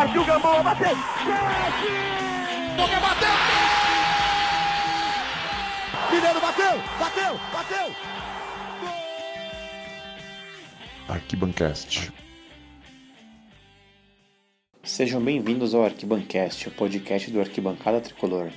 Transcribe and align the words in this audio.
Partiu 0.00 0.24
Gamboa, 0.24 0.62
bateu! 0.62 0.96
Boca 2.74 3.00
bateu! 3.00 3.28
Mineiro 6.10 6.40
bateu! 6.40 6.72
Bateu! 6.98 7.40
Bateu! 7.52 7.94
Arquibancast. 11.06 12.10
Sejam 14.82 15.20
bem-vindos 15.20 15.74
ao 15.74 15.84
Arquibancast, 15.84 16.68
o 16.68 16.70
podcast 16.70 17.30
do 17.30 17.38
Arquibancada 17.38 18.00
Tricolor. 18.00 18.48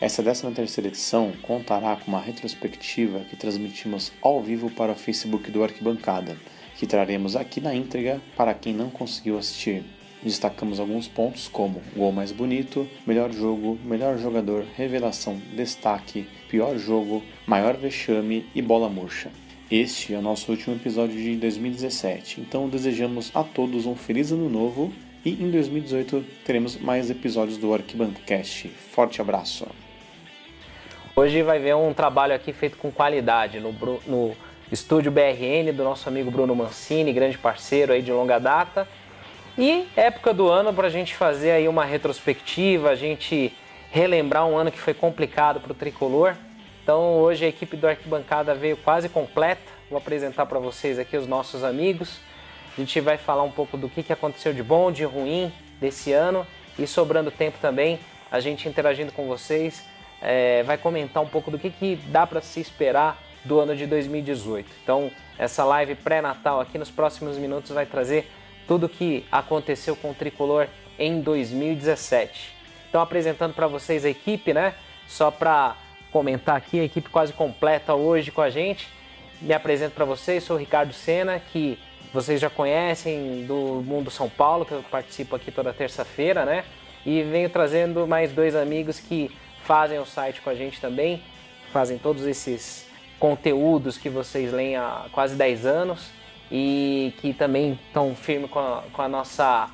Essa 0.00 0.20
13 0.20 0.50
terceira 0.50 0.88
edição 0.88 1.32
contará 1.42 1.94
com 1.94 2.08
uma 2.08 2.20
retrospectiva 2.20 3.20
que 3.20 3.36
transmitimos 3.36 4.10
ao 4.20 4.42
vivo 4.42 4.68
para 4.68 4.90
o 4.90 4.96
Facebook 4.96 5.48
do 5.48 5.62
Arquibancada, 5.62 6.36
que 6.76 6.88
traremos 6.88 7.36
aqui 7.36 7.60
na 7.60 7.72
íntegra 7.72 8.20
para 8.36 8.52
quem 8.52 8.74
não 8.74 8.90
conseguiu 8.90 9.38
assistir. 9.38 9.84
Destacamos 10.22 10.78
alguns 10.78 11.08
pontos 11.08 11.48
como 11.48 11.82
gol 11.96 12.12
mais 12.12 12.30
bonito, 12.30 12.88
melhor 13.04 13.32
jogo, 13.32 13.76
melhor 13.84 14.16
jogador, 14.18 14.64
revelação, 14.76 15.40
destaque, 15.54 16.28
pior 16.48 16.76
jogo, 16.78 17.22
maior 17.44 17.76
vexame 17.76 18.46
e 18.54 18.62
bola 18.62 18.88
murcha. 18.88 19.30
Este 19.68 20.14
é 20.14 20.18
o 20.18 20.22
nosso 20.22 20.52
último 20.52 20.76
episódio 20.76 21.16
de 21.16 21.34
2017, 21.36 22.40
então 22.40 22.68
desejamos 22.68 23.32
a 23.34 23.42
todos 23.42 23.84
um 23.84 23.96
feliz 23.96 24.30
ano 24.30 24.48
novo 24.48 24.92
e 25.24 25.30
em 25.30 25.50
2018 25.50 26.24
teremos 26.44 26.76
mais 26.76 27.10
episódios 27.10 27.58
do 27.58 27.74
Arquibancast. 27.74 28.68
Forte 28.68 29.20
abraço! 29.20 29.66
Hoje 31.16 31.42
vai 31.42 31.58
ver 31.58 31.74
um 31.74 31.92
trabalho 31.92 32.34
aqui 32.34 32.52
feito 32.52 32.76
com 32.76 32.90
qualidade 32.90 33.60
no, 33.60 33.72
no 34.06 34.36
estúdio 34.70 35.12
BRN 35.12 35.72
do 35.74 35.84
nosso 35.84 36.08
amigo 36.08 36.30
Bruno 36.30 36.54
Mancini, 36.54 37.12
grande 37.12 37.36
parceiro 37.36 37.92
aí 37.92 38.00
de 38.02 38.12
longa 38.12 38.38
data. 38.38 38.88
E 39.56 39.86
época 39.94 40.32
do 40.32 40.48
ano 40.48 40.72
para 40.72 40.86
a 40.86 40.90
gente 40.90 41.14
fazer 41.14 41.50
aí 41.50 41.68
uma 41.68 41.84
retrospectiva, 41.84 42.88
a 42.88 42.94
gente 42.94 43.52
relembrar 43.90 44.46
um 44.46 44.56
ano 44.56 44.72
que 44.72 44.78
foi 44.78 44.94
complicado 44.94 45.60
para 45.60 45.72
o 45.72 45.74
tricolor. 45.74 46.34
Então 46.82 47.18
hoje 47.18 47.44
a 47.44 47.48
equipe 47.48 47.76
do 47.76 47.86
Arquibancada 47.86 48.54
veio 48.54 48.78
quase 48.78 49.08
completa. 49.08 49.60
Vou 49.90 49.98
apresentar 49.98 50.46
para 50.46 50.58
vocês 50.58 50.98
aqui 50.98 51.16
os 51.16 51.26
nossos 51.26 51.62
amigos. 51.62 52.18
A 52.76 52.80
gente 52.80 52.98
vai 53.00 53.18
falar 53.18 53.42
um 53.42 53.50
pouco 53.50 53.76
do 53.76 53.90
que, 53.90 54.02
que 54.02 54.12
aconteceu 54.12 54.54
de 54.54 54.62
bom, 54.62 54.90
de 54.90 55.04
ruim 55.04 55.52
desse 55.78 56.12
ano 56.12 56.46
e 56.78 56.86
sobrando 56.86 57.30
tempo 57.30 57.58
também, 57.60 58.00
a 58.30 58.40
gente 58.40 58.66
interagindo 58.66 59.12
com 59.12 59.26
vocês, 59.26 59.84
é, 60.22 60.62
vai 60.62 60.78
comentar 60.78 61.22
um 61.22 61.28
pouco 61.28 61.50
do 61.50 61.58
que, 61.58 61.68
que 61.68 61.96
dá 62.06 62.26
para 62.26 62.40
se 62.40 62.60
esperar 62.60 63.22
do 63.44 63.60
ano 63.60 63.76
de 63.76 63.86
2018. 63.86 64.66
Então, 64.82 65.10
essa 65.38 65.64
live 65.64 65.94
pré-natal 65.96 66.60
aqui 66.60 66.78
nos 66.78 66.90
próximos 66.90 67.36
minutos 67.36 67.72
vai 67.72 67.84
trazer 67.84 68.30
tudo 68.72 68.88
que 68.88 69.26
aconteceu 69.30 69.94
com 69.94 70.12
o 70.12 70.14
tricolor 70.14 70.66
em 70.98 71.20
2017. 71.20 72.54
Então, 72.88 73.02
apresentando 73.02 73.52
para 73.52 73.66
vocês 73.66 74.02
a 74.02 74.08
equipe, 74.08 74.54
né? 74.54 74.72
Só 75.06 75.30
para 75.30 75.76
comentar 76.10 76.56
aqui, 76.56 76.80
a 76.80 76.84
equipe 76.84 77.10
quase 77.10 77.34
completa 77.34 77.92
hoje 77.92 78.30
com 78.30 78.40
a 78.40 78.48
gente. 78.48 78.88
Me 79.42 79.52
apresento 79.52 79.94
para 79.94 80.06
vocês, 80.06 80.42
sou 80.42 80.56
o 80.56 80.58
Ricardo 80.58 80.94
Sena, 80.94 81.38
que 81.38 81.78
vocês 82.14 82.40
já 82.40 82.48
conhecem 82.48 83.44
do 83.44 83.82
Mundo 83.86 84.10
São 84.10 84.30
Paulo, 84.30 84.64
que 84.64 84.72
eu 84.72 84.82
participo 84.90 85.36
aqui 85.36 85.52
toda 85.52 85.70
terça-feira, 85.74 86.46
né? 86.46 86.64
E 87.04 87.22
venho 87.24 87.50
trazendo 87.50 88.06
mais 88.06 88.32
dois 88.32 88.56
amigos 88.56 88.98
que 88.98 89.30
fazem 89.64 89.98
o 89.98 90.06
site 90.06 90.40
com 90.40 90.48
a 90.48 90.54
gente 90.54 90.80
também, 90.80 91.22
fazem 91.74 91.98
todos 91.98 92.24
esses 92.24 92.86
conteúdos 93.18 93.98
que 93.98 94.08
vocês 94.08 94.50
leem 94.50 94.76
há 94.76 95.08
quase 95.12 95.34
10 95.34 95.66
anos 95.66 96.21
e 96.54 97.14
que 97.18 97.32
também 97.32 97.78
estão 97.86 98.14
firmes 98.14 98.50
com 98.50 98.58
a, 98.58 98.82
com 98.92 99.00
a 99.00 99.08
nossa 99.08 99.70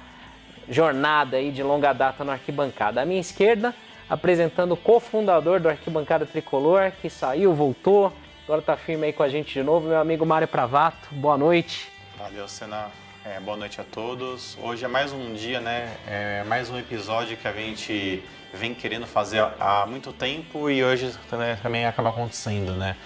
jornada 0.71 1.37
aí 1.37 1.51
de 1.51 1.61
longa 1.61 1.93
data 1.93 2.23
no 2.23 2.31
Arquibancada. 2.31 3.03
À 3.03 3.05
minha 3.05 3.21
esquerda, 3.21 3.75
apresentando 4.09 4.73
o 4.73 4.77
cofundador 4.77 5.59
do 5.59 5.69
Arquibancada 5.69 6.25
Tricolor, 6.25 6.93
que 7.03 7.11
saiu, 7.11 7.53
voltou, 7.53 8.12
agora 8.45 8.61
está 8.61 8.77
firme 8.77 9.06
aí 9.06 9.12
com 9.12 9.25
a 9.25 9.28
gente 9.28 9.53
de 9.53 9.62
novo, 9.62 9.89
meu 9.89 9.99
amigo 9.99 10.25
Mário 10.25 10.47
Pravato. 10.47 11.09
Boa 11.11 11.37
noite. 11.37 11.91
Valeu, 12.16 12.47
Senna. 12.47 12.87
É, 13.25 13.41
boa 13.41 13.56
noite 13.56 13.81
a 13.81 13.84
todos. 13.84 14.56
Hoje 14.62 14.84
é 14.84 14.89
mais 14.89 15.12
um 15.12 15.34
dia, 15.34 15.60
né? 15.60 15.97
É 16.06 16.45
mais 16.45 16.71
um 16.71 16.78
episódio 16.78 17.37
que 17.37 17.49
a 17.49 17.53
gente 17.53 18.22
vem 18.55 18.72
querendo 18.72 19.06
fazer 19.06 19.45
há 19.59 19.84
muito 19.87 20.12
tempo 20.12 20.71
e 20.71 20.83
hoje 20.83 21.12
né, 21.33 21.59
também 21.60 21.84
acaba 21.84 22.09
acontecendo, 22.10 22.72
né? 22.75 22.97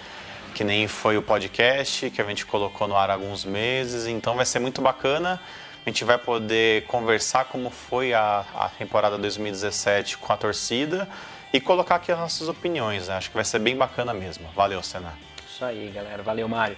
Que 0.53 0.63
nem 0.63 0.87
foi 0.87 1.17
o 1.17 1.21
podcast 1.21 2.09
que 2.11 2.21
a 2.21 2.25
gente 2.25 2.45
colocou 2.45 2.87
no 2.87 2.95
ar 2.95 3.09
há 3.09 3.13
alguns 3.13 3.43
meses, 3.43 4.05
então 4.05 4.35
vai 4.35 4.45
ser 4.45 4.59
muito 4.59 4.81
bacana. 4.81 5.41
A 5.85 5.89
gente 5.89 6.05
vai 6.05 6.17
poder 6.17 6.85
conversar 6.85 7.45
como 7.45 7.69
foi 7.69 8.13
a, 8.13 8.45
a 8.55 8.69
temporada 8.69 9.17
2017 9.17 10.17
com 10.17 10.31
a 10.31 10.37
torcida 10.37 11.09
e 11.51 11.59
colocar 11.59 11.95
aqui 11.95 12.11
as 12.11 12.19
nossas 12.19 12.47
opiniões. 12.47 13.07
Né? 13.07 13.15
Acho 13.15 13.29
que 13.29 13.35
vai 13.35 13.43
ser 13.43 13.59
bem 13.59 13.75
bacana 13.75 14.13
mesmo. 14.13 14.47
Valeu, 14.55 14.81
Senna. 14.81 15.13
Isso 15.45 15.65
aí, 15.65 15.91
galera. 15.93 16.21
Valeu, 16.23 16.47
Mário. 16.47 16.77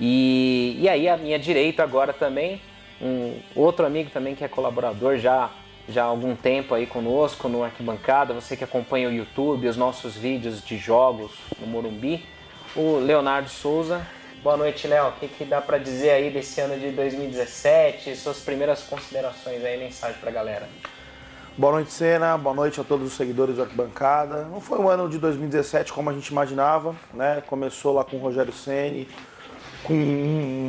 E, 0.00 0.76
e 0.80 0.88
aí, 0.88 1.08
à 1.08 1.16
minha 1.16 1.38
direita 1.38 1.82
agora 1.82 2.12
também, 2.12 2.60
um 3.00 3.38
outro 3.54 3.84
amigo 3.84 4.10
também 4.10 4.34
que 4.34 4.42
é 4.42 4.48
colaborador 4.48 5.18
já, 5.18 5.50
já 5.88 6.04
há 6.04 6.06
algum 6.06 6.34
tempo 6.34 6.74
aí 6.74 6.86
conosco 6.86 7.48
no 7.48 7.62
Arquibancada, 7.62 8.32
você 8.32 8.56
que 8.56 8.64
acompanha 8.64 9.08
o 9.08 9.12
YouTube, 9.12 9.68
os 9.68 9.76
nossos 9.76 10.16
vídeos 10.16 10.64
de 10.64 10.76
jogos 10.78 11.32
no 11.60 11.66
Morumbi, 11.66 12.24
o 12.76 12.98
Leonardo 12.98 13.48
Souza. 13.48 14.06
Boa 14.42 14.56
noite, 14.56 14.86
Léo. 14.86 15.08
O 15.08 15.12
que, 15.12 15.28
que 15.28 15.44
dá 15.44 15.60
para 15.60 15.78
dizer 15.78 16.10
aí 16.10 16.30
desse 16.30 16.60
ano 16.60 16.78
de 16.78 16.90
2017? 16.92 18.16
Suas 18.16 18.38
primeiras 18.38 18.82
considerações 18.82 19.64
aí, 19.64 19.78
mensagem 19.78 20.18
para 20.18 20.30
a 20.30 20.32
galera. 20.32 20.68
Boa 21.58 21.74
noite, 21.74 21.92
Senna. 21.92 22.38
Boa 22.38 22.54
noite 22.54 22.80
a 22.80 22.84
todos 22.84 23.08
os 23.08 23.12
seguidores 23.14 23.56
do 23.56 23.62
Arquibancada. 23.62 24.44
Não 24.44 24.60
foi 24.60 24.78
um 24.78 24.88
ano 24.88 25.08
de 25.08 25.18
2017 25.18 25.92
como 25.92 26.08
a 26.08 26.12
gente 26.12 26.28
imaginava, 26.28 26.94
né? 27.12 27.42
Começou 27.46 27.92
lá 27.92 28.04
com 28.04 28.16
o 28.16 28.20
Rogério 28.20 28.52
Ceni 28.52 29.06
com 29.82 29.94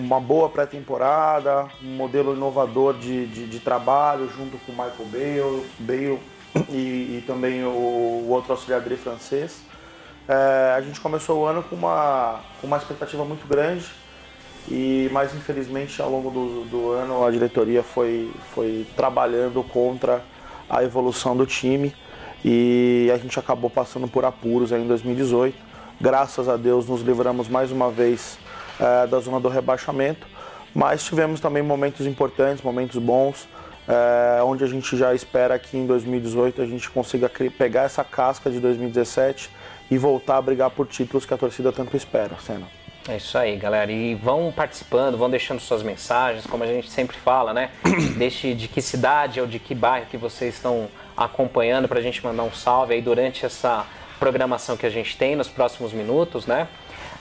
uma 0.03 0.19
boa 0.19 0.49
pré-temporada, 0.49 1.67
um 1.83 1.95
modelo 1.95 2.33
inovador 2.33 2.93
de, 2.97 3.27
de, 3.27 3.45
de, 3.45 3.59
trabalho 3.59 4.29
junto 4.29 4.57
com 4.59 4.71
o 4.71 4.75
Michael 4.75 5.05
Bale, 5.05 5.65
Bale 5.79 6.19
e, 6.69 7.17
e 7.17 7.23
também 7.27 7.63
o, 7.63 7.69
o, 7.69 8.29
outro 8.29 8.53
auxiliar 8.53 8.81
dele 8.81 8.97
francês. 8.97 9.61
É, 10.27 10.75
a 10.77 10.81
gente 10.81 10.99
começou 10.99 11.41
o 11.41 11.45
ano 11.45 11.63
com 11.63 11.75
uma, 11.75 12.39
com 12.59 12.67
uma 12.67 12.77
expectativa 12.77 13.25
muito 13.25 13.47
grande, 13.47 13.85
e 14.69 15.09
mas 15.11 15.33
infelizmente 15.33 16.01
ao 16.01 16.09
longo 16.09 16.29
do, 16.29 16.65
do 16.65 16.91
ano 16.91 17.25
a 17.25 17.31
diretoria 17.31 17.81
foi, 17.81 18.31
foi 18.53 18.85
trabalhando 18.95 19.63
contra 19.63 20.21
a 20.69 20.83
evolução 20.83 21.35
do 21.35 21.45
time 21.45 21.93
e 22.45 23.09
a 23.13 23.17
gente 23.17 23.37
acabou 23.39 23.69
passando 23.69 24.07
por 24.07 24.23
apuros 24.23 24.71
em 24.71 24.85
2018. 24.87 25.57
Graças 25.99 26.47
a 26.47 26.57
Deus 26.57 26.87
nos 26.87 27.01
livramos 27.01 27.47
mais 27.47 27.71
uma 27.71 27.89
vez 27.89 28.37
é, 28.79 29.07
da 29.07 29.19
zona 29.19 29.39
do 29.39 29.49
rebaixamento, 29.49 30.27
mas 30.73 31.03
tivemos 31.03 31.39
também 31.39 31.61
momentos 31.61 32.05
importantes, 32.05 32.63
momentos 32.63 32.97
bons, 32.97 33.47
é, 33.87 34.41
onde 34.43 34.63
a 34.63 34.67
gente 34.67 34.95
já 34.95 35.13
espera 35.13 35.57
que 35.59 35.77
em 35.77 35.85
2018 35.85 36.61
a 36.61 36.65
gente 36.65 36.89
consiga 36.89 37.29
pegar 37.29 37.83
essa 37.83 38.03
casca 38.03 38.49
de 38.49 38.59
2017 38.59 39.49
e 39.91 39.97
voltar 39.97 40.37
a 40.37 40.41
brigar 40.41 40.71
por 40.71 40.87
títulos 40.87 41.25
que 41.25 41.33
a 41.33 41.37
torcida 41.37 41.71
tanto 41.71 41.97
espera, 41.97 42.35
Senna. 42.39 42.65
É 43.09 43.17
isso 43.17 43.37
aí, 43.37 43.57
galera. 43.57 43.91
E 43.91 44.15
vão 44.15 44.53
participando, 44.55 45.17
vão 45.17 45.29
deixando 45.29 45.59
suas 45.59 45.83
mensagens, 45.83 46.45
como 46.47 46.63
a 46.63 46.67
gente 46.67 46.89
sempre 46.89 47.17
fala, 47.17 47.53
né? 47.53 47.71
Deixe 48.17 48.53
de 48.53 48.67
que 48.67 48.81
cidade 48.81 49.41
ou 49.41 49.47
de 49.47 49.59
que 49.59 49.75
bairro 49.75 50.05
que 50.05 50.17
vocês 50.17 50.55
estão 50.55 50.87
acompanhando 51.17 51.87
para 51.87 51.99
a 51.99 52.01
gente 52.01 52.23
mandar 52.23 52.43
um 52.43 52.53
salve 52.53 52.93
aí 52.93 53.01
durante 53.01 53.45
essa 53.45 53.85
programação 54.17 54.77
que 54.77 54.85
a 54.85 54.89
gente 54.89 55.17
tem 55.17 55.35
nos 55.35 55.49
próximos 55.49 55.91
minutos, 55.91 56.45
né? 56.45 56.67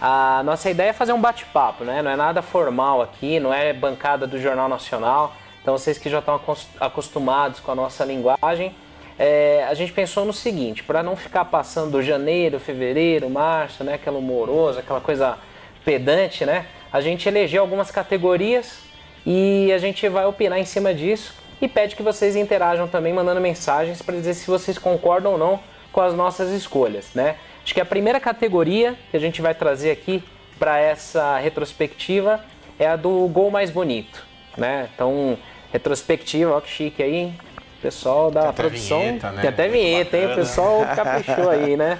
A 0.01 0.43
nossa 0.45 0.71
ideia 0.71 0.91
é 0.91 0.93
fazer 0.93 1.13
um 1.13 1.21
bate-papo, 1.21 1.83
né? 1.83 2.03
Não 2.03 2.11
é 2.11 2.17
nada 2.17 2.41
formal 2.41 3.03
aqui, 3.03 3.41
não 3.41 3.53
é 3.53 3.73
bancada 3.73 4.27
do 4.27 4.41
Jornal 4.41 4.69
Nacional. 4.69 5.35
Então 5.61 5.77
vocês 5.77 5.99
que 5.99 6.09
já 6.09 6.21
estão 6.21 6.41
acostumados 6.79 7.59
com 7.61 7.73
a 7.73 7.75
nossa 7.75 8.05
linguagem, 8.05 8.75
é, 9.23 9.67
a 9.69 9.75
gente 9.75 9.93
pensou 9.93 10.25
no 10.25 10.33
seguinte, 10.33 10.83
para 10.83 11.03
não 11.03 11.15
ficar 11.15 11.45
passando 11.45 12.03
janeiro, 12.03 12.59
fevereiro, 12.59 13.29
março, 13.29 13.85
né? 13.85 13.93
Aquela 13.93 14.17
humorosa, 14.17 14.81
aquela 14.81 14.99
coisa 14.99 15.37
pedante, 15.85 16.47
né? 16.47 16.65
A 16.91 17.03
gente 17.03 17.29
elegeu 17.29 17.61
algumas 17.61 17.91
categorias 17.91 18.79
e 19.27 19.71
a 19.75 19.77
gente 19.77 20.09
vai 20.09 20.25
opinar 20.25 20.59
em 20.59 20.65
cima 20.65 20.95
disso 20.95 21.35
e 21.61 21.69
pede 21.69 21.95
que 21.97 22.03
vocês 22.03 22.35
interajam 22.35 22.89
também 22.89 23.13
mandando 23.13 23.43
mensagens 23.43 24.01
para 24.01 24.17
dizer 24.17 24.33
se 24.33 24.47
vocês 24.47 24.79
concordam 24.79 25.33
ou 25.33 25.39
não 25.39 25.61
com 25.93 26.01
as 26.01 26.15
nossas 26.15 26.49
escolhas, 26.53 27.11
né? 27.15 27.37
Acho 27.63 27.75
que 27.75 27.81
a 27.81 27.85
primeira 27.85 28.19
categoria 28.19 28.97
que 29.11 29.19
a 29.19 29.21
gente 29.21 29.43
vai 29.43 29.55
trazer 29.55 29.91
aqui 29.91 30.25
para 30.59 30.79
essa 30.79 31.37
retrospectiva 31.37 32.43
é 32.79 32.87
a 32.87 32.97
do 32.97 33.29
gol 33.29 33.51
mais 33.51 33.69
bonito, 33.69 34.25
né? 34.57 34.89
Então, 34.95 35.37
retrospectiva, 35.71 36.57
ó 36.57 36.61
que 36.63 36.71
chique 36.71 37.03
aí, 37.03 37.17
hein? 37.17 37.39
O 37.81 37.83
pessoal 37.83 38.31
da 38.31 38.43
tem 38.43 38.53
produção. 38.53 39.01
Vinheta, 39.01 39.33
né? 39.33 39.41
Tem 39.41 39.49
até 39.49 39.69
vinheta, 39.69 40.17
hein? 40.19 40.33
O 40.33 40.35
pessoal 40.35 40.85
caprichou 40.95 41.49
aí, 41.49 41.79
né? 41.79 41.99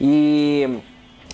E 0.00 0.80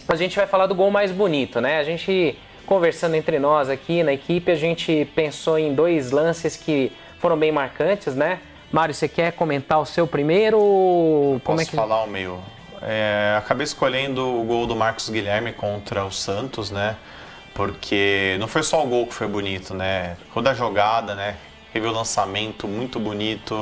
a 0.09 0.17
gente 0.17 0.35
vai 0.35 0.45
falar 0.45 0.67
do 0.67 0.75
gol 0.75 0.91
mais 0.91 1.13
bonito, 1.13 1.61
né? 1.61 1.79
A 1.79 1.85
gente 1.85 2.37
conversando 2.67 3.15
entre 3.15 3.39
nós 3.39 3.71
aqui 3.71 4.03
na 4.03 4.13
equipe, 4.13 4.51
a 4.51 4.57
gente 4.57 5.09
pensou 5.15 5.57
em 5.57 5.73
dois 5.73 6.11
lances 6.11 6.57
que 6.57 6.91
foram 7.21 7.39
bem 7.39 7.53
marcantes, 7.53 8.17
né? 8.17 8.41
Mário, 8.73 8.93
você 8.93 9.07
quer 9.07 9.31
comentar 9.33 9.81
o 9.81 9.87
seu 9.87 10.05
primeiro? 10.05 10.59
Como 10.59 11.41
Como 11.45 11.59
Posso 11.59 11.63
é 11.63 11.71
que... 11.71 11.77
falar 11.77 12.03
o 12.03 12.09
meu? 12.09 12.41
É, 12.83 13.37
acabei 13.39 13.63
escolhendo 13.63 14.41
o 14.41 14.43
gol 14.43 14.67
do 14.67 14.75
Marcos 14.75 15.09
Guilherme 15.09 15.53
contra 15.53 16.05
o 16.05 16.11
Santos, 16.11 16.73
né? 16.73 16.97
Porque 17.55 18.37
não 18.41 18.49
foi 18.49 18.65
só 18.65 18.83
o 18.85 18.87
gol 18.87 19.07
que 19.07 19.15
foi 19.15 19.29
bonito, 19.29 19.73
né? 19.73 20.17
Toda 20.35 20.51
a 20.51 20.55
jogada, 20.55 21.15
né? 21.15 21.37
Teve 21.77 21.89
o 21.89 21.93
lançamento 21.93 22.67
muito 22.67 22.99
bonito, 22.99 23.55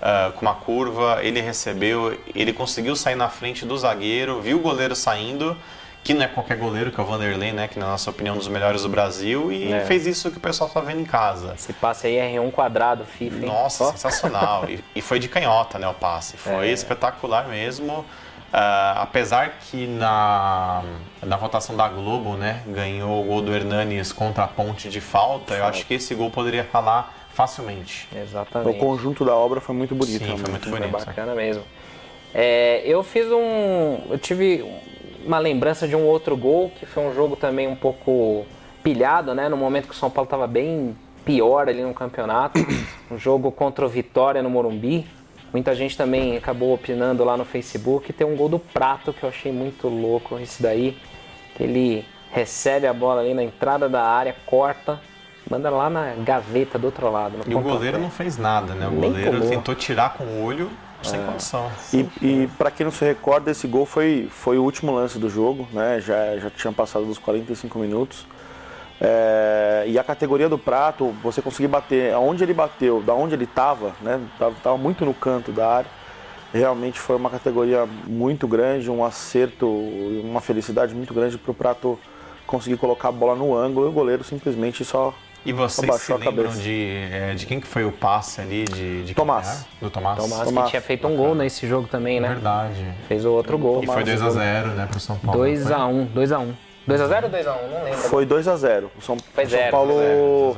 uh, 0.00 0.32
com 0.32 0.40
uma 0.40 0.54
curva, 0.54 1.18
ele 1.22 1.38
recebeu, 1.42 2.18
ele 2.34 2.50
conseguiu 2.50 2.96
sair 2.96 3.14
na 3.14 3.28
frente 3.28 3.66
do 3.66 3.76
zagueiro, 3.76 4.40
viu 4.40 4.56
o 4.56 4.60
goleiro 4.60 4.96
saindo, 4.96 5.54
que 6.02 6.14
não 6.14 6.22
é 6.22 6.28
qualquer 6.28 6.56
goleiro, 6.56 6.90
que 6.90 6.98
é 6.98 7.02
o 7.02 7.06
Vanderlei, 7.06 7.52
né? 7.52 7.68
Que 7.68 7.78
na 7.78 7.88
nossa 7.88 8.08
opinião 8.08 8.32
é 8.32 8.36
um 8.36 8.38
dos 8.38 8.48
melhores 8.48 8.84
do 8.84 8.88
Brasil, 8.88 9.52
e 9.52 9.70
É. 9.70 9.80
fez 9.84 10.06
isso 10.06 10.30
que 10.30 10.38
o 10.38 10.40
pessoal 10.40 10.70
tá 10.70 10.80
vendo 10.80 11.02
em 11.02 11.04
casa. 11.04 11.52
Esse 11.58 11.74
passe 11.74 12.06
aí 12.06 12.16
é 12.16 12.36
R1 12.38 12.50
quadrado, 12.50 13.04
FIFA, 13.04 13.36
hein? 13.36 13.44
Nossa, 13.52 13.84
Ó. 13.84 13.90
sensacional. 13.92 14.64
e, 14.70 14.82
e 14.96 15.02
foi 15.02 15.18
de 15.18 15.28
canhota, 15.28 15.78
né, 15.78 15.86
o 15.86 15.92
passe. 15.92 16.38
Foi 16.38 16.68
É. 16.70 16.72
espetacular 16.72 17.48
mesmo. 17.48 18.02
Ah, 18.50 19.02
apesar 19.02 19.58
que 19.60 19.86
na, 19.86 20.82
na 21.22 21.36
votação 21.36 21.76
da 21.76 21.86
Globo, 21.86 22.34
né, 22.34 22.62
ganhou 22.66 23.20
o 23.20 23.24
gol 23.26 23.42
do 23.42 23.54
Hernanes 23.54 24.10
contra 24.10 24.44
a 24.44 24.48
ponte 24.48 24.88
de 24.88 25.02
falta, 25.02 25.52
eu 25.52 25.66
acho 25.66 25.84
que 25.84 25.92
esse 25.92 26.14
gol 26.14 26.30
poderia 26.30 26.64
falar 26.64 27.17
facilmente. 27.38 28.08
O 28.12 28.18
Exatamente. 28.18 28.80
conjunto 28.80 29.24
da 29.24 29.32
obra 29.32 29.60
foi 29.60 29.72
muito 29.72 29.94
bonito. 29.94 30.24
Sim, 30.24 30.36
foi 30.36 30.50
muito 30.50 30.68
Foi 30.68 30.80
bonito. 30.80 30.90
bacana 31.06 31.36
mesmo. 31.36 31.62
É, 32.34 32.82
eu 32.84 33.04
fiz 33.04 33.30
um. 33.30 34.00
Eu 34.10 34.18
tive 34.18 34.64
uma 35.24 35.38
lembrança 35.38 35.86
de 35.86 35.94
um 35.94 36.04
outro 36.04 36.36
gol, 36.36 36.72
que 36.76 36.84
foi 36.84 37.04
um 37.04 37.14
jogo 37.14 37.36
também 37.36 37.68
um 37.68 37.76
pouco 37.76 38.44
pilhado, 38.82 39.36
né? 39.36 39.48
No 39.48 39.56
momento 39.56 39.86
que 39.86 39.94
o 39.94 39.96
São 39.96 40.10
Paulo 40.10 40.26
estava 40.26 40.48
bem 40.48 40.96
pior 41.24 41.68
ali 41.68 41.82
no 41.82 41.94
campeonato. 41.94 42.58
Um 43.08 43.16
jogo 43.16 43.52
contra 43.52 43.86
o 43.86 43.88
Vitória 43.88 44.42
no 44.42 44.50
Morumbi. 44.50 45.06
Muita 45.52 45.76
gente 45.76 45.96
também 45.96 46.36
acabou 46.36 46.74
opinando 46.74 47.24
lá 47.24 47.36
no 47.36 47.44
Facebook. 47.44 48.12
Tem 48.12 48.26
um 48.26 48.34
gol 48.34 48.48
do 48.48 48.58
Prato 48.58 49.12
que 49.12 49.22
eu 49.22 49.28
achei 49.28 49.52
muito 49.52 49.86
louco. 49.88 50.38
Esse 50.40 50.60
daí, 50.60 50.98
que 51.54 51.62
ele 51.62 52.04
recebe 52.32 52.86
a 52.86 52.92
bola 52.92 53.20
ali 53.20 53.32
na 53.32 53.44
entrada 53.44 53.88
da 53.88 54.02
área, 54.02 54.34
corta, 54.44 55.00
manda 55.50 55.70
lá 55.70 55.88
na 55.88 56.14
gaveta 56.16 56.78
do 56.78 56.86
outro 56.86 57.10
lado. 57.10 57.38
E 57.46 57.54
o 57.54 57.60
goleiro 57.60 57.98
não 57.98 58.10
fez 58.10 58.36
nada, 58.36 58.74
né? 58.74 58.86
O 58.86 58.90
Nem 58.90 59.10
goleiro 59.10 59.36
pulou. 59.36 59.48
tentou 59.48 59.74
tirar 59.74 60.14
com 60.14 60.24
o 60.24 60.44
olho 60.44 60.70
sem 61.02 61.20
condição. 61.24 61.70
E, 61.92 62.00
e 62.20 62.50
para 62.58 62.70
quem 62.70 62.84
não 62.84 62.90
se 62.90 63.04
recorda, 63.04 63.50
esse 63.50 63.66
gol 63.66 63.86
foi, 63.86 64.28
foi 64.30 64.58
o 64.58 64.64
último 64.64 64.92
lance 64.92 65.18
do 65.18 65.30
jogo, 65.30 65.68
né? 65.72 66.00
Já, 66.00 66.36
já 66.38 66.50
tinha 66.50 66.72
passado 66.72 67.04
dos 67.06 67.18
45 67.18 67.78
minutos. 67.78 68.26
É, 69.00 69.84
e 69.86 69.98
a 69.98 70.02
categoria 70.02 70.48
do 70.48 70.58
prato, 70.58 71.14
você 71.22 71.40
conseguir 71.40 71.68
bater 71.68 72.12
aonde 72.12 72.42
ele 72.42 72.52
bateu, 72.52 73.00
da 73.00 73.14
onde 73.14 73.34
ele 73.34 73.44
estava, 73.44 73.92
né? 74.02 74.20
Tava, 74.38 74.54
tava 74.62 74.76
muito 74.76 75.04
no 75.04 75.14
canto 75.14 75.52
da 75.52 75.68
área. 75.68 75.90
Realmente 76.52 76.98
foi 76.98 77.14
uma 77.14 77.30
categoria 77.30 77.86
muito 78.06 78.48
grande, 78.48 78.90
um 78.90 79.04
acerto, 79.04 79.66
e 79.66 80.20
uma 80.24 80.40
felicidade 80.40 80.94
muito 80.94 81.14
grande 81.14 81.38
para 81.38 81.50
o 81.50 81.54
prato 81.54 81.98
conseguir 82.46 82.78
colocar 82.78 83.08
a 83.08 83.12
bola 83.12 83.36
no 83.36 83.54
ângulo 83.54 83.86
e 83.86 83.88
o 83.90 83.92
goleiro 83.92 84.24
simplesmente 84.24 84.82
só 84.82 85.14
E 85.48 85.52
vocês 85.52 85.94
se 86.02 86.12
lembram 86.12 86.50
de, 86.50 87.08
é, 87.10 87.32
de 87.34 87.46
quem 87.46 87.58
que 87.58 87.66
foi 87.66 87.82
o 87.82 87.90
passe 87.90 88.38
ali? 88.38 88.66
De, 88.66 89.00
de 89.00 89.06
quem 89.06 89.14
Tomás. 89.14 89.48
era? 89.48 89.66
Do 89.80 89.90
Tomás. 89.90 90.18
Tomás, 90.18 90.42
Tomás. 90.44 90.64
que 90.66 90.70
tinha 90.72 90.82
feito 90.82 91.08
um 91.08 91.16
gol 91.16 91.34
nesse 91.34 91.66
jogo 91.66 91.88
também, 91.88 92.20
né? 92.20 92.28
Verdade. 92.28 92.84
Fez 93.08 93.24
o 93.24 93.32
outro 93.32 93.56
gol. 93.56 93.82
E 93.82 93.86
foi 93.86 94.04
2x0, 94.04 94.74
né, 94.74 94.86
pro 94.90 95.00
São 95.00 95.16
Paulo. 95.16 95.42
2x1, 95.42 96.08
2x1. 96.14 96.48
2x0 96.86 97.24
ou 97.24 97.30
2x1? 97.30 97.44
Não 97.46 97.84
lembro. 97.84 97.98
Foi 97.98 98.26
2 98.26 98.46
a 98.48 98.56
0 98.56 98.90
O 98.98 99.00
São, 99.00 99.16
Foi 99.32 99.46
São 99.46 99.58
zero, 99.58 99.70
Paulo 99.70 99.94
foi 99.94 100.04
zero, 100.04 100.56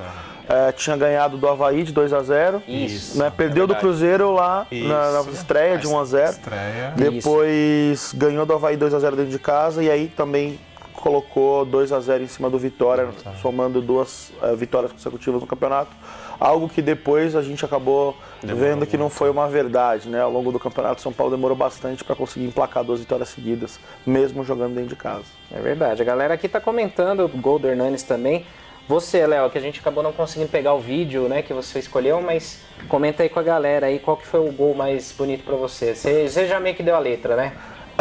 é, 0.48 0.72
tinha 0.72 0.96
ganhado 0.96 1.36
do 1.36 1.48
Havaí 1.48 1.84
de 1.84 1.92
2 1.92 2.12
a 2.12 2.22
0 2.22 2.60
Isso. 2.66 3.16
né? 3.16 3.32
Perdeu 3.36 3.64
é 3.64 3.66
do. 3.68 3.76
Cruzeiro 3.76 4.32
lá 4.32 4.66
na, 4.72 5.12
na 5.12 5.20
Isso. 5.20 5.30
estreia 5.30 5.78
de 5.78 5.86
1 5.86 5.98
a 6.00 6.04
0 6.04 6.30
Estreia. 6.30 6.92
Depois 6.96 8.12
ganhou 8.12 8.44
do 8.44 8.54
Havaí 8.54 8.76
2 8.76 8.92
a 8.92 8.98
0 8.98 9.14
dentro 9.14 9.30
de 9.30 9.38
casa 9.38 9.84
e 9.84 9.88
aí 9.88 10.08
também 10.08 10.58
colocou 10.94 11.64
2 11.64 11.92
a 11.92 12.00
0 12.00 12.24
em 12.24 12.26
cima 12.26 12.50
do 12.50 12.58
Vitória, 12.58 13.08
somando 13.40 13.80
duas 13.80 14.32
eh, 14.42 14.54
vitórias 14.54 14.92
consecutivas 14.92 15.40
no 15.40 15.46
campeonato. 15.46 15.90
Algo 16.38 16.68
que 16.68 16.80
depois 16.80 17.36
a 17.36 17.42
gente 17.42 17.64
acabou 17.64 18.16
Demorou 18.42 18.64
vendo 18.64 18.86
que 18.86 18.96
não 18.96 19.10
foi 19.10 19.28
uma 19.28 19.46
verdade, 19.46 20.08
né? 20.08 20.22
Ao 20.22 20.30
longo 20.30 20.50
do 20.50 20.58
campeonato, 20.58 21.02
São 21.02 21.12
Paulo 21.12 21.30
demorou 21.30 21.56
bastante 21.56 22.02
para 22.02 22.16
conseguir 22.16 22.46
emplacar 22.46 22.82
duas 22.82 23.00
vitórias 23.00 23.28
seguidas, 23.28 23.78
mesmo 24.06 24.42
jogando 24.42 24.74
dentro 24.74 24.88
de 24.88 24.96
casa. 24.96 25.24
É 25.52 25.60
verdade. 25.60 26.00
A 26.00 26.04
galera 26.04 26.34
aqui 26.34 26.48
tá 26.48 26.60
comentando 26.60 27.24
o 27.24 27.28
gol 27.28 27.58
do 27.58 27.68
Hernanes 27.68 28.02
também. 28.02 28.46
Você, 28.88 29.24
Léo, 29.24 29.48
que 29.50 29.58
a 29.58 29.60
gente 29.60 29.78
acabou 29.78 30.02
não 30.02 30.12
conseguindo 30.12 30.50
pegar 30.50 30.74
o 30.74 30.80
vídeo, 30.80 31.28
né, 31.28 31.42
que 31.42 31.54
você 31.54 31.78
escolheu, 31.78 32.20
mas 32.20 32.60
comenta 32.88 33.22
aí 33.22 33.28
com 33.28 33.38
a 33.38 33.42
galera 33.42 33.86
aí 33.86 34.00
qual 34.00 34.16
que 34.16 34.26
foi 34.26 34.40
o 34.40 34.50
gol 34.50 34.74
mais 34.74 35.12
bonito 35.12 35.44
pra 35.44 35.54
você. 35.54 35.94
Você, 35.94 36.28
você 36.28 36.46
já 36.46 36.58
meio 36.58 36.74
que 36.74 36.82
deu 36.82 36.96
a 36.96 36.98
letra, 36.98 37.36
né? 37.36 37.52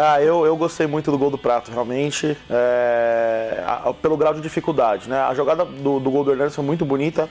Ah, 0.01 0.22
eu, 0.22 0.46
eu 0.46 0.56
gostei 0.56 0.88
muito 0.88 1.12
do 1.12 1.18
gol 1.18 1.30
do 1.30 1.38
Prato, 1.38 1.69
realmente, 1.72 2.38
é, 2.50 3.62
a- 3.68 3.94
pelo 4.01 4.16
grau 4.16 4.34
de 4.34 4.40
dificuldade. 4.40 5.10
Né? 5.10 5.19
A 5.19 5.34
jogada 5.34 5.66
do, 5.66 6.00
do 6.00 6.10
gol 6.10 6.24
do 6.24 6.31
Hernandes 6.31 6.56
foi 6.56 6.63
muito 6.63 6.86
bonita, 6.86 7.28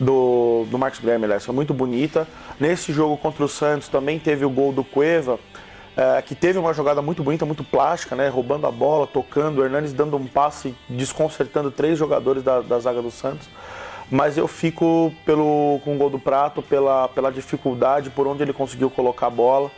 do, 0.00 0.66
do 0.68 0.76
Marcos 0.76 0.98
Guilherme, 0.98 1.28
foi 1.38 1.54
muito 1.54 1.72
bonita. 1.72 2.26
Nesse 2.58 2.92
jogo 2.92 3.16
contra 3.16 3.44
o 3.44 3.48
Santos 3.48 3.86
também 3.86 4.18
teve 4.18 4.44
o 4.44 4.50
gol 4.50 4.72
do 4.72 4.82
Cueva, 4.82 5.38
é, 5.96 6.20
que 6.20 6.34
teve 6.34 6.58
uma 6.58 6.74
jogada 6.74 7.00
muito 7.00 7.22
bonita, 7.22 7.46
muito 7.46 7.62
plástica, 7.62 8.16
né? 8.16 8.28
roubando 8.28 8.66
a 8.66 8.70
bola, 8.72 9.06
tocando, 9.06 9.60
o 9.60 9.64
Hernandes 9.64 9.92
dando 9.92 10.16
um 10.16 10.26
passe, 10.26 10.74
desconcertando 10.88 11.70
três 11.70 11.96
jogadores 11.96 12.42
da, 12.42 12.62
da 12.62 12.80
zaga 12.80 13.00
do 13.00 13.12
Santos. 13.12 13.48
Mas 14.10 14.36
eu 14.36 14.48
fico 14.48 15.12
pelo, 15.24 15.80
com 15.84 15.94
o 15.94 15.96
gol 15.96 16.10
do 16.10 16.18
Prato, 16.18 16.62
pela, 16.62 17.06
pela 17.06 17.30
dificuldade, 17.30 18.10
por 18.10 18.26
onde 18.26 18.42
ele 18.42 18.52
conseguiu 18.52 18.90
colocar 18.90 19.28
a 19.28 19.30
bola. 19.30 19.70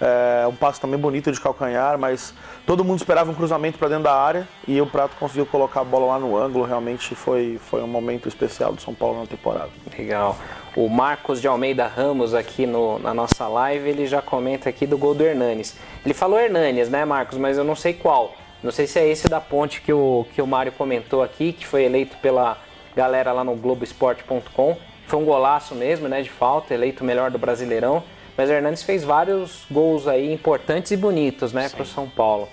É, 0.00 0.46
um 0.48 0.54
passe 0.54 0.80
também 0.80 0.98
bonito 0.98 1.30
de 1.30 1.40
calcanhar, 1.40 1.96
mas 1.98 2.34
todo 2.66 2.84
mundo 2.84 2.98
esperava 2.98 3.30
um 3.30 3.34
cruzamento 3.34 3.78
para 3.78 3.88
dentro 3.88 4.04
da 4.04 4.14
área 4.14 4.46
e 4.66 4.80
o 4.80 4.86
Prato 4.86 5.14
conseguiu 5.20 5.46
colocar 5.46 5.80
a 5.80 5.84
bola 5.84 6.06
lá 6.06 6.18
no 6.18 6.36
ângulo. 6.36 6.64
Realmente 6.64 7.14
foi, 7.14 7.58
foi 7.70 7.80
um 7.82 7.86
momento 7.86 8.28
especial 8.28 8.72
do 8.72 8.80
São 8.82 8.92
Paulo 8.92 9.20
na 9.20 9.26
temporada. 9.26 9.70
Legal. 9.96 10.36
O 10.76 10.88
Marcos 10.88 11.40
de 11.40 11.46
Almeida 11.46 11.86
Ramos 11.86 12.34
aqui 12.34 12.66
no- 12.66 12.98
na 12.98 13.14
nossa 13.14 13.46
live, 13.46 13.88
ele 13.88 14.06
já 14.06 14.20
comenta 14.20 14.68
aqui 14.68 14.84
do 14.86 14.98
gol 14.98 15.14
do 15.14 15.22
Hernanes. 15.24 15.76
Ele 16.04 16.12
falou 16.12 16.38
Hernanes, 16.40 16.88
né, 16.88 17.04
Marcos? 17.04 17.38
Mas 17.38 17.56
eu 17.56 17.62
não 17.64 17.76
sei 17.76 17.94
qual. 17.94 18.34
Não 18.62 18.72
sei 18.72 18.86
se 18.86 18.98
é 18.98 19.06
esse 19.06 19.28
da 19.28 19.40
ponte 19.40 19.80
que 19.80 19.92
o, 19.92 20.26
que 20.34 20.42
o 20.42 20.46
Mário 20.46 20.72
comentou 20.72 21.22
aqui, 21.22 21.52
que 21.52 21.66
foi 21.66 21.84
eleito 21.84 22.16
pela 22.18 22.58
galera 22.96 23.30
lá 23.30 23.44
no 23.44 23.54
Globoesporte.com. 23.54 24.76
Foi 25.06 25.18
um 25.20 25.24
golaço 25.24 25.74
mesmo, 25.74 26.08
né, 26.08 26.22
de 26.22 26.30
falta, 26.30 26.72
eleito 26.74 27.04
melhor 27.04 27.30
do 27.30 27.38
Brasileirão. 27.38 28.02
Mas 28.36 28.50
o 28.50 28.52
Hernandes 28.52 28.82
fez 28.82 29.04
vários 29.04 29.64
gols 29.70 30.08
aí 30.08 30.32
importantes 30.32 30.90
e 30.90 30.96
bonitos, 30.96 31.52
né, 31.52 31.68
pro 31.68 31.84
São 31.84 32.08
Paulo. 32.08 32.48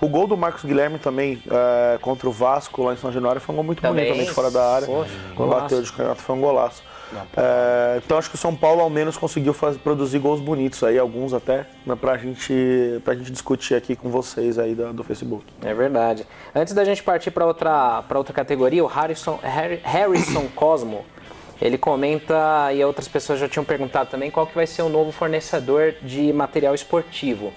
O 0.00 0.08
gol 0.08 0.26
do 0.26 0.36
Marcos 0.36 0.64
Guilherme 0.64 0.98
também 0.98 1.42
é, 1.50 1.98
contra 2.00 2.28
o 2.28 2.32
Vasco 2.32 2.82
lá 2.82 2.92
em 2.92 2.96
São 2.96 3.10
Januário 3.10 3.40
foi 3.40 3.52
um 3.54 3.56
gol 3.56 3.64
muito 3.64 3.80
Também. 3.80 4.04
bonito, 4.04 4.12
também 4.12 4.26
de 4.26 4.32
fora 4.34 4.50
da 4.50 4.74
área. 4.74 4.86
Poxa. 4.86 5.10
Bateu 5.36 5.82
de 5.82 5.92
canhota, 5.92 6.16
foi 6.22 6.36
um 6.36 6.40
golaço. 6.40 6.82
É, 7.36 8.00
então 8.02 8.16
acho 8.16 8.30
que 8.30 8.36
o 8.36 8.38
São 8.38 8.54
Paulo 8.56 8.80
ao 8.80 8.88
menos 8.88 9.18
conseguiu 9.18 9.52
faz- 9.52 9.76
produzir 9.76 10.18
gols 10.18 10.40
bonitos 10.40 10.82
aí, 10.82 10.98
alguns 10.98 11.34
até, 11.34 11.66
né, 11.84 11.94
pra, 11.94 12.16
gente, 12.16 13.00
pra 13.04 13.14
gente 13.14 13.30
discutir 13.30 13.74
aqui 13.74 13.94
com 13.94 14.08
vocês 14.10 14.58
aí 14.58 14.74
do, 14.74 14.92
do 14.94 15.04
Facebook. 15.04 15.44
É 15.62 15.74
verdade. 15.74 16.26
Antes 16.54 16.72
da 16.72 16.84
gente 16.84 17.02
partir 17.02 17.30
para 17.30 17.44
outra, 17.46 18.02
pra 18.08 18.16
outra 18.18 18.32
categoria, 18.32 18.82
o 18.82 18.86
Harrison, 18.86 19.38
Harry- 19.42 19.80
Harrison 19.84 20.46
Cosmo, 20.56 21.04
ele 21.62 21.78
comenta, 21.78 22.72
e 22.74 22.84
outras 22.84 23.06
pessoas 23.06 23.38
já 23.38 23.48
tinham 23.48 23.64
perguntado 23.64 24.10
também, 24.10 24.30
qual 24.30 24.46
que 24.46 24.54
vai 24.54 24.66
ser 24.66 24.82
o 24.82 24.88
novo 24.88 25.12
fornecedor 25.12 25.94
de 26.02 26.32
material 26.32 26.74
esportivo. 26.74 27.52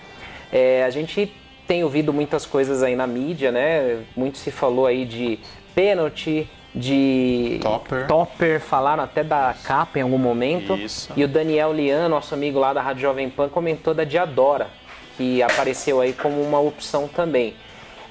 É, 0.51 0.83
a 0.83 0.89
gente 0.91 1.33
tem 1.67 1.83
ouvido 1.83 2.13
muitas 2.13 2.45
coisas 2.45 2.83
aí 2.83 2.95
na 2.95 3.07
mídia, 3.07 3.51
né? 3.51 4.03
Muito 4.15 4.37
se 4.37 4.51
falou 4.51 4.85
aí 4.85 5.05
de 5.05 5.39
pênalti, 5.73 6.47
de 6.73 7.59
Topper. 7.63 8.05
topper, 8.05 8.59
falaram 8.59 9.03
até 9.03 9.23
da 9.23 9.55
capa 9.63 9.97
em 9.97 10.03
algum 10.03 10.19
momento. 10.19 10.75
Isso. 10.75 11.11
E 11.15 11.23
o 11.23 11.27
Daniel 11.27 11.73
Lian, 11.73 12.07
nosso 12.07 12.33
amigo 12.35 12.59
lá 12.59 12.73
da 12.73 12.81
Rádio 12.83 13.01
Jovem 13.01 13.29
Pan, 13.29 13.49
comentou 13.49 13.93
da 13.93 14.03
Diadora, 14.03 14.67
que 15.17 15.41
apareceu 15.41 15.99
aí 15.99 16.13
como 16.13 16.39
uma 16.41 16.59
opção 16.59 17.07
também. 17.07 17.55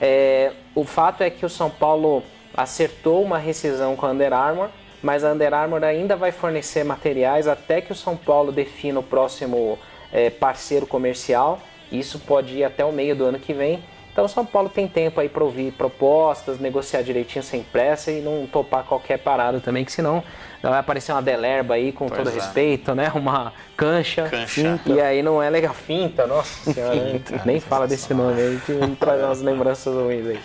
É, 0.00 0.50
o 0.74 0.84
fato 0.84 1.22
é 1.22 1.30
que 1.30 1.46
o 1.46 1.48
São 1.48 1.70
Paulo 1.70 2.24
acertou 2.56 3.22
uma 3.22 3.38
rescisão 3.38 3.94
com 3.94 4.06
a 4.06 4.10
Under 4.10 4.32
Armour, 4.32 4.70
mas 5.04 5.22
a 5.22 5.32
Under 5.32 5.52
Armour 5.52 5.84
ainda 5.84 6.16
vai 6.16 6.32
fornecer 6.32 6.82
materiais 6.82 7.46
até 7.46 7.82
que 7.82 7.92
o 7.92 7.94
São 7.94 8.16
Paulo 8.16 8.50
defina 8.50 8.98
o 8.98 9.02
próximo 9.02 9.78
é, 10.10 10.30
parceiro 10.30 10.86
comercial. 10.86 11.60
Isso 11.92 12.18
pode 12.18 12.56
ir 12.56 12.64
até 12.64 12.82
o 12.82 12.90
meio 12.90 13.14
do 13.14 13.24
ano 13.26 13.38
que 13.38 13.52
vem. 13.52 13.84
Então 14.10 14.24
o 14.24 14.28
São 14.28 14.46
Paulo 14.46 14.70
tem 14.70 14.88
tempo 14.88 15.20
aí 15.20 15.28
para 15.28 15.44
ouvir 15.44 15.72
propostas, 15.72 16.58
negociar 16.58 17.02
direitinho 17.02 17.42
sem 17.42 17.62
pressa 17.62 18.10
e 18.10 18.22
não 18.22 18.46
topar 18.46 18.84
qualquer 18.84 19.18
parada 19.18 19.60
também, 19.60 19.84
que 19.84 19.92
senão 19.92 20.22
vai 20.62 20.78
aparecer 20.78 21.12
uma 21.12 21.20
delerba 21.20 21.74
aí 21.74 21.92
com 21.92 22.06
Pois 22.06 22.18
todo 22.18 22.30
é. 22.30 22.32
respeito, 22.32 22.94
né? 22.94 23.12
Uma 23.14 23.52
cancha. 23.76 24.26
Cancha. 24.30 24.80
E 24.86 25.02
aí 25.02 25.22
não 25.22 25.42
é 25.42 25.50
legal. 25.50 25.74
Finta, 25.74 26.26
nossa 26.26 26.72
senhora. 26.72 26.96
Finta. 26.96 27.42
Nem 27.44 27.60
fala 27.60 27.86
desse 27.86 28.14
nome 28.14 28.40
aí 28.40 28.58
que 28.64 28.96
traz 28.96 29.20
umas 29.22 29.42
lembranças 29.42 29.94
ruins 29.94 30.26
aí. 30.26 30.40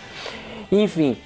Enfim, 0.70 1.16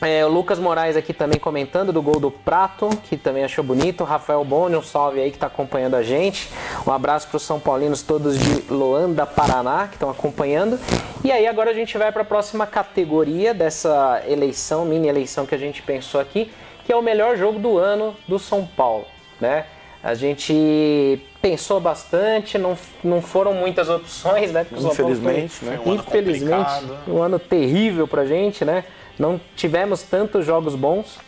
É, 0.00 0.24
o 0.24 0.28
Lucas 0.28 0.58
Moraes 0.58 0.96
aqui 0.96 1.12
também 1.12 1.38
comentando 1.38 1.92
do 1.92 2.02
gol 2.02 2.20
do 2.20 2.30
Prato, 2.30 2.90
que 3.04 3.16
também 3.16 3.44
achou 3.44 3.64
bonito. 3.64 4.02
O 4.02 4.04
Rafael 4.04 4.44
Boni, 4.44 4.76
um 4.76 4.82
salve 4.82 5.20
aí 5.20 5.30
que 5.30 5.36
está 5.36 5.46
acompanhando 5.46 5.94
a 5.94 6.02
gente. 6.02 6.50
Um 6.86 6.92
abraço 6.92 7.28
para 7.28 7.36
os 7.36 7.42
São 7.42 7.58
Paulinos 7.58 8.02
todos 8.02 8.38
de 8.38 8.70
Loanda, 8.70 9.24
Paraná, 9.24 9.86
que 9.86 9.94
estão 9.94 10.10
acompanhando. 10.10 10.78
E 11.22 11.32
aí 11.32 11.46
agora 11.46 11.70
a 11.70 11.74
gente 11.74 11.96
vai 11.96 12.12
para 12.12 12.22
a 12.22 12.24
próxima 12.24 12.66
categoria 12.66 13.54
dessa 13.54 14.22
eleição, 14.28 14.84
mini 14.84 15.08
eleição 15.08 15.46
que 15.46 15.54
a 15.54 15.58
gente 15.58 15.80
pensou 15.80 16.20
aqui, 16.20 16.50
que 16.84 16.92
é 16.92 16.96
o 16.96 17.02
melhor 17.02 17.36
jogo 17.36 17.58
do 17.58 17.78
ano 17.78 18.14
do 18.28 18.38
São 18.38 18.66
Paulo, 18.66 19.06
né? 19.40 19.64
A 20.02 20.12
gente 20.12 21.18
pensou 21.40 21.80
bastante, 21.80 22.58
não, 22.58 22.76
não 23.02 23.22
foram 23.22 23.54
muitas 23.54 23.88
opções, 23.88 24.52
né? 24.52 24.66
Infelizmente, 24.70 25.54
foi, 25.54 25.68
né? 25.70 25.80
Um 25.86 25.94
Infelizmente, 25.94 26.84
um 27.08 27.22
ano 27.22 27.38
terrível 27.38 28.06
pra 28.06 28.26
gente, 28.26 28.66
né? 28.66 28.84
Não 29.18 29.40
tivemos 29.54 30.02
tantos 30.02 30.44
jogos 30.44 30.74
bons, 30.74 31.18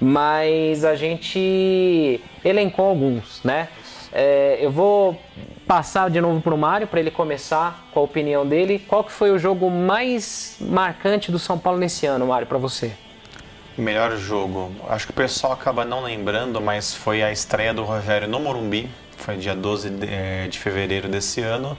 mas 0.00 0.84
a 0.84 0.94
gente 0.94 2.20
elencou 2.44 2.86
alguns, 2.86 3.42
né? 3.44 3.68
É, 4.12 4.58
eu 4.60 4.70
vou 4.70 5.20
passar 5.66 6.10
de 6.10 6.20
novo 6.20 6.40
para 6.40 6.52
o 6.52 6.58
Mário 6.58 6.86
para 6.86 6.98
ele 6.98 7.10
começar 7.10 7.88
com 7.92 8.00
a 8.00 8.02
opinião 8.02 8.46
dele. 8.46 8.78
Qual 8.78 9.04
que 9.04 9.12
foi 9.12 9.30
o 9.30 9.38
jogo 9.38 9.70
mais 9.70 10.56
marcante 10.60 11.30
do 11.30 11.38
São 11.38 11.58
Paulo 11.58 11.78
nesse 11.78 12.06
ano, 12.06 12.26
Mário, 12.26 12.46
para 12.46 12.58
você? 12.58 12.92
Melhor 13.78 14.16
jogo. 14.16 14.72
Acho 14.88 15.06
que 15.06 15.12
o 15.12 15.14
pessoal 15.14 15.52
acaba 15.52 15.84
não 15.84 16.02
lembrando, 16.02 16.60
mas 16.60 16.92
foi 16.92 17.22
a 17.22 17.30
estreia 17.30 17.72
do 17.72 17.84
Rogério 17.84 18.26
no 18.26 18.40
Morumbi. 18.40 18.90
Foi 19.16 19.36
dia 19.36 19.54
12 19.54 19.90
de, 19.90 20.06
eh, 20.06 20.48
de 20.48 20.58
fevereiro 20.58 21.08
desse 21.08 21.40
ano. 21.40 21.78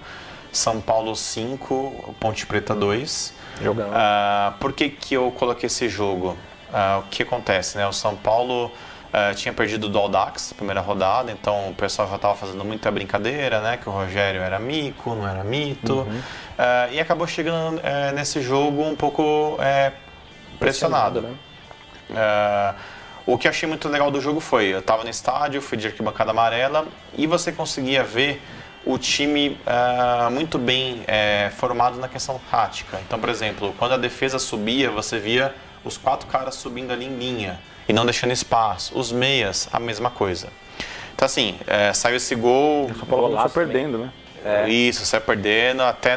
São 0.51 0.80
Paulo 0.80 1.15
5, 1.15 2.15
Ponte 2.20 2.46
Preta 2.46 2.74
2. 2.74 3.34
Jogão. 3.62 3.89
Uh, 3.89 4.58
por 4.60 4.74
que, 4.74 4.89
que 4.89 5.15
eu 5.15 5.32
coloquei 5.32 5.68
esse 5.68 5.88
jogo? 5.89 6.38
Uh, 6.70 7.00
o 7.00 7.03
que 7.10 7.24
acontece, 7.24 7.77
né? 7.77 7.86
O 7.86 7.94
São 7.94 8.15
Paulo 8.15 8.68
uh, 8.68 9.36
tinha 9.36 9.53
perdido 9.53 9.89
do 9.89 9.98
Aldax 9.98 10.51
na 10.51 10.58
primeira 10.58 10.82
rodada, 10.82 11.32
então 11.32 11.70
o 11.70 11.75
pessoal 11.75 12.08
já 12.08 12.15
estava 12.15 12.36
fazendo 12.36 12.63
muita 12.63 12.89
brincadeira, 12.89 13.62
né? 13.62 13.77
Que 13.77 13.89
o 13.89 13.91
Rogério 13.91 14.41
era 14.41 14.58
mico, 14.58 15.13
não 15.13 15.27
era 15.27 15.44
mito. 15.44 16.00
Uhum. 16.00 16.22
e 16.91 17.00
acabou 17.00 17.27
chegando 17.27 17.82
eh, 17.84 18.12
nesse 18.13 18.41
jogo 18.41 18.84
um 18.84 18.96
pouco 18.96 19.58
eh, 19.60 19.91
pressionado. 20.60 21.22
pressionado 21.22 21.38
né? 22.10 22.75
o 23.25 23.38
que 23.38 23.48
eu 23.48 23.50
achei 23.50 23.68
muito 23.68 23.89
legal 23.89 24.12
do 24.12 24.22
jogo 24.22 24.39
foi, 24.39 24.65
eu 24.68 24.80
estava 24.80 25.03
no 25.03 25.10
estádio, 25.10 25.62
fui 25.62 25.77
de 25.77 25.88
arquibancada 25.88 26.32
amarela 26.32 26.86
e 27.18 27.25
você 27.27 27.51
conseguia 27.51 28.03
ver 28.03 28.41
o 28.86 28.98
time 28.98 29.58
uh, 29.66 30.32
muito 30.32 30.58
bem 30.58 31.02
uh, 31.02 31.52
formado 31.52 31.98
na 32.00 32.08
questão 32.08 32.40
tática. 32.50 33.00
Então, 33.06 33.20
por 33.20 33.30
exemplo, 33.30 33.74
quando 33.78 33.94
a 33.94 33.98
defesa 33.98 34.40
subia, 34.40 34.90
você 34.90 35.20
via 35.20 35.54
os 35.84 35.98
quatro 35.98 36.28
caras 36.28 36.56
subindo 36.56 36.92
ali 36.92 37.06
em 37.06 37.18
linha 37.18 37.60
e 37.88 37.94
não 37.94 38.06
deixando 38.06 38.32
espaço. 38.32 38.98
Os 38.98 39.12
meias, 39.12 39.70
a 39.72 39.80
mesma 39.80 40.10
coisa. 40.10 40.50
Então, 41.16 41.26
assim, 41.26 41.58
uh, 41.62 41.94
saiu 41.94 42.16
esse 42.16 42.34
gol. 42.36 42.86
O 42.86 42.96
São 42.96 43.06
Paulo 43.06 43.30
começou 43.30 43.50
perdendo, 43.52 43.98
né? 44.00 44.12
É. 44.44 44.68
Isso, 44.68 45.06
saiu 45.06 45.22
perdendo. 45.22 45.84
Até 45.84 46.14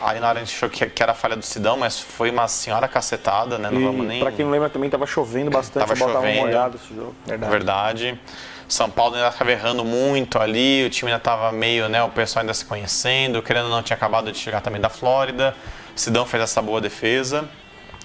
aí 0.00 0.18
na 0.18 0.28
hora 0.28 0.40
a 0.40 0.44
gente 0.44 0.54
achou 0.54 0.70
que, 0.70 0.86
que 0.86 1.02
era 1.02 1.12
falha 1.12 1.36
do 1.36 1.44
Sidão, 1.44 1.76
mas 1.76 2.00
foi 2.00 2.30
uma 2.30 2.48
senhora 2.48 2.88
cacetada, 2.88 3.58
né? 3.58 3.68
Não 3.70 3.80
e, 3.80 3.84
vamos 3.84 4.06
nem. 4.06 4.20
Pra 4.20 4.32
quem 4.32 4.46
não 4.46 4.52
lembra, 4.52 4.70
também 4.70 4.88
tava 4.88 5.06
chovendo 5.06 5.50
bastante. 5.50 5.86
Tava 5.86 5.94
chovendo. 5.94 6.40
molhado 6.40 6.76
esse 6.82 6.94
jogo. 6.94 7.14
Verdade. 7.26 7.52
Verdade. 7.52 8.20
São 8.68 8.90
Paulo 8.90 9.14
ainda 9.14 9.28
estava 9.28 9.52
errando 9.52 9.84
muito 9.84 10.38
ali, 10.40 10.84
o 10.84 10.90
time 10.90 11.12
ainda 11.12 11.20
estava 11.20 11.52
meio, 11.52 11.88
né, 11.88 12.02
o 12.02 12.08
pessoal 12.08 12.40
ainda 12.40 12.52
se 12.52 12.64
conhecendo, 12.64 13.40
querendo 13.40 13.66
ou 13.66 13.70
não, 13.70 13.82
tinha 13.82 13.96
acabado 13.96 14.32
de 14.32 14.38
chegar 14.38 14.60
também 14.60 14.80
da 14.80 14.88
Flórida. 14.88 15.54
Sidão 15.94 16.26
fez 16.26 16.42
essa 16.42 16.60
boa 16.60 16.80
defesa. 16.80 17.48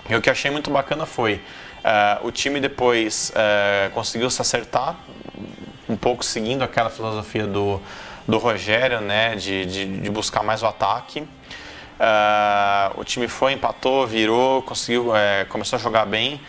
E 0.08 0.15
o 0.15 0.22
que 0.22 0.30
achei 0.30 0.51
muito 0.51 0.70
bacana 0.70 1.06
foi, 1.06 1.36
uh, 1.36 2.27
o 2.27 2.32
time 2.32 2.60
depois 2.60 3.32
uh, 3.32 3.89
conseguiu 3.91 4.30
se 4.30 4.41
acertar, 4.41 4.96
um 5.89 5.96
pouco 5.96 6.24
seguindo 6.24 6.63
aquela 6.63 6.89
filosofia 6.89 7.48
do, 7.48 7.82
do 8.27 8.38
Rogério, 8.38 9.01
né, 9.01 9.36
de, 9.36 9.65
de, 9.65 10.00
de 10.00 10.10
buscar 10.12 10.44
mais 10.44 10.62
o 10.62 10.68
ataque. 10.68 11.22
Uh, 11.22 13.00
o 13.00 13.03
time 13.03 13.27
foi, 13.27 13.53
empatou, 13.53 14.06
virou, 14.06 14.62
conseguiu, 14.62 15.12
começou 15.50 15.77
a 15.77 15.80
jogar 15.80 16.06
bem. 16.06 16.39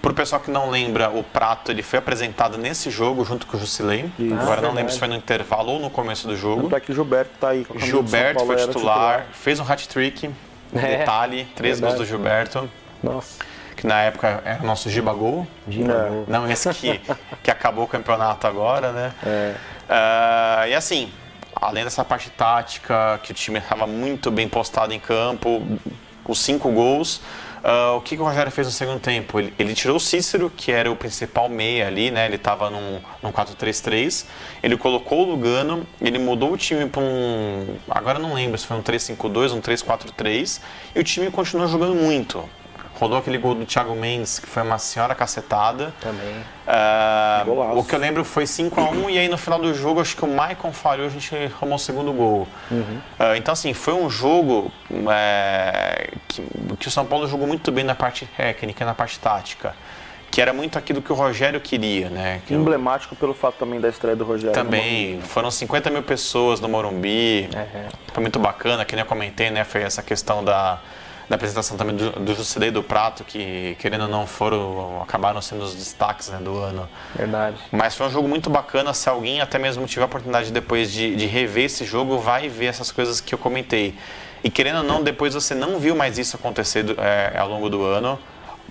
Para 0.00 0.12
o 0.12 0.14
pessoal 0.14 0.40
que 0.40 0.50
não 0.50 0.70
lembra, 0.70 1.10
o 1.10 1.24
Prato 1.24 1.72
ele 1.72 1.82
foi 1.82 1.98
apresentado 1.98 2.56
nesse 2.56 2.90
jogo 2.90 3.24
junto 3.24 3.46
com 3.46 3.56
o 3.56 3.60
Jusilei. 3.60 4.10
Agora 4.40 4.60
não 4.60 4.72
lembro 4.72 4.92
se 4.92 4.98
foi 4.98 5.08
no 5.08 5.16
intervalo 5.16 5.72
ou 5.72 5.80
no 5.80 5.90
começo 5.90 6.28
do 6.28 6.36
jogo. 6.36 6.62
Tanto 6.62 6.76
é 6.76 6.80
que 6.80 6.92
o 6.92 6.94
Gilberto 6.94 7.34
está 7.34 7.48
aí. 7.48 7.64
Com 7.64 7.78
Gilberto 7.78 8.46
foi 8.46 8.56
titular, 8.56 8.72
titular, 8.74 9.26
fez 9.32 9.58
um 9.58 9.64
hat-trick, 9.64 10.30
é, 10.74 10.98
detalhe, 10.98 11.46
três 11.56 11.80
verdade. 11.80 11.96
gols 11.96 12.08
do 12.08 12.10
Gilberto. 12.10 12.70
Nossa. 13.02 13.44
Que 13.76 13.86
na 13.86 14.00
época 14.02 14.42
era 14.44 14.62
o 14.62 14.66
nosso 14.66 14.88
Gibagol. 14.90 15.46
Gibagol. 15.68 16.24
É. 16.28 16.30
Não 16.30 16.50
esse 16.50 16.72
que, 16.74 17.00
que 17.42 17.50
acabou 17.50 17.84
o 17.84 17.88
campeonato 17.88 18.46
agora, 18.46 18.92
né? 18.92 19.12
É. 19.24 19.54
Uh, 19.88 20.68
e 20.68 20.74
assim, 20.74 21.12
além 21.54 21.84
dessa 21.84 22.04
parte 22.04 22.30
tática, 22.30 23.18
que 23.22 23.32
o 23.32 23.34
time 23.34 23.58
estava 23.58 23.86
muito 23.86 24.30
bem 24.30 24.48
postado 24.48 24.92
em 24.92 25.00
campo, 25.00 25.62
os 26.26 26.40
cinco 26.40 26.70
gols, 26.70 27.20
Uh, 27.64 27.96
o 27.96 28.00
que, 28.00 28.16
que, 28.16 28.22
o 28.22 28.24
Rogério 28.24 28.50
fez 28.52 28.66
no 28.66 28.72
segundo 28.72 29.00
tempo? 29.00 29.38
Ele, 29.38 29.52
ele, 29.58 29.74
tirou 29.74 29.96
o 29.96 30.00
Cícero, 30.00 30.50
que 30.50 30.70
era 30.70 30.90
o 30.90 30.96
principal 30.96 31.48
meia 31.48 31.86
ali, 31.86 32.10
né? 32.10 32.26
Ele 32.26 32.36
estava 32.36 32.70
num, 32.70 33.00
num 33.22 33.32
4-3-3. 33.32 34.26
Ele 34.62 34.76
colocou 34.76 35.26
o 35.26 35.30
Lugano, 35.30 35.86
ele 36.00 36.18
mudou 36.18 36.52
o 36.52 36.56
time 36.56 36.86
para 36.86 37.00
um. 37.00 37.76
Agora 37.90 38.18
não 38.18 38.34
lembro 38.34 38.56
se 38.58 38.66
foi 38.66 38.76
um 38.76 38.82
3-5-2, 38.82 39.52
um 39.52 39.60
3-4-3. 39.60 40.60
E 40.94 41.00
o 41.00 41.04
time 41.04 41.30
continuou 41.30 41.68
jogando 41.68 41.94
muito. 41.94 42.48
Rodou 42.98 43.18
aquele 43.18 43.38
gol 43.38 43.54
do 43.54 43.64
Thiago 43.64 43.94
Mendes, 43.94 44.40
que 44.40 44.46
foi 44.48 44.62
uma 44.62 44.76
senhora 44.78 45.14
cacetada. 45.14 45.94
Também. 46.00 46.34
Uh, 46.66 47.78
o 47.78 47.84
que 47.84 47.94
eu 47.94 47.98
lembro 47.98 48.24
foi 48.24 48.42
5x1 48.42 49.10
e 49.10 49.18
aí 49.18 49.28
no 49.28 49.38
final 49.38 49.60
do 49.60 49.72
jogo 49.72 50.00
acho 50.00 50.16
que 50.16 50.24
o 50.24 50.28
Maicon 50.28 50.72
falhou, 50.72 51.06
a 51.06 51.08
gente 51.08 51.32
arrumou 51.34 51.76
o 51.76 51.78
segundo 51.78 52.12
gol. 52.12 52.48
Uhum. 52.70 53.00
Uh, 53.20 53.36
então 53.36 53.52
assim, 53.52 53.72
foi 53.72 53.94
um 53.94 54.10
jogo 54.10 54.72
é, 55.10 56.10
que, 56.26 56.42
que 56.80 56.88
o 56.88 56.90
São 56.90 57.06
Paulo 57.06 57.28
jogou 57.28 57.46
muito 57.46 57.70
bem 57.70 57.84
na 57.84 57.94
parte 57.94 58.26
técnica, 58.36 58.84
na 58.84 58.94
parte 58.94 59.18
tática 59.20 59.74
que 60.30 60.42
era 60.42 60.52
muito 60.52 60.78
aquilo 60.78 61.00
que 61.00 61.10
o 61.10 61.14
Rogério 61.14 61.58
queria, 61.58 62.10
né? 62.10 62.42
Que 62.46 62.52
Emblemático 62.52 63.14
eu... 63.14 63.18
pelo 63.18 63.32
fato 63.32 63.56
também 63.58 63.80
da 63.80 63.88
estreia 63.88 64.14
do 64.14 64.24
Rogério. 64.24 64.52
Também, 64.52 65.20
foram 65.22 65.50
50 65.50 65.90
mil 65.90 66.02
pessoas 66.02 66.60
no 66.60 66.68
Morumbi, 66.68 67.48
uhum. 67.54 67.88
foi 68.12 68.20
muito 68.20 68.38
bacana, 68.38 68.84
que 68.84 68.94
nem 68.94 69.02
eu 69.02 69.08
comentei, 69.08 69.50
né? 69.50 69.64
Foi 69.64 69.80
essa 69.80 70.02
questão 70.02 70.44
da, 70.44 70.80
da 71.28 71.36
apresentação 71.36 71.76
também 71.76 71.94
do, 71.94 72.10
do 72.10 72.34
Jusilei 72.34 72.70
do 72.70 72.82
Prato, 72.82 73.22
que 73.22 73.76
querendo 73.78 74.02
ou 74.02 74.08
não 74.08 74.26
foram, 74.26 75.02
acabaram 75.02 75.42
sendo 75.42 75.62
os 75.62 75.74
destaques 75.74 76.28
né, 76.30 76.38
do 76.38 76.56
ano. 76.56 76.88
Verdade. 77.14 77.56
Mas 77.70 77.94
foi 77.94 78.06
um 78.06 78.10
jogo 78.10 78.26
muito 78.26 78.48
bacana, 78.48 78.94
se 78.94 79.08
alguém 79.08 79.40
até 79.40 79.58
mesmo 79.58 79.86
tiver 79.86 80.04
a 80.04 80.06
oportunidade 80.06 80.50
depois 80.50 80.90
de, 80.90 81.14
de 81.14 81.26
rever 81.26 81.66
esse 81.66 81.84
jogo, 81.84 82.18
vai 82.18 82.48
ver 82.48 82.66
essas 82.66 82.90
coisas 82.90 83.20
que 83.20 83.34
eu 83.34 83.38
comentei. 83.38 83.94
E 84.42 84.50
querendo 84.50 84.78
ou 84.78 84.84
não, 84.84 85.02
depois 85.02 85.34
você 85.34 85.54
não 85.54 85.78
viu 85.78 85.94
mais 85.94 86.16
isso 86.16 86.36
acontecer 86.36 86.84
é, 86.98 87.36
ao 87.38 87.48
longo 87.48 87.68
do 87.68 87.84
ano. 87.84 88.18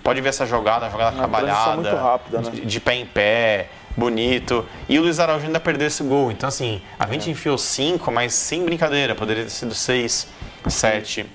Pode 0.02 0.20
ver 0.20 0.30
essa 0.30 0.46
jogada, 0.46 0.88
jogada 0.90 1.10
Uma 1.10 1.18
trabalhada, 1.18 1.74
muito 1.74 1.94
rápida, 1.94 2.40
né? 2.40 2.50
de, 2.50 2.60
de 2.64 2.80
pé 2.80 2.94
em 2.94 3.06
pé, 3.06 3.68
bonito. 3.96 4.64
E 4.88 4.98
o 4.98 5.02
Luiz 5.02 5.20
Araújo 5.20 5.46
ainda 5.46 5.60
perdeu 5.60 5.86
esse 5.86 6.02
gol. 6.02 6.30
Então, 6.30 6.48
assim, 6.48 6.80
a 6.98 7.06
gente 7.06 7.28
é. 7.28 7.32
enfiou 7.32 7.58
cinco, 7.58 8.10
mas 8.10 8.32
sem 8.32 8.64
brincadeira. 8.64 9.14
Poderia 9.14 9.44
ter 9.44 9.50
sido 9.50 9.74
seis, 9.74 10.28
sete. 10.66 11.26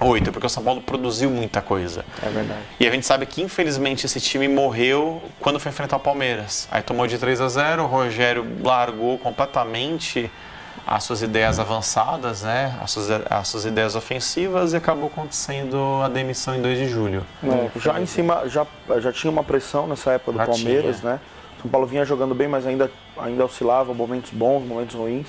Oito, 0.00 0.30
porque 0.30 0.46
o 0.46 0.50
São 0.50 0.62
Paulo 0.62 0.80
produziu 0.82 1.30
muita 1.30 1.62
coisa. 1.62 2.04
É 2.22 2.28
verdade. 2.28 2.60
E 2.78 2.86
a 2.86 2.90
gente 2.90 3.06
sabe 3.06 3.24
que, 3.24 3.42
infelizmente, 3.42 4.04
esse 4.04 4.20
time 4.20 4.46
morreu 4.46 5.22
quando 5.40 5.58
foi 5.58 5.70
enfrentar 5.70 5.96
o 5.96 6.00
Palmeiras. 6.00 6.68
Aí 6.70 6.82
tomou 6.82 7.06
de 7.06 7.18
3 7.18 7.40
a 7.40 7.48
0 7.48 7.82
o 7.84 7.86
Rogério 7.86 8.46
largou 8.62 9.18
completamente 9.18 10.30
as 10.86 11.02
suas 11.02 11.22
ideias 11.22 11.58
avançadas, 11.58 12.42
né? 12.42 12.78
as, 12.80 12.90
suas, 12.92 13.10
as 13.28 13.48
suas 13.48 13.64
ideias 13.64 13.96
ofensivas 13.96 14.72
e 14.72 14.76
acabou 14.76 15.06
acontecendo 15.06 16.00
a 16.04 16.08
demissão 16.08 16.54
em 16.54 16.62
2 16.62 16.78
de 16.78 16.88
julho. 16.88 17.26
É, 17.42 17.80
já 17.80 18.00
em 18.00 18.06
cima, 18.06 18.48
já, 18.48 18.64
já 18.98 19.12
tinha 19.12 19.30
uma 19.30 19.42
pressão 19.42 19.86
nessa 19.88 20.12
época 20.12 20.32
do 20.32 20.38
já 20.38 20.46
Palmeiras, 20.46 21.00
tinha. 21.00 21.12
né? 21.14 21.20
São 21.60 21.70
Paulo 21.70 21.86
vinha 21.86 22.04
jogando 22.04 22.34
bem, 22.34 22.46
mas 22.46 22.66
ainda, 22.66 22.90
ainda 23.16 23.44
oscilava, 23.44 23.92
momentos 23.92 24.30
bons, 24.30 24.62
momentos 24.64 24.94
ruins. 24.94 25.26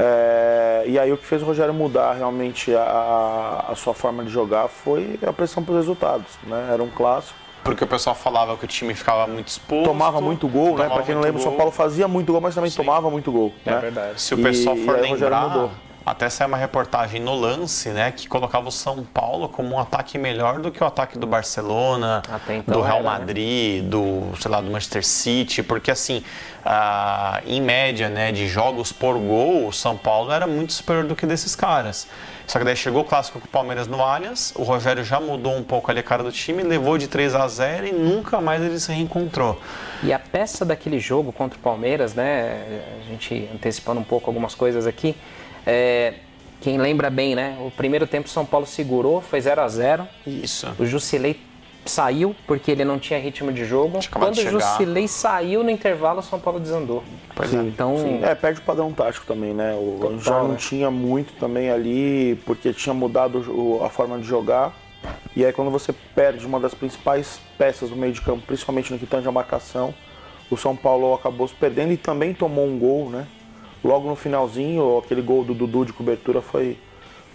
É, 0.00 0.84
e 0.86 0.96
aí 0.96 1.12
o 1.12 1.16
que 1.16 1.26
fez 1.26 1.42
o 1.42 1.44
Rogério 1.44 1.74
mudar 1.74 2.12
realmente 2.12 2.72
a, 2.72 3.64
a 3.68 3.74
sua 3.74 3.92
forma 3.92 4.22
de 4.22 4.30
jogar 4.30 4.68
foi 4.68 5.18
a 5.26 5.32
pressão 5.32 5.64
para 5.64 5.72
os 5.72 5.78
resultados. 5.78 6.26
Né? 6.44 6.70
Era 6.72 6.82
um 6.82 6.88
clássico. 6.88 7.36
Porque 7.64 7.82
o 7.82 7.86
pessoal 7.86 8.14
falava 8.14 8.56
que 8.56 8.64
o 8.64 8.68
time 8.68 8.94
ficava 8.94 9.26
muito 9.26 9.48
exposto. 9.48 9.84
Tomava 9.84 10.20
muito 10.20 10.46
gol, 10.46 10.78
né? 10.78 10.88
Para 10.88 11.02
quem 11.02 11.14
não 11.14 11.20
lembra, 11.20 11.40
o 11.40 11.42
São 11.42 11.56
Paulo 11.56 11.72
fazia 11.72 12.06
muito 12.06 12.32
gol, 12.32 12.40
mas 12.40 12.54
também 12.54 12.70
Sim. 12.70 12.76
tomava 12.76 13.10
muito 13.10 13.32
gol. 13.32 13.52
É 13.66 13.72
né? 13.72 13.78
verdade. 13.78 14.20
Se 14.20 14.34
o 14.34 14.38
pessoal 14.38 14.76
e, 14.76 14.84
for 14.84 14.98
e 14.98 15.00
lembrar, 15.02 15.68
até 16.08 16.28
saiu 16.28 16.48
uma 16.48 16.56
reportagem 16.56 17.20
no 17.20 17.34
lance, 17.34 17.90
né, 17.90 18.10
que 18.10 18.26
colocava 18.28 18.68
o 18.68 18.72
São 18.72 19.04
Paulo 19.04 19.48
como 19.48 19.74
um 19.74 19.78
ataque 19.78 20.18
melhor 20.18 20.58
do 20.58 20.70
que 20.70 20.82
o 20.82 20.86
ataque 20.86 21.18
do 21.18 21.26
Barcelona, 21.26 22.22
então 22.48 22.74
do 22.74 22.82
Real 22.82 22.98
era, 22.98 23.04
né? 23.04 23.18
Madrid, 23.18 23.84
do, 23.84 24.32
sei 24.40 24.50
lá, 24.50 24.60
do 24.60 24.70
Manchester 24.70 25.04
City, 25.04 25.62
porque 25.62 25.90
assim, 25.90 26.22
ah, 26.64 27.40
em 27.46 27.60
média, 27.60 28.08
né, 28.08 28.32
de 28.32 28.48
jogos 28.48 28.92
por 28.92 29.18
gol, 29.18 29.68
o 29.68 29.72
São 29.72 29.96
Paulo 29.96 30.32
era 30.32 30.46
muito 30.46 30.72
superior 30.72 31.04
do 31.04 31.14
que 31.14 31.26
desses 31.26 31.54
caras. 31.54 32.08
Só 32.46 32.58
que 32.58 32.64
daí 32.64 32.74
chegou 32.74 33.02
o 33.02 33.04
clássico 33.04 33.38
com 33.38 33.46
o 33.46 33.50
Palmeiras 33.50 33.86
no 33.86 34.00
Allianz, 34.00 34.54
o 34.56 34.62
Rogério 34.62 35.04
já 35.04 35.20
mudou 35.20 35.54
um 35.54 35.62
pouco 35.62 35.90
ali 35.90 36.00
a 36.00 36.02
cara 36.02 36.22
do 36.22 36.32
time, 36.32 36.62
levou 36.62 36.96
de 36.96 37.06
3 37.06 37.34
a 37.34 37.46
0 37.46 37.86
e 37.86 37.92
nunca 37.92 38.40
mais 38.40 38.62
ele 38.62 38.80
se 38.80 38.90
reencontrou. 38.90 39.60
E 40.02 40.14
a 40.14 40.18
peça 40.18 40.64
daquele 40.64 40.98
jogo 40.98 41.30
contra 41.30 41.58
o 41.58 41.62
Palmeiras, 41.62 42.14
né? 42.14 42.82
A 43.02 43.10
gente 43.10 43.50
antecipando 43.54 44.00
um 44.00 44.04
pouco 44.04 44.30
algumas 44.30 44.54
coisas 44.54 44.86
aqui. 44.86 45.14
É, 45.70 46.14
quem 46.62 46.78
lembra 46.78 47.10
bem, 47.10 47.34
né? 47.34 47.58
O 47.60 47.70
primeiro 47.70 48.06
tempo 48.06 48.26
São 48.26 48.46
Paulo 48.46 48.66
segurou, 48.66 49.20
foi 49.20 49.38
0 49.38 49.60
a 49.60 49.68
0 49.68 50.08
Isso. 50.26 50.66
O 50.78 50.86
Jusilei 50.86 51.38
saiu 51.84 52.34
porque 52.46 52.70
ele 52.70 52.86
não 52.86 52.98
tinha 52.98 53.18
ritmo 53.18 53.52
de 53.52 53.66
jogo. 53.66 53.98
Tinha 53.98 54.10
Quando 54.10 54.34
de 54.34 54.48
o. 54.48 54.50
Jusilei 54.50 55.06
saiu 55.06 55.62
no 55.62 55.70
intervalo, 55.70 56.20
o 56.20 56.22
São 56.22 56.40
Paulo 56.40 56.58
desandou. 56.58 57.04
Pois 57.36 57.52
é. 57.52 57.58
Então, 57.58 57.98
Sim, 57.98 58.24
é, 58.24 58.34
perde 58.34 58.60
o 58.60 58.62
padrão 58.62 58.90
tático 58.92 59.26
também, 59.26 59.52
né? 59.52 59.74
O 59.74 59.98
Total, 60.00 60.18
já 60.18 60.38
não 60.38 60.48
né? 60.48 60.56
tinha 60.56 60.90
muito 60.90 61.34
também 61.34 61.70
ali, 61.70 62.40
porque 62.46 62.72
tinha 62.72 62.94
mudado 62.94 63.44
a 63.84 63.90
forma 63.90 64.18
de 64.18 64.24
jogar. 64.24 64.74
E 65.36 65.44
aí 65.44 65.52
quando 65.52 65.70
você 65.70 65.94
perde 66.14 66.46
uma 66.46 66.58
das 66.58 66.72
principais 66.72 67.40
peças 67.58 67.90
do 67.90 67.96
meio 67.96 68.14
de 68.14 68.22
campo, 68.22 68.42
principalmente 68.46 68.90
no 68.90 68.98
que 68.98 69.06
tange 69.06 69.28
a 69.28 69.32
marcação, 69.32 69.94
o 70.50 70.56
São 70.56 70.74
Paulo 70.74 71.12
acabou 71.12 71.46
se 71.46 71.54
perdendo 71.54 71.92
e 71.92 71.96
também 71.98 72.32
tomou 72.32 72.66
um 72.66 72.78
gol, 72.78 73.10
né? 73.10 73.26
Logo 73.84 74.08
no 74.08 74.16
finalzinho, 74.16 74.98
aquele 74.98 75.22
gol 75.22 75.44
do 75.44 75.54
Dudu 75.54 75.84
de 75.84 75.92
cobertura 75.92 76.40
foi, 76.42 76.76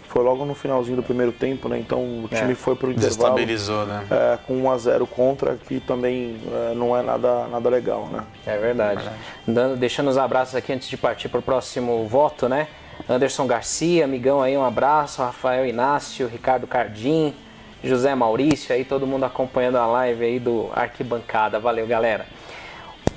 foi 0.08 0.22
logo 0.22 0.44
no 0.44 0.54
finalzinho 0.54 0.96
do 0.96 1.02
primeiro 1.02 1.32
tempo, 1.32 1.68
né? 1.68 1.78
Então 1.78 2.00
o 2.24 2.28
time 2.28 2.52
É, 2.52 2.54
foi 2.54 2.76
pro 2.76 2.90
intervalo 2.90 3.34
Desestabilizou, 3.34 3.86
né? 3.86 4.04
é, 4.10 4.38
com 4.46 4.54
1 4.54 4.70
a 4.70 4.78
0 4.78 5.06
contra, 5.06 5.56
que 5.56 5.80
também 5.80 6.36
é, 6.70 6.74
não 6.74 6.96
é 6.96 7.02
nada, 7.02 7.46
nada 7.48 7.68
legal, 7.70 8.08
né? 8.12 8.22
É 8.46 8.56
verdade. 8.58 9.08
Dando, 9.46 9.76
deixando 9.76 10.08
os 10.08 10.18
abraços 10.18 10.54
aqui 10.54 10.72
antes 10.72 10.88
de 10.88 10.96
partir 10.96 11.28
para 11.28 11.40
o 11.40 11.42
próximo 11.42 12.06
voto, 12.06 12.48
né? 12.48 12.68
Anderson 13.08 13.46
Garcia, 13.46 14.04
amigão 14.04 14.40
aí, 14.40 14.56
um 14.56 14.64
abraço. 14.64 15.20
Rafael 15.20 15.66
Inácio, 15.66 16.28
Ricardo 16.28 16.66
Cardim, 16.66 17.34
José 17.82 18.14
Maurício, 18.14 18.74
aí 18.74 18.84
todo 18.84 19.06
mundo 19.06 19.24
acompanhando 19.24 19.76
a 19.76 19.86
live 19.86 20.24
aí 20.24 20.38
do 20.38 20.70
Arquibancada. 20.74 21.58
Valeu, 21.58 21.86
galera. 21.86 22.24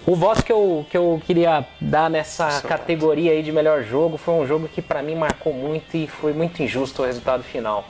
O 0.07 0.15
voto 0.15 0.41
que 0.41 0.53
eu, 0.53 0.85
que 0.89 0.95
eu 0.95 1.21
queria 1.25 1.67
dar 1.81 2.09
nessa 2.09 2.49
Seu 2.49 2.69
categoria 2.69 3.33
aí 3.33 3.43
de 3.43 3.51
melhor 3.51 3.83
jogo 3.83 4.15
foi 4.15 4.35
um 4.35 4.47
jogo 4.47 4.65
que 4.69 4.81
para 4.81 5.03
mim 5.03 5.15
marcou 5.15 5.51
muito 5.51 5.97
e 5.97 6.07
foi 6.07 6.31
muito 6.31 6.63
injusto 6.63 7.01
o 7.01 7.05
resultado 7.05 7.43
final. 7.43 7.83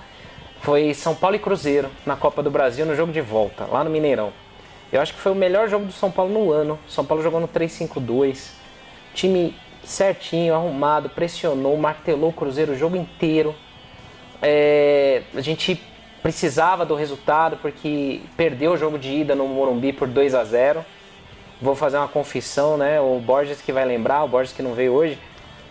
Foi 0.60 0.96
São 0.96 1.14
Paulo 1.14 1.36
e 1.36 1.40
Cruzeiro 1.40 1.92
na 2.08 2.16
Copa 2.16 2.42
do 2.42 2.50
Brasil 2.50 2.88
no 2.88 2.96
jogo 2.96 3.12
de 3.12 3.22
volta, 3.22 3.66
lá 3.66 3.84
no 3.84 3.92
Mineirão. 3.92 4.34
Eu 4.92 5.00
acho 5.00 5.14
que 5.14 5.20
foi 5.20 5.32
o 5.32 5.36
melhor 5.36 5.70
jogo 5.70 5.86
do 5.86 5.92
São 5.92 6.10
Paulo 6.10 6.34
no 6.34 6.52
ano. 6.52 6.80
São 6.90 7.06
Paulo 7.06 7.22
jogou 7.22 7.40
no 7.40 7.48
3-5-2. 7.48 8.50
Time 9.14 9.56
certinho, 9.84 10.56
arrumado, 10.56 11.10
pressionou, 11.10 11.78
martelou 11.78 12.32
o 12.32 12.34
Cruzeiro 12.34 12.72
o 12.72 12.76
jogo 12.76 12.98
inteiro. 12.98 13.54
É, 14.42 15.22
a 15.36 15.42
gente 15.42 15.80
precisava 16.24 16.84
do 16.84 16.96
resultado 16.96 17.58
porque 17.58 18.22
perdeu 18.36 18.72
o 18.72 18.78
jogo 18.78 18.98
de 18.98 19.10
ida 19.18 19.36
no 19.36 19.48
Morumbi 19.48 19.94
por 19.94 20.08
2 20.08 20.34
a 20.34 20.44
0 20.44 20.84
Vou 21.62 21.76
fazer 21.76 21.98
uma 21.98 22.08
confissão, 22.08 22.78
né? 22.78 23.00
O 23.02 23.20
Borges 23.20 23.62
que 23.62 23.72
vai 23.72 23.86
lembrar, 23.86 24.24
o 24.24 24.28
Borges 24.28 24.54
que 24.54 24.62
não 24.62 24.74
veio 24.74 24.94
hoje. 24.94 25.18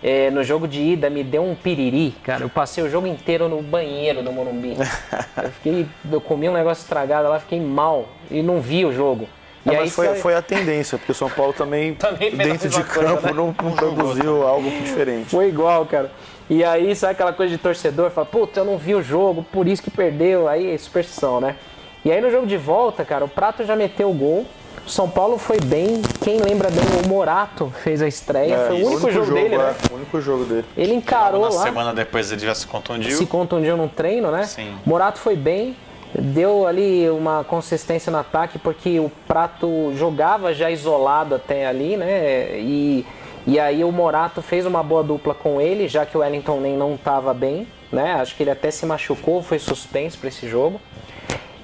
é, 0.02 0.30
no 0.30 0.44
jogo 0.44 0.68
de 0.68 0.80
ida 0.80 1.08
me 1.08 1.24
deu 1.24 1.42
um 1.42 1.54
piriri, 1.54 2.14
cara. 2.22 2.44
Eu 2.44 2.48
passei 2.48 2.82
o 2.84 2.90
jogo 2.90 3.06
inteiro 3.06 3.48
no 3.48 3.62
banheiro 3.62 4.22
do 4.22 4.32
Morumbi. 4.32 4.76
eu, 5.42 5.50
fiquei, 5.50 5.86
eu 6.10 6.20
comi 6.20 6.48
um 6.48 6.52
negócio 6.52 6.82
estragado 6.82 7.28
lá, 7.28 7.40
fiquei 7.40 7.60
mal 7.60 8.06
e 8.30 8.42
não 8.42 8.60
vi 8.60 8.84
o 8.84 8.92
jogo. 8.92 9.28
Não, 9.64 9.74
mas 9.74 9.92
foi, 9.92 10.14
foi 10.14 10.34
a 10.34 10.42
tendência, 10.42 10.96
porque 10.96 11.10
o 11.10 11.14
São 11.14 11.28
Paulo 11.28 11.52
também, 11.52 11.94
Também 11.96 12.30
dentro 12.30 12.68
de 12.68 12.84
coisa, 12.84 13.16
campo, 13.16 13.26
né? 13.26 13.32
não, 13.32 13.46
não 13.46 13.74
produziu 13.74 14.46
algo 14.46 14.70
diferente. 14.70 15.30
Foi 15.30 15.48
igual, 15.48 15.84
cara. 15.86 16.10
E 16.48 16.62
aí, 16.62 16.94
sabe 16.94 17.14
aquela 17.14 17.32
coisa 17.32 17.50
de 17.50 17.58
torcedor? 17.58 18.10
Fala, 18.10 18.26
puta, 18.26 18.60
eu 18.60 18.64
não 18.64 18.78
vi 18.78 18.94
o 18.94 19.02
jogo, 19.02 19.42
por 19.42 19.66
isso 19.66 19.82
que 19.82 19.90
perdeu. 19.90 20.46
Aí 20.46 20.72
é 20.72 20.78
superstição, 20.78 21.40
né? 21.40 21.56
E 22.04 22.12
aí 22.12 22.20
no 22.20 22.30
jogo 22.30 22.46
de 22.46 22.56
volta, 22.56 23.04
cara, 23.04 23.24
o 23.24 23.28
Prato 23.28 23.64
já 23.64 23.74
meteu 23.74 24.08
o 24.08 24.14
gol. 24.14 24.46
O 24.86 24.88
São 24.88 25.10
Paulo 25.10 25.36
foi 25.36 25.58
bem. 25.60 26.00
Quem 26.22 26.38
lembra 26.38 26.70
bem, 26.70 26.84
o 27.04 27.08
Morato 27.08 27.72
fez 27.82 28.00
a 28.00 28.06
estreia. 28.06 28.54
É, 28.54 28.66
foi 28.68 28.82
o 28.82 28.86
único, 28.86 29.10
jogo, 29.10 29.34
dele, 29.34 29.54
é, 29.56 29.58
né? 29.58 29.74
O 29.90 29.94
único 29.96 30.20
jogo 30.20 30.44
dele. 30.44 30.64
Ele 30.76 30.94
encarou 30.94 31.40
Uma 31.40 31.52
lá. 31.52 31.62
semana 31.62 31.92
depois 31.92 32.30
ele 32.30 32.42
já 32.42 32.54
se 32.54 32.68
contundiu. 32.68 33.18
se 33.18 33.26
contundiu 33.26 33.76
num 33.76 33.88
treino, 33.88 34.30
né? 34.30 34.44
Sim. 34.44 34.76
Morato 34.86 35.18
foi 35.18 35.34
bem, 35.34 35.76
deu 36.14 36.68
ali 36.68 37.10
uma 37.10 37.42
consistência 37.42 38.12
no 38.12 38.18
ataque, 38.18 38.60
porque 38.60 39.00
o 39.00 39.10
Prato 39.26 39.92
jogava 39.96 40.54
já 40.54 40.70
isolado 40.70 41.34
até 41.34 41.66
ali, 41.66 41.96
né? 41.96 42.56
E, 42.56 43.04
e 43.44 43.58
aí 43.58 43.82
o 43.82 43.90
Morato 43.90 44.40
fez 44.40 44.66
uma 44.66 44.84
boa 44.84 45.02
dupla 45.02 45.34
com 45.34 45.60
ele, 45.60 45.88
já 45.88 46.06
que 46.06 46.16
o 46.16 46.20
Wellington 46.20 46.60
nem 46.60 46.76
não 46.76 46.94
estava 46.94 47.34
bem, 47.34 47.66
né? 47.90 48.14
Acho 48.14 48.36
que 48.36 48.44
ele 48.44 48.50
até 48.52 48.70
se 48.70 48.86
machucou, 48.86 49.42
foi 49.42 49.58
suspenso 49.58 50.16
para 50.16 50.28
esse 50.28 50.48
jogo. 50.48 50.80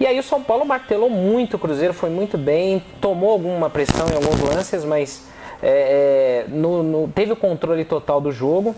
E 0.02 0.06
aí 0.08 0.18
o 0.18 0.22
São 0.24 0.42
Paulo 0.42 0.64
martelou 0.64 1.08
muito 1.08 1.54
o 1.54 1.58
Cruzeiro, 1.60 1.94
foi 1.94 2.10
muito 2.10 2.36
bem, 2.36 2.82
tomou 3.00 3.30
alguma 3.30 3.70
pressão 3.70 4.08
em 4.08 4.14
alguns 4.16 4.40
lances, 4.40 4.84
mas 4.84 5.28
é, 5.62 6.44
é, 6.48 6.50
no- 6.52 6.82
no- 6.82 7.06
teve 7.06 7.30
o 7.30 7.36
controle 7.36 7.84
total 7.84 8.20
do 8.20 8.32
jogo. 8.32 8.74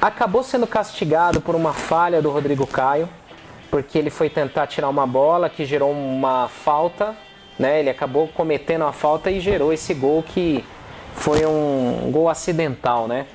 Acabou 0.00 0.42
sendo 0.42 0.66
castigado 0.66 1.42
por 1.42 1.54
uma 1.54 1.74
falha 1.74 2.22
do 2.22 2.30
Rodrigo 2.30 2.66
Caio, 2.66 3.10
porque 3.70 3.98
ele 3.98 4.08
foi 4.08 4.30
tentar 4.30 4.66
tirar 4.68 4.88
uma 4.88 5.06
bola 5.06 5.50
que 5.50 5.66
gerou 5.66 5.90
uma 5.90 6.48
falta, 6.48 7.14
né? 7.58 7.80
Ele 7.80 7.90
acabou 7.90 8.26
cometendo 8.28 8.86
a 8.86 8.92
falta 8.92 9.30
e 9.30 9.40
gerou 9.40 9.70
esse 9.70 9.92
gol 9.92 10.22
que 10.22 10.64
foi 11.12 11.44
um 11.44 12.10
gol 12.10 12.26
acidental, 12.26 13.06
né? 13.06 13.26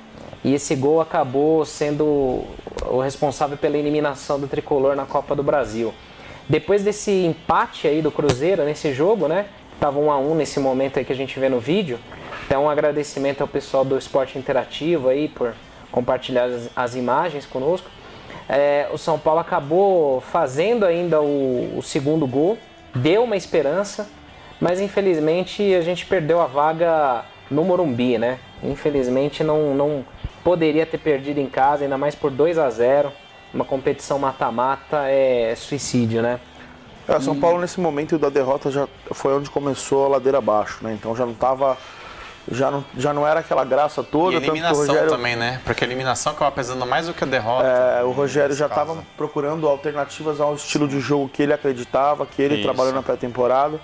E 0.42 0.52
esse 0.52 0.74
gol 0.74 1.00
acabou 1.00 1.64
sendo 1.64 2.42
o 2.90 2.98
responsável 3.00 3.56
pela 3.56 3.78
eliminação 3.78 4.40
do 4.40 4.48
tricolor 4.48 4.96
na 4.96 5.06
Copa 5.06 5.36
do 5.36 5.44
Brasil. 5.44 5.94
Depois 6.48 6.82
desse 6.82 7.10
empate 7.10 7.88
aí 7.88 8.02
do 8.02 8.10
Cruzeiro 8.10 8.64
nesse 8.64 8.92
jogo, 8.92 9.26
né? 9.28 9.46
Tava 9.80 9.98
um 9.98 10.10
a 10.10 10.18
um 10.18 10.34
nesse 10.34 10.60
momento 10.60 10.98
aí 10.98 11.04
que 11.04 11.12
a 11.12 11.16
gente 11.16 11.38
vê 11.38 11.48
no 11.48 11.58
vídeo. 11.58 11.98
Então 12.46 12.64
um 12.64 12.70
agradecimento 12.70 13.40
ao 13.40 13.48
pessoal 13.48 13.84
do 13.84 13.96
Esporte 13.96 14.38
Interativo 14.38 15.08
aí 15.08 15.28
por 15.28 15.54
compartilhar 15.90 16.44
as, 16.44 16.70
as 16.76 16.94
imagens 16.94 17.46
conosco. 17.46 17.88
É, 18.48 18.88
o 18.92 18.98
São 18.98 19.18
Paulo 19.18 19.40
acabou 19.40 20.20
fazendo 20.20 20.84
ainda 20.84 21.22
o, 21.22 21.78
o 21.78 21.82
segundo 21.82 22.26
gol, 22.26 22.58
deu 22.94 23.24
uma 23.24 23.36
esperança, 23.36 24.08
mas 24.60 24.80
infelizmente 24.80 25.74
a 25.74 25.80
gente 25.80 26.04
perdeu 26.04 26.40
a 26.42 26.46
vaga 26.46 27.24
no 27.50 27.64
Morumbi, 27.64 28.18
né? 28.18 28.38
Infelizmente 28.62 29.42
não, 29.42 29.74
não 29.74 30.04
poderia 30.42 30.84
ter 30.84 30.98
perdido 30.98 31.38
em 31.38 31.46
casa, 31.46 31.84
ainda 31.84 31.96
mais 31.96 32.14
por 32.14 32.30
2 32.30 32.58
a 32.58 32.68
0 32.68 33.10
Uma 33.54 33.64
competição 33.64 34.18
mata-mata 34.18 35.04
é 35.08 35.54
suicídio, 35.56 36.20
né? 36.20 36.40
É, 37.06 37.20
São 37.20 37.38
Paulo 37.38 37.60
nesse 37.60 37.78
momento 37.80 38.18
da 38.18 38.28
derrota 38.28 38.70
já 38.70 38.88
foi 39.12 39.34
onde 39.34 39.48
começou 39.48 40.06
a 40.06 40.08
ladeira 40.08 40.38
abaixo, 40.38 40.78
né? 40.82 40.92
Então 40.92 41.14
já 41.14 41.24
não 41.24 41.34
tava. 41.34 41.78
Já 42.50 42.70
não, 42.70 42.84
já 42.98 43.14
não 43.14 43.26
era 43.26 43.40
aquela 43.40 43.64
graça 43.64 44.02
toda, 44.02 44.36
E 44.36 44.40
tanto 44.40 44.44
que 44.44 44.50
o 44.50 44.52
eliminação 44.52 44.86
Rogério. 44.86 45.08
também, 45.10 45.34
né? 45.34 45.62
Porque 45.64 45.82
a 45.82 45.86
eliminação 45.86 46.32
acaba 46.32 46.50
pesando 46.50 46.84
mais 46.84 47.06
do 47.06 47.14
que 47.14 47.24
a 47.24 47.26
derrota. 47.26 47.66
É, 47.66 48.02
o 48.02 48.10
Rogério 48.10 48.54
já 48.54 48.66
estava 48.66 49.02
procurando 49.16 49.66
alternativas 49.66 50.40
ao 50.42 50.54
estilo 50.54 50.86
de 50.86 51.00
jogo 51.00 51.26
que 51.26 51.42
ele 51.42 51.54
acreditava, 51.54 52.26
que 52.26 52.42
ele 52.42 52.56
Isso. 52.56 52.64
trabalhou 52.64 52.92
na 52.92 53.02
pré-temporada. 53.02 53.80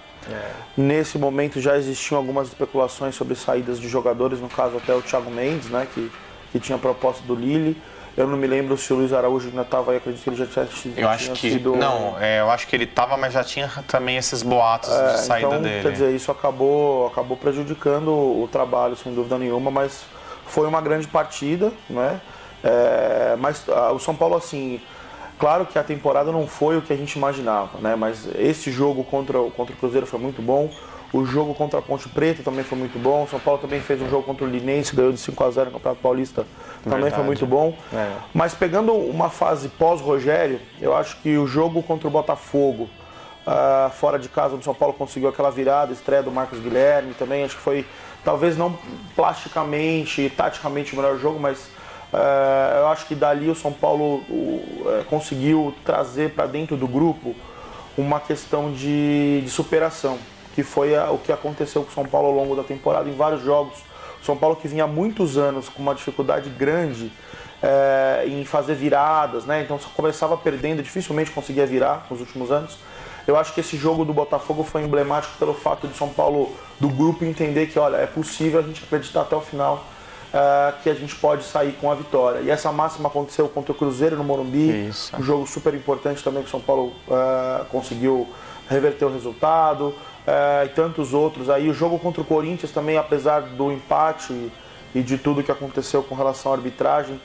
Nesse 0.77 1.17
momento 1.17 1.59
já 1.59 1.77
existiam 1.77 2.19
algumas 2.19 2.49
especulações 2.49 3.15
sobre 3.15 3.35
saídas 3.35 3.81
de 3.81 3.89
jogadores, 3.89 4.41
no 4.41 4.49
caso 4.49 4.77
até 4.77 4.95
o 4.95 5.01
Thiago 5.01 5.31
Mendes, 5.31 5.71
né, 5.71 5.87
que, 5.95 6.13
que 6.53 6.61
tinha 6.61 6.77
proposta 6.77 7.23
do 7.27 7.35
Lille. 7.35 7.81
Eu 8.17 8.27
não 8.27 8.37
me 8.37 8.47
lembro 8.47 8.77
se 8.77 8.93
o 8.93 8.97
Luiz 8.97 9.13
Araújo 9.13 9.49
ainda 9.49 9.63
estava 9.63 9.93
aí, 9.93 9.99
acredito 9.99 10.23
que 10.23 10.31
ele 10.31 10.37
já 10.37 10.47
tinha, 10.47 10.67
já 10.67 11.01
Eu 11.01 11.09
acho 11.09 11.31
que. 11.33 11.53
sido. 11.53 11.77
Não, 11.77 12.17
é, 12.21 12.41
eu 12.41 12.51
acho 12.51 12.67
que 12.67 12.75
ele 12.75 12.87
tava, 12.87 13.17
mas 13.17 13.33
já 13.33 13.45
tinha 13.45 13.69
também 13.87 14.17
esses 14.17 14.43
boatos 14.43 14.91
É, 14.91 15.13
de 15.13 15.21
saída 15.21 15.49
então, 15.49 15.63
dele. 15.63 15.83
quer 15.83 15.93
dizer, 15.93 16.15
isso 16.15 16.31
acabou, 16.31 17.07
acabou 17.07 17.37
prejudicando 17.37 18.09
o, 18.09 18.43
o 18.45 18.49
trabalho, 18.49 18.97
sem 18.97 19.15
dúvida 19.15 19.39
nenhuma, 19.39 19.71
mas 19.71 20.05
foi 20.47 20.67
uma 20.67 20.81
grande 20.81 21.07
partida, 21.07 21.73
né? 21.89 22.21
É, 22.63 23.37
mas 23.39 23.65
ah, 23.69 23.93
o 23.93 23.99
São 23.99 24.15
Paulo, 24.15 24.37
assim, 24.37 24.81
claro 25.39 25.65
que 25.65 25.79
a 25.79 25.83
temporada 25.85 26.31
não 26.33 26.47
foi 26.47 26.77
o 26.77 26.83
que 26.83 26.93
a 26.93 26.97
gente 26.97 27.13
imaginava, 27.13 27.79
né? 27.81 27.95
Mas 27.97 28.29
esse 28.37 28.71
jogo 28.71 29.05
contra, 29.05 29.39
contra 29.57 29.75
o 29.75 29.79
Cruzeiro 29.79 30.07
foi 30.07 30.19
muito 30.19 30.43
bom. 30.43 30.69
O 31.13 31.25
jogo 31.25 31.55
contra 31.55 31.81
a 31.81 31.83
Ponte 31.83 32.09
Preta 32.09 32.43
também 32.43 32.63
foi 32.63 32.79
muito 32.79 32.99
bom. 32.99 33.25
O 33.25 33.29
São 33.29 33.41
Paulo 33.41 33.61
também 33.61 33.81
fez 33.81 34.01
um 34.01 34.09
jogo 34.09 34.23
contra 34.23 34.45
o 34.45 34.49
Linense, 34.49 34.95
ganhou 34.95 35.13
de 35.13 35.19
5 35.19 35.43
a 35.45 35.51
0 35.51 35.67
no 35.67 35.73
Campeonato 35.73 36.01
Paulista, 36.01 36.47
também 36.85 37.01
Verdade. 37.01 37.17
foi 37.17 37.25
muito 37.25 37.47
bom. 37.47 37.77
É. 37.93 38.13
Mas 38.33 38.55
pegando 38.55 38.93
uma 38.93 39.29
fase 39.29 39.69
pós-Rogério, 39.69 40.61
eu 40.81 40.97
acho 40.97 41.17
que 41.21 41.37
o 41.37 41.47
jogo 41.47 41.83
contra 41.83 42.07
o 42.07 42.11
Botafogo, 42.11 42.89
ah, 43.47 43.91
fora 43.93 44.19
de 44.19 44.29
casa, 44.29 44.55
o 44.55 44.63
São 44.63 44.75
Paulo 44.75 44.95
conseguiu 44.95 45.29
aquela 45.29 45.51
virada, 45.51 45.93
estreia 45.93 46.23
do 46.23 46.31
Marcos 46.31 46.61
Guilherme 46.61 47.13
também. 47.15 47.43
Acho 47.43 47.57
que 47.57 47.63
foi, 47.63 47.85
talvez 48.25 48.57
não 48.57 48.79
plasticamente 49.17 50.23
e 50.23 50.31
taticamente 50.31 50.93
o 50.93 50.97
melhor 50.97 51.19
jogo, 51.19 51.41
mas 51.41 51.69
É, 52.13 52.81
eu 52.81 52.89
acho 52.89 53.07
que 53.07 53.15
dali 53.15 53.49
o 53.49 53.55
São 53.55 53.73
Paulo 53.73 54.25
é, 54.99 55.05
conseguiu 55.05 55.73
trazer 55.85 56.31
para 56.31 56.47
dentro 56.47 56.77
do 56.77 56.89
grupo 56.89 57.37
uma 57.97 58.19
questão 58.19 58.73
de, 58.73 59.43
de 59.43 59.49
superação, 59.49 60.19
que 60.55 60.63
foi 60.63 60.97
a, 60.97 61.11
o 61.11 61.19
que 61.19 61.33
aconteceu 61.33 61.83
com 61.83 61.91
o 61.91 61.95
São 61.95 62.05
Paulo 62.05 62.29
ao 62.29 62.35
longo 62.35 62.57
da 62.57 62.63
temporada 62.63 63.09
em 63.09 63.15
vários 63.15 63.43
jogos. 63.43 63.79
O 64.21 64.25
São 64.25 64.37
Paulo 64.37 64.57
que 64.57 64.69
vinha 64.69 64.85
há 64.85 64.87
muitos 64.87 65.39
anos 65.39 65.69
com 65.69 65.83
uma 65.83 65.95
dificuldade 65.95 66.51
grande 66.51 67.13
é, 67.63 68.25
em 68.27 68.45
fazer 68.45 68.75
viradas, 68.75 69.45
né? 69.45 69.63
Então 69.63 69.79
começava 69.95 70.37
perdendo, 70.37 70.83
dificilmente 70.83 71.31
conseguia 71.31 71.67
virar 71.67 72.07
nos 72.11 72.21
últimos 72.21 72.51
anos. 72.51 72.79
Eu 73.27 73.37
acho 73.37 73.53
que 73.55 73.61
esse 73.61 73.77
jogo 73.77 74.05
do 74.05 74.13
Botafogo 74.13 74.65
foi 74.65 74.83
emblemático 74.83 75.35
pelo 75.39 75.55
fato 75.55 75.87
de 75.87 75.97
São 75.97 76.09
Paulo, 76.09 76.53
do 76.79 76.89
grupo, 76.89 77.25
entender 77.25 77.67
que, 77.67 77.79
olha, 77.79 77.97
é 77.97 78.07
possível 78.07 78.61
a 78.61 78.63
gente 78.63 78.83
acreditar 78.83 79.23
até 79.23 79.37
o 79.37 79.41
final 79.41 79.85
uh, 80.31 80.83
que 80.83 80.89
a 80.89 80.95
gente 80.95 81.15
pode 81.15 81.45
sair 81.45 81.73
com 81.81 81.91
a 81.91 81.95
vitória. 81.95 82.41
E 82.41 82.51
essa 82.51 82.73
máxima 82.73 83.09
aconteceu 83.09 83.49
contra 83.49 83.73
o 83.73 83.75
Cruzeiro 83.75 84.17
no 84.17 84.25
Morumbi, 84.25 84.89
Isso. 84.89 85.15
um 85.17 85.23
jogo 85.23 85.47
super 85.47 85.75
importante 85.75 86.25
também 86.25 86.43
que 86.43 86.49
o 86.49 86.51
São 86.51 86.61
Paulo 86.61 86.93
uh, 87.07 87.65
conseguiu 87.67 88.27
reverter 88.69 89.05
o 89.05 89.13
resultado, 89.13 89.95
uh, 90.27 90.67
e 90.67 90.69
tantos 90.71 91.13
outros. 91.15 91.51
Aí 91.51 91.69
o 91.69 91.75
jogo 91.75 91.99
contra 91.99 92.21
o 92.21 92.25
Corinthians 92.25 92.73
também, 92.73 92.97
apesar 92.97 93.41
do 93.43 93.71
empate 93.73 94.33
e, 94.33 94.53
e 94.95 95.03
de 95.03 95.19
tudo 95.19 95.43
que 95.43 95.53
aconteceu 95.53 96.03
com 96.03 96.15
relação 96.15 96.53
à 96.53 96.55
arbitragem, 96.57 97.21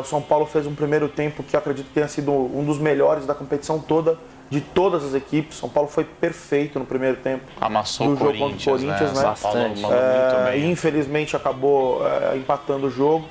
o 0.00 0.02
São 0.02 0.20
Paulo 0.20 0.44
fez 0.44 0.66
um 0.66 0.74
primeiro 0.74 1.08
tempo 1.08 1.40
que 1.44 1.56
acredito 1.56 1.86
que 1.86 1.94
tenha 1.94 2.08
sido 2.08 2.32
um 2.32 2.64
dos 2.64 2.80
melhores 2.80 3.24
da 3.24 3.32
competição 3.32 3.78
toda 3.78 4.18
de 4.50 4.60
todas 4.60 5.04
as 5.04 5.14
equipes. 5.14 5.58
São 5.58 5.68
Paulo 5.68 5.88
foi 5.88 6.04
perfeito 6.04 6.78
no 6.78 6.84
primeiro 6.84 7.16
tempo. 7.18 7.44
Amassou 7.60 8.08
o 8.08 8.16
jogo 8.16 8.38
contra 8.38 8.56
o 8.56 8.64
Corinthians, 8.64 9.12
né? 9.12 9.20
né? 9.20 9.22
Bastante. 9.22 9.82
É, 9.84 10.58
infelizmente 10.58 11.36
acabou 11.36 12.06
é, 12.06 12.36
empatando 12.36 12.86
o 12.86 12.90
jogo. 12.90 13.26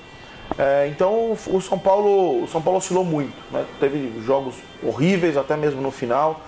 É, 0.58 0.88
então 0.88 1.36
o 1.48 1.62
São 1.62 1.78
Paulo, 1.78 2.44
o 2.44 2.48
São 2.48 2.62
Paulo 2.62 2.78
oscilou 2.78 3.04
muito, 3.04 3.34
né? 3.52 3.66
Teve 3.80 4.22
jogos 4.22 4.56
horríveis 4.82 5.36
até 5.36 5.58
mesmo 5.58 5.82
no 5.82 5.92
final. 5.92 6.42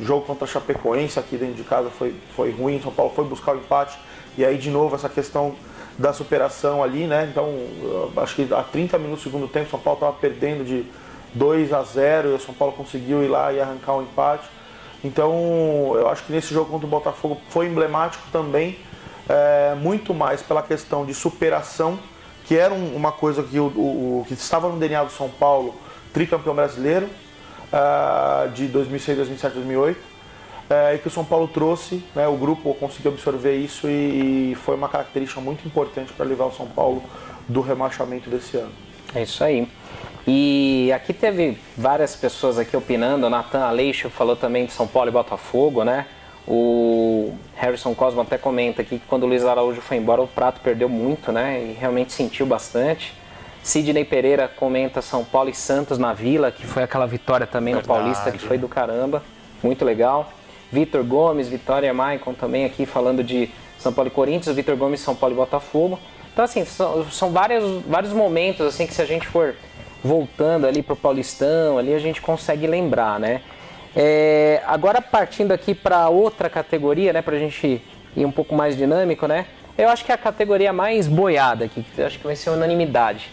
O 0.00 0.04
jogo 0.04 0.26
contra 0.26 0.44
a 0.44 0.48
Chapecoense 0.48 1.18
aqui 1.18 1.36
dentro 1.36 1.54
de 1.54 1.64
casa 1.64 1.90
foi, 1.90 2.14
foi 2.34 2.50
ruim. 2.50 2.80
São 2.82 2.92
Paulo 2.92 3.12
foi 3.14 3.24
buscar 3.24 3.54
o 3.54 3.58
empate 3.58 3.98
e 4.36 4.44
aí 4.44 4.58
de 4.58 4.70
novo 4.70 4.94
essa 4.94 5.08
questão 5.08 5.54
da 5.96 6.12
superação 6.12 6.82
ali, 6.82 7.06
né? 7.06 7.28
Então 7.30 7.54
acho 8.16 8.34
que 8.34 8.52
a 8.52 8.62
30 8.62 8.98
minutos 8.98 9.24
do 9.24 9.30
segundo 9.30 9.48
tempo 9.48 9.70
São 9.70 9.78
Paulo 9.78 9.98
estava 9.98 10.12
perdendo 10.14 10.64
de 10.64 10.84
2 11.34 11.72
a 11.72 11.82
0 11.82 12.30
e 12.30 12.32
o 12.34 12.40
São 12.40 12.54
Paulo 12.54 12.74
conseguiu 12.74 13.22
ir 13.22 13.28
lá 13.28 13.52
e 13.52 13.60
arrancar 13.60 13.96
um 13.96 14.02
empate. 14.02 14.48
Então, 15.04 15.92
eu 15.94 16.08
acho 16.08 16.24
que 16.24 16.32
nesse 16.32 16.54
jogo 16.54 16.70
contra 16.70 16.86
o 16.86 16.90
Botafogo 16.90 17.38
foi 17.50 17.66
emblemático 17.66 18.24
também, 18.32 18.78
é, 19.28 19.74
muito 19.74 20.14
mais 20.14 20.40
pela 20.40 20.62
questão 20.62 21.04
de 21.04 21.12
superação, 21.12 21.98
que 22.46 22.56
era 22.56 22.72
um, 22.72 22.96
uma 22.96 23.12
coisa 23.12 23.42
que, 23.42 23.58
o, 23.58 23.66
o, 23.66 24.24
que 24.26 24.32
estava 24.32 24.68
no 24.68 24.78
DNA 24.78 25.04
do 25.04 25.12
São 25.12 25.28
Paulo, 25.28 25.74
tricampeão 26.12 26.54
brasileiro, 26.54 27.08
uh, 27.74 28.48
de 28.50 28.68
2006, 28.68 29.18
2007, 29.18 29.54
2008, 29.54 29.96
uh, 29.96 30.94
e 30.94 30.98
que 30.98 31.08
o 31.08 31.10
São 31.10 31.24
Paulo 31.24 31.48
trouxe, 31.48 32.02
né, 32.14 32.28
o 32.28 32.36
grupo 32.36 32.72
conseguiu 32.74 33.12
absorver 33.12 33.56
isso 33.56 33.88
e, 33.88 34.52
e 34.52 34.54
foi 34.54 34.76
uma 34.76 34.88
característica 34.88 35.40
muito 35.40 35.66
importante 35.66 36.12
para 36.12 36.24
levar 36.24 36.46
o 36.46 36.52
São 36.52 36.66
Paulo 36.66 37.02
do 37.48 37.60
rebaixamento 37.60 38.30
desse 38.30 38.56
ano. 38.56 38.72
É 39.14 39.22
isso 39.22 39.42
aí. 39.42 39.68
E 40.26 40.90
aqui 40.94 41.12
teve 41.12 41.58
várias 41.76 42.16
pessoas 42.16 42.58
aqui 42.58 42.74
opinando. 42.74 43.26
O 43.26 43.30
Nathan 43.30 43.60
Aleixo 43.60 44.08
falou 44.08 44.34
também 44.34 44.64
de 44.64 44.72
São 44.72 44.86
Paulo 44.86 45.10
e 45.10 45.12
Botafogo, 45.12 45.84
né? 45.84 46.06
O 46.48 47.34
Harrison 47.56 47.94
Cosmo 47.94 48.22
até 48.22 48.38
comenta 48.38 48.82
aqui 48.82 48.98
que 48.98 49.06
quando 49.06 49.24
o 49.24 49.26
Luiz 49.26 49.44
Araújo 49.44 49.80
foi 49.82 49.98
embora 49.98 50.22
o 50.22 50.26
Prato 50.26 50.60
perdeu 50.62 50.88
muito, 50.88 51.30
né? 51.30 51.62
E 51.62 51.72
realmente 51.74 52.12
sentiu 52.12 52.46
bastante. 52.46 53.12
Sidney 53.64 54.04
Pereira 54.04 54.46
comenta 54.46 55.00
São 55.00 55.24
Paulo 55.24 55.48
e 55.48 55.54
Santos 55.54 55.96
na 55.96 56.12
Vila, 56.12 56.52
que 56.52 56.66
foi 56.66 56.82
aquela 56.82 57.06
vitória 57.06 57.46
também 57.46 57.72
Verdade. 57.72 57.88
no 57.88 58.04
Paulista 58.04 58.30
que 58.30 58.38
foi 58.38 58.58
do 58.58 58.68
caramba. 58.68 59.22
Muito 59.62 59.86
legal. 59.86 60.30
Vitor 60.70 61.02
Gomes, 61.02 61.48
Vitória 61.48 61.92
Maicon 61.94 62.34
também 62.34 62.66
aqui 62.66 62.84
falando 62.84 63.24
de 63.24 63.48
São 63.78 63.90
Paulo 63.90 64.08
e 64.08 64.10
Corinthians, 64.10 64.54
Vitor 64.54 64.76
Gomes, 64.76 65.00
São 65.00 65.14
Paulo 65.14 65.34
e 65.34 65.38
Botafogo. 65.38 65.98
Então 66.30 66.44
assim, 66.44 66.62
são, 66.66 67.10
são 67.10 67.30
vários, 67.30 67.82
vários 67.86 68.12
momentos 68.12 68.66
assim 68.66 68.86
que 68.86 68.92
se 68.92 69.00
a 69.00 69.06
gente 69.06 69.26
for 69.26 69.54
voltando 70.02 70.66
ali 70.66 70.82
para 70.82 70.92
o 70.92 70.96
Paulistão, 70.96 71.78
ali 71.78 71.94
a 71.94 71.98
gente 71.98 72.20
consegue 72.20 72.66
lembrar, 72.66 73.18
né? 73.18 73.40
É, 73.96 74.62
agora 74.66 75.00
partindo 75.00 75.52
aqui 75.52 75.74
para 75.74 76.06
outra 76.10 76.50
categoria, 76.50 77.14
né, 77.14 77.22
para 77.22 77.36
a 77.36 77.38
gente 77.38 77.80
ir 78.14 78.26
um 78.26 78.30
pouco 78.30 78.54
mais 78.54 78.76
dinâmico, 78.76 79.26
né? 79.26 79.46
Eu 79.78 79.88
acho 79.88 80.04
que 80.04 80.12
é 80.12 80.14
a 80.14 80.18
categoria 80.18 80.72
mais 80.72 81.08
boiada 81.08 81.64
aqui, 81.64 81.82
que 81.82 82.02
acho 82.02 82.18
que 82.18 82.26
vai 82.26 82.36
ser 82.36 82.50
unanimidade, 82.50 83.30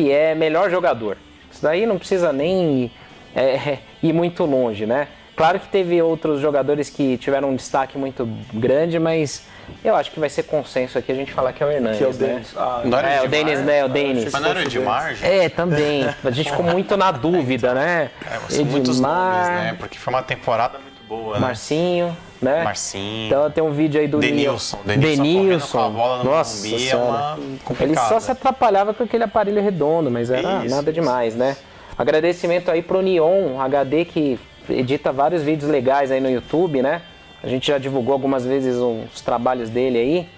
que 0.00 0.10
é 0.10 0.34
melhor 0.34 0.70
jogador. 0.70 1.18
Isso 1.50 1.62
daí 1.62 1.84
não 1.84 1.98
precisa 1.98 2.32
nem 2.32 2.90
é, 3.34 3.78
ir 4.02 4.12
muito 4.12 4.44
longe, 4.44 4.86
né? 4.86 5.08
Claro 5.36 5.58
que 5.60 5.68
teve 5.68 6.00
outros 6.02 6.40
jogadores 6.40 6.90
que 6.90 7.16
tiveram 7.16 7.50
um 7.50 7.56
destaque 7.56 7.96
muito 7.96 8.28
grande, 8.52 8.98
mas 8.98 9.46
eu 9.82 9.94
acho 9.94 10.10
que 10.10 10.20
vai 10.20 10.28
ser 10.28 10.42
consenso 10.42 10.98
aqui 10.98 11.10
a 11.10 11.14
gente 11.14 11.32
falar 11.32 11.52
que 11.52 11.62
é 11.62 11.66
o 11.66 11.70
Hernandes, 11.70 11.98
que 11.98 12.04
é 12.04 12.08
o 12.08 12.12
né? 12.12 12.42
Ah, 12.56 12.82
não 12.84 12.98
é, 12.98 13.22
o 13.22 13.28
Denis, 13.28 13.60
né? 13.60 13.84
O 13.84 13.88
Denis. 13.88 14.30
Mas 14.30 14.42
não 14.42 14.50
era 14.50 14.58
o 14.58 14.62
Edmar, 14.62 15.14
gente? 15.14 15.26
É, 15.26 15.48
também. 15.48 16.06
A 16.22 16.30
gente 16.30 16.50
ficou 16.50 16.64
muito 16.64 16.96
na 16.96 17.10
dúvida, 17.10 17.72
né? 17.72 18.10
É, 18.20 18.54
Edmar, 18.54 18.70
muitos 18.70 19.00
nomes, 19.00 19.48
né? 19.48 19.76
Porque 19.78 19.98
foi 19.98 20.12
uma 20.12 20.22
temporada 20.22 20.78
muito 20.78 20.89
boa, 21.10 21.34
né? 21.34 21.40
Marcinho, 21.40 22.16
né? 22.40 22.62
Marcinho. 22.62 23.26
Então 23.26 23.50
tem 23.50 23.64
um 23.64 23.72
vídeo 23.72 24.00
aí 24.00 24.06
do 24.06 24.20
Denilson. 24.20 24.78
Denilson. 24.84 25.22
Denilson. 25.22 25.78
Com 25.78 25.84
a 25.84 25.88
bola 25.88 26.18
no 26.18 26.30
Nossa, 26.30 26.68
é 26.68 26.96
uma 26.96 27.38
Ele 27.80 27.96
só 27.96 28.20
se 28.20 28.30
atrapalhava 28.30 28.94
com 28.94 29.02
aquele 29.02 29.24
aparelho 29.24 29.60
redondo, 29.60 30.08
mas 30.08 30.30
era 30.30 30.64
isso, 30.64 30.74
nada 30.74 30.92
demais, 30.92 31.34
né? 31.34 31.56
Agradecimento 31.98 32.70
aí 32.70 32.80
pro 32.80 33.02
Neon 33.02 33.60
HD 33.60 34.04
que 34.04 34.38
edita 34.68 35.12
vários 35.12 35.42
vídeos 35.42 35.68
legais 35.68 36.12
aí 36.12 36.20
no 36.20 36.30
YouTube, 36.30 36.80
né? 36.80 37.02
A 37.42 37.48
gente 37.48 37.66
já 37.66 37.78
divulgou 37.78 38.12
algumas 38.12 38.46
vezes 38.46 38.76
os 38.76 39.20
trabalhos 39.20 39.68
dele 39.68 39.98
aí. 39.98 40.28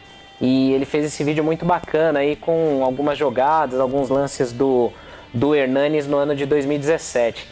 E 0.40 0.72
ele 0.72 0.84
fez 0.84 1.04
esse 1.04 1.22
vídeo 1.22 1.44
muito 1.44 1.64
bacana 1.64 2.20
aí 2.20 2.34
com 2.34 2.82
algumas 2.82 3.16
jogadas, 3.18 3.78
alguns 3.78 4.08
lances 4.08 4.52
do, 4.52 4.90
do 5.32 5.54
Hernanes 5.54 6.06
no 6.06 6.16
ano 6.16 6.34
de 6.34 6.46
2017. 6.46 7.46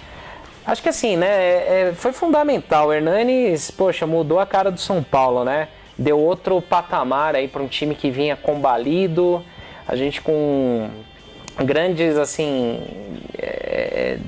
Acho 0.67 0.83
que 0.83 0.89
assim, 0.89 1.17
né? 1.17 1.27
É, 1.27 1.89
é, 1.89 1.93
foi 1.95 2.13
fundamental. 2.13 2.89
O 2.89 2.93
Hernanes, 2.93 3.71
poxa, 3.71 4.07
mudou 4.07 4.39
a 4.39 4.47
cara 4.47 4.71
do 4.71 4.81
São 4.81 5.03
Paulo, 5.03 5.45
né? 5.45 5.69
Deu 5.97 6.19
outro 6.19 6.61
patamar 6.63 7.35
aí 7.35 7.49
para 7.49 7.63
um 7.63 7.67
time 7.67 7.95
que 7.95 8.11
vinha 8.11 8.37
combalido. 8.37 9.45
A 9.87 9.97
gente 9.97 10.21
com 10.21 10.89
grandes, 11.65 12.17
assim, 12.17 12.81
é, 13.37 14.19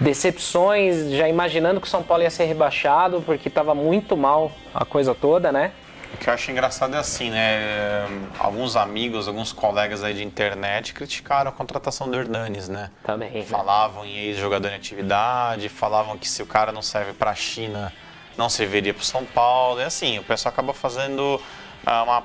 decepções, 0.00 1.10
já 1.10 1.28
imaginando 1.28 1.80
que 1.80 1.86
o 1.86 1.90
São 1.90 2.02
Paulo 2.02 2.22
ia 2.22 2.30
ser 2.30 2.44
rebaixado, 2.44 3.20
porque 3.20 3.48
estava 3.48 3.74
muito 3.74 4.16
mal 4.16 4.50
a 4.74 4.84
coisa 4.84 5.14
toda, 5.14 5.52
né? 5.52 5.72
O 6.20 6.22
que 6.22 6.28
eu 6.28 6.34
acho 6.34 6.50
engraçado 6.50 6.94
é 6.94 6.98
assim, 6.98 7.30
né? 7.30 8.06
Alguns 8.38 8.76
amigos, 8.76 9.26
alguns 9.26 9.54
colegas 9.54 10.04
aí 10.04 10.12
de 10.12 10.22
internet 10.22 10.92
criticaram 10.92 11.48
a 11.48 11.52
contratação 11.52 12.10
do 12.10 12.14
Hernanes, 12.14 12.68
né? 12.68 12.90
Também. 13.02 13.42
Falavam 13.46 14.04
em 14.04 14.14
ex-jogador 14.26 14.68
em 14.70 14.74
atividade, 14.74 15.70
falavam 15.70 16.18
que 16.18 16.28
se 16.28 16.42
o 16.42 16.46
cara 16.46 16.72
não 16.72 16.82
serve 16.82 17.14
para 17.14 17.30
a 17.30 17.34
China, 17.34 17.90
não 18.36 18.50
serviria 18.50 18.92
para 18.92 19.00
o 19.00 19.04
São 19.04 19.24
Paulo. 19.24 19.80
E 19.80 19.84
assim, 19.84 20.18
o 20.18 20.22
pessoal 20.22 20.52
acaba 20.52 20.74
fazendo 20.74 21.40
é 21.86 22.02
uma, 22.02 22.22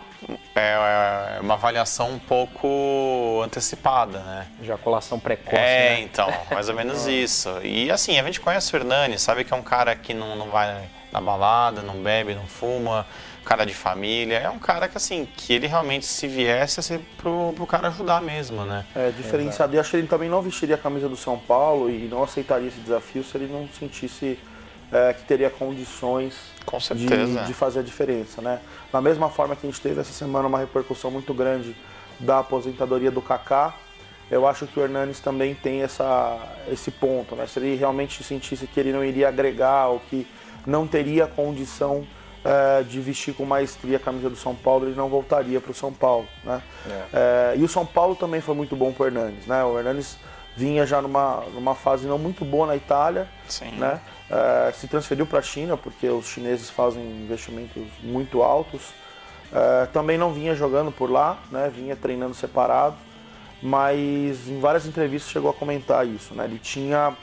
é, 0.53 1.37
é 1.37 1.39
uma 1.39 1.53
avaliação 1.53 2.11
um 2.11 2.19
pouco 2.19 3.41
antecipada, 3.45 4.19
né? 4.19 4.47
Ejaculação 4.61 5.17
precoce. 5.17 5.55
É, 5.55 5.91
né? 5.91 6.01
então, 6.01 6.27
mais 6.51 6.67
ou 6.67 6.75
menos 6.75 7.07
isso. 7.07 7.49
E 7.63 7.89
assim, 7.89 8.19
a 8.19 8.23
gente 8.23 8.41
conhece 8.41 8.75
o 8.75 8.77
Hernani, 8.77 9.17
sabe 9.17 9.45
que 9.45 9.53
é 9.53 9.55
um 9.55 9.63
cara 9.63 9.95
que 9.95 10.13
não, 10.13 10.35
não 10.35 10.49
vai 10.49 10.89
na 11.13 11.21
balada, 11.21 11.81
não 11.81 12.03
bebe, 12.03 12.35
não 12.35 12.45
fuma, 12.45 13.07
cara 13.45 13.65
de 13.65 13.73
família. 13.73 14.37
É 14.37 14.49
um 14.49 14.59
cara 14.59 14.87
que, 14.87 14.97
assim, 14.97 15.27
que 15.37 15.53
ele 15.53 15.67
realmente, 15.67 16.05
se 16.05 16.27
viesse, 16.27 16.79
ia 16.79 16.83
ser 16.83 16.99
pro, 17.17 17.53
pro 17.55 17.65
cara 17.65 17.87
ajudar 17.87 18.21
mesmo, 18.21 18.65
né? 18.65 18.85
É, 18.95 19.11
diferenciado. 19.11 19.75
E 19.75 19.79
acho 19.79 19.91
que 19.91 19.97
ele 19.97 20.07
também 20.07 20.29
não 20.29 20.41
vestiria 20.41 20.75
a 20.75 20.77
camisa 20.77 21.07
do 21.07 21.15
São 21.15 21.37
Paulo 21.37 21.89
e 21.89 22.07
não 22.07 22.23
aceitaria 22.23 22.67
esse 22.67 22.79
desafio 22.79 23.23
se 23.23 23.37
ele 23.37 23.47
não 23.47 23.69
sentisse 23.79 24.37
é, 24.91 25.13
que 25.13 25.23
teria 25.23 25.49
condições 25.49 26.35
de, 26.95 27.45
de, 27.45 27.53
fazer 27.53 27.79
a 27.79 27.83
diferença. 27.83 28.41
Né? 28.41 28.59
Da 28.91 28.99
mesma 28.99 29.29
forma 29.29 29.55
que 29.55 29.65
a 29.65 29.69
gente 29.69 29.81
teve 29.81 30.01
essa 30.01 30.11
semana 30.11 30.47
uma 30.47 30.59
repercussão 30.59 31.11
muito 31.11 31.33
grande 31.33 31.75
da 32.19 32.39
aposentadoria 32.39 33.11
do 33.11 33.21
Kaká, 33.21 33.75
eu 34.29 34.47
acho 34.47 34.65
que 34.65 34.79
o 34.79 34.83
Hernanes 34.83 35.19
também 35.19 35.53
tem 35.53 35.83
essa, 35.83 36.39
esse 36.71 36.89
ponto. 36.89 37.35
Né? 37.35 37.45
Se 37.45 37.59
ele 37.59 37.75
realmente 37.75 38.23
sentisse 38.23 38.65
que 38.65 38.79
ele 38.79 38.91
não 38.91 39.03
iria 39.03 39.27
agregar 39.27 39.87
ou 39.87 39.99
que 39.99 40.25
não 40.65 40.87
teria 40.87 41.27
condição 41.27 42.07
é, 42.45 42.83
de 42.83 43.01
vestir 43.01 43.33
com 43.33 43.43
maestria 43.43 43.97
a 43.97 43.99
camisa 43.99 44.29
do 44.29 44.35
São 44.35 44.53
Paulo, 44.53 44.85
ele 44.85 44.95
não 44.95 45.09
voltaria 45.09 45.59
para 45.59 45.71
o 45.71 45.73
São 45.73 45.91
Paulo. 45.91 46.27
Né? 46.43 46.61
É. 46.87 47.53
É, 47.53 47.57
e 47.57 47.63
o 47.63 47.67
São 47.67 47.83
Paulo 47.85 48.15
também 48.15 48.39
foi 48.39 48.53
muito 48.53 48.75
bom 48.75 48.93
para 48.93 49.03
o 49.03 49.07
Hernanes. 49.07 49.47
Né? 49.47 49.63
O 49.63 49.79
Hernanes 49.79 50.15
vinha 50.55 50.85
já 50.85 51.01
numa, 51.01 51.43
numa 51.53 51.73
fase 51.73 52.05
não 52.05 52.19
muito 52.19 52.45
boa 52.45 52.67
na 52.67 52.75
Itália, 52.75 53.27
Sim. 53.47 53.71
né? 53.71 53.99
Uh, 54.29 54.73
se 54.73 54.87
transferiu 54.87 55.25
para 55.25 55.39
a 55.39 55.41
China 55.41 55.77
porque 55.77 56.07
os 56.07 56.27
chineses 56.27 56.69
fazem 56.69 57.03
investimentos 57.03 57.83
muito 58.01 58.41
altos. 58.41 58.89
Uh, 59.51 59.87
também 59.91 60.17
não 60.17 60.31
vinha 60.31 60.55
jogando 60.55 60.91
por 60.91 61.11
lá, 61.11 61.39
né? 61.51 61.71
vinha 61.73 61.95
treinando 61.95 62.33
separado. 62.33 62.95
mas 63.61 64.47
em 64.47 64.59
várias 64.59 64.85
entrevistas 64.85 65.31
chegou 65.31 65.49
a 65.49 65.53
comentar 65.53 66.07
isso, 66.07 66.33
né? 66.35 66.45
Ele 66.45 66.59
tinha 66.59 67.15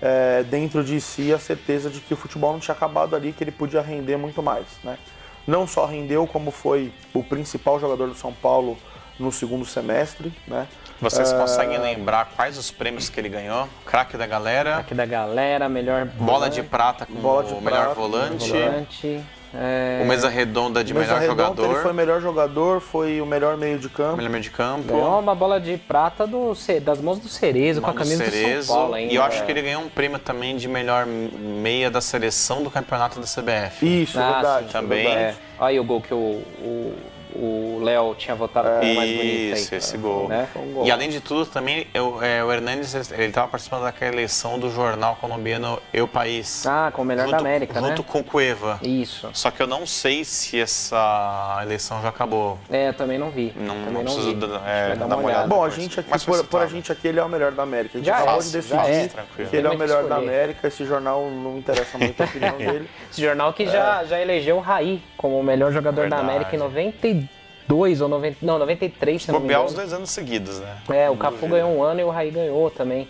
é, 0.00 0.42
dentro 0.42 0.84
de 0.84 1.00
si 1.00 1.32
a 1.32 1.38
certeza 1.38 1.90
de 1.90 2.00
que 2.00 2.14
o 2.14 2.16
futebol 2.16 2.52
não 2.52 2.60
tinha 2.60 2.74
acabado 2.74 3.16
ali, 3.16 3.32
que 3.32 3.42
ele 3.42 3.50
podia 3.50 3.80
render 3.80 4.16
muito 4.16 4.42
mais, 4.42 4.66
né? 4.82 4.98
Não 5.46 5.66
só 5.66 5.86
rendeu, 5.86 6.26
como 6.26 6.50
foi 6.50 6.92
o 7.14 7.22
principal 7.22 7.78
jogador 7.78 8.08
do 8.08 8.14
São 8.14 8.32
Paulo 8.32 8.76
no 9.18 9.30
segundo 9.30 9.64
semestre, 9.64 10.32
né? 10.46 10.66
Vocês 11.00 11.32
é... 11.32 11.38
conseguem 11.38 11.78
lembrar 11.78 12.32
quais 12.34 12.58
os 12.58 12.70
prêmios 12.70 13.08
que 13.08 13.20
ele 13.20 13.28
ganhou? 13.28 13.68
Craque 13.84 14.16
da 14.16 14.26
galera. 14.26 14.74
Craque 14.74 14.94
da 14.94 15.06
galera, 15.06 15.68
melhor. 15.68 16.06
Bola 16.06 16.48
de 16.48 16.62
prata 16.62 17.06
com 17.06 17.14
Bola 17.14 17.44
de 17.44 17.52
o 17.52 17.60
prata, 17.60 17.78
melhor 17.78 17.94
volante. 17.94 18.50
volante. 18.50 19.24
É... 19.58 20.00
O 20.02 20.06
mesa 20.06 20.28
redonda 20.28 20.84
de 20.84 20.92
mesa 20.92 21.14
melhor 21.14 21.20
redonda, 21.20 21.42
jogador. 21.42 21.72
Ele 21.72 21.82
foi 21.82 21.92
melhor 21.92 22.20
jogador, 22.20 22.80
foi 22.80 23.20
o 23.20 23.26
melhor 23.26 23.56
meio 23.56 23.78
de 23.78 23.88
campo. 23.88 24.16
Melhor 24.16 24.30
meio 24.30 24.42
de 24.42 24.50
campo. 24.50 24.92
Ganhou 24.92 25.18
uma 25.18 25.34
bola 25.34 25.60
de 25.60 25.76
prata 25.78 26.26
do, 26.26 26.52
das 26.82 27.00
mãos 27.00 27.18
do 27.18 27.28
Cerezo, 27.28 27.80
com 27.80 27.90
a 27.90 27.94
camisa 27.94 28.24
do, 28.24 28.30
Cerezo, 28.30 28.58
do 28.58 28.64
São 28.64 28.76
Paulo 28.76 28.94
ainda. 28.94 29.12
E 29.12 29.16
eu 29.16 29.22
acho 29.22 29.44
que 29.44 29.50
ele 29.50 29.62
ganhou 29.62 29.82
um 29.82 29.88
prêmio 29.88 30.18
também 30.18 30.56
de 30.56 30.68
melhor 30.68 31.06
meia 31.06 31.90
da 31.90 32.00
seleção 32.00 32.62
do 32.62 32.70
campeonato 32.70 33.18
da 33.18 33.26
CBF. 33.26 34.02
Isso, 34.02 34.18
ah, 34.20 34.32
verdade. 34.32 34.72
Também. 34.72 35.04
Verdade. 35.04 35.36
É. 35.36 35.36
Olha 35.58 35.68
aí 35.70 35.80
o 35.80 35.84
gol 35.84 36.00
que 36.00 36.12
o, 36.12 36.42
o 36.60 36.94
o 37.36 37.80
Léo 37.82 38.14
tinha 38.14 38.34
votado 38.34 38.68
como 38.68 38.94
mais 38.94 39.10
bonito 39.10 39.56
Isso, 39.56 39.74
aí, 39.74 39.78
esse 39.78 39.96
gol. 39.96 40.28
Né? 40.28 40.48
Um 40.56 40.72
gol. 40.72 40.86
E 40.86 40.90
além 40.90 41.08
de 41.08 41.20
tudo, 41.20 41.46
também 41.46 41.86
eu, 41.92 42.22
é, 42.22 42.42
o 42.42 42.52
Hernandes 42.52 42.94
ele 43.12 43.24
estava 43.24 43.48
participando 43.48 43.82
daquela 43.82 44.12
eleição 44.12 44.58
do 44.58 44.70
jornal 44.70 45.16
colombiano 45.16 45.80
Eu 45.92 46.08
País. 46.08 46.66
Ah, 46.66 46.90
com 46.92 47.02
o 47.02 47.04
melhor 47.04 47.24
junto, 47.24 47.32
da 47.32 47.38
América, 47.38 47.74
junto 47.74 47.88
né? 47.88 47.96
Junto 47.96 48.02
com 48.04 48.20
o 48.20 48.24
Cueva. 48.24 48.78
Isso. 48.82 49.28
Só 49.32 49.50
que 49.50 49.62
eu 49.62 49.66
não 49.66 49.86
sei 49.86 50.24
se 50.24 50.58
essa 50.60 51.60
eleição 51.62 52.00
já 52.02 52.08
acabou. 52.08 52.58
É, 52.70 52.88
eu 52.88 52.94
também 52.94 53.18
não 53.18 53.30
vi. 53.30 53.52
Não, 53.56 53.74
também 53.74 53.92
não 53.92 54.02
preciso 54.04 54.34
vi. 54.34 54.44
é, 54.66 54.96
dar, 54.96 55.06
uma, 55.06 55.16
uma 55.16 55.26
olhada. 55.26 55.46
Bom, 55.46 55.64
a 55.64 55.70
gente 55.70 56.00
aqui, 56.00 56.24
por, 56.24 56.44
por, 56.46 56.62
a 56.62 56.66
gente 56.66 56.90
aqui, 56.90 57.08
ele 57.08 57.20
é 57.20 57.24
o 57.24 57.28
melhor 57.28 57.52
da 57.52 57.62
América. 57.62 57.96
A 57.96 57.98
gente 57.98 58.06
já 58.06 58.16
acabou 58.16 58.40
é, 58.40 58.44
de 58.44 58.52
decidir 58.52 58.76
é. 58.76 59.44
que 59.44 59.56
ele 59.56 59.66
é 59.66 59.70
o 59.70 59.78
melhor 59.78 60.04
da 60.04 60.16
América. 60.16 60.68
Esse 60.68 60.84
jornal 60.84 61.30
não 61.30 61.58
interessa 61.58 61.98
muito 61.98 62.20
a 62.20 62.26
opinião 62.26 62.56
dele. 62.58 62.88
Esse 63.10 63.20
jornal 63.20 63.52
que 63.52 63.66
já, 63.66 64.02
é. 64.02 64.06
já 64.06 64.20
elegeu 64.20 64.56
o 64.56 64.60
Raí 64.60 65.02
como 65.16 65.38
o 65.38 65.42
melhor 65.42 65.72
jogador 65.72 66.02
Verdade. 66.02 66.22
da 66.22 66.28
América 66.28 66.54
em 66.54 66.58
92 66.58 67.36
92 67.68 68.00
ou 68.00 68.08
90, 68.08 68.38
não, 68.42 68.58
93, 68.58 69.22
se 69.22 69.32
os 69.32 69.74
dois 69.74 69.92
anos 69.92 70.10
seguidos, 70.10 70.60
né? 70.60 70.76
É, 70.88 71.10
o 71.10 71.16
Cafu 71.16 71.48
ganhou 71.48 71.70
um 71.70 71.82
ano 71.82 72.00
e 72.00 72.04
o 72.04 72.10
Raí 72.10 72.30
ganhou 72.30 72.70
também. 72.70 73.08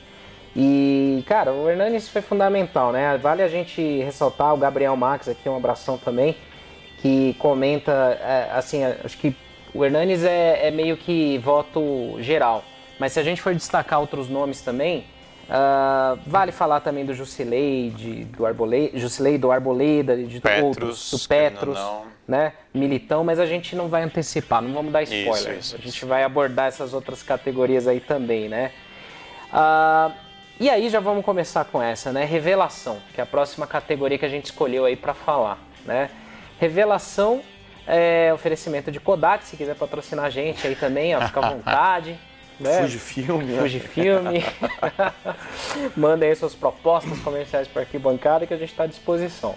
E, 0.54 1.22
cara, 1.26 1.52
o 1.52 1.68
Hernanes 1.68 2.08
foi 2.08 2.22
fundamental, 2.22 2.90
né? 2.90 3.18
Vale 3.18 3.42
a 3.42 3.48
gente 3.48 3.82
ressaltar 4.02 4.54
o 4.54 4.56
Gabriel 4.56 4.96
Max 4.96 5.28
aqui, 5.28 5.48
um 5.48 5.56
abração 5.56 5.98
também, 5.98 6.34
que 7.02 7.34
comenta, 7.38 7.92
é, 7.92 8.50
assim, 8.54 8.82
acho 8.82 9.18
que 9.18 9.36
o 9.74 9.84
Hernanes 9.84 10.24
é, 10.24 10.68
é, 10.68 10.70
meio 10.70 10.96
que 10.96 11.36
voto 11.38 12.16
geral. 12.20 12.64
Mas 12.98 13.12
se 13.12 13.20
a 13.20 13.22
gente 13.22 13.42
for 13.42 13.54
destacar 13.54 14.00
outros 14.00 14.30
nomes 14.30 14.62
também, 14.62 15.04
uh, 15.48 16.18
vale 16.26 16.52
falar 16.52 16.80
também 16.80 17.04
do 17.04 17.14
Jusilei, 17.14 17.90
de, 17.90 18.24
do 18.24 18.46
Arboleda, 18.46 18.98
Jusilei, 18.98 19.38
do 19.38 19.50
Arboleda, 19.50 20.16
de 20.16 20.40
Petrus, 20.40 20.64
outros, 20.64 21.10
do 21.10 21.28
Petros. 21.28 21.78
Né, 22.26 22.54
militão, 22.74 23.22
mas 23.22 23.38
a 23.38 23.46
gente 23.46 23.76
não 23.76 23.86
vai 23.86 24.02
antecipar, 24.02 24.60
não 24.60 24.72
vamos 24.72 24.92
dar 24.92 25.00
spoiler. 25.04 25.36
Isso, 25.36 25.50
isso, 25.52 25.74
a 25.76 25.78
gente 25.78 25.96
isso. 25.98 26.06
vai 26.08 26.24
abordar 26.24 26.66
essas 26.66 26.92
outras 26.92 27.22
categorias 27.22 27.86
aí 27.86 28.00
também, 28.00 28.48
né? 28.48 28.72
Ah, 29.52 30.10
e 30.58 30.68
aí 30.68 30.88
já 30.88 30.98
vamos 30.98 31.24
começar 31.24 31.64
com 31.66 31.80
essa, 31.80 32.12
né? 32.12 32.24
Revelação, 32.24 32.98
que 33.14 33.20
é 33.20 33.22
a 33.22 33.26
próxima 33.26 33.64
categoria 33.64 34.18
que 34.18 34.24
a 34.24 34.28
gente 34.28 34.46
escolheu 34.46 34.84
aí 34.84 34.96
para 34.96 35.14
falar, 35.14 35.58
né? 35.84 36.10
Revelação 36.58 37.42
é 37.86 38.32
oferecimento 38.34 38.90
de 38.90 38.98
Kodak, 38.98 39.44
se 39.44 39.56
quiser 39.56 39.76
patrocinar 39.76 40.24
a 40.24 40.30
gente 40.30 40.66
aí 40.66 40.74
também, 40.74 41.14
ó, 41.14 41.20
fica 41.20 41.40
à 41.40 41.50
vontade. 41.50 42.18
Né? 42.58 42.82
Fujifilme. 42.82 43.44
Né? 43.44 43.60
Fujifilme. 43.60 44.44
Mandem 45.96 46.30
aí 46.30 46.36
suas 46.36 46.54
propostas 46.54 47.18
comerciais 47.20 47.68
para 47.68 47.82
arquibancada 47.82 48.46
que 48.46 48.54
a 48.54 48.56
gente 48.56 48.70
está 48.70 48.84
à 48.84 48.86
disposição. 48.86 49.54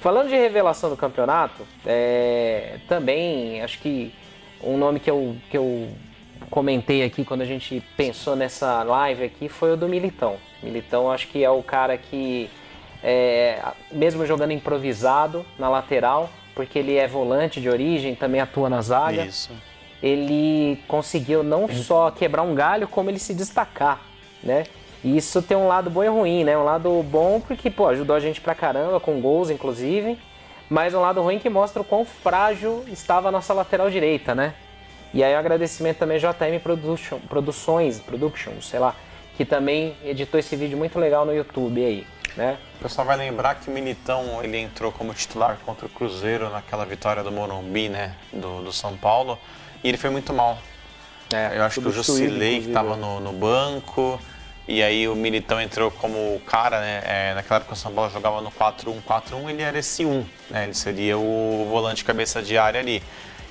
Falando 0.00 0.28
de 0.28 0.36
revelação 0.36 0.90
do 0.90 0.96
campeonato, 0.96 1.66
é, 1.84 2.78
também 2.88 3.62
acho 3.62 3.78
que 3.78 4.12
um 4.62 4.76
nome 4.76 5.00
que 5.00 5.10
eu, 5.10 5.36
que 5.50 5.56
eu 5.56 5.88
comentei 6.50 7.02
aqui 7.02 7.24
quando 7.24 7.42
a 7.42 7.46
gente 7.46 7.82
pensou 7.96 8.36
nessa 8.36 8.82
live 8.82 9.24
aqui 9.24 9.48
foi 9.48 9.72
o 9.72 9.76
do 9.76 9.88
Militão. 9.88 10.36
Militão 10.62 11.10
acho 11.10 11.28
que 11.28 11.42
é 11.42 11.50
o 11.50 11.62
cara 11.62 11.96
que, 11.96 12.50
é, 13.02 13.60
mesmo 13.90 14.26
jogando 14.26 14.52
improvisado 14.52 15.44
na 15.58 15.68
lateral, 15.68 16.30
porque 16.54 16.78
ele 16.78 16.96
é 16.96 17.06
volante 17.06 17.60
de 17.60 17.68
origem, 17.68 18.14
também 18.14 18.40
atua 18.40 18.68
na 18.68 18.80
zaga. 18.82 19.24
Isso. 19.24 19.50
Ele 20.06 20.78
conseguiu 20.86 21.42
não 21.42 21.68
só 21.68 22.10
quebrar 22.10 22.42
um 22.42 22.54
galho, 22.54 22.86
como 22.86 23.10
ele 23.10 23.18
se 23.18 23.34
destacar, 23.34 24.00
né? 24.42 24.64
E 25.02 25.16
isso 25.16 25.42
tem 25.42 25.56
um 25.56 25.66
lado 25.66 25.90
bom 25.90 26.02
e 26.02 26.08
ruim, 26.08 26.44
né? 26.44 26.56
Um 26.56 26.64
lado 26.64 27.02
bom 27.02 27.40
porque, 27.40 27.70
pô, 27.70 27.88
ajudou 27.88 28.14
a 28.16 28.20
gente 28.20 28.40
pra 28.40 28.54
caramba, 28.54 29.00
com 29.00 29.20
gols, 29.20 29.50
inclusive. 29.50 30.18
Mas 30.68 30.94
um 30.94 31.00
lado 31.00 31.22
ruim 31.22 31.38
que 31.38 31.48
mostra 31.48 31.80
o 31.80 31.84
quão 31.84 32.04
frágil 32.04 32.84
estava 32.88 33.28
a 33.28 33.32
nossa 33.32 33.54
lateral 33.54 33.88
direita, 33.88 34.34
né? 34.34 34.54
E 35.14 35.22
aí 35.22 35.34
um 35.34 35.38
agradecimento 35.38 35.98
também 35.98 36.16
a 36.16 36.20
JM 36.20 36.60
Production, 36.62 37.18
Produções, 37.20 38.00
Production, 38.00 38.60
sei 38.60 38.80
lá, 38.80 38.94
que 39.36 39.44
também 39.44 39.96
editou 40.04 40.38
esse 40.40 40.56
vídeo 40.56 40.76
muito 40.76 40.98
legal 40.98 41.24
no 41.24 41.34
YouTube 41.34 41.84
aí, 41.84 42.06
né? 42.36 42.58
O 42.80 42.82
pessoal 42.82 43.06
vai 43.06 43.16
lembrar 43.16 43.54
que 43.54 43.70
o 43.70 43.72
Militão, 43.72 44.42
ele 44.42 44.58
entrou 44.58 44.90
como 44.90 45.14
titular 45.14 45.56
contra 45.64 45.86
o 45.86 45.88
Cruzeiro 45.88 46.50
naquela 46.50 46.84
vitória 46.84 47.22
do 47.22 47.30
Morumbi, 47.30 47.88
né? 47.88 48.14
Do, 48.32 48.62
do 48.62 48.72
São 48.72 48.96
Paulo. 48.96 49.38
E 49.82 49.88
ele 49.88 49.96
foi 49.96 50.10
muito 50.10 50.32
mal. 50.32 50.58
É, 51.32 51.56
Eu 51.56 51.64
acho 51.64 51.80
que 51.80 51.88
o 51.88 51.92
Jusilei, 51.92 52.60
que 52.60 52.68
estava 52.68 52.96
no, 52.96 53.20
no 53.20 53.32
banco... 53.32 54.20
E 54.68 54.82
aí 54.82 55.06
o 55.06 55.14
Militão 55.14 55.60
entrou 55.60 55.92
como 55.92 56.40
cara, 56.44 56.80
né? 56.80 57.02
É, 57.04 57.34
naquela 57.34 57.60
época 57.60 57.74
o 57.74 57.76
São 57.76 57.92
Paulo 57.92 58.10
jogava 58.10 58.40
no 58.40 58.50
4-1-4-1, 58.50 59.48
ele 59.48 59.62
era 59.62 59.78
esse 59.78 60.04
1, 60.04 60.26
né? 60.50 60.64
Ele 60.64 60.74
seria 60.74 61.16
o 61.16 61.68
volante 61.70 62.04
cabeça 62.04 62.42
de 62.42 62.58
área 62.58 62.80
ali. 62.80 63.00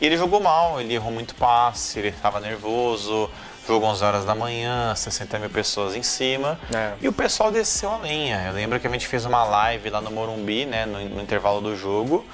E 0.02 0.06
ele 0.06 0.18
jogou 0.18 0.42
mal, 0.42 0.82
ele 0.82 0.94
errou 0.94 1.12
muito 1.12 1.34
passe, 1.36 2.00
ele 2.00 2.10
estava 2.10 2.42
nervoso, 2.42 3.30
jogou 3.66 3.88
11 3.92 4.04
horas 4.04 4.26
da 4.26 4.36
manhã, 4.36 4.94
60 4.94 5.40
mil 5.40 5.50
pessoas 5.50 5.96
em 5.96 6.04
cima. 6.04 6.60
É. 6.76 6.92
E 7.02 7.08
o 7.08 7.14
pessoal 7.14 7.50
desceu 7.50 7.92
a 7.92 7.98
lenha. 7.98 8.48
Eu 8.48 8.54
lembro 8.54 8.78
que 8.78 8.86
a 8.86 8.90
gente 8.90 9.08
fez 9.08 9.24
uma 9.24 9.46
live 9.46 9.90
lá 9.90 10.02
no 10.02 10.12
Morumbi, 10.12 10.66
né? 10.66 10.86
No, 10.86 11.00
no 11.00 11.22
intervalo 11.22 11.62
do 11.62 11.78
jogo. 11.78 12.26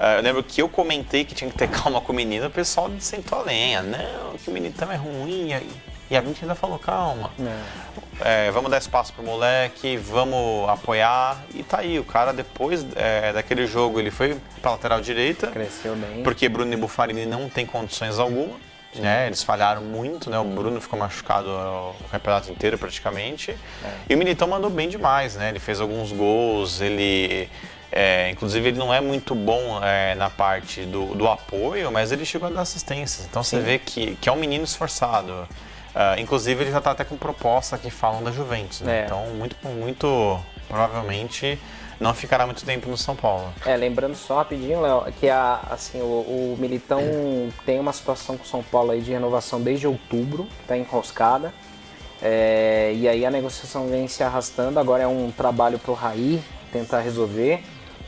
Uh, 0.00 0.16
eu 0.16 0.22
lembro 0.22 0.42
que 0.42 0.62
eu 0.62 0.68
comentei 0.68 1.26
que 1.26 1.34
tinha 1.34 1.50
que 1.50 1.58
ter 1.58 1.68
calma 1.70 2.00
com 2.00 2.10
o 2.10 2.16
menino, 2.16 2.46
o 2.46 2.50
pessoal 2.50 2.90
sentou 2.98 3.40
a 3.40 3.42
lenha. 3.42 3.82
Não, 3.82 4.38
que 4.38 4.48
o 4.48 4.52
Militão 4.52 4.90
é 4.90 4.96
ruim. 4.96 5.50
E 6.10 6.16
a 6.16 6.22
gente 6.22 6.42
ainda 6.42 6.54
falou, 6.54 6.78
calma. 6.78 7.30
É. 7.38 8.46
É, 8.46 8.50
vamos 8.50 8.70
dar 8.70 8.78
espaço 8.78 9.12
pro 9.12 9.22
moleque, 9.22 9.98
vamos 9.98 10.68
apoiar. 10.70 11.44
E 11.54 11.62
tá 11.62 11.80
aí, 11.80 11.98
o 11.98 12.04
cara 12.04 12.32
depois 12.32 12.84
é, 12.96 13.32
daquele 13.32 13.66
jogo 13.66 14.00
ele 14.00 14.10
foi 14.10 14.38
pra 14.62 14.72
lateral 14.72 15.02
direita. 15.02 15.48
Cresceu 15.48 15.94
bem. 15.94 16.22
Porque 16.22 16.48
Bruno 16.48 16.72
e 16.72 16.76
Buffarini 16.76 17.26
não 17.26 17.48
tem 17.48 17.66
condições 17.66 18.18
alguma. 18.18 18.56
Né? 18.94 19.28
Eles 19.28 19.44
falharam 19.44 19.82
muito, 19.82 20.28
né? 20.28 20.36
O 20.36 20.44
Bruno 20.44 20.80
ficou 20.80 20.98
machucado 20.98 21.48
o 21.48 21.94
campeonato 22.10 22.50
inteiro 22.50 22.76
praticamente. 22.76 23.52
É. 23.52 23.92
E 24.08 24.14
o 24.16 24.18
Militão 24.18 24.48
mandou 24.48 24.68
bem 24.68 24.88
demais, 24.88 25.36
né? 25.36 25.50
Ele 25.50 25.60
fez 25.60 25.80
alguns 25.80 26.10
gols, 26.10 26.80
ele. 26.80 27.48
É, 27.92 28.30
inclusive 28.30 28.68
ele 28.68 28.78
não 28.78 28.94
é 28.94 29.00
muito 29.00 29.34
bom 29.34 29.80
é, 29.82 30.14
na 30.14 30.30
parte 30.30 30.82
do, 30.82 31.06
do, 31.06 31.26
apoio, 31.26 31.90
mas 31.90 32.12
ele 32.12 32.24
chegou 32.24 32.48
a 32.48 32.52
dar 32.52 32.60
assistências. 32.60 33.26
Então 33.28 33.42
Sim. 33.42 33.56
você 33.56 33.62
vê 33.62 33.78
que, 33.78 34.14
que 34.16 34.28
é 34.28 34.32
um 34.32 34.36
menino 34.36 34.64
esforçado. 34.64 35.48
Uh, 35.90 36.20
inclusive, 36.20 36.62
ele 36.62 36.70
já 36.70 36.78
está 36.78 36.92
até 36.92 37.02
com 37.02 37.16
proposta 37.16 37.76
que 37.76 37.90
falam 37.90 38.22
da 38.22 38.30
Juventus. 38.30 38.80
Né? 38.80 39.00
É. 39.00 39.04
Então, 39.06 39.26
muito, 39.34 39.56
muito 39.66 40.40
provavelmente 40.68 41.58
não 41.98 42.14
ficará 42.14 42.46
muito 42.46 42.64
tempo 42.64 42.88
no 42.88 42.96
São 42.96 43.14
Paulo. 43.14 43.52
É, 43.66 43.76
lembrando 43.76 44.14
só 44.14 44.36
rapidinho, 44.36 44.80
Léo, 44.80 45.04
que 45.18 45.28
a, 45.28 45.60
assim, 45.70 46.00
o, 46.00 46.54
o 46.54 46.56
Militão 46.58 47.02
tem 47.66 47.78
uma 47.78 47.92
situação 47.92 48.36
com 48.38 48.44
o 48.44 48.46
São 48.46 48.62
Paulo 48.62 48.92
aí 48.92 49.02
de 49.02 49.10
renovação 49.10 49.60
desde 49.60 49.86
outubro, 49.86 50.48
está 50.62 50.76
enroscada. 50.76 51.52
É, 52.22 52.92
e 52.94 53.08
aí 53.08 53.26
a 53.26 53.30
negociação 53.30 53.88
vem 53.88 54.06
se 54.06 54.22
arrastando, 54.22 54.78
agora 54.78 55.02
é 55.02 55.06
um 55.06 55.30
trabalho 55.30 55.78
para 55.78 55.90
o 55.90 55.94
Raí 55.94 56.40
tentar 56.72 57.00
resolver. 57.00 57.62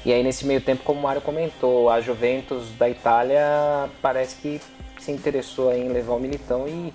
E 0.05 0.13
aí 0.13 0.23
nesse 0.23 0.45
meio 0.45 0.61
tempo, 0.61 0.83
como 0.85 0.99
o 1.01 1.03
Mário 1.03 1.21
comentou, 1.21 1.89
a 1.89 2.01
Juventus 2.01 2.71
da 2.73 2.89
Itália 2.89 3.89
parece 4.01 4.37
que 4.37 4.61
se 4.99 5.13
interessou 5.13 5.73
em 5.73 5.89
levar 5.89 6.15
o 6.15 6.21
Militão 6.21 6.67
e 6.67 6.93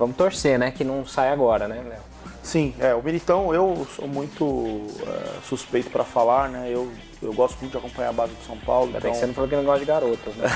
Vamos 0.00 0.16
torcer, 0.16 0.58
né? 0.58 0.70
Que 0.70 0.82
não 0.82 1.04
sai 1.04 1.28
agora, 1.28 1.68
né, 1.68 1.84
Léo? 1.86 2.09
Sim, 2.50 2.74
é, 2.80 2.92
o 2.92 3.00
Militão 3.00 3.54
eu 3.54 3.86
sou 3.94 4.08
muito 4.08 4.84
é, 5.06 5.38
suspeito 5.44 5.88
para 5.88 6.02
falar, 6.02 6.48
né? 6.48 6.68
Eu, 6.68 6.90
eu 7.22 7.32
gosto 7.32 7.56
muito 7.60 7.70
de 7.70 7.78
acompanhar 7.78 8.08
a 8.08 8.12
base 8.12 8.32
do 8.32 8.42
São 8.42 8.56
Paulo. 8.56 8.86
Ainda 8.86 8.98
então... 8.98 9.08
bem 9.08 9.12
que 9.12 9.18
você 9.20 9.26
não 9.26 9.34
falou 9.34 9.48
que 9.48 9.54
não 9.54 9.62
gosta 9.62 9.78
de 9.78 9.86
garotas, 9.86 10.34
né? 10.34 10.48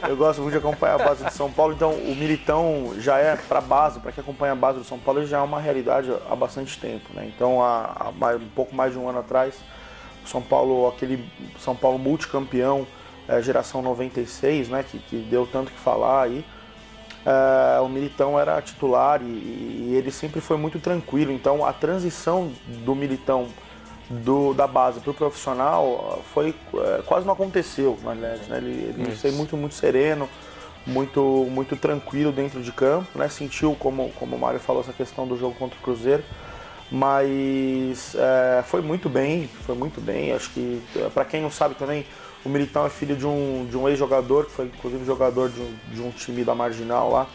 eu 0.08 0.16
gosto 0.16 0.40
muito 0.40 0.52
de 0.52 0.58
acompanhar 0.58 0.94
a 0.94 1.04
base 1.04 1.24
do 1.24 1.30
São 1.30 1.52
Paulo, 1.52 1.74
então 1.74 1.92
o 1.92 2.16
Militão 2.16 2.94
já 2.96 3.18
é 3.18 3.36
para 3.36 3.60
base, 3.60 4.00
para 4.00 4.12
quem 4.12 4.22
acompanha 4.22 4.52
a 4.52 4.56
base 4.56 4.78
do 4.78 4.84
São 4.86 4.98
Paulo, 4.98 5.26
já 5.26 5.36
é 5.36 5.42
uma 5.42 5.60
realidade 5.60 6.10
há 6.30 6.34
bastante 6.34 6.80
tempo, 6.80 7.12
né? 7.12 7.30
Então, 7.36 7.62
há, 7.62 7.96
há 8.00 8.12
mais, 8.12 8.40
um 8.40 8.48
pouco 8.48 8.74
mais 8.74 8.94
de 8.94 8.98
um 8.98 9.10
ano 9.10 9.18
atrás, 9.18 9.56
o 10.24 10.26
São 10.26 10.40
Paulo, 10.40 10.88
aquele 10.88 11.30
São 11.58 11.76
Paulo 11.76 11.98
multicampeão, 11.98 12.86
é, 13.28 13.42
geração 13.42 13.82
96, 13.82 14.70
né? 14.70 14.82
Que, 14.90 14.98
que 15.00 15.18
deu 15.18 15.46
tanto 15.46 15.70
que 15.70 15.78
falar 15.78 16.22
aí 16.22 16.42
é, 17.24 17.80
o 17.80 17.88
Militão 17.88 18.38
era 18.38 18.60
titular 18.62 19.20
e, 19.22 19.24
e, 19.24 19.94
ele 19.94 20.10
sempre 20.10 20.40
foi 20.40 20.56
muito 20.56 20.78
tranquilo. 20.78 21.32
Então 21.32 21.64
a 21.64 21.72
transição 21.72 22.50
do 22.84 22.94
Militão 22.94 23.48
do, 24.08 24.54
da 24.54 24.66
base 24.66 25.00
para 25.00 25.10
o 25.10 25.14
profissional 25.14 26.22
foi 26.32 26.54
é, 26.74 27.02
quase 27.04 27.26
não 27.26 27.34
aconteceu, 27.34 27.98
na 28.02 28.14
verdade. 28.14 28.48
Né? 28.48 28.58
Ele, 28.58 28.94
ele 28.98 29.16
foi 29.16 29.30
muito, 29.32 29.56
muito 29.56 29.74
sereno, 29.74 30.28
muito, 30.86 31.46
muito 31.50 31.76
tranquilo 31.76 32.32
dentro 32.32 32.62
de 32.62 32.72
campo. 32.72 33.18
Né? 33.18 33.28
Sentiu, 33.28 33.76
como, 33.78 34.10
como 34.12 34.36
o 34.36 34.38
Mário 34.38 34.58
falou, 34.58 34.82
essa 34.82 34.92
questão 34.92 35.26
do 35.26 35.36
jogo 35.36 35.54
contra 35.56 35.78
o 35.78 35.82
Cruzeiro. 35.82 36.24
Mas 36.90 38.16
é, 38.16 38.64
foi 38.64 38.80
muito 38.80 39.08
bem, 39.08 39.46
foi 39.64 39.76
muito 39.76 40.00
bem. 40.00 40.32
Acho 40.32 40.50
que, 40.50 40.82
para 41.14 41.24
quem 41.24 41.40
não 41.40 41.50
sabe 41.50 41.76
também, 41.76 42.04
o 42.44 42.48
Militão 42.48 42.86
é 42.86 42.90
filho 42.90 43.16
de 43.16 43.26
um, 43.26 43.66
de 43.68 43.76
um 43.76 43.88
ex-jogador, 43.88 44.46
que 44.46 44.52
foi 44.52 44.66
inclusive 44.66 45.04
jogador 45.04 45.50
de 45.50 45.60
um, 45.60 45.74
de 45.92 46.02
um 46.02 46.10
time 46.10 46.42
da 46.42 46.54
Marginal 46.54 47.10
lá, 47.10 47.26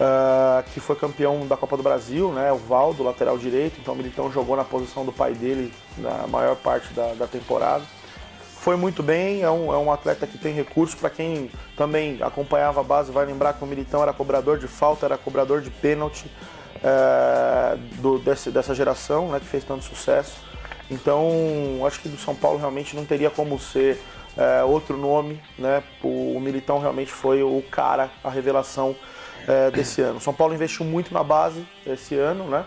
uh, 0.00 0.70
que 0.72 0.80
foi 0.80 0.94
campeão 0.94 1.46
da 1.46 1.56
Copa 1.56 1.76
do 1.76 1.82
Brasil, 1.82 2.30
né? 2.32 2.52
O 2.52 2.56
Valdo, 2.56 3.02
lateral 3.02 3.36
direito. 3.36 3.80
Então 3.80 3.94
o 3.94 3.96
Militão 3.96 4.30
jogou 4.30 4.56
na 4.56 4.64
posição 4.64 5.04
do 5.04 5.12
pai 5.12 5.34
dele 5.34 5.72
na 5.98 6.26
maior 6.26 6.56
parte 6.56 6.92
da, 6.94 7.14
da 7.14 7.26
temporada. 7.26 7.82
Foi 8.60 8.76
muito 8.76 9.02
bem, 9.02 9.42
é 9.42 9.50
um, 9.50 9.72
é 9.72 9.78
um 9.78 9.92
atleta 9.92 10.26
que 10.26 10.38
tem 10.38 10.52
recursos. 10.52 10.98
Para 10.98 11.10
quem 11.10 11.50
também 11.76 12.18
acompanhava 12.20 12.80
a 12.80 12.84
base, 12.84 13.12
vai 13.12 13.24
lembrar 13.24 13.52
que 13.52 13.62
o 13.62 13.66
Militão 13.66 14.02
era 14.02 14.12
cobrador 14.12 14.58
de 14.58 14.66
falta, 14.66 15.06
era 15.06 15.16
cobrador 15.16 15.60
de 15.60 15.70
pênalti 15.70 16.26
uh, 16.76 17.76
do, 18.00 18.18
desse, 18.18 18.50
dessa 18.50 18.74
geração, 18.74 19.28
né? 19.28 19.40
Que 19.40 19.46
fez 19.46 19.64
tanto 19.64 19.84
sucesso. 19.84 20.44
Então, 20.90 21.84
acho 21.84 22.00
que 22.00 22.08
do 22.08 22.16
São 22.16 22.34
Paulo 22.34 22.58
realmente 22.58 22.94
não 22.94 23.04
teria 23.04 23.28
como 23.30 23.58
ser 23.58 24.00
é, 24.36 24.62
outro 24.62 24.96
nome, 24.96 25.40
né? 25.58 25.82
O 26.02 26.38
Militão 26.40 26.78
realmente 26.78 27.10
foi 27.10 27.42
o 27.42 27.62
cara, 27.70 28.10
a 28.22 28.30
revelação 28.30 28.94
é, 29.46 29.70
desse 29.70 30.00
ano. 30.02 30.20
São 30.20 30.34
Paulo 30.34 30.54
investiu 30.54 30.84
muito 30.84 31.12
na 31.12 31.22
base 31.22 31.66
esse 31.86 32.14
ano, 32.14 32.44
né? 32.44 32.64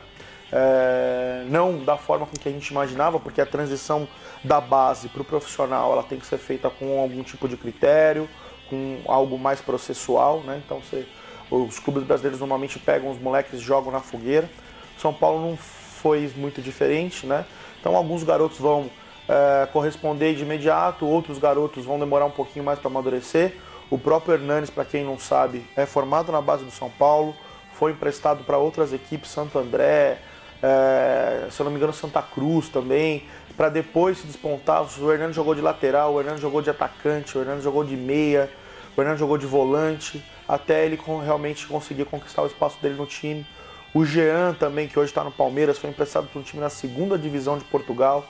É, 0.52 1.44
não 1.48 1.78
da 1.84 1.96
forma 1.96 2.26
com 2.26 2.36
que 2.36 2.50
a 2.50 2.52
gente 2.52 2.70
imaginava, 2.70 3.20
porque 3.20 3.40
a 3.40 3.46
transição 3.46 4.08
da 4.44 4.60
base 4.60 5.08
para 5.08 5.22
o 5.22 5.26
profissional 5.26 5.92
ela 5.92 6.02
tem 6.02 6.18
que 6.18 6.26
ser 6.26 6.40
feita 6.40 6.70
com 6.70 7.00
algum 7.00 7.22
tipo 7.22 7.48
de 7.48 7.56
critério, 7.56 8.28
com 8.68 9.00
algo 9.06 9.38
mais 9.38 9.62
processual, 9.62 10.42
né? 10.42 10.62
Então 10.66 10.80
você, 10.80 11.06
os 11.52 11.80
clubes 11.80 12.04
brasileiros 12.04 12.40
normalmente 12.40 12.80
pegam 12.80 13.12
os 13.12 13.20
moleques 13.20 13.60
e 13.60 13.62
jogam 13.62 13.92
na 13.92 14.00
fogueira. 14.00 14.50
São 14.98 15.14
Paulo 15.14 15.42
não 15.42 15.58
foi 15.58 16.32
muito 16.36 16.62
diferente, 16.62 17.28
né? 17.28 17.46
Então 17.80 17.96
alguns 17.96 18.24
garotos 18.24 18.58
vão 18.58 18.90
é, 19.30 19.68
corresponder 19.68 20.34
de 20.34 20.42
imediato, 20.42 21.06
outros 21.06 21.38
garotos 21.38 21.86
vão 21.86 22.00
demorar 22.00 22.26
um 22.26 22.32
pouquinho 22.32 22.66
mais 22.66 22.80
para 22.80 22.90
amadurecer. 22.90 23.54
O 23.88 23.98
próprio 23.98 24.34
Hernanes, 24.34 24.72
para 24.72 24.84
quem 24.84 25.04
não 25.04 25.20
sabe, 25.20 25.64
é 25.76 25.86
formado 25.86 26.32
na 26.32 26.42
base 26.42 26.64
do 26.64 26.72
São 26.72 26.90
Paulo, 26.90 27.36
foi 27.74 27.92
emprestado 27.92 28.44
para 28.44 28.58
outras 28.58 28.92
equipes, 28.92 29.30
Santo 29.30 29.60
André, 29.60 30.18
é, 30.62 31.48
se 31.50 31.60
eu 31.60 31.64
não 31.64 31.72
me 31.72 31.78
engano, 31.78 31.94
Santa 31.94 32.22
Cruz 32.22 32.70
também, 32.70 33.24
para 33.56 33.70
depois 33.70 34.18
se 34.18 34.28
despontar. 34.28 34.84
O 35.00 35.12
Hernandes 35.12 35.36
jogou 35.36 35.54
de 35.54 35.62
lateral, 35.62 36.14
o 36.14 36.20
Hernandes 36.20 36.42
jogou 36.42 36.62
de 36.62 36.72
atacante, 36.72 37.38
o 37.38 37.42
Hernandes 37.42 37.64
jogou 37.64 37.84
de 37.84 37.96
meia, 37.96 38.50
o 38.98 39.02
Hernandes 39.02 39.20
jogou 39.20 39.38
de 39.38 39.46
volante, 39.46 40.24
até 40.48 40.86
ele 40.86 41.00
realmente 41.24 41.68
conseguir 41.68 42.06
conquistar 42.06 42.42
o 42.42 42.48
espaço 42.48 42.82
dele 42.82 42.96
no 42.96 43.06
time. 43.06 43.46
O 43.94 44.04
Jean 44.04 44.56
também, 44.60 44.88
que 44.88 45.00
hoje 45.00 45.12
está 45.12 45.24
no 45.24 45.32
Palmeiras, 45.32 45.78
foi 45.78 45.90
emprestado 45.90 46.28
para 46.28 46.40
um 46.40 46.44
time 46.44 46.62
na 46.62 46.70
segunda 46.70 47.18
divisão 47.18 47.58
de 47.58 47.64
Portugal 47.66 48.26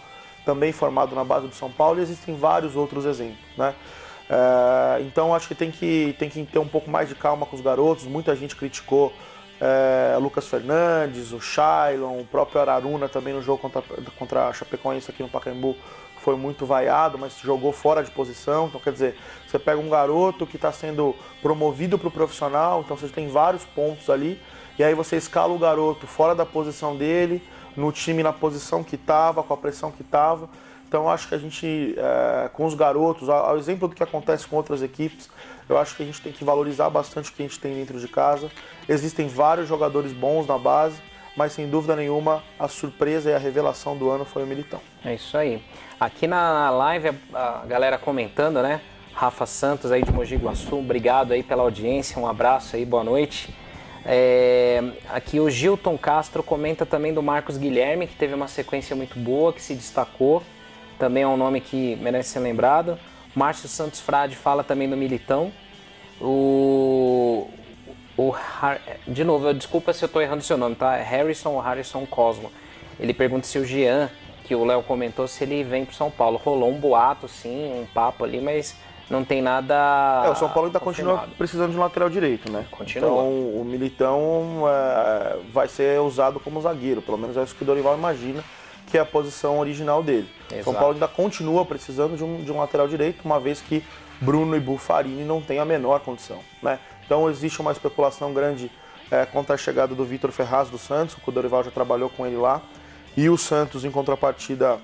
também 0.50 0.72
formado 0.72 1.14
na 1.14 1.24
base 1.24 1.48
do 1.48 1.54
São 1.54 1.70
Paulo, 1.70 2.00
e 2.00 2.02
existem 2.02 2.36
vários 2.36 2.76
outros 2.76 3.06
exemplos. 3.06 3.38
Né? 3.56 3.76
É, 4.28 5.02
então 5.02 5.36
acho 5.36 5.48
que 5.48 5.54
tem, 5.54 5.70
que 5.70 6.16
tem 6.18 6.28
que 6.28 6.44
ter 6.44 6.58
um 6.58 6.68
pouco 6.68 6.90
mais 6.90 7.08
de 7.08 7.14
calma 7.14 7.46
com 7.46 7.56
os 7.56 7.62
garotos. 7.62 8.06
Muita 8.06 8.36
gente 8.36 8.56
criticou 8.56 9.14
é, 9.62 10.18
Lucas 10.20 10.48
Fernandes, 10.48 11.34
o 11.34 11.40
Shailon, 11.40 12.20
o 12.20 12.26
próprio 12.26 12.60
Araruna 12.60 13.08
também 13.08 13.32
no 13.32 13.44
jogo 13.44 13.60
contra, 13.60 13.84
contra 14.18 14.48
a 14.48 14.54
Chapecoense 14.54 15.12
aqui 15.12 15.22
no 15.22 15.30
Pacaembu 15.30 15.76
foi 16.20 16.36
muito 16.36 16.66
vaiado, 16.66 17.18
mas 17.18 17.38
jogou 17.40 17.72
fora 17.72 18.04
de 18.04 18.12
posição. 18.12 18.68
Então, 18.68 18.82
quer 18.82 18.92
dizer, 18.92 19.16
você 19.48 19.58
pega 19.58 19.80
um 19.80 19.90
garoto 19.90 20.48
que 20.48 20.56
está 20.56 20.72
sendo 20.72 21.16
promovido 21.42 21.98
para 21.98 22.08
o 22.08 22.12
profissional, 22.12 22.82
então 22.82 22.98
você 22.98 23.08
tem 23.08 23.30
vários 23.30 23.64
pontos 23.64 24.10
ali, 24.10 24.42
e 24.78 24.84
aí 24.84 24.94
você 24.94 25.16
escala 25.16 25.54
o 25.54 25.60
garoto 25.60 26.08
fora 26.08 26.36
da 26.36 26.46
posição 26.46 26.96
dele, 26.96 27.42
no 27.80 27.92
time 27.92 28.22
na 28.22 28.34
posição 28.34 28.84
que 28.84 28.96
estava, 28.96 29.42
com 29.42 29.54
a 29.54 29.58
pressão 29.58 29.92
que 29.92 30.02
estava. 30.02 30.50
Então 30.88 31.10
acho 31.10 31.28
que 31.28 31.36
a 31.36 31.38
gente, 31.38 31.96
é, 31.98 32.50
com 32.50 32.66
os 32.66 32.74
garotos, 32.74 33.30
ao 33.30 33.58
exemplo 33.58 33.88
do 33.88 33.96
que 33.96 34.04
acontece 34.04 34.48
com 34.48 34.56
outras 34.56 34.82
equipes, 34.82 35.30
eu 35.70 35.78
acho 35.78 35.96
que 35.96 36.02
a 36.02 36.06
gente 36.06 36.20
tem 36.20 36.34
que 36.34 36.44
valorizar 36.44 36.90
bastante 36.90 37.30
o 37.30 37.34
que 37.34 37.44
a 37.44 37.46
gente 37.46 37.60
tem 37.60 37.76
dentro 37.76 38.00
de 38.00 38.08
casa. 38.08 38.50
Existem 38.88 39.28
vários 39.28 39.68
jogadores 39.68 40.12
bons 40.12 40.48
na 40.48 40.58
base, 40.58 41.00
mas 41.38 41.54
sem 41.54 41.70
dúvida 41.70 41.96
nenhuma 41.96 42.44
a 42.58 42.68
surpresa 42.68 43.30
e 43.30 43.34
a 43.36 43.38
revelação 43.38 43.96
do 43.96 44.10
ano 44.10 44.26
foi 44.26 44.44
o 44.44 44.48
Militão. 44.48 44.82
É 45.06 45.14
isso 45.14 45.38
aí. 45.38 45.64
Aqui 46.00 46.26
na 46.26 46.72
live 46.72 47.12
a 47.34 47.66
galera 47.68 47.98
comentando, 48.00 48.62
né? 48.64 48.82
Rafa 49.14 49.46
Santos 49.46 49.92
aí 49.92 50.02
de 50.02 50.12
Mogi 50.12 50.38
Guaçu, 50.38 50.80
obrigado 50.80 51.34
aí 51.34 51.44
pela 51.44 51.62
audiência, 51.62 52.20
um 52.20 52.28
abraço 52.28 52.76
aí, 52.76 52.86
boa 52.86 53.04
noite. 53.04 53.54
É, 54.06 54.82
aqui 55.10 55.40
o 55.40 55.50
Gilton 55.50 55.98
Castro 55.98 56.42
comenta 56.42 56.86
também 56.86 57.14
do 57.14 57.22
Marcos 57.22 57.58
Guilherme, 57.58 58.08
que 58.08 58.16
teve 58.16 58.34
uma 58.34 58.48
sequência 58.48 58.96
muito 58.96 59.20
boa, 59.20 59.54
que 59.54 59.62
se 59.62 59.76
destacou. 59.76 60.42
Também 60.98 61.24
é 61.24 61.28
um 61.28 61.38
nome 61.38 61.62
que 61.62 61.96
merece 61.98 62.30
ser 62.30 62.40
lembrado. 62.40 62.98
Márcio 63.36 63.70
Santos 63.70 64.00
Frade 64.00 64.36
fala 64.36 64.64
também 64.64 64.90
do 64.90 64.98
Militão. 64.98 65.52
O, 66.20 67.50
o 68.18 68.34
de 69.08 69.24
novo, 69.24 69.48
eu, 69.48 69.54
desculpa 69.54 69.94
se 69.94 70.04
eu 70.04 70.08
estou 70.08 70.22
errando 70.22 70.44
seu 70.44 70.58
nome, 70.58 70.76
tá? 70.76 70.98
É 70.98 71.04
Harrison 71.04 71.52
ou 71.52 71.62
Harrison 71.62 72.06
Cosmo. 72.06 72.52
Ele 73.00 73.14
pergunta 73.14 73.48
se 73.48 73.58
o 73.58 73.66
Jean, 73.66 74.10
que 74.44 74.54
o 74.56 74.66
Léo 74.66 74.84
comentou, 74.84 75.28
se 75.28 75.44
ele 75.44 75.64
vem 75.64 75.86
para 75.86 75.94
São 75.94 76.12
Paulo. 76.12 76.38
Rolou 76.44 76.70
um 76.70 76.80
boato, 76.80 77.28
sim, 77.28 77.72
um 77.80 77.86
papo 77.86 78.26
ali, 78.26 78.42
mas 78.42 78.76
não 79.10 79.24
tem 79.24 79.42
nada. 79.42 80.24
É, 80.26 80.30
o 80.30 80.36
São 80.36 80.50
Paulo 80.50 80.68
ainda 80.68 80.80
continua 80.80 81.28
precisando 81.38 81.72
de 81.72 81.78
um 81.78 81.82
lateral 81.82 82.10
direito, 82.10 82.52
né? 82.52 82.66
Continua. 82.70 83.10
Então 83.10 83.28
o 83.28 83.66
Militão 83.66 84.64
é, 84.68 85.38
vai 85.52 85.68
ser 85.68 86.00
usado 86.00 86.40
como 86.40 86.62
zagueiro, 86.62 87.02
pelo 87.02 87.18
menos 87.18 87.36
é 87.36 87.44
isso 87.44 87.56
que 87.56 87.64
o 87.64 87.66
Dorival 87.66 87.98
imagina, 87.98 88.44
que 88.88 88.98
é 88.98 89.02
a 89.02 89.06
posição 89.06 89.60
original 89.60 90.04
dele. 90.04 90.30
Exato. 90.52 90.64
São 90.64 90.74
Paulo 90.74 90.94
ainda 90.94 91.08
continua 91.08 91.66
precisando 91.66 92.16
de 92.16 92.24
um, 92.24 92.44
de 92.44 92.52
um 92.52 92.60
lateral 92.60 92.88
direito, 92.88 93.26
uma 93.26 93.40
vez 93.40 93.62
que 93.62 93.84
Bruno 94.22 94.56
e 94.56 94.60
Bufarini 94.60 95.24
não 95.24 95.42
têm 95.42 95.60
a 95.60 95.66
menor 95.66 96.02
condição, 96.02 96.40
né? 96.62 96.80
Então 97.06 97.30
existe 97.30 97.60
uma 97.60 97.72
especulação 97.72 98.34
grande 98.34 98.72
é, 99.10 99.26
contra 99.26 99.56
a 99.56 99.58
chegada 99.58 99.96
do 99.96 100.06
Vitor 100.06 100.32
Ferraz 100.32 100.70
do 100.70 100.78
Santos, 100.78 101.18
o 101.26 101.32
Dorival 101.32 101.64
já 101.64 101.72
trabalhou 101.72 102.10
com 102.10 102.26
ele 102.28 102.38
lá. 102.38 102.62
E 103.18 103.28
o 103.28 103.38
Santos, 103.38 103.84
em 103.84 103.92
contrapartida, 103.92 104.78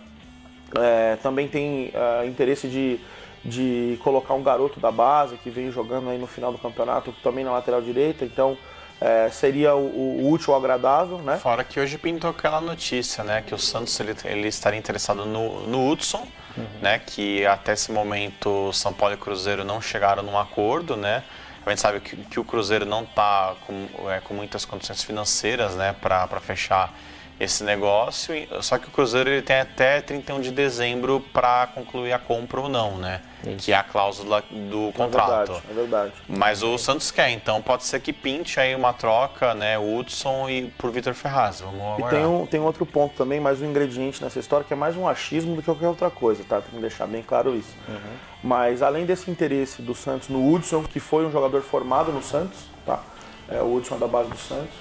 é, 0.78 1.16
também 1.22 1.48
tem 1.48 1.92
é, 1.94 2.26
interesse 2.26 2.68
de 2.68 3.00
de 3.46 4.00
colocar 4.04 4.34
um 4.34 4.42
garoto 4.42 4.80
da 4.80 4.92
base 4.92 5.38
que 5.38 5.52
vem 5.52 5.72
jogando 5.72 6.10
aí 6.10 6.18
no 6.18 6.26
final 6.26 6.52
do 6.52 6.58
campeonato 6.58 7.14
também 7.24 7.46
na 7.46 7.52
lateral 7.52 7.80
direita, 7.80 8.26
então 8.26 8.58
é, 9.00 9.30
seria 9.30 9.76
o, 9.76 10.24
o, 10.24 10.32
útil 10.32 10.52
ou 10.52 10.60
agradável, 10.60 11.20
né? 11.20 11.38
Fora 11.38 11.64
que 11.64 11.80
hoje 11.80 11.98
pintou 11.98 12.32
aquela 12.32 12.60
notícia, 12.60 13.24
né, 13.24 13.44
que 13.46 13.54
o 13.54 13.60
Santos 13.60 14.00
ele, 14.00 14.16
ele 14.24 14.48
estaria 14.48 14.80
interessado 14.80 15.26
no, 15.26 15.68
no 15.68 15.88
Hudson, 15.88 16.26
uhum. 16.58 16.66
né, 16.82 17.00
que 17.00 17.46
até 17.46 17.74
esse 17.74 17.92
momento 17.92 18.74
São 18.74 18.92
Paulo 18.92 19.14
e 19.14 19.18
Cruzeiro 19.18 19.64
não 19.64 19.80
chegaram 19.80 20.24
num 20.24 20.38
acordo, 20.38 20.98
né? 20.98 21.24
A 21.66 21.70
gente 21.70 21.82
sabe 21.82 22.00
que, 22.00 22.16
que 22.16 22.40
o 22.40 22.44
Cruzeiro 22.44 22.86
não 22.86 23.04
está 23.04 23.56
com, 23.66 23.88
é, 24.10 24.20
com 24.22 24.34
muitas 24.34 24.66
condições 24.66 25.04
financeiras, 25.04 25.76
né, 25.76 25.96
para 26.00 26.28
fechar 26.40 26.94
esse 27.40 27.64
negócio. 27.64 28.34
Só 28.62 28.78
que 28.78 28.88
o 28.88 28.92
Cruzeiro 28.92 29.30
ele 29.30 29.42
tem 29.42 29.60
até 29.60 30.02
31 30.02 30.42
de 30.42 30.52
dezembro 30.52 31.24
para 31.34 31.68
concluir 31.68 32.14
a 32.14 32.20
compra 32.20 32.62
ou 32.62 32.70
não, 32.70 32.98
né? 32.98 33.22
Isso. 33.46 33.66
Que 33.66 33.74
é 33.74 33.76
a 33.76 33.84
cláusula 33.84 34.44
do 34.50 34.92
contrato. 34.94 35.52
É 35.52 35.56
verdade, 35.56 35.64
é 35.70 35.74
verdade. 35.74 36.14
Mas 36.28 36.64
o 36.64 36.78
Santos 36.78 37.12
quer, 37.12 37.30
então 37.30 37.62
pode 37.62 37.84
ser 37.84 38.00
que 38.00 38.12
pinte 38.12 38.60
aí 38.60 38.74
uma 38.74 38.94
troca, 38.94 39.54
né? 39.54 39.78
O 39.78 39.98
Hudson 39.98 40.50
e 40.50 40.68
por 40.78 40.92
Vitor 40.92 41.14
Ferraz. 41.14 41.62
Vamos 41.62 41.82
aguardar. 41.82 42.14
E 42.14 42.16
tem 42.16 42.26
um, 42.26 42.46
tem 42.46 42.60
outro 42.60 42.86
ponto 42.86 43.16
também, 43.16 43.40
mais 43.40 43.62
um 43.62 43.66
ingrediente 43.66 44.24
nessa 44.24 44.40
história, 44.40 44.66
que 44.66 44.74
é 44.74 44.76
mais 44.76 44.96
um 44.96 45.08
achismo 45.08 45.56
do 45.56 45.62
que 45.62 45.66
qualquer 45.66 45.88
outra 45.88 46.10
coisa, 46.10 46.44
tá? 46.44 46.62
Tem 46.62 46.72
que 46.72 46.82
deixar 46.82 47.06
bem 47.06 47.22
claro 47.22 47.56
isso. 47.56 47.76
Uhum. 47.88 47.96
Mas 48.44 48.82
além 48.82 49.06
desse 49.06 49.30
interesse 49.30 49.82
do 49.82 49.94
Santos 49.94 50.30
no 50.30 50.52
Hudson, 50.52 50.84
que 50.84 51.00
foi 51.00 51.26
um 51.26 51.32
jogador 51.32 51.62
formado 51.62 52.12
no 52.12 52.24
Santos, 52.24 52.60
tá? 52.86 53.04
É, 53.50 53.62
o 53.62 53.76
Hudson 53.76 53.96
é 53.96 54.00
da 54.00 54.08
base 54.08 54.30
do 54.30 54.38
Santos. 54.38 54.74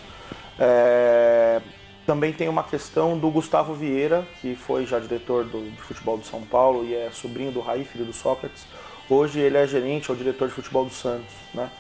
É, 0.59 1.61
também 2.07 2.33
tem 2.33 2.49
uma 2.49 2.63
questão 2.63 3.19
do 3.19 3.31
Gustavo 3.31 3.75
Vieira, 3.75 4.27
que 4.41 4.55
foi 4.55 4.85
já 4.87 4.99
diretor 4.99 5.45
do, 5.45 5.71
de 5.71 5.83
futebol 5.83 6.19
do 6.19 6.25
São 6.25 6.43
Paulo 6.43 6.85
e 6.85 6.95
é 6.95 7.11
sobrinho 7.11 7.51
do 7.51 7.61
Raí, 7.61 7.85
filho 7.85 8.05
do 8.05 8.13
Sócrates. 8.13 8.67
Hoje 9.09 9.41
ele 9.41 9.57
é 9.57 9.67
gerente 9.67 10.11
ou 10.11 10.17
diretor 10.17 10.49
de 10.49 10.55
futebol 10.55 10.85
do 10.85 10.93
Santos, 10.93 11.35
né? 11.53 11.71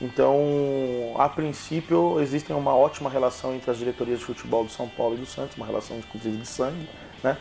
Então, 0.00 1.14
a 1.18 1.28
princípio, 1.28 2.20
existe 2.20 2.50
uma 2.52 2.74
ótima 2.74 3.10
relação 3.10 3.54
entre 3.54 3.70
as 3.70 3.76
diretorias 3.76 4.18
de 4.18 4.24
futebol 4.24 4.64
do 4.64 4.70
São 4.70 4.88
Paulo 4.88 5.14
e 5.14 5.18
do 5.18 5.26
Santos, 5.26 5.56
uma 5.58 5.66
relação 5.66 5.98
inclusive 5.98 6.38
de 6.38 6.46
sangue, 6.46 6.88
né? 7.22 7.36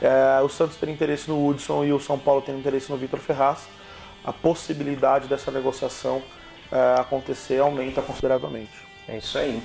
É, 0.00 0.40
o 0.42 0.48
Santos 0.48 0.76
tem 0.76 0.92
interesse 0.92 1.28
no 1.28 1.46
Hudson 1.46 1.84
e 1.84 1.92
o 1.92 1.98
São 1.98 2.18
Paulo 2.18 2.42
tem 2.42 2.56
interesse 2.56 2.90
no 2.90 2.96
Vitor 2.96 3.18
Ferraz. 3.20 3.66
A 4.24 4.32
possibilidade 4.32 5.28
dessa 5.28 5.50
negociação 5.50 6.22
é, 6.70 7.00
acontecer 7.00 7.60
aumenta 7.60 8.02
consideravelmente. 8.02 8.72
É 9.08 9.18
isso 9.18 9.36
aí. 9.38 9.62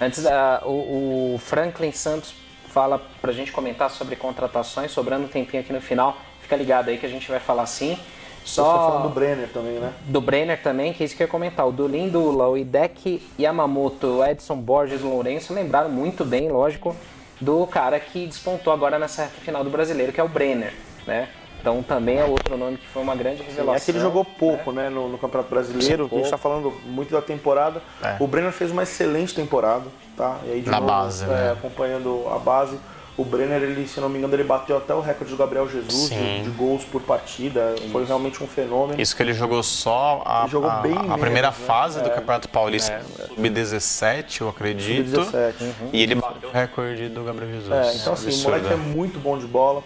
Antes, 0.00 0.24
uh, 0.24 0.64
o, 0.64 1.34
o, 1.34 1.38
Franklin 1.38 1.92
Santos 1.92 2.34
fala 2.68 3.02
para 3.20 3.30
a 3.30 3.34
gente 3.34 3.50
comentar 3.50 3.90
sobre 3.90 4.14
contratações, 4.14 4.92
sobrando 4.92 5.24
um 5.24 5.28
tempinho 5.28 5.62
aqui 5.62 5.72
no 5.72 5.80
final. 5.80 6.16
Fica 6.40 6.56
ligado 6.56 6.88
aí 6.88 6.98
que 6.98 7.06
a 7.06 7.08
gente 7.08 7.28
vai 7.28 7.40
falar 7.40 7.66
sim. 7.66 7.98
Só 8.44 8.62
Você 8.62 8.78
falando 8.78 9.02
do 9.02 9.08
Brenner 9.10 9.48
também, 9.48 9.74
né? 9.74 9.92
Do 10.06 10.20
Brenner 10.20 10.62
também, 10.62 10.92
que 10.92 11.02
é 11.02 11.06
isso 11.06 11.16
que 11.16 11.22
eu 11.22 11.26
ia 11.26 11.30
comentar. 11.30 11.66
O 11.66 11.72
do 11.72 11.86
Lindula, 11.86 12.48
o 12.48 12.56
Hideki 12.56 13.22
Yamamoto, 13.38 14.06
o 14.06 14.24
Edson 14.24 14.56
Borges 14.56 15.02
Lourenço 15.02 15.52
lembraram 15.52 15.90
muito 15.90 16.24
bem, 16.24 16.48
lógico, 16.48 16.96
do 17.40 17.66
cara 17.66 18.00
que 18.00 18.26
despontou 18.26 18.72
agora 18.72 18.98
nessa 18.98 19.24
reta 19.24 19.40
final 19.40 19.62
do 19.62 19.68
brasileiro, 19.68 20.12
que 20.12 20.20
é 20.20 20.24
o 20.24 20.28
Brenner, 20.28 20.72
né? 21.06 21.28
Então 21.60 21.82
também 21.82 22.18
é 22.18 22.24
outro 22.24 22.56
nome 22.56 22.76
que 22.76 22.86
foi 22.86 23.02
uma 23.02 23.14
grande 23.14 23.42
revelação. 23.42 23.74
é 23.74 23.80
que 23.80 23.90
ele 23.90 24.00
jogou 24.00 24.24
pouco 24.24 24.72
né? 24.72 24.84
né 24.84 24.90
no, 24.90 25.08
no, 25.08 25.18
Campeonato 25.18 25.50
Brasileiro, 25.50 26.08
a 26.10 26.14
gente 26.14 26.24
está 26.24 26.38
falando 26.38 26.72
muito 26.86 27.10
da 27.10 27.20
temporada. 27.20 27.82
É. 28.02 28.16
O 28.20 28.26
Brenner 28.26 28.52
fez 28.52 28.70
uma 28.70 28.82
excelente 28.82 29.34
temporada, 29.34 29.86
tá? 30.16 30.38
E 30.46 30.52
aí, 30.52 30.62
Na 30.64 30.80
novo, 30.80 30.86
base, 30.86 31.24
é, 31.24 31.28
né? 31.28 31.52
acompanhando 31.52 32.24
a 32.32 32.38
base. 32.38 32.78
O 33.16 33.24
Brenner, 33.24 33.60
ele, 33.60 33.88
se 33.88 33.98
não 33.98 34.08
me 34.08 34.16
engano, 34.16 34.32
ele 34.32 34.44
bateu 34.44 34.76
até 34.76 34.94
o 34.94 35.00
recorde 35.00 35.32
do 35.32 35.36
Gabriel 35.36 35.68
Jesus 35.68 36.08
de, 36.08 36.42
de, 36.44 36.50
gols 36.50 36.84
por 36.84 37.02
partida. 37.02 37.74
Isso. 37.76 37.88
Foi 37.88 38.04
realmente 38.04 38.40
um 38.44 38.46
fenômeno. 38.46 39.00
Isso 39.00 39.16
que 39.16 39.20
ele 39.20 39.32
jogou 39.32 39.60
só 39.60 40.22
a, 40.24 40.46
jogou 40.46 40.70
a, 40.70 40.78
a 40.78 41.18
primeira 41.18 41.48
né? 41.48 41.52
fase 41.52 42.00
do 42.00 42.08
é. 42.08 42.12
Campeonato 42.12 42.48
Paulista, 42.48 42.92
é. 42.92 43.26
sub-17, 43.26 44.42
eu 44.42 44.48
acredito. 44.48 45.24
Sub-17. 45.24 45.54
Uhum. 45.60 45.90
E 45.92 46.00
ele 46.00 46.14
bateu 46.14 46.48
o 46.48 46.52
recorde 46.52 47.08
do 47.08 47.24
Gabriel 47.24 47.50
Jesus. 47.50 47.72
É, 47.72 47.96
então, 47.96 48.12
assim, 48.12 48.28
Absurdo. 48.28 48.46
o 48.46 48.50
moleque 48.52 48.72
é 48.72 48.76
muito 48.76 49.18
bom 49.18 49.36
de 49.36 49.48
bola. 49.48 49.82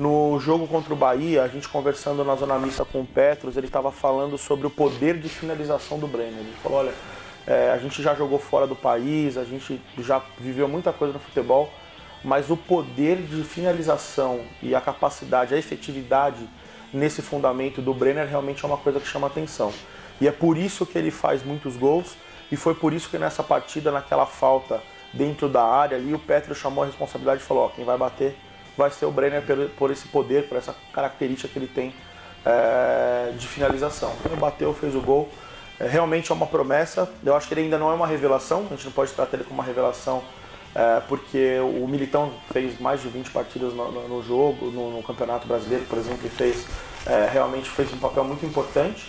No 0.00 0.40
jogo 0.40 0.66
contra 0.66 0.94
o 0.94 0.96
Bahia, 0.96 1.42
a 1.42 1.48
gente 1.48 1.68
conversando 1.68 2.24
na 2.24 2.34
zona 2.34 2.58
mista 2.58 2.86
com 2.86 3.02
o 3.02 3.06
Petros, 3.06 3.58
ele 3.58 3.66
estava 3.66 3.92
falando 3.92 4.38
sobre 4.38 4.66
o 4.66 4.70
poder 4.70 5.18
de 5.18 5.28
finalização 5.28 5.98
do 5.98 6.06
Brenner. 6.06 6.38
Ele 6.38 6.54
falou: 6.62 6.78
olha, 6.78 6.94
é, 7.46 7.70
a 7.70 7.76
gente 7.76 8.02
já 8.02 8.14
jogou 8.14 8.38
fora 8.38 8.66
do 8.66 8.74
país, 8.74 9.36
a 9.36 9.44
gente 9.44 9.78
já 9.98 10.22
viveu 10.38 10.66
muita 10.66 10.90
coisa 10.90 11.12
no 11.12 11.20
futebol, 11.20 11.70
mas 12.24 12.48
o 12.48 12.56
poder 12.56 13.18
de 13.18 13.44
finalização 13.44 14.40
e 14.62 14.74
a 14.74 14.80
capacidade, 14.80 15.54
a 15.54 15.58
efetividade 15.58 16.48
nesse 16.94 17.20
fundamento 17.20 17.82
do 17.82 17.92
Brenner 17.92 18.26
realmente 18.26 18.64
é 18.64 18.66
uma 18.66 18.78
coisa 18.78 19.00
que 19.00 19.06
chama 19.06 19.26
atenção. 19.26 19.70
E 20.18 20.26
é 20.26 20.32
por 20.32 20.56
isso 20.56 20.86
que 20.86 20.96
ele 20.96 21.10
faz 21.10 21.44
muitos 21.44 21.76
gols 21.76 22.16
e 22.50 22.56
foi 22.56 22.74
por 22.74 22.94
isso 22.94 23.10
que 23.10 23.18
nessa 23.18 23.42
partida, 23.42 23.92
naquela 23.92 24.24
falta 24.24 24.80
dentro 25.12 25.46
da 25.46 25.62
área 25.62 25.98
ali, 25.98 26.14
o 26.14 26.18
Petro 26.18 26.54
chamou 26.54 26.84
a 26.84 26.86
responsabilidade 26.86 27.42
e 27.42 27.44
falou: 27.44 27.66
ó, 27.66 27.68
quem 27.68 27.84
vai 27.84 27.98
bater 27.98 28.34
vai 28.80 28.90
ser 28.90 29.04
o 29.04 29.10
Brenner 29.10 29.42
por 29.76 29.90
esse 29.90 30.08
poder, 30.08 30.48
por 30.48 30.56
essa 30.56 30.74
característica 30.90 31.46
que 31.52 31.58
ele 31.58 31.68
tem 31.68 31.94
é, 32.46 33.32
de 33.36 33.46
finalização. 33.46 34.14
Ele 34.24 34.36
bateu, 34.36 34.72
fez 34.72 34.94
o 34.94 35.02
gol. 35.02 35.28
É, 35.78 35.86
realmente 35.86 36.32
é 36.32 36.34
uma 36.34 36.46
promessa. 36.46 37.06
Eu 37.22 37.36
acho 37.36 37.46
que 37.46 37.52
ele 37.52 37.60
ainda 37.62 37.76
não 37.76 37.90
é 37.90 37.94
uma 37.94 38.06
revelação. 38.06 38.66
A 38.70 38.74
gente 38.74 38.86
não 38.86 38.92
pode 38.92 39.12
tratar 39.12 39.36
ele 39.36 39.44
como 39.44 39.60
uma 39.60 39.66
revelação 39.66 40.22
é, 40.74 41.02
porque 41.06 41.58
o 41.60 41.86
Militão 41.86 42.32
fez 42.50 42.80
mais 42.80 43.02
de 43.02 43.08
20 43.08 43.30
partidas 43.30 43.74
no, 43.74 43.92
no, 43.92 44.08
no 44.08 44.22
jogo, 44.22 44.70
no, 44.70 44.90
no, 44.92 45.02
Campeonato 45.02 45.46
Brasileiro, 45.46 45.84
por 45.84 45.98
exemplo, 45.98 46.24
e 46.24 46.30
fez 46.30 46.66
é, 47.06 47.28
realmente 47.30 47.68
fez 47.68 47.92
um 47.92 47.98
papel 47.98 48.24
muito 48.24 48.46
importante. 48.46 49.06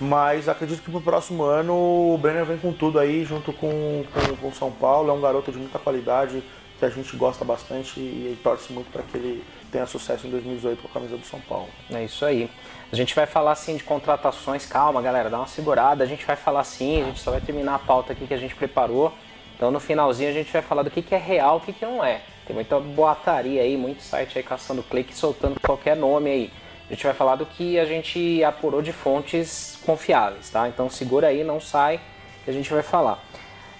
Mas 0.00 0.48
acredito 0.48 0.82
que 0.82 0.90
para 0.90 0.98
o 0.98 1.02
próximo 1.02 1.42
ano 1.42 1.74
o 1.74 2.18
Brenner 2.18 2.44
vem 2.44 2.58
com 2.58 2.72
tudo 2.72 2.98
aí, 2.98 3.24
junto 3.24 3.52
com, 3.52 4.04
com, 4.14 4.36
com 4.36 4.52
São 4.52 4.70
Paulo. 4.70 5.10
É 5.10 5.12
um 5.12 5.20
garoto 5.20 5.50
de 5.50 5.58
muita 5.58 5.78
qualidade, 5.78 6.42
que 6.80 6.86
a 6.86 6.88
gente 6.88 7.14
gosta 7.16 7.44
bastante 7.44 8.00
e, 8.00 8.38
torce 8.42 8.72
muito 8.72 8.90
para 8.90 9.02
que 9.02 9.16
ele 9.16 9.44
tenha 9.70 9.86
sucesso 9.86 10.26
em 10.26 10.30
2018 10.30 10.82
com 10.82 10.88
a 10.88 10.90
camisa 10.90 11.16
do 11.16 11.24
São 11.24 11.38
Paulo. 11.40 11.68
É 11.92 12.02
isso 12.02 12.24
aí. 12.24 12.50
A 12.90 12.96
gente 12.96 13.14
vai 13.14 13.26
falar 13.26 13.54
sim 13.54 13.76
de 13.76 13.84
contratações, 13.84 14.66
calma 14.66 15.00
galera, 15.00 15.28
dá 15.28 15.36
uma 15.38 15.46
segurada. 15.46 16.02
A 16.02 16.06
gente 16.06 16.24
vai 16.24 16.36
falar 16.36 16.64
sim, 16.64 17.02
a 17.02 17.04
gente 17.04 17.20
só 17.20 17.30
vai 17.30 17.40
terminar 17.40 17.74
a 17.74 17.78
pauta 17.78 18.12
aqui 18.12 18.26
que 18.26 18.34
a 18.34 18.38
gente 18.38 18.54
preparou. 18.54 19.12
Então 19.54 19.70
no 19.70 19.78
finalzinho 19.78 20.30
a 20.30 20.32
gente 20.32 20.50
vai 20.50 20.62
falar 20.62 20.82
do 20.82 20.90
que, 20.90 21.02
que 21.02 21.14
é 21.14 21.18
real 21.18 21.58
o 21.58 21.60
que, 21.60 21.72
que 21.72 21.84
não 21.84 22.02
é. 22.02 22.22
Tem 22.46 22.54
muita 22.54 22.80
boataria 22.80 23.62
aí, 23.62 23.76
muito 23.76 24.02
site 24.02 24.38
aí 24.38 24.42
caçando 24.42 24.82
clique, 24.82 25.14
soltando 25.14 25.60
qualquer 25.60 25.94
nome 25.94 26.30
aí. 26.30 26.52
A 26.88 26.94
gente 26.94 27.04
vai 27.04 27.14
falar 27.14 27.36
do 27.36 27.46
que 27.46 27.78
a 27.78 27.84
gente 27.84 28.42
apurou 28.42 28.82
de 28.82 28.92
fontes 28.92 29.78
confiáveis, 29.86 30.50
tá? 30.50 30.66
Então 30.66 30.90
segura 30.90 31.28
aí, 31.28 31.44
não 31.44 31.60
sai, 31.60 32.00
que 32.44 32.50
a 32.50 32.52
gente 32.52 32.72
vai 32.72 32.82
falar. 32.82 33.22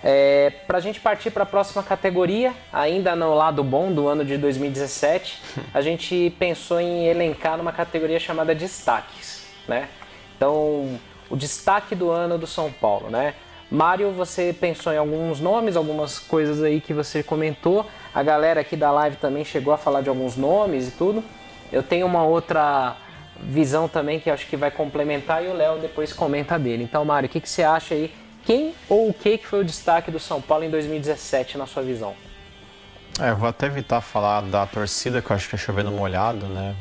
É, 0.03 0.51
para 0.67 0.79
a 0.79 0.81
gente 0.81 0.99
partir 0.99 1.31
para 1.31 1.43
a 1.43 1.47
próxima 1.47 1.83
categoria, 1.83 2.55
ainda 2.73 3.15
no 3.15 3.35
lado 3.35 3.63
bom 3.63 3.93
do 3.93 4.09
ano 4.09 4.25
de 4.25 4.39
2017, 4.39 5.43
a 5.75 5.81
gente 5.81 6.35
pensou 6.39 6.81
em 6.81 7.07
elencar 7.07 7.59
numa 7.59 7.73
categoria 7.73 8.19
chamada 8.19 8.55
destaques, 8.55 9.47
né? 9.69 9.89
Então, 10.37 10.99
o 11.29 11.37
destaque 11.37 11.95
do 11.95 12.11
ano 12.11 12.39
do 12.39 12.47
São 12.47 12.73
Paulo, 12.73 13.11
né? 13.11 13.35
Mário, 13.71 14.11
você 14.11 14.53
pensou 14.59 14.93
em 14.93 14.97
alguns 14.97 15.39
nomes, 15.39 15.77
algumas 15.77 16.19
coisas 16.19 16.61
aí 16.61 16.81
que 16.81 16.93
você 16.93 17.23
comentou. 17.23 17.87
A 18.13 18.21
galera 18.21 18.63
aqui 18.63 18.75
da 18.75 18.91
live 18.91 19.17
também 19.17 19.45
chegou 19.45 19.73
a 19.73 19.79
falar 19.79 20.01
de 20.01 20.09
alguns 20.09 20.37
nomes 20.37 20.89
e 20.89 20.91
tudo. 20.91 21.23
Eu 21.71 21.81
tenho 21.81 22.05
uma 22.05 22.25
outra 22.25 22.97
visão 23.41 23.87
também 23.87 24.19
que 24.19 24.29
acho 24.29 24.47
que 24.49 24.57
vai 24.57 24.73
complementar 24.73 25.45
e 25.45 25.49
o 25.49 25.53
Léo 25.53 25.79
depois 25.79 26.13
comenta 26.13 26.59
dele. 26.59 26.83
Então, 26.83 27.05
Mário, 27.05 27.29
o 27.29 27.31
que, 27.31 27.41
que 27.41 27.49
você 27.49 27.63
acha 27.63 27.95
aí 27.95 28.13
quem 28.45 28.75
ou 28.89 29.09
o 29.09 29.15
que, 29.15 29.39
que 29.39 29.47
foi 29.47 29.61
o 29.61 29.65
destaque 29.65 30.11
do 30.11 30.19
São 30.19 30.41
Paulo 30.41 30.65
em 30.65 30.71
2017, 30.71 31.59
na 31.59 31.67
sua 31.67 31.83
visão? 31.83 32.15
É, 33.21 33.31
eu 33.31 33.37
vou 33.37 33.49
até 33.49 33.67
evitar 33.67 34.01
falar 34.01 34.43
da 34.43 34.67
torcida, 34.67 35.21
que 35.21 35.31
eu 35.31 35.37
acho 35.37 35.49
que 35.49 35.55
é 35.55 35.59
chovendo 35.59 35.91
molhado, 35.91 36.47
né? 36.47 36.75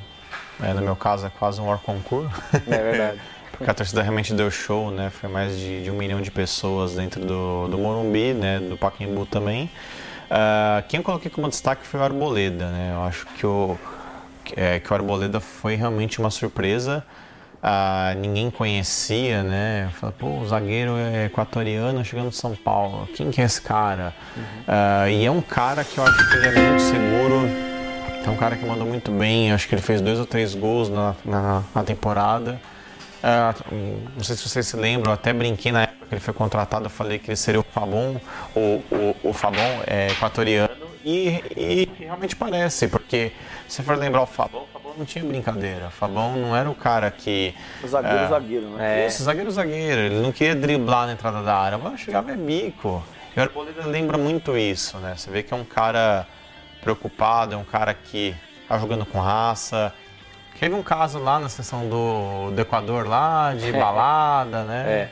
É, 0.62 0.74
no 0.74 0.82
meu 0.82 0.96
caso 0.96 1.26
é 1.26 1.30
quase 1.30 1.60
um 1.60 1.68
hors 1.68 1.82
concours. 1.82 2.32
É 2.54 2.78
verdade. 2.78 3.22
Porque 3.52 3.70
a 3.70 3.74
torcida 3.74 4.02
realmente 4.02 4.34
deu 4.34 4.50
show, 4.50 4.90
né? 4.90 5.10
Foi 5.10 5.28
mais 5.28 5.58
de, 5.58 5.84
de 5.84 5.92
um 5.92 5.96
milhão 5.96 6.22
de 6.22 6.32
pessoas 6.32 6.96
dentro 6.96 7.26
do, 7.26 7.68
do 7.68 7.78
Morumbi, 7.78 8.34
né? 8.34 8.60
Do 8.60 8.78
Pacaembu 8.78 9.26
também. 9.26 9.70
Uh, 10.30 10.88
quem 10.88 11.00
eu 11.00 11.04
coloquei 11.04 11.30
como 11.30 11.50
destaque 11.50 11.86
foi 11.86 12.00
o 12.00 12.04
Arboleda, 12.04 12.70
né? 12.70 12.94
Eu 12.94 13.04
acho 13.04 13.26
que 13.26 13.46
o, 13.46 13.78
é, 14.56 14.80
que 14.80 14.90
o 14.90 14.94
Arboleda 14.94 15.42
foi 15.42 15.76
realmente 15.76 16.20
uma 16.20 16.30
surpresa 16.30 17.04
ah, 17.62 18.14
ninguém 18.18 18.50
conhecia, 18.50 19.44
né? 19.44 19.90
Fala, 20.00 20.14
pô, 20.18 20.28
o 20.28 20.48
zagueiro 20.48 20.96
é 20.98 21.26
equatoriano 21.26 22.04
chegando 22.06 22.30
em 22.30 22.32
São 22.32 22.56
Paulo, 22.56 23.08
quem 23.16 23.32
que 23.32 23.42
é 23.42 23.46
esse 23.46 23.62
cara? 23.62 24.14
Uhum. 24.36 24.44
Ah, 24.68 25.10
e 25.10 25.26
é 25.26 25.32
um 25.32 25.42
cara 25.42 25.84
que 25.84 25.98
eu 25.98 26.04
acho 26.04 26.30
que 26.30 26.38
ele 26.38 26.48
é 26.48 26.70
muito 26.70 26.82
seguro, 26.82 27.70
é 28.26 28.30
um 28.30 28.38
cara 28.38 28.56
que 28.56 28.66
mandou 28.66 28.88
muito 28.88 29.12
bem, 29.12 29.52
acho 29.52 29.68
que 29.68 29.76
ele 29.76 29.82
fez 29.82 30.02
dois 30.02 30.20
ou 30.20 30.26
três 30.26 30.56
gols 30.56 30.90
na, 30.90 31.16
na, 31.26 31.64
na 31.76 31.84
temporada. 31.84 32.62
Ah, 33.22 33.54
não 34.16 34.24
sei 34.24 34.38
se 34.38 34.48
vocês 34.48 34.66
se 34.66 34.78
lembram, 34.78 35.12
até 35.12 35.34
brinquei 35.34 35.72
na 35.74 35.84
época 35.84 36.06
que 36.08 36.14
ele 36.14 36.22
foi 36.22 36.34
contratado, 36.34 36.86
eu 36.86 36.90
falei 36.90 37.20
que 37.20 37.30
ele 37.30 37.36
seria 37.36 37.60
o 37.60 37.64
Fabon, 37.64 38.20
o, 38.56 38.82
o, 38.90 39.16
o 39.30 39.34
Fabon 39.34 39.82
é 39.86 40.08
equatoriano, 40.12 40.88
e, 41.04 41.44
e 41.56 41.90
realmente 42.00 42.36
parece, 42.36 42.88
porque 42.88 43.34
se 43.68 43.84
for 43.84 43.98
lembrar 43.98 44.22
o 44.22 44.26
Fabon, 44.26 44.66
não 44.98 45.06
tinha 45.06 45.24
brincadeira. 45.24 45.90
Fabão 45.90 46.36
não 46.36 46.56
era 46.56 46.70
o 46.70 46.76
cara 46.76 47.10
que. 47.12 47.54
O 47.84 47.88
zagueiro, 47.88 48.18
é, 48.18 48.28
zagueiro, 48.28 48.70
né? 48.70 49.04
É. 49.04 49.08
Isso, 49.08 49.24
zagueiro, 49.24 49.52
zagueiro. 49.52 50.02
Ele 50.02 50.22
não 50.22 50.32
queria 50.32 50.56
driblar 50.56 51.08
na 51.08 51.14
entrada 51.14 51.42
da 51.42 51.56
área. 51.56 51.78
Mas 51.78 52.00
chegava 52.00 52.32
é 52.32 52.36
bico. 52.36 53.04
E 53.36 53.40
o 53.40 53.44
Arboleda 53.44 53.86
lembra 53.86 54.18
muito 54.18 54.58
isso, 54.58 54.98
né? 54.98 55.14
Você 55.16 55.30
vê 55.30 55.44
que 55.44 55.54
é 55.54 55.58
um 55.58 55.64
cara 55.64 56.26
preocupado, 56.82 57.54
é 57.54 57.58
um 57.58 57.64
cara 57.64 57.94
que 57.94 58.36
tá 58.68 58.78
jogando 58.78 59.06
com 59.06 59.20
raça. 59.20 59.94
Teve 60.60 60.76
um 60.76 60.84
caso 60.84 61.20
lá 61.20 61.40
na 61.40 61.48
sessão 61.48 61.88
do, 61.88 62.52
do 62.52 62.60
Equador 62.62 63.08
lá, 63.08 63.54
de 63.54 63.72
balada, 63.72 64.64
né? 64.64 64.86
É. 64.88 65.10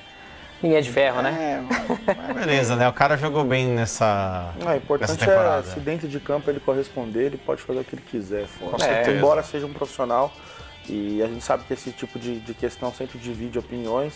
Linha 0.62 0.82
de 0.82 0.92
ferro, 0.92 1.22
né? 1.22 1.64
É, 2.08 2.34
beleza, 2.34 2.76
né? 2.76 2.90
O 2.90 2.94
cara 2.94 3.16
jogou 3.16 3.44
bem 3.44 3.68
nessa. 3.68 4.54
É, 4.60 4.70
o 4.70 4.76
importante 4.76 5.24
é 5.24 5.64
se 5.64 5.80
dentro 5.80 6.08
de 6.08 6.20
campo 6.20 6.50
ele 6.50 6.60
corresponder, 6.60 7.26
ele 7.26 7.38
pode 7.38 7.62
fazer 7.62 7.80
o 7.80 7.84
que 7.84 7.96
ele 7.96 8.02
quiser 8.02 8.48
fora. 8.48 8.84
É, 8.84 9.12
embora 9.12 9.44
seja 9.44 9.68
um 9.68 9.74
profissional, 9.74 10.34
e 10.90 11.22
a 11.22 11.28
gente 11.28 11.44
sabe 11.44 11.64
que 11.66 11.74
esse 11.74 11.92
tipo 11.92 12.18
de, 12.18 12.40
de 12.40 12.54
questão 12.56 12.92
sempre 12.92 13.20
divide 13.20 13.60
opiniões, 13.60 14.14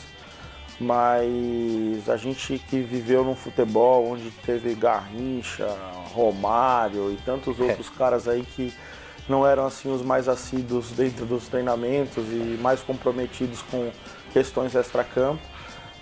mas 0.80 2.10
a 2.10 2.18
gente 2.18 2.58
que 2.58 2.80
viveu 2.80 3.24
num 3.24 3.36
futebol 3.36 4.10
onde 4.10 4.32
teve 4.32 4.74
Garrincha, 4.74 5.68
Romário 6.14 7.12
e 7.12 7.18
tantos 7.18 7.60
é. 7.60 7.64
outros 7.64 7.88
é. 7.88 7.98
caras 7.98 8.28
aí 8.28 8.42
que 8.42 8.74
não 9.30 9.46
eram 9.46 9.68
assim 9.68 9.94
os 9.94 10.02
mais 10.02 10.28
assíduos 10.28 10.90
dentro 10.92 11.26
dos 11.26 11.48
treinamentos 11.48 12.26
e 12.32 12.58
mais 12.60 12.82
comprometidos 12.82 13.62
com 13.62 13.92
questões 14.34 14.74
extra-campo 14.74 15.51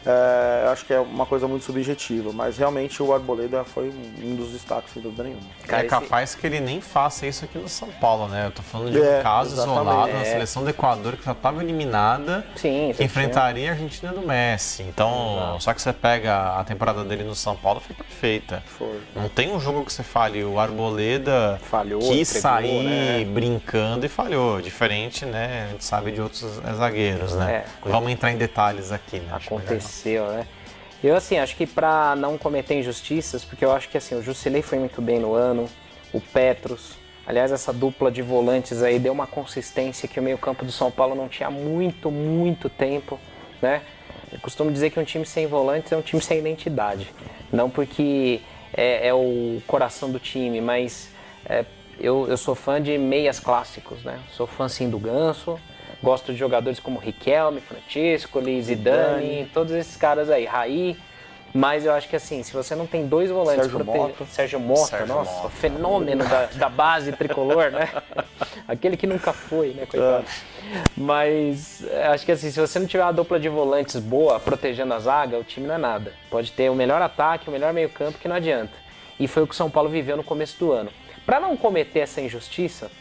é, 0.05 0.69
acho 0.71 0.85
que 0.85 0.93
é 0.93 0.99
uma 0.99 1.25
coisa 1.25 1.47
muito 1.47 1.65
subjetiva, 1.65 2.31
mas 2.31 2.57
realmente 2.57 3.03
o 3.03 3.13
Arboleda 3.13 3.65
foi 3.65 3.91
um 4.23 4.35
dos 4.35 4.51
destaques, 4.51 4.93
sem 4.93 5.01
dúvida 5.01 5.23
nenhuma. 5.23 5.41
Cara, 5.67 5.83
é 5.83 5.87
capaz 5.87 6.35
que 6.35 6.47
ele 6.47 6.59
nem 6.59 6.79
faça 6.79 7.27
isso 7.27 7.43
aqui 7.43 7.57
no 7.57 7.67
São 7.67 7.89
Paulo, 7.89 8.27
né? 8.27 8.47
Eu 8.47 8.51
tô 8.51 8.61
falando 8.61 8.91
de 8.91 9.01
é, 9.01 9.19
um 9.19 9.23
caso 9.23 9.53
isolado 9.55 10.13
na 10.13 10.21
é. 10.21 10.25
seleção 10.25 10.63
do 10.63 10.69
Equador 10.69 11.17
que 11.17 11.25
já 11.25 11.33
estava 11.33 11.61
eliminada, 11.61 12.45
Sim, 12.55 12.93
que 12.95 13.03
enfrentaria 13.03 13.69
a 13.69 13.73
Argentina 13.73 14.13
do 14.13 14.21
Messi. 14.21 14.83
Então, 14.83 15.37
Exato. 15.37 15.63
só 15.63 15.73
que 15.73 15.81
você 15.81 15.91
pega 15.91 16.57
a 16.57 16.63
temporada 16.63 17.03
dele 17.03 17.23
no 17.23 17.35
São 17.35 17.55
Paulo, 17.55 17.81
foi 17.81 17.95
perfeita. 17.95 18.63
Foi. 18.65 19.01
Não 19.13 19.27
tem 19.27 19.53
um 19.53 19.59
jogo 19.59 19.83
que 19.83 19.91
você 19.91 20.03
fale, 20.03 20.43
o 20.43 20.59
Arboleda 20.59 21.59
falhou, 21.63 21.99
quis 21.99 22.29
entregou, 22.29 22.41
sair 22.41 22.83
né? 22.83 23.25
brincando 23.25 24.05
e 24.05 24.09
falhou. 24.09 24.61
Diferente, 24.61 25.25
né? 25.25 25.65
A 25.67 25.71
gente 25.71 25.83
sabe 25.83 26.11
de 26.11 26.21
outros 26.21 26.61
zagueiros, 26.77 27.33
né? 27.35 27.65
É. 27.65 27.89
Vamos 27.89 28.09
entrar 28.11 28.31
em 28.31 28.37
detalhes 28.37 28.91
aqui, 28.93 29.19
né? 29.19 29.33
Aconteceu 29.33 29.88
aconteceu, 29.89 30.27
né? 30.27 30.47
Eu, 31.03 31.15
assim, 31.15 31.37
acho 31.37 31.55
que 31.55 31.65
para 31.65 32.15
não 32.15 32.37
cometer 32.37 32.77
injustiças, 32.77 33.43
porque 33.43 33.63
eu 33.63 33.71
acho 33.71 33.89
que, 33.89 33.97
assim, 33.97 34.15
o 34.15 34.21
Jusilei 34.21 34.61
foi 34.61 34.77
muito 34.77 35.01
bem 35.01 35.19
no 35.19 35.33
ano, 35.33 35.67
o 36.13 36.19
Petros, 36.19 36.93
aliás, 37.25 37.51
essa 37.51 37.71
dupla 37.71 38.11
de 38.11 38.21
volantes 38.21 38.83
aí 38.83 38.99
deu 38.99 39.13
uma 39.13 39.27
consistência 39.27 40.07
que 40.07 40.19
o 40.19 40.23
meio-campo 40.23 40.65
do 40.65 40.71
São 40.71 40.91
Paulo 40.91 41.15
não 41.15 41.29
tinha 41.29 41.49
muito, 41.49 42.11
muito 42.11 42.69
tempo, 42.69 43.19
né? 43.61 43.81
Eu 44.31 44.39
costumo 44.39 44.71
dizer 44.71 44.91
que 44.91 44.99
um 44.99 45.03
time 45.03 45.25
sem 45.25 45.47
volantes 45.47 45.91
é 45.91 45.97
um 45.97 46.01
time 46.01 46.21
sem 46.21 46.37
identidade. 46.37 47.11
Não 47.51 47.69
porque 47.69 48.41
é, 48.73 49.07
é 49.07 49.13
o 49.13 49.61
coração 49.65 50.11
do 50.11 50.19
time, 50.19 50.61
mas 50.61 51.09
é, 51.45 51.65
eu, 51.99 52.27
eu 52.27 52.37
sou 52.37 52.53
fã 52.53 52.81
de 52.81 52.95
meias 52.97 53.39
clássicos, 53.39 54.03
né? 54.03 54.19
Sou 54.31 54.45
fã, 54.45 54.67
sim, 54.67 54.89
do 54.89 54.99
Ganso, 54.99 55.57
Gosto 56.01 56.31
de 56.31 56.37
jogadores 56.37 56.79
como 56.79 56.99
Riquelme, 56.99 57.59
Francisco, 57.59 58.41
Zidane, 58.61 59.49
todos 59.53 59.73
esses 59.73 59.97
caras 59.97 60.29
aí, 60.29 60.45
Raí. 60.45 60.97
Mas 61.53 61.85
eu 61.85 61.93
acho 61.93 62.07
que 62.07 62.15
assim, 62.15 62.43
se 62.43 62.53
você 62.53 62.75
não 62.75 62.85
tem 62.85 63.07
dois 63.07 63.31
volantes 63.31 63.63
Sérgio 63.63 63.83
Mota, 63.83 64.25
Sérgio 64.25 64.59
Mota 64.59 64.85
Sérgio 64.85 65.07
nossa, 65.07 65.31
Mota. 65.31 65.47
o 65.47 65.49
fenômeno 65.49 66.23
da, 66.23 66.45
da, 66.45 66.69
base 66.69 67.11
tricolor, 67.11 67.71
né? 67.71 67.89
Aquele 68.67 68.95
que 68.95 69.07
nunca 69.07 69.33
foi, 69.33 69.69
né, 69.69 69.87
coitado. 69.87 70.25
É. 70.25 70.83
Mas 70.95 71.83
acho 72.11 72.25
que 72.25 72.31
assim, 72.31 72.51
se 72.51 72.59
você 72.59 72.77
não 72.77 72.85
tiver 72.85 73.03
uma 73.03 73.11
dupla 73.11 73.39
de 73.39 73.49
volantes 73.49 73.95
boa 73.95 74.39
protegendo 74.39 74.93
a 74.93 74.99
zaga, 74.99 75.39
o 75.39 75.43
time 75.43 75.65
não 75.65 75.75
é 75.75 75.79
nada. 75.79 76.13
Pode 76.29 76.51
ter 76.51 76.69
o 76.69 76.75
melhor 76.75 77.01
ataque, 77.01 77.49
o 77.49 77.51
melhor 77.51 77.73
meio-campo 77.73 78.19
que 78.19 78.27
não 78.27 78.35
adianta. 78.35 78.73
E 79.19 79.27
foi 79.27 79.43
o 79.43 79.47
que 79.47 79.53
o 79.53 79.57
São 79.57 79.71
Paulo 79.71 79.89
viveu 79.89 80.15
no 80.15 80.23
começo 80.23 80.57
do 80.59 80.71
ano. 80.71 80.91
Para 81.25 81.39
não 81.39 81.57
cometer 81.57 81.99
essa 81.99 82.21
injustiça, 82.21 82.91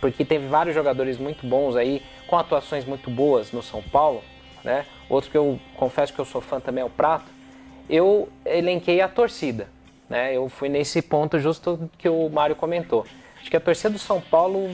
porque 0.00 0.24
teve 0.24 0.46
vários 0.46 0.74
jogadores 0.74 1.18
muito 1.18 1.46
bons 1.46 1.76
aí, 1.76 2.02
com 2.26 2.36
atuações 2.36 2.84
muito 2.84 3.10
boas 3.10 3.52
no 3.52 3.62
São 3.62 3.82
Paulo, 3.82 4.22
né? 4.64 4.84
Outro 5.08 5.30
que 5.30 5.36
eu 5.36 5.58
confesso 5.76 6.12
que 6.12 6.18
eu 6.18 6.24
sou 6.24 6.40
fã 6.40 6.60
também 6.60 6.82
é 6.82 6.84
o 6.84 6.90
Prato. 6.90 7.26
Eu 7.88 8.28
elenquei 8.44 9.00
a 9.00 9.08
torcida, 9.08 9.68
né? 10.08 10.36
Eu 10.36 10.48
fui 10.48 10.68
nesse 10.68 11.00
ponto 11.00 11.38
justo 11.38 11.88
que 11.98 12.08
o 12.08 12.28
Mário 12.28 12.56
comentou. 12.56 13.06
Acho 13.40 13.50
que 13.50 13.56
a 13.56 13.60
torcida 13.60 13.90
do 13.90 13.98
São 13.98 14.20
Paulo 14.20 14.68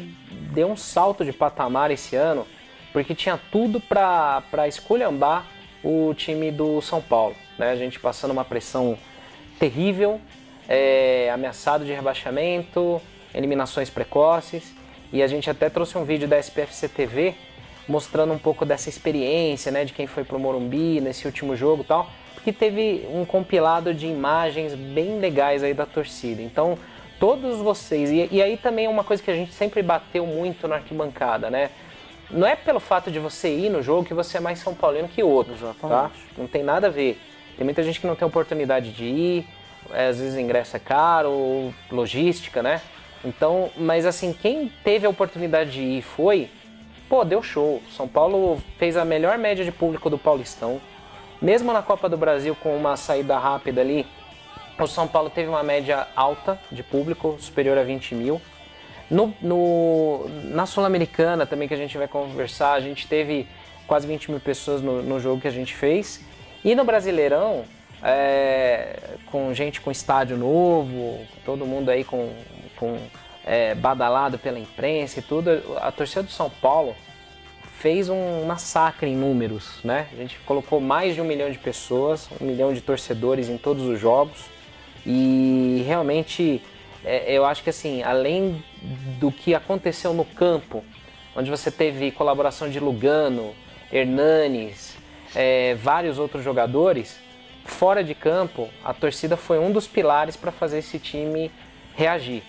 deu 0.52 0.70
um 0.70 0.76
salto 0.76 1.24
de 1.24 1.32
patamar 1.32 1.90
esse 1.90 2.16
ano, 2.16 2.46
porque 2.92 3.14
tinha 3.14 3.38
tudo 3.50 3.80
para 3.80 4.66
esculhambar 4.66 5.46
o 5.84 6.14
time 6.14 6.50
do 6.50 6.80
São 6.80 7.00
Paulo. 7.02 7.34
Né? 7.58 7.70
A 7.70 7.76
gente 7.76 8.00
passando 8.00 8.30
uma 8.30 8.44
pressão 8.44 8.96
terrível, 9.58 10.20
é, 10.68 11.30
ameaçado 11.30 11.84
de 11.84 11.92
rebaixamento, 11.92 13.00
eliminações 13.34 13.90
precoces. 13.90 14.74
E 15.12 15.22
a 15.22 15.26
gente 15.26 15.50
até 15.50 15.68
trouxe 15.68 15.98
um 15.98 16.04
vídeo 16.04 16.26
da 16.26 16.38
SPFC 16.38 16.88
TV 16.88 17.34
mostrando 17.86 18.32
um 18.32 18.38
pouco 18.38 18.64
dessa 18.64 18.88
experiência, 18.88 19.70
né, 19.70 19.84
de 19.84 19.92
quem 19.92 20.06
foi 20.06 20.24
pro 20.24 20.38
Morumbi 20.38 21.00
nesse 21.00 21.26
último 21.26 21.56
jogo 21.56 21.82
e 21.82 21.86
tal, 21.86 22.08
porque 22.34 22.52
teve 22.52 23.06
um 23.12 23.24
compilado 23.24 23.92
de 23.92 24.06
imagens 24.06 24.74
bem 24.74 25.18
legais 25.18 25.62
aí 25.62 25.74
da 25.74 25.84
torcida. 25.84 26.40
Então, 26.40 26.78
todos 27.18 27.58
vocês, 27.58 28.10
e, 28.10 28.28
e 28.30 28.42
aí 28.42 28.56
também 28.56 28.86
é 28.86 28.88
uma 28.88 29.04
coisa 29.04 29.22
que 29.22 29.30
a 29.30 29.34
gente 29.34 29.52
sempre 29.52 29.82
bateu 29.82 30.26
muito 30.26 30.66
na 30.66 30.76
arquibancada, 30.76 31.50
né? 31.50 31.70
Não 32.30 32.46
é 32.46 32.56
pelo 32.56 32.80
fato 32.80 33.10
de 33.10 33.18
você 33.18 33.54
ir 33.54 33.68
no 33.68 33.82
jogo 33.82 34.06
que 34.06 34.14
você 34.14 34.38
é 34.38 34.40
mais 34.40 34.58
São 34.58 34.74
Paulino 34.74 35.06
que 35.06 35.22
outro, 35.22 35.52
tá? 35.52 35.64
Exatamente. 35.66 35.90
tá? 35.90 36.10
Não 36.38 36.46
tem 36.46 36.62
nada 36.62 36.86
a 36.86 36.90
ver. 36.90 37.20
Tem 37.56 37.64
muita 37.64 37.82
gente 37.82 38.00
que 38.00 38.06
não 38.06 38.16
tem 38.16 38.26
oportunidade 38.26 38.90
de 38.92 39.04
ir, 39.04 39.46
é, 39.92 40.06
às 40.06 40.18
vezes 40.18 40.34
o 40.34 40.40
ingresso 40.40 40.76
é 40.76 40.80
caro, 40.80 41.74
logística, 41.90 42.62
né? 42.62 42.80
Então, 43.24 43.70
mas 43.76 44.04
assim, 44.04 44.32
quem 44.32 44.70
teve 44.82 45.06
a 45.06 45.10
oportunidade 45.10 45.72
de 45.72 45.80
ir 45.80 46.02
foi, 46.02 46.48
pô, 47.08 47.24
deu 47.24 47.42
show. 47.42 47.82
São 47.96 48.08
Paulo 48.08 48.60
fez 48.78 48.96
a 48.96 49.04
melhor 49.04 49.38
média 49.38 49.64
de 49.64 49.72
público 49.72 50.10
do 50.10 50.18
Paulistão. 50.18 50.80
Mesmo 51.40 51.72
na 51.72 51.82
Copa 51.82 52.08
do 52.08 52.16
Brasil, 52.16 52.56
com 52.56 52.76
uma 52.76 52.96
saída 52.96 53.38
rápida 53.38 53.80
ali, 53.80 54.06
o 54.78 54.86
São 54.86 55.06
Paulo 55.06 55.30
teve 55.30 55.48
uma 55.48 55.62
média 55.62 56.06
alta 56.16 56.58
de 56.70 56.82
público, 56.82 57.36
superior 57.38 57.78
a 57.78 57.82
20 57.82 58.14
mil. 58.14 58.40
No, 59.10 59.34
no 59.40 60.26
na 60.44 60.66
Sul-Americana 60.66 61.44
também, 61.44 61.68
que 61.68 61.74
a 61.74 61.76
gente 61.76 61.98
vai 61.98 62.08
conversar, 62.08 62.72
a 62.72 62.80
gente 62.80 63.06
teve 63.06 63.46
quase 63.86 64.06
20 64.06 64.30
mil 64.30 64.40
pessoas 64.40 64.80
no, 64.80 65.02
no 65.02 65.20
jogo 65.20 65.40
que 65.40 65.48
a 65.48 65.52
gente 65.52 65.74
fez. 65.74 66.24
E 66.64 66.74
no 66.74 66.84
Brasileirão, 66.84 67.64
é, 68.02 68.98
com 69.26 69.52
gente 69.52 69.80
com 69.80 69.90
estádio 69.90 70.36
novo, 70.36 71.20
todo 71.44 71.66
mundo 71.66 71.90
aí 71.90 72.02
com 72.02 72.32
com 72.82 72.98
é, 73.44 73.76
badalado 73.76 74.40
pela 74.40 74.58
imprensa 74.58 75.20
e 75.20 75.22
tudo, 75.22 75.50
a 75.80 75.92
torcida 75.92 76.24
do 76.24 76.30
São 76.32 76.50
Paulo 76.50 76.96
fez 77.78 78.08
um 78.08 78.44
massacre 78.44 79.08
em 79.08 79.14
números, 79.14 79.78
né? 79.84 80.08
A 80.12 80.16
gente 80.16 80.36
colocou 80.40 80.80
mais 80.80 81.14
de 81.14 81.20
um 81.20 81.24
milhão 81.24 81.48
de 81.48 81.58
pessoas, 81.58 82.28
um 82.40 82.44
milhão 82.44 82.74
de 82.74 82.80
torcedores 82.80 83.48
em 83.48 83.56
todos 83.56 83.84
os 83.84 84.00
jogos 84.00 84.46
e 85.06 85.84
realmente 85.86 86.60
é, 87.04 87.32
eu 87.32 87.44
acho 87.44 87.62
que 87.62 87.70
assim, 87.70 88.02
além 88.02 88.60
do 89.20 89.30
que 89.30 89.54
aconteceu 89.54 90.12
no 90.12 90.24
campo, 90.24 90.84
onde 91.36 91.48
você 91.48 91.70
teve 91.70 92.10
colaboração 92.10 92.68
de 92.68 92.80
Lugano, 92.80 93.54
Hernanes, 93.92 94.96
é, 95.36 95.76
vários 95.76 96.18
outros 96.18 96.42
jogadores, 96.42 97.20
fora 97.64 98.02
de 98.02 98.14
campo, 98.14 98.68
a 98.84 98.92
torcida 98.92 99.36
foi 99.36 99.60
um 99.60 99.70
dos 99.70 99.86
pilares 99.86 100.36
para 100.36 100.50
fazer 100.50 100.78
esse 100.78 100.98
time 100.98 101.48
reagir. 101.94 102.42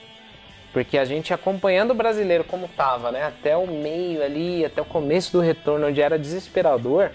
Porque 0.73 0.97
a 0.97 1.05
gente 1.05 1.31
acompanhando 1.31 1.91
o 1.91 1.95
brasileiro 1.95 2.43
como 2.43 2.65
estava, 2.65 3.11
né, 3.11 3.23
até 3.23 3.55
o 3.55 3.67
meio 3.67 4.23
ali, 4.23 4.65
até 4.65 4.81
o 4.81 4.85
começo 4.85 5.31
do 5.31 5.39
retorno, 5.39 5.87
onde 5.87 6.01
era 6.01 6.17
desesperador, 6.17 7.11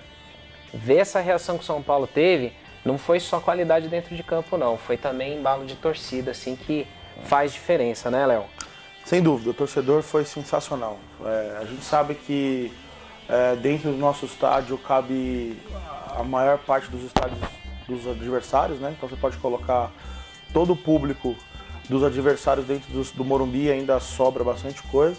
ver 0.73 0.99
essa 0.99 1.19
reação 1.21 1.59
que 1.59 1.65
o 1.65 1.67
São 1.67 1.83
Paulo 1.83 2.07
teve, 2.07 2.53
não 2.85 2.97
foi 2.97 3.19
só 3.19 3.41
qualidade 3.41 3.89
dentro 3.89 4.15
de 4.15 4.23
campo, 4.23 4.57
não. 4.57 4.79
Foi 4.79 4.97
também 4.97 5.37
embalo 5.37 5.67
de 5.67 5.75
torcida, 5.75 6.31
assim, 6.31 6.55
que 6.55 6.87
faz 7.25 7.53
diferença, 7.53 8.11
né, 8.11 8.25
Léo? 8.25 8.45
Sem 9.05 9.23
dúvida, 9.23 9.51
o 9.51 9.55
torcedor 9.55 10.03
foi 10.03 10.25
sensacional. 10.25 10.99
É, 11.25 11.59
a 11.61 11.65
gente 11.65 11.83
sabe 11.83 12.15
que 12.15 12.73
é, 13.29 13.57
dentro 13.57 13.91
do 13.91 13.97
nosso 13.97 14.25
estádio 14.25 14.79
cabe 14.79 15.59
a 16.17 16.23
maior 16.23 16.59
parte 16.59 16.89
dos 16.91 17.03
estádios 17.03 17.41
dos 17.89 18.07
adversários, 18.07 18.79
né? 18.79 18.95
Então 18.97 19.09
você 19.09 19.17
pode 19.17 19.37
colocar 19.39 19.91
todo 20.53 20.75
o 20.75 20.77
público 20.77 21.35
dos 21.89 22.05
adversários 22.05 22.67
dentro 22.67 22.93
do, 22.93 23.03
do 23.03 23.25
Morumbi 23.25 23.71
ainda 23.71 23.99
sobra 24.01 24.45
bastante 24.45 24.83
coisa. 24.85 25.17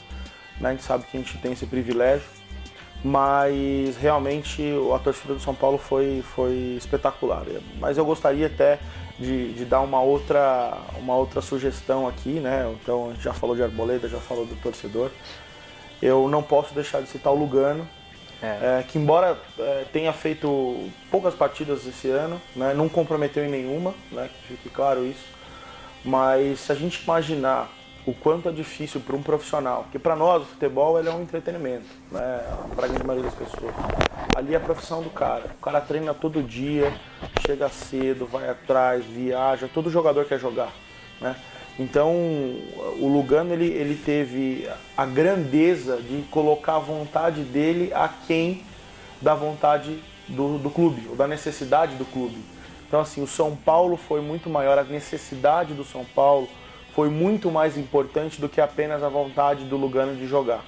Né? 0.59 0.69
A 0.69 0.71
gente 0.71 0.83
sabe 0.83 1.05
que 1.05 1.17
a 1.17 1.19
gente 1.19 1.37
tem 1.37 1.53
esse 1.53 1.65
privilégio. 1.65 2.27
Mas 3.03 3.95
realmente 3.95 4.61
a 4.93 4.99
torcida 4.99 5.33
do 5.33 5.39
São 5.39 5.55
Paulo 5.55 5.77
foi, 5.77 6.21
foi 6.35 6.75
espetacular. 6.77 7.45
Mas 7.79 7.97
eu 7.97 8.03
gostaria 8.03 8.47
até 8.47 8.77
de, 9.17 9.53
de, 9.53 9.63
dar 9.63 9.79
uma 9.79 10.01
outra, 10.01 10.77
uma 10.97 11.15
outra 11.15 11.41
sugestão 11.41 12.07
aqui, 12.07 12.41
né? 12.41 12.69
Então 12.81 13.09
a 13.09 13.13
gente 13.13 13.23
já 13.23 13.31
falou 13.31 13.55
de 13.55 13.63
Arboleda, 13.63 14.09
já 14.09 14.19
falou 14.19 14.45
do 14.45 14.55
torcedor. 14.61 15.11
Eu 16.01 16.27
não 16.27 16.43
posso 16.43 16.73
deixar 16.73 17.01
de 17.01 17.07
citar 17.07 17.31
o 17.31 17.37
Lugano, 17.37 17.87
é. 18.41 18.79
É, 18.79 18.85
que 18.87 18.97
embora 18.97 19.37
é, 19.57 19.85
tenha 19.91 20.13
feito 20.13 20.89
poucas 21.11 21.35
partidas 21.35 21.85
esse 21.85 22.09
ano, 22.09 22.41
né, 22.55 22.73
não 22.73 22.87
comprometeu 22.87 23.43
em 23.43 23.49
nenhuma, 23.49 23.93
né, 24.11 24.29
que 24.33 24.53
fique 24.53 24.69
claro 24.69 25.05
isso. 25.05 25.25
Mas 26.03 26.61
se 26.61 26.71
a 26.71 26.75
gente 26.75 27.03
imaginar 27.03 27.69
o 28.05 28.13
quanto 28.13 28.49
é 28.49 28.51
difícil 28.51 29.01
para 29.01 29.15
um 29.15 29.21
profissional, 29.21 29.85
que 29.91 29.99
para 29.99 30.15
nós 30.15 30.43
o 30.43 30.45
futebol 30.45 30.97
ele 30.97 31.09
é 31.09 31.11
um 31.11 31.21
entretenimento, 31.21 31.85
né? 32.11 32.41
para 32.75 32.85
a 32.85 32.87
grande 32.87 33.05
maioria 33.05 33.29
das 33.29 33.37
pessoas. 33.37 33.73
Ali 34.35 34.53
é 34.53 34.57
a 34.57 34.59
profissão 34.59 35.01
do 35.01 35.09
cara. 35.09 35.45
O 35.59 35.61
cara 35.61 35.81
treina 35.81 36.13
todo 36.13 36.41
dia, 36.41 36.93
chega 37.45 37.69
cedo, 37.69 38.25
vai 38.25 38.49
atrás, 38.49 39.05
viaja, 39.05 39.69
todo 39.71 39.91
jogador 39.91 40.25
quer 40.25 40.39
jogar. 40.39 40.71
Né? 41.19 41.35
Então 41.77 42.13
o 42.99 43.07
Lugano 43.07 43.53
ele, 43.53 43.67
ele 43.67 43.95
teve 43.95 44.67
a 44.97 45.05
grandeza 45.05 45.97
de 45.97 46.23
colocar 46.31 46.77
a 46.77 46.79
vontade 46.79 47.43
dele 47.43 47.91
a 47.93 48.07
quem 48.07 48.63
da 49.21 49.35
vontade 49.35 49.99
do, 50.27 50.57
do 50.57 50.69
clube, 50.69 51.07
ou 51.09 51.15
da 51.15 51.27
necessidade 51.27 51.95
do 51.95 52.05
clube. 52.05 52.37
Então, 52.89 53.01
assim, 53.01 53.21
o 53.21 53.27
São 53.27 53.55
Paulo 53.55 53.95
foi 53.95 54.19
muito 54.19 54.49
maior, 54.49 54.79
a 54.79 54.83
necessidade 54.83 55.75
do 55.75 55.85
São 55.85 56.03
Paulo 56.03 56.49
foi 56.95 57.07
muito 57.07 57.51
mais 57.51 57.77
importante 57.77 58.41
do 58.41 58.49
que 58.49 58.59
apenas 58.59 59.03
a 59.03 59.09
vontade 59.09 59.65
do 59.65 59.77
Lugano 59.77 60.15
de 60.15 60.25
jogar. 60.25 60.65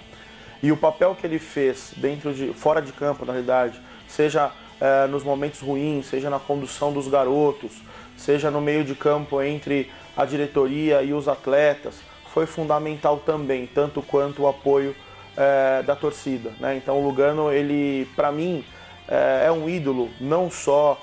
E 0.61 0.71
o 0.71 0.77
papel 0.77 1.15
que 1.15 1.25
ele 1.25 1.39
fez 1.39 1.95
dentro 1.97 2.31
de, 2.31 2.53
fora 2.53 2.79
de 2.79 2.93
campo, 2.93 3.25
na 3.25 3.33
realidade, 3.33 3.81
seja 4.07 4.51
é, 4.79 5.07
nos 5.07 5.23
momentos 5.23 5.61
ruins, 5.61 6.05
seja 6.05 6.29
na 6.29 6.37
condução 6.37 6.93
dos 6.93 7.07
garotos, 7.07 7.71
seja 8.15 8.51
no 8.51 8.61
meio 8.61 8.83
de 8.83 8.93
campo 8.93 9.41
entre 9.41 9.91
a 10.15 10.23
diretoria 10.23 11.01
e 11.01 11.13
os 11.13 11.27
atletas, 11.27 12.01
foi 12.31 12.45
fundamental 12.45 13.17
também, 13.17 13.65
tanto 13.65 13.99
quanto 14.03 14.43
o 14.43 14.47
apoio 14.47 14.95
é, 15.35 15.81
da 15.81 15.95
torcida. 15.95 16.53
Né? 16.59 16.77
Então, 16.77 16.99
o 16.99 17.03
Lugano, 17.03 17.51
ele, 17.51 18.07
para 18.15 18.31
mim, 18.31 18.63
é, 19.07 19.45
é 19.47 19.51
um 19.51 19.67
ídolo 19.67 20.11
não 20.19 20.51
só 20.51 21.01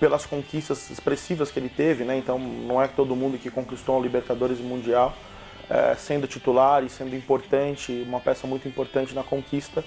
pelas 0.00 0.26
conquistas 0.26 0.90
expressivas 0.90 1.50
que 1.50 1.58
ele 1.58 1.68
teve, 1.68 2.04
né? 2.04 2.16
Então 2.16 2.38
não 2.38 2.82
é 2.82 2.88
todo 2.88 3.14
mundo 3.14 3.38
que 3.38 3.50
conquistou 3.50 3.98
o 3.98 4.02
Libertadores 4.02 4.58
Mundial, 4.58 5.14
é, 5.68 5.94
sendo 5.94 6.26
titular 6.26 6.84
e 6.84 6.88
sendo 6.88 7.14
importante, 7.14 8.04
uma 8.06 8.20
peça 8.20 8.46
muito 8.46 8.68
importante 8.68 9.14
na 9.14 9.22
conquista. 9.22 9.84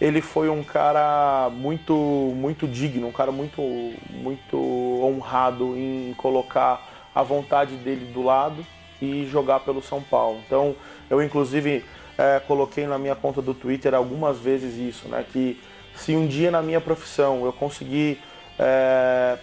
ele 0.00 0.20
foi 0.20 0.50
um 0.50 0.62
cara 0.62 1.48
muito, 1.50 1.94
muito 1.94 2.66
digno, 2.68 3.08
um 3.08 3.12
cara 3.12 3.32
muito, 3.32 3.62
muito 4.10 4.56
honrado 5.02 5.74
em 5.76 6.14
colocar 6.18 6.86
a 7.14 7.22
vontade 7.22 7.76
dele 7.76 8.12
do 8.12 8.22
lado 8.22 8.64
e 9.00 9.26
jogar 9.26 9.60
pelo 9.60 9.82
São 9.82 10.02
Paulo. 10.02 10.40
Então, 10.46 10.76
eu 11.08 11.22
inclusive 11.22 11.82
é, 12.18 12.40
coloquei 12.40 12.86
na 12.86 12.98
minha 12.98 13.14
conta 13.14 13.40
do 13.40 13.54
Twitter 13.54 13.94
algumas 13.94 14.38
vezes 14.38 14.76
isso, 14.76 15.08
né? 15.08 15.24
Que 15.32 15.58
se 15.94 16.14
um 16.14 16.26
dia 16.26 16.50
na 16.50 16.60
minha 16.60 16.80
profissão 16.80 17.44
eu 17.46 17.52
conseguir 17.52 18.20
é, 18.58 19.38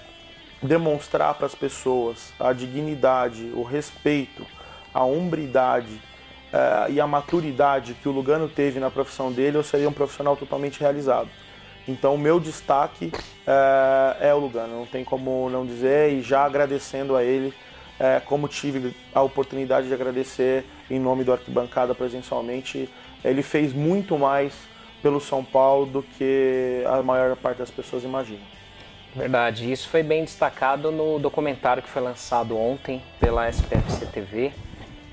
demonstrar 0.61 1.33
para 1.35 1.45
as 1.45 1.55
pessoas 1.55 2.33
a 2.39 2.53
dignidade, 2.53 3.51
o 3.53 3.63
respeito, 3.63 4.45
a 4.93 5.03
hombridade 5.03 6.01
é, 6.51 6.91
e 6.91 7.01
a 7.01 7.07
maturidade 7.07 7.93
que 7.95 8.07
o 8.07 8.11
Lugano 8.11 8.47
teve 8.47 8.79
na 8.79 8.89
profissão 8.89 9.31
dele, 9.31 9.57
eu 9.57 9.63
seria 9.63 9.89
um 9.89 9.93
profissional 9.93 10.35
totalmente 10.35 10.79
realizado. 10.79 11.29
Então, 11.87 12.15
o 12.15 12.17
meu 12.17 12.39
destaque 12.39 13.11
é, 13.45 14.29
é 14.29 14.33
o 14.33 14.39
Lugano, 14.39 14.77
não 14.79 14.85
tem 14.85 15.03
como 15.03 15.49
não 15.49 15.65
dizer, 15.65 16.13
e 16.13 16.21
já 16.21 16.45
agradecendo 16.45 17.15
a 17.15 17.23
ele 17.23 17.53
é, 17.99 18.19
como 18.19 18.47
tive 18.47 18.95
a 19.13 19.21
oportunidade 19.21 19.87
de 19.87 19.93
agradecer 19.93 20.65
em 20.89 20.99
nome 20.99 21.23
do 21.23 21.33
Arquibancada 21.33 21.93
presencialmente, 21.93 22.89
ele 23.23 23.41
fez 23.41 23.73
muito 23.73 24.17
mais 24.17 24.53
pelo 25.01 25.19
São 25.19 25.43
Paulo 25.43 25.85
do 25.85 26.03
que 26.03 26.83
a 26.87 27.01
maior 27.03 27.35
parte 27.35 27.57
das 27.57 27.69
pessoas 27.69 28.03
imaginam. 28.03 28.43
Verdade, 29.15 29.71
isso 29.71 29.89
foi 29.89 30.01
bem 30.01 30.23
destacado 30.23 30.91
no 30.91 31.19
documentário 31.19 31.83
que 31.83 31.89
foi 31.89 32.01
lançado 32.01 32.57
ontem 32.57 32.99
pela 33.19 33.47
SPFC 33.47 34.07
TV, 34.07 34.51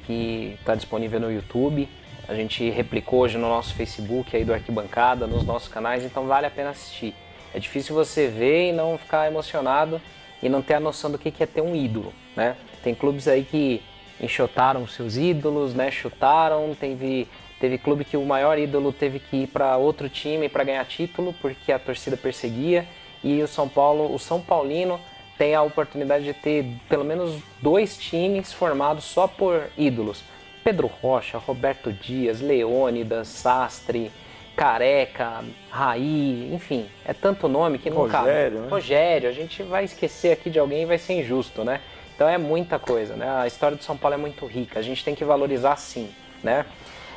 que 0.07 0.57
está 0.59 0.75
disponível 0.75 1.21
no 1.21 1.31
YouTube. 1.31 1.87
A 2.27 2.35
gente 2.35 2.71
replicou 2.71 3.21
hoje 3.21 3.37
no 3.37 3.47
nosso 3.47 3.75
Facebook 3.75 4.35
aí 4.35 4.43
do 4.43 4.55
Arquibancada, 4.55 5.27
nos 5.27 5.45
nossos 5.45 5.69
canais, 5.69 6.03
então 6.03 6.27
vale 6.27 6.47
a 6.47 6.51
pena 6.51 6.71
assistir. 6.71 7.15
É 7.53 7.59
difícil 7.59 7.95
você 7.95 8.27
ver 8.29 8.71
e 8.71 8.73
não 8.73 8.97
ficar 8.97 9.27
emocionado 9.27 10.01
e 10.43 10.49
não 10.49 10.63
ter 10.63 10.75
a 10.75 10.81
noção 10.81 11.11
do 11.11 11.19
que 11.19 11.43
é 11.43 11.47
ter 11.47 11.61
um 11.61 11.77
ídolo, 11.77 12.15
né? 12.35 12.57
Tem 12.83 12.95
clubes 12.95 13.29
aí 13.29 13.45
que 13.45 13.83
enxotaram 14.19 14.87
seus 14.87 15.19
ídolos, 15.19 15.75
né? 15.75 15.91
Chutaram, 15.91 16.75
teve 16.75 17.29
teve 17.61 17.77
clube 17.77 18.07
que 18.07 18.17
o 18.17 18.25
maior 18.25 18.59
ídolo 18.59 18.91
teve 18.91 19.19
que 19.19 19.43
ir 19.43 19.47
para 19.49 19.77
outro 19.77 20.09
time 20.09 20.49
para 20.49 20.65
ganhar 20.65 20.83
título 20.87 21.35
porque 21.43 21.71
a 21.71 21.79
torcida 21.79 22.17
perseguia 22.17 22.89
e 23.23 23.43
o 23.43 23.49
São 23.49 23.69
Paulo, 23.69 24.15
o 24.15 24.19
São 24.19 24.41
Paulino 24.41 25.01
tem 25.39 25.55
a 25.55 25.63
oportunidade 25.63 26.25
de 26.25 26.35
ter 26.35 26.67
pelo 26.89 27.05
menos 27.05 27.41
dois 27.63 27.97
times 27.97 28.53
formados 28.53 29.05
só 29.05 29.27
por 29.27 29.69
ídolos. 29.77 30.23
Pedro 30.63 30.87
Rocha, 30.87 31.39
Roberto 31.39 31.93
Dias, 31.93 32.41
Leônidas, 32.41 33.29
Sastre, 33.29 34.11
Careca, 34.55 35.43
Raí, 35.71 36.53
enfim, 36.53 36.87
é 37.05 37.15
tanto 37.15 37.49
nome 37.49 37.79
que 37.79 37.89
não 37.89 38.03
Rogério, 38.03 38.23
cabe. 38.23 38.57
Né? 38.57 38.69
Rogério, 38.71 39.29
a 39.31 39.33
gente 39.33 39.63
vai 39.63 39.85
esquecer 39.85 40.33
aqui 40.33 40.51
de 40.51 40.59
alguém 40.59 40.83
e 40.83 40.85
vai 40.85 40.99
ser 40.99 41.15
injusto, 41.15 41.65
né? 41.65 41.81
Então 42.15 42.29
é 42.29 42.37
muita 42.37 42.79
coisa, 42.79 43.17
né? 43.17 43.27
A 43.31 43.47
história 43.47 43.75
do 43.75 43.83
São 43.83 43.97
Paulo 43.97 44.15
é 44.15 44.19
muito 44.19 44.45
rica, 44.45 44.79
a 44.79 44.83
gente 44.83 45.03
tem 45.03 45.15
que 45.15 45.25
valorizar 45.25 45.77
sim, 45.77 46.11
né? 46.43 46.67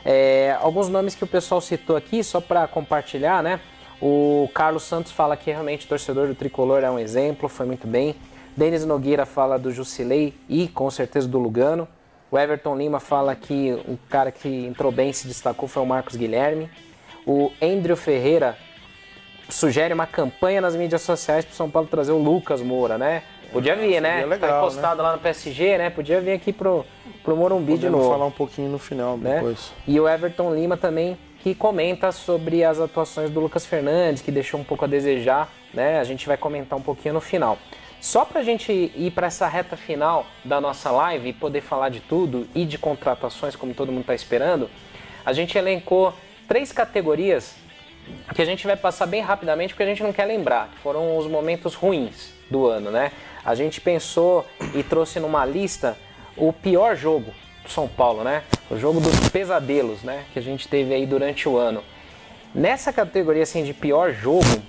É, 0.05 0.57
alguns 0.61 0.87
nomes 0.87 1.15
que 1.15 1.23
o 1.25 1.27
pessoal 1.27 1.59
citou 1.59 1.97
aqui, 1.97 2.23
só 2.23 2.39
para 2.39 2.65
compartilhar, 2.67 3.43
né? 3.43 3.59
O 4.05 4.49
Carlos 4.53 4.83
Santos 4.83 5.13
fala 5.13 5.37
que 5.37 5.49
realmente 5.49 5.85
o 5.85 5.87
torcedor 5.87 6.27
do 6.27 6.35
Tricolor 6.35 6.83
é 6.83 6.91
um 6.91 6.99
exemplo, 6.99 7.47
foi 7.47 7.65
muito 7.65 7.87
bem. 7.87 8.13
Denis 8.53 8.83
Nogueira 8.83 9.25
fala 9.25 9.57
do 9.57 9.71
Jusilei 9.71 10.33
e 10.49 10.67
com 10.67 10.91
certeza 10.91 11.25
do 11.25 11.39
Lugano. 11.39 11.87
O 12.29 12.37
Everton 12.37 12.75
Lima 12.75 12.99
fala 12.99 13.33
que 13.33 13.71
o 13.87 13.97
cara 14.09 14.29
que 14.29 14.65
entrou 14.65 14.91
bem 14.91 15.11
e 15.11 15.13
se 15.13 15.25
destacou 15.25 15.69
foi 15.69 15.81
o 15.81 15.85
Marcos 15.85 16.17
Guilherme. 16.17 16.69
O 17.25 17.49
Andrew 17.61 17.95
Ferreira 17.95 18.57
sugere 19.47 19.93
uma 19.93 20.05
campanha 20.05 20.59
nas 20.59 20.75
mídias 20.75 21.01
sociais 21.01 21.45
para 21.45 21.55
São 21.55 21.69
Paulo 21.69 21.87
trazer 21.87 22.11
o 22.11 22.17
Lucas 22.17 22.61
Moura, 22.61 22.97
né? 22.97 23.23
Podia 23.53 23.73
vir, 23.73 24.01
né? 24.01 24.15
Seria 24.15 24.25
legal, 24.25 24.49
tá 24.49 24.57
encostado 24.57 25.01
lá 25.01 25.13
no 25.13 25.19
PSG, 25.19 25.77
né? 25.77 25.89
Podia 25.89 26.19
vir 26.19 26.33
aqui 26.33 26.51
pro, 26.51 26.85
pro 27.23 27.37
Morumbi 27.37 27.75
de 27.75 27.85
Podemos 27.85 27.99
novo. 27.99 28.11
falar 28.11 28.25
um 28.25 28.31
pouquinho 28.31 28.69
no 28.69 28.79
final 28.79 29.15
né? 29.15 29.35
depois. 29.35 29.71
E 29.87 29.97
o 29.97 30.09
Everton 30.09 30.53
Lima 30.53 30.75
também 30.75 31.17
que 31.43 31.53
comenta 31.53 32.09
sobre 32.13 32.63
as 32.63 32.79
atuações 32.79 33.29
do 33.29 33.41
Lucas 33.41 33.65
Fernandes, 33.65 34.21
que 34.21 34.31
deixou 34.31 34.57
um 34.57 34.63
pouco 34.63 34.85
a 34.85 34.87
desejar, 34.87 35.51
né? 35.73 35.99
A 35.99 36.03
gente 36.05 36.25
vai 36.25 36.37
comentar 36.37 36.79
um 36.79 36.81
pouquinho 36.81 37.15
no 37.15 37.19
final. 37.19 37.59
Só 37.99 38.23
para 38.23 38.39
a 38.39 38.43
gente 38.43 38.71
ir 38.71 39.11
para 39.11 39.27
essa 39.27 39.45
reta 39.45 39.75
final 39.75 40.25
da 40.45 40.61
nossa 40.61 40.89
live 40.89 41.29
e 41.29 41.33
poder 41.33 41.59
falar 41.59 41.89
de 41.89 41.99
tudo 41.99 42.47
e 42.55 42.63
de 42.63 42.77
contratações, 42.77 43.57
como 43.57 43.73
todo 43.73 43.91
mundo 43.91 44.01
está 44.01 44.15
esperando, 44.15 44.69
a 45.25 45.33
gente 45.33 45.57
elencou 45.57 46.13
três 46.47 46.71
categorias 46.71 47.55
que 48.33 48.41
a 48.41 48.45
gente 48.45 48.65
vai 48.65 48.77
passar 48.77 49.05
bem 49.05 49.21
rapidamente 49.21 49.73
porque 49.73 49.83
a 49.83 49.87
gente 49.87 50.01
não 50.01 50.13
quer 50.13 50.25
lembrar, 50.25 50.69
que 50.69 50.79
foram 50.79 51.17
os 51.17 51.27
momentos 51.27 51.75
ruins 51.75 52.33
do 52.49 52.67
ano, 52.67 52.89
né? 52.89 53.11
A 53.43 53.53
gente 53.53 53.81
pensou 53.81 54.45
e 54.73 54.81
trouxe 54.81 55.19
numa 55.19 55.45
lista 55.45 55.97
o 56.37 56.53
pior 56.53 56.95
jogo 56.95 57.33
São 57.67 57.87
Paulo, 57.87 58.23
né? 58.23 58.43
O 58.69 58.77
jogo 58.77 58.99
dos 58.99 59.29
pesadelos, 59.29 60.03
né? 60.03 60.25
Que 60.33 60.39
a 60.39 60.41
gente 60.41 60.67
teve 60.67 60.93
aí 60.93 61.05
durante 61.05 61.47
o 61.47 61.57
ano. 61.57 61.83
Nessa 62.53 62.93
categoria 62.93 63.43
assim 63.43 63.63
de 63.63 63.73
pior 63.73 64.13
jogo, 64.13 64.61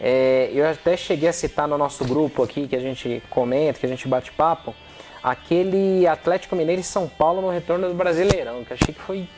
é, 0.00 0.50
eu 0.52 0.68
até 0.68 0.96
cheguei 0.96 1.28
a 1.28 1.32
citar 1.32 1.68
no 1.68 1.78
nosso 1.78 2.04
grupo 2.04 2.42
aqui 2.42 2.66
que 2.66 2.76
a 2.76 2.80
gente 2.80 3.22
comenta, 3.30 3.78
que 3.78 3.86
a 3.86 3.88
gente 3.88 4.06
bate 4.08 4.32
papo, 4.32 4.74
aquele 5.22 6.06
Atlético 6.06 6.56
Mineiro 6.56 6.80
e 6.80 6.84
São 6.84 7.08
Paulo 7.08 7.40
no 7.40 7.48
retorno 7.48 7.88
do 7.88 7.94
Brasileirão, 7.94 8.64
que 8.64 8.72
achei 8.72 8.92
que 8.92 9.00
foi 9.00 9.28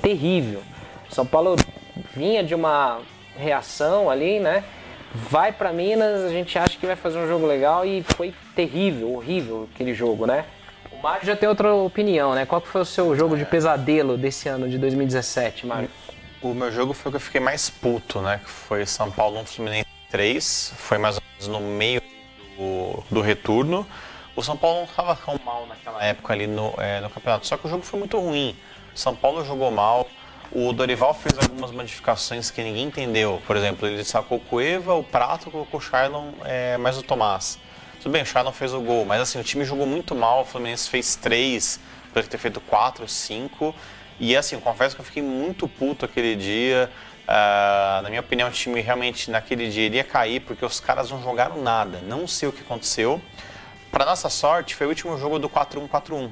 terrível. 0.00 0.62
São 1.10 1.26
Paulo 1.26 1.56
vinha 2.14 2.42
de 2.42 2.54
uma 2.54 3.00
reação 3.36 4.08
ali, 4.08 4.38
né? 4.38 4.64
Vai 5.14 5.52
para 5.52 5.72
Minas, 5.72 6.22
a 6.22 6.30
gente 6.30 6.58
acha 6.58 6.78
que 6.78 6.86
vai 6.86 6.96
fazer 6.96 7.18
um 7.18 7.28
jogo 7.28 7.46
legal 7.46 7.84
e 7.84 8.02
foi 8.02 8.32
terrível, 8.54 9.12
horrível 9.12 9.68
aquele 9.74 9.92
jogo, 9.92 10.24
né? 10.26 10.44
O 11.02 11.04
Mário 11.04 11.26
já 11.26 11.34
tem 11.34 11.48
outra 11.48 11.74
opinião, 11.74 12.32
né? 12.32 12.46
Qual 12.46 12.60
que 12.60 12.68
foi 12.68 12.80
o 12.80 12.84
seu 12.84 13.16
jogo 13.16 13.36
de 13.36 13.44
pesadelo 13.44 14.16
desse 14.16 14.48
ano 14.48 14.68
de 14.68 14.78
2017, 14.78 15.66
Mário? 15.66 15.90
O 16.40 16.54
meu 16.54 16.70
jogo 16.70 16.92
foi 16.92 17.10
o 17.10 17.12
que 17.12 17.16
eu 17.16 17.20
fiquei 17.20 17.40
mais 17.40 17.68
puto, 17.68 18.20
né? 18.20 18.38
Que 18.38 18.48
foi 18.48 18.86
São 18.86 19.10
Paulo 19.10 19.40
1 19.40 19.46
Fluminense 19.46 19.88
3. 20.12 20.74
Foi 20.76 20.98
mais 20.98 21.16
ou 21.16 21.22
menos 21.32 21.48
no 21.48 21.60
meio 21.68 22.00
do, 22.56 23.02
do 23.10 23.20
retorno. 23.20 23.84
O 24.36 24.44
São 24.44 24.56
Paulo 24.56 24.76
não 24.76 24.84
estava 24.84 25.16
tão 25.16 25.40
mal 25.44 25.66
naquela 25.66 26.04
época 26.04 26.34
ali 26.34 26.46
no, 26.46 26.72
é, 26.78 27.00
no 27.00 27.10
campeonato. 27.10 27.48
Só 27.48 27.56
que 27.56 27.66
o 27.66 27.68
jogo 27.68 27.82
foi 27.82 27.98
muito 27.98 28.16
ruim. 28.20 28.54
O 28.94 28.96
São 28.96 29.16
Paulo 29.16 29.44
jogou 29.44 29.72
mal. 29.72 30.06
O 30.52 30.72
Dorival 30.72 31.14
fez 31.14 31.36
algumas 31.36 31.72
modificações 31.72 32.48
que 32.48 32.62
ninguém 32.62 32.84
entendeu. 32.84 33.42
Por 33.44 33.56
exemplo, 33.56 33.88
ele 33.88 34.04
sacou 34.04 34.38
o 34.38 34.40
Cueva, 34.40 34.94
o 34.94 35.02
Prato, 35.02 35.50
colocou 35.50 35.80
o 35.80 35.82
Shailon, 35.82 36.28
é, 36.44 36.76
mais 36.76 36.96
o 36.96 37.02
Tomás. 37.02 37.58
Tudo 38.02 38.14
bem, 38.14 38.22
o 38.22 38.26
Shailon 38.26 38.50
fez 38.50 38.74
o 38.74 38.80
gol, 38.80 39.04
mas 39.04 39.20
assim, 39.20 39.38
o 39.38 39.44
time 39.44 39.64
jogou 39.64 39.86
muito 39.86 40.12
mal. 40.12 40.42
O 40.42 40.44
Fluminense 40.44 40.90
fez 40.90 41.14
três, 41.14 41.78
poderia 42.08 42.28
ter 42.28 42.36
feito 42.36 42.60
quatro, 42.60 43.06
cinco. 43.06 43.72
E 44.18 44.36
assim, 44.36 44.56
eu 44.56 44.60
confesso 44.60 44.96
que 44.96 45.00
eu 45.00 45.04
fiquei 45.04 45.22
muito 45.22 45.68
puto 45.68 46.04
aquele 46.04 46.34
dia. 46.34 46.90
Uh, 47.22 48.02
na 48.02 48.08
minha 48.08 48.20
opinião, 48.20 48.48
o 48.48 48.52
time 48.52 48.80
realmente 48.80 49.30
naquele 49.30 49.68
dia 49.68 49.84
iria 49.84 50.02
cair 50.02 50.40
porque 50.40 50.64
os 50.64 50.80
caras 50.80 51.12
não 51.12 51.22
jogaram 51.22 51.62
nada. 51.62 52.00
Não 52.00 52.26
sei 52.26 52.48
o 52.48 52.52
que 52.52 52.62
aconteceu. 52.62 53.22
Para 53.92 54.04
nossa 54.04 54.28
sorte, 54.28 54.74
foi 54.74 54.88
o 54.88 54.90
último 54.90 55.16
jogo 55.16 55.38
do 55.38 55.48
4-1-4-1. 55.48 56.28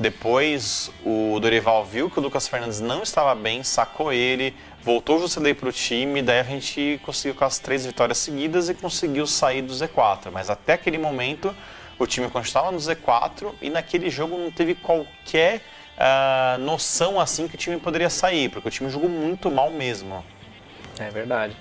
Depois 0.00 0.90
o 1.06 1.40
Dorival 1.40 1.86
viu 1.86 2.10
que 2.10 2.18
o 2.18 2.22
Lucas 2.22 2.46
Fernandes 2.46 2.80
não 2.80 3.02
estava 3.02 3.34
bem, 3.34 3.62
sacou 3.62 4.12
ele, 4.12 4.54
voltou 4.88 5.18
o 5.18 5.20
Jusilei 5.20 5.52
para 5.52 5.68
o 5.68 5.72
time, 5.72 6.22
daí 6.22 6.40
a 6.40 6.42
gente 6.42 6.98
conseguiu 7.04 7.34
com 7.34 7.44
as 7.44 7.58
três 7.58 7.84
vitórias 7.84 8.16
seguidas 8.16 8.70
e 8.70 8.74
conseguiu 8.74 9.26
sair 9.26 9.60
do 9.60 9.70
Z4. 9.70 10.30
Mas 10.32 10.48
até 10.48 10.72
aquele 10.72 10.96
momento 10.96 11.54
o 11.98 12.06
time 12.06 12.26
continuava 12.30 12.72
no 12.72 12.78
Z4 12.78 13.52
e 13.60 13.68
naquele 13.68 14.08
jogo 14.08 14.38
não 14.38 14.50
teve 14.50 14.74
qualquer 14.74 15.60
uh, 15.98 16.58
noção 16.60 17.20
assim 17.20 17.46
que 17.46 17.54
o 17.54 17.58
time 17.58 17.78
poderia 17.78 18.08
sair, 18.08 18.48
porque 18.48 18.68
o 18.68 18.70
time 18.70 18.88
jogou 18.88 19.10
muito 19.10 19.50
mal 19.50 19.68
mesmo. 19.68 20.24
É 20.98 21.10
verdade. 21.10 21.54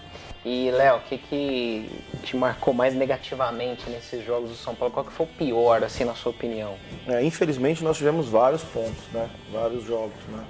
E, 0.45 0.71
Léo, 0.71 0.95
o 0.95 1.01
que, 1.01 1.17
que 1.17 1.89
te 2.23 2.37
marcou 2.37 2.73
mais 2.73 2.95
negativamente 2.95 3.89
nesses 3.89 4.25
jogos 4.25 4.51
do 4.51 4.55
São 4.55 4.73
Paulo? 4.73 4.93
Qual 4.93 5.05
que 5.05 5.11
foi 5.11 5.25
o 5.25 5.29
pior, 5.29 5.83
assim, 5.83 6.05
na 6.05 6.15
sua 6.15 6.29
opinião? 6.29 6.75
É, 7.05 7.21
infelizmente, 7.21 7.83
nós 7.83 7.97
tivemos 7.97 8.29
vários 8.29 8.63
pontos, 8.63 9.03
né? 9.11 9.29
Vários 9.51 9.83
jogos, 9.83 10.15
né? 10.29 10.45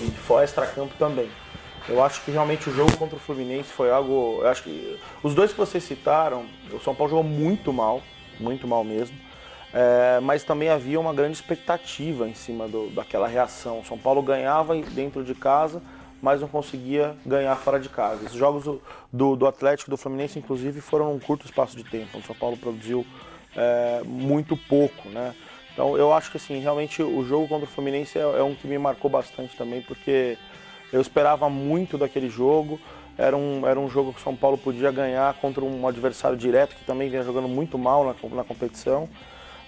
E, 0.00 0.10
fora 0.10 0.44
extracampo 0.44 0.94
também. 0.98 1.30
Eu 1.88 2.02
acho 2.02 2.22
que 2.22 2.30
realmente 2.30 2.68
o 2.68 2.74
jogo 2.74 2.96
contra 2.96 3.16
o 3.16 3.18
Fluminense 3.18 3.70
foi 3.72 3.90
algo... 3.90 4.38
Eu 4.40 4.48
acho 4.48 4.62
que 4.62 4.98
os 5.22 5.34
dois 5.34 5.52
que 5.52 5.58
vocês 5.58 5.82
citaram, 5.82 6.44
o 6.72 6.78
São 6.80 6.94
Paulo 6.94 7.10
jogou 7.10 7.24
muito 7.24 7.72
mal, 7.72 8.02
muito 8.38 8.66
mal 8.66 8.84
mesmo. 8.84 9.16
É, 9.72 10.18
mas 10.20 10.42
também 10.42 10.68
havia 10.68 10.98
uma 10.98 11.14
grande 11.14 11.36
expectativa 11.36 12.28
em 12.28 12.34
cima 12.34 12.66
do, 12.68 12.90
daquela 12.90 13.26
reação. 13.26 13.80
O 13.80 13.84
São 13.84 13.96
Paulo 13.96 14.20
ganhava 14.22 14.74
dentro 14.76 15.24
de 15.24 15.34
casa, 15.34 15.80
mas 16.20 16.40
não 16.40 16.48
conseguia 16.48 17.16
ganhar 17.24 17.54
fora 17.56 17.78
de 17.78 17.88
casa. 17.88 18.26
Os 18.26 18.32
jogos 18.32 18.64
do, 18.64 18.82
do, 19.12 19.36
do 19.36 19.46
Atlético 19.46 19.90
do 19.90 19.96
Fluminense, 19.96 20.38
inclusive, 20.38 20.80
foram 20.80 21.14
um 21.14 21.18
curto 21.18 21.46
espaço 21.46 21.76
de 21.76 21.84
tempo. 21.84 22.18
O 22.18 22.22
São 22.22 22.34
Paulo 22.34 22.56
produziu 22.56 23.06
é, 23.56 24.02
muito 24.04 24.56
pouco, 24.56 25.08
né? 25.08 25.34
Então 25.80 25.96
eu 25.96 26.12
acho 26.12 26.30
que 26.30 26.36
assim, 26.36 26.58
realmente 26.58 27.02
o 27.02 27.24
jogo 27.24 27.48
contra 27.48 27.64
o 27.64 27.66
Fluminense 27.66 28.18
é, 28.18 28.20
é 28.20 28.42
um 28.42 28.54
que 28.54 28.68
me 28.68 28.76
marcou 28.76 29.10
bastante 29.10 29.56
também, 29.56 29.80
porque 29.80 30.36
Eu 30.92 31.00
esperava 31.00 31.48
muito 31.48 31.96
daquele 31.96 32.28
jogo. 32.28 32.78
Era 33.16 33.36
um, 33.36 33.66
era 33.66 33.78
um 33.78 33.88
jogo 33.88 34.12
que 34.12 34.20
o 34.20 34.22
São 34.22 34.34
Paulo 34.34 34.56
podia 34.56 34.90
ganhar 34.90 35.32
contra 35.34 35.64
um 35.64 35.86
adversário 35.86 36.36
direto 36.36 36.74
que 36.74 36.84
também 36.84 37.08
vinha 37.08 37.22
jogando 37.22 37.48
muito 37.48 37.78
mal 37.78 38.04
na, 38.04 38.14
na 38.36 38.44
competição. 38.44 39.08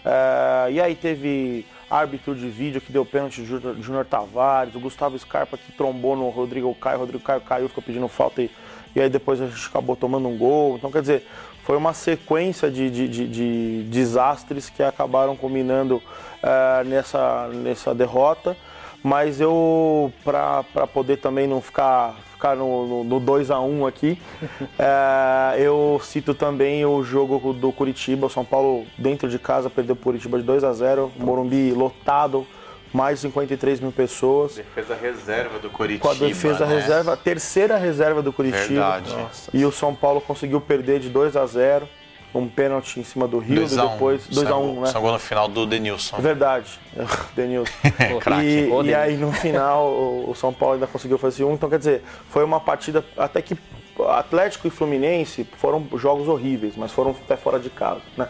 É, 0.05 0.73
e 0.73 0.81
aí 0.81 0.95
teve 0.95 1.65
árbitro 1.89 2.35
de 2.35 2.49
vídeo 2.49 2.81
que 2.81 2.93
deu 2.93 3.05
pênalti 3.05 3.43
de 3.43 3.47
Júnior 3.83 4.05
Tavares, 4.05 4.75
o 4.75 4.81
Gustavo 4.81 5.19
Scarpa 5.19 5.57
que 5.57 5.71
trombou 5.73 6.17
no 6.17 6.29
Rodrigo 6.31 6.75
Caio, 6.75 6.97
o 6.97 7.01
Rodrigo 7.01 7.23
Caio 7.23 7.41
caiu, 7.43 7.69
ficou 7.69 7.83
pedindo 7.83 8.09
falta 8.09 8.43
e, 8.43 8.51
e 8.97 9.01
aí 9.01 9.09
depois 9.09 9.41
a 9.41 9.47
gente 9.47 9.67
acabou 9.67 9.95
tomando 9.95 10.27
um 10.29 10.37
gol. 10.37 10.77
Então, 10.77 10.91
quer 10.91 11.03
dizer, 11.03 11.27
foi 11.63 11.77
uma 11.77 11.93
sequência 11.95 12.71
de, 12.71 12.91
de, 12.91 13.09
de, 13.09 13.29
de 13.29 13.83
desastres 13.85 14.69
que 14.69 14.83
acabaram 14.83 15.37
culminando 15.37 16.03
é, 16.43 16.85
nessa, 16.85 17.49
nessa 17.49 17.95
derrota. 17.95 18.57
Mas 19.03 19.41
eu, 19.41 20.13
para 20.23 20.87
poder 20.93 21.17
também 21.17 21.49
não 21.49 21.61
ficar, 21.61 22.15
ficar 22.33 22.55
no, 22.55 23.03
no, 23.03 23.05
no 23.05 23.21
2x1 23.21 23.69
um 23.69 23.85
aqui, 23.85 24.17
é, 24.79 25.57
eu 25.59 26.01
cito 26.05 26.35
também 26.35 26.87
o 26.87 27.03
jogo 27.03 27.53
do 27.53 27.73
Curitiba. 27.73 28.27
O 28.27 28.31
São 28.31 28.45
Paulo, 28.45 28.87
dentro 28.97 29.29
de 29.29 29.41
casa, 29.41 29.69
perdeu 29.69 29.95
o 29.95 29.99
Curitiba 29.99 30.39
de 30.39 30.45
2 30.45 30.63
a 30.63 30.73
0 30.73 31.11
Morumbi 31.17 31.73
lotado, 31.73 32.47
mais 32.93 33.19
de 33.19 33.23
53 33.23 33.81
mil 33.81 33.93
pessoas. 33.93 34.57
Defesa 34.57 34.95
reserva 34.95 35.59
do 35.59 35.71
Curitiba. 35.71 36.09
Com 36.09 36.11
a 36.11 36.29
defesa 36.29 36.67
né? 36.67 36.75
reserva, 36.75 37.13
a 37.15 37.17
terceira 37.17 37.77
reserva 37.77 38.23
do 38.23 38.33
Curitiba. 38.33 38.67
Verdade. 38.67 39.17
E 39.53 39.65
o 39.65 39.73
São 39.73 39.95
Paulo 39.95 40.21
conseguiu 40.21 40.61
perder 40.61 41.01
de 41.01 41.09
2 41.09 41.37
a 41.37 41.47
0 41.47 41.89
um 42.35 42.49
pênalti 42.49 42.99
em 42.99 43.05
cima 43.05 43.29
do 43.29 43.39
Rio, 43.39 43.57
Dois 43.57 43.73
e 43.73 43.79
a 43.79 43.85
um. 43.85 43.89
depois 43.89 44.27
2 44.27 44.47
a 44.47 44.57
1 44.57 44.63
um, 44.63 44.81
né? 44.81 44.93
Gol 44.93 45.13
no 45.13 45.19
final 45.19 45.49
do 45.49 45.67
Denilson. 45.67 46.17
Verdade, 46.19 46.81
Denilson. 47.37 47.73
E, 48.43 48.71
Ô, 48.71 48.81
e 48.81 48.85
Denilson. 48.85 48.97
aí 48.97 49.17
no 49.17 49.33
final 49.33 49.87
o 49.87 50.35
São 50.35 50.53
Paulo 50.53 50.75
ainda 50.75 50.87
conseguiu 50.87 51.19
fazer 51.19 51.45
um. 51.45 51.53
Então 51.53 51.69
quer 51.69 51.79
dizer, 51.79 52.03
foi 52.31 52.43
uma 52.43 52.59
partida 52.59 53.05
até 53.19 53.43
que 53.43 53.57
Atlético 54.09 54.67
e 54.67 54.71
Fluminense 54.71 55.47
foram 55.59 55.87
jogos 55.97 56.27
horríveis, 56.27 56.75
mas 56.77 56.91
foram 56.91 57.11
até 57.11 57.37
fora 57.37 57.59
de 57.59 57.69
casa. 57.69 58.01
Né? 58.17 58.27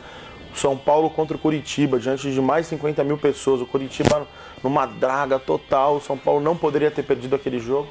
São 0.54 0.76
Paulo 0.76 1.10
contra 1.10 1.36
o 1.36 1.40
Curitiba, 1.40 1.98
diante 1.98 2.30
de 2.30 2.40
mais 2.40 2.66
50 2.66 3.02
mil 3.04 3.18
pessoas. 3.18 3.60
O 3.60 3.66
Curitiba 3.66 4.26
numa 4.62 4.86
draga 4.86 5.38
total. 5.38 5.96
O 5.96 6.00
São 6.00 6.16
Paulo 6.16 6.40
não 6.40 6.56
poderia 6.56 6.90
ter 6.90 7.02
perdido 7.02 7.34
aquele 7.34 7.58
jogo. 7.58 7.88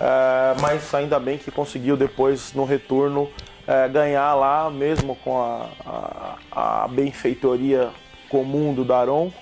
É, 0.00 0.60
mas 0.60 0.92
ainda 0.94 1.18
bem 1.20 1.38
que 1.38 1.50
conseguiu 1.50 1.96
depois 1.96 2.52
no 2.54 2.64
retorno 2.64 3.30
é, 3.66 3.88
ganhar 3.88 4.34
lá, 4.34 4.68
mesmo 4.70 5.14
com 5.16 5.40
a, 5.40 5.68
a, 6.50 6.84
a 6.84 6.88
benfeitoria 6.88 7.90
comum 8.28 8.72
do 8.74 8.84
Daronco 8.84 9.36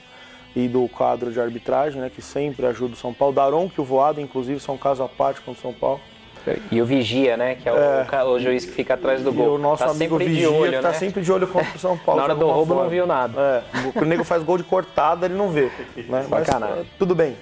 e 0.54 0.66
do 0.66 0.88
quadro 0.88 1.32
de 1.32 1.40
arbitragem, 1.40 2.00
né, 2.00 2.10
que 2.14 2.20
sempre 2.20 2.66
ajuda 2.66 2.94
o 2.94 2.96
São 2.96 3.14
Paulo. 3.14 3.34
Daronco 3.34 3.74
e 3.78 3.80
o 3.80 3.84
Voado, 3.84 4.20
inclusive, 4.20 4.60
são 4.60 4.74
um 4.74 4.78
caso 4.78 5.02
à 5.02 5.08
parte 5.08 5.40
com 5.40 5.52
o 5.52 5.56
São 5.56 5.72
Paulo. 5.72 6.00
E 6.70 6.80
o 6.80 6.86
Vigia, 6.86 7.36
né? 7.36 7.54
Que 7.54 7.68
é 7.68 7.72
o, 7.72 7.76
É. 7.76 8.24
o 8.24 8.38
juiz 8.38 8.64
que 8.64 8.72
fica 8.72 8.94
atrás 8.94 9.22
do 9.22 9.30
E 9.30 9.32
gol. 9.32 9.54
o 9.54 9.58
nosso 9.58 9.84
tá 9.84 9.90
amigo 9.90 10.18
Vigia, 10.18 10.50
olho, 10.50 10.72
que 10.72 10.78
tá 10.82 10.88
né? 10.88 10.94
sempre 10.94 11.22
de 11.22 11.30
olho 11.32 11.46
contra 11.46 11.76
o 11.76 11.78
São 11.78 11.96
Paulo. 11.98 12.18
Na 12.20 12.24
hora 12.24 12.34
do 12.34 12.46
roubo 12.48 12.74
não 12.74 12.88
viu 12.88 13.06
nada. 13.06 13.64
É, 13.96 13.98
o 14.00 14.04
nego 14.04 14.24
faz 14.24 14.42
gol 14.42 14.56
de 14.58 14.64
cortada, 14.64 15.26
ele 15.26 15.34
não 15.34 15.50
vê. 15.50 15.70
Né? 15.96 16.26
Mas, 16.28 16.46
Sacanagem. 16.46 16.80
é, 16.80 16.84
tudo 16.98 17.14
bem. 17.14 17.36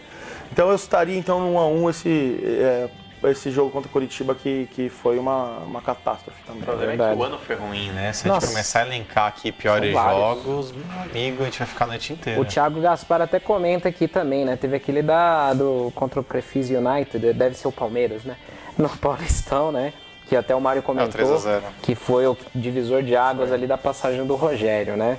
Então 0.53 0.69
eu 0.69 0.75
estaria 0.75 1.17
então 1.17 1.41
no 1.41 1.55
1 1.55 1.59
a 1.59 1.67
1 1.69 1.91
esse, 1.91 2.41
é, 2.43 2.89
esse 3.31 3.51
jogo 3.51 3.71
contra 3.71 3.89
o 3.89 3.93
Curitiba 3.93 4.35
que, 4.35 4.69
que 4.73 4.89
foi 4.89 5.19
uma, 5.19 5.59
uma 5.59 5.83
catástrofe 5.83 6.41
também. 6.47 6.63
O 6.63 6.65
problema 6.65 6.93
é 6.93 6.97
que 6.97 7.19
o 7.21 7.23
ano 7.23 7.39
foi 7.39 7.55
ruim, 7.57 7.91
né? 7.91 8.13
Se 8.13 8.27
a 8.27 8.33
Nossa. 8.33 8.47
gente 8.47 8.55
começar 8.55 8.81
a 8.83 8.87
elencar 8.87 9.27
aqui 9.27 9.53
piores 9.53 9.93
jogos, 9.93 10.73
meu 10.73 10.85
amigo, 11.03 11.43
a 11.43 11.45
gente 11.45 11.59
vai 11.59 11.69
ficar 11.69 11.85
a 11.85 11.89
noite 11.89 12.13
inteira. 12.15 12.41
O 12.41 12.45
Thiago 12.45 12.81
Gaspar 12.81 13.21
até 13.21 13.39
comenta 13.39 13.89
aqui 13.89 14.09
também, 14.09 14.45
né? 14.45 14.57
Teve 14.57 14.77
aquele 14.77 15.03
da, 15.03 15.53
do, 15.53 15.93
contra 15.95 16.19
o 16.21 16.25
Prefis 16.25 16.71
United, 16.71 17.33
deve 17.35 17.55
ser 17.57 17.69
o 17.69 17.73
Palmeiras, 17.73 18.25
né? 18.25 18.37
No 18.79 18.89
Paulistão, 18.99 19.71
né? 19.73 19.93
Que 20.29 20.37
até 20.37 20.55
o 20.55 20.61
Mário 20.61 20.83
comentou 20.83 21.11
3 21.13 21.31
a 21.31 21.37
0. 21.37 21.63
que 21.83 21.95
foi 21.95 22.27
o 22.27 22.37
divisor 22.55 23.03
de 23.03 23.17
águas 23.17 23.51
ali 23.51 23.67
da 23.67 23.79
passagem 23.79 24.25
do 24.27 24.37
Rogério, 24.37 24.97
né? 24.97 25.19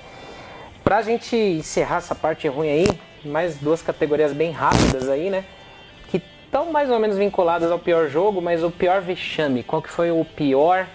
Pra 0.84 1.02
gente 1.02 1.36
encerrar 1.36 1.98
essa 1.98 2.16
parte 2.16 2.48
ruim 2.48 2.70
aí, 2.70 2.88
mais 3.26 3.58
duas 3.58 3.82
categorias 3.82 4.34
bem 4.34 4.52
rápidas 4.52 5.10
aí, 5.10 5.30
né? 5.30 5.44
Que 6.10 6.18
estão 6.46 6.72
mais 6.72 6.90
ou 6.90 7.00
menos 7.00 7.18
vinculadas 7.18 7.72
ao 7.72 7.80
pior 7.80 8.08
jogo, 8.08 8.42
mas 8.42 8.64
o 8.64 8.70
pior 8.72 9.02
vexame. 9.02 9.64
Qual 9.64 9.82
que 9.82 9.90
foi 9.90 10.10
o 10.12 10.24
pior 10.24 10.86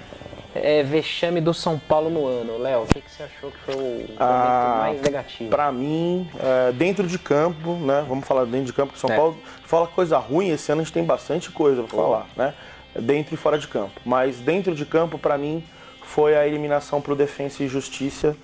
é, 0.55 0.83
vexame 0.85 1.41
do 1.41 1.53
São 1.53 1.77
Paulo 1.79 2.09
no 2.09 2.25
ano? 2.27 2.57
Léo, 2.59 2.83
o 2.83 2.87
que, 2.87 3.01
que 3.01 3.11
você 3.11 3.25
achou 3.25 3.51
que 3.51 3.59
foi 3.59 3.75
o 3.75 3.79
momento 3.81 4.15
Ah, 4.19 4.77
mais 4.79 5.03
negativo? 5.03 5.51
Pra 5.51 5.71
mim, 5.73 6.29
é, 6.41 6.73
dentro 6.73 7.07
de 7.07 7.19
campo, 7.19 7.75
né? 7.75 8.05
Vamos 8.09 8.27
falar 8.27 8.45
dentro 8.47 8.67
de 8.67 8.73
campo, 8.73 8.93
que 8.93 8.99
São 9.01 9.11
É. 9.11 9.17
Paulo 9.17 9.37
fala 9.75 9.89
coisa 9.89 10.19
ruim, 10.19 10.51
esse 10.51 10.71
ano 10.71 10.83
a 10.83 10.85
gente 10.85 10.93
tem 10.93 11.03
bastante 11.03 11.51
coisa 11.51 11.83
pra 11.83 11.97
falar, 11.97 12.27
né? 12.37 12.55
Dentro 12.95 13.35
e 13.35 13.37
fora 13.37 13.59
de 13.59 13.67
campo. 13.67 14.01
Mas 14.05 14.39
dentro 14.39 14.73
de 14.73 14.87
campo, 14.87 15.19
pra 15.19 15.37
mim, 15.37 15.65
foi 16.01 16.37
a 16.37 16.47
eliminação 16.47 17.01
pro 17.01 17.17
Defensa 17.17 17.65
e 17.65 17.67
Justiça, 17.67 18.37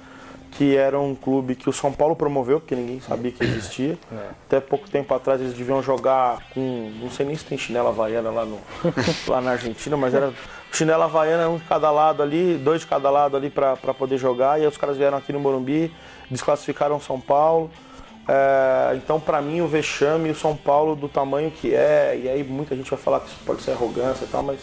que 0.51 0.77
era 0.77 0.99
um 0.99 1.15
clube 1.15 1.55
que 1.55 1.71
o 1.71 1.73
São 1.73 1.93
Paulo 1.93 2.17
promoveu, 2.17 2.59
porque 2.59 2.75
ninguém 2.75 2.99
sabia 2.99 3.31
que 3.31 3.45
existia. 3.45 3.97
Até 4.47 4.59
pouco 4.59 4.91
tempo 4.91 5.15
atrás 5.15 5.41
eles 5.41 5.55
deviam 5.55 5.81
jogar 5.81 6.43
com. 6.53 6.93
Não 7.01 7.09
sei 7.09 7.25
nem 7.25 7.37
se 7.37 7.45
tem 7.45 7.57
chinela 7.57 7.91
havaiana 7.91 8.31
lá, 8.31 8.45
no, 8.45 8.59
lá 9.29 9.41
na 9.41 9.53
Argentina, 9.53 9.97
mas 9.97 10.13
era 10.13 10.33
chinela 10.73 11.05
havaiana, 11.05 11.49
um 11.49 11.59
de 11.59 11.65
cada 11.65 11.93
lado 11.93 12.25
ali, 12.25 12.59
dois 12.59 12.81
de 12.81 12.89
cada 12.89 13.09
lado 13.09 13.37
ali 13.37 13.51
pra 13.51 13.77
poder 13.77 14.19
jogar. 14.19 14.59
E 14.59 14.63
aí 14.63 14.67
os 14.67 14.77
caras 14.77 14.97
vieram 14.97 15.17
aqui 15.17 15.33
no 15.33 15.39
Morumbi, 15.39 15.95
desclassificaram 16.29 16.97
o 16.97 17.01
São 17.01 17.21
Paulo. 17.21 17.71
É, 18.33 18.95
então, 18.95 19.19
pra 19.19 19.43
mim, 19.43 19.61
o 19.61 19.67
vexame, 19.67 20.31
o 20.31 20.35
São 20.37 20.55
Paulo 20.55 20.95
do 20.95 21.09
tamanho 21.09 21.51
que 21.51 21.75
é, 21.75 22.17
e 22.23 22.29
aí 22.29 22.45
muita 22.45 22.77
gente 22.77 22.89
vai 22.89 22.99
falar 22.99 23.19
que 23.19 23.27
isso 23.27 23.41
pode 23.45 23.61
ser 23.61 23.73
arrogância 23.73 24.25
e 24.25 24.29
tal, 24.29 24.45
mas 24.45 24.61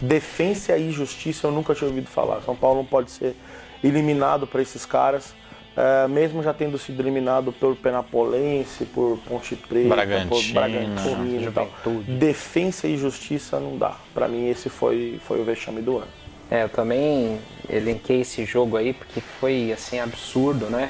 defensa 0.00 0.76
e 0.76 0.90
justiça 0.90 1.46
eu 1.46 1.52
nunca 1.52 1.76
tinha 1.76 1.86
ouvido 1.86 2.08
falar. 2.08 2.42
São 2.42 2.56
Paulo 2.56 2.78
não 2.78 2.84
pode 2.84 3.12
ser 3.12 3.36
eliminado 3.84 4.48
para 4.48 4.60
esses 4.60 4.84
caras, 4.84 5.32
é, 5.76 6.08
mesmo 6.08 6.42
já 6.42 6.52
tendo 6.52 6.76
sido 6.76 7.00
eliminado 7.00 7.52
por 7.52 7.76
Penapolense, 7.76 8.84
por 8.86 9.16
Ponte 9.18 9.54
Preta, 9.54 9.88
Bragantino, 9.90 10.30
por 10.30 10.52
Bragantino 10.52 11.48
e 11.48 11.52
tal. 11.52 11.68
Defensa 12.18 12.88
e 12.88 12.96
justiça 12.96 13.60
não 13.60 13.78
dá. 13.78 13.94
Pra 14.12 14.26
mim, 14.26 14.48
esse 14.48 14.68
foi, 14.68 15.20
foi 15.24 15.40
o 15.40 15.44
vexame 15.44 15.80
do 15.80 15.98
ano. 15.98 16.23
É, 16.54 16.62
eu 16.62 16.68
também 16.68 17.40
elenquei 17.68 18.20
esse 18.20 18.44
jogo 18.44 18.76
aí 18.76 18.92
porque 18.92 19.20
foi 19.20 19.72
assim 19.72 19.98
absurdo, 19.98 20.66
né? 20.66 20.88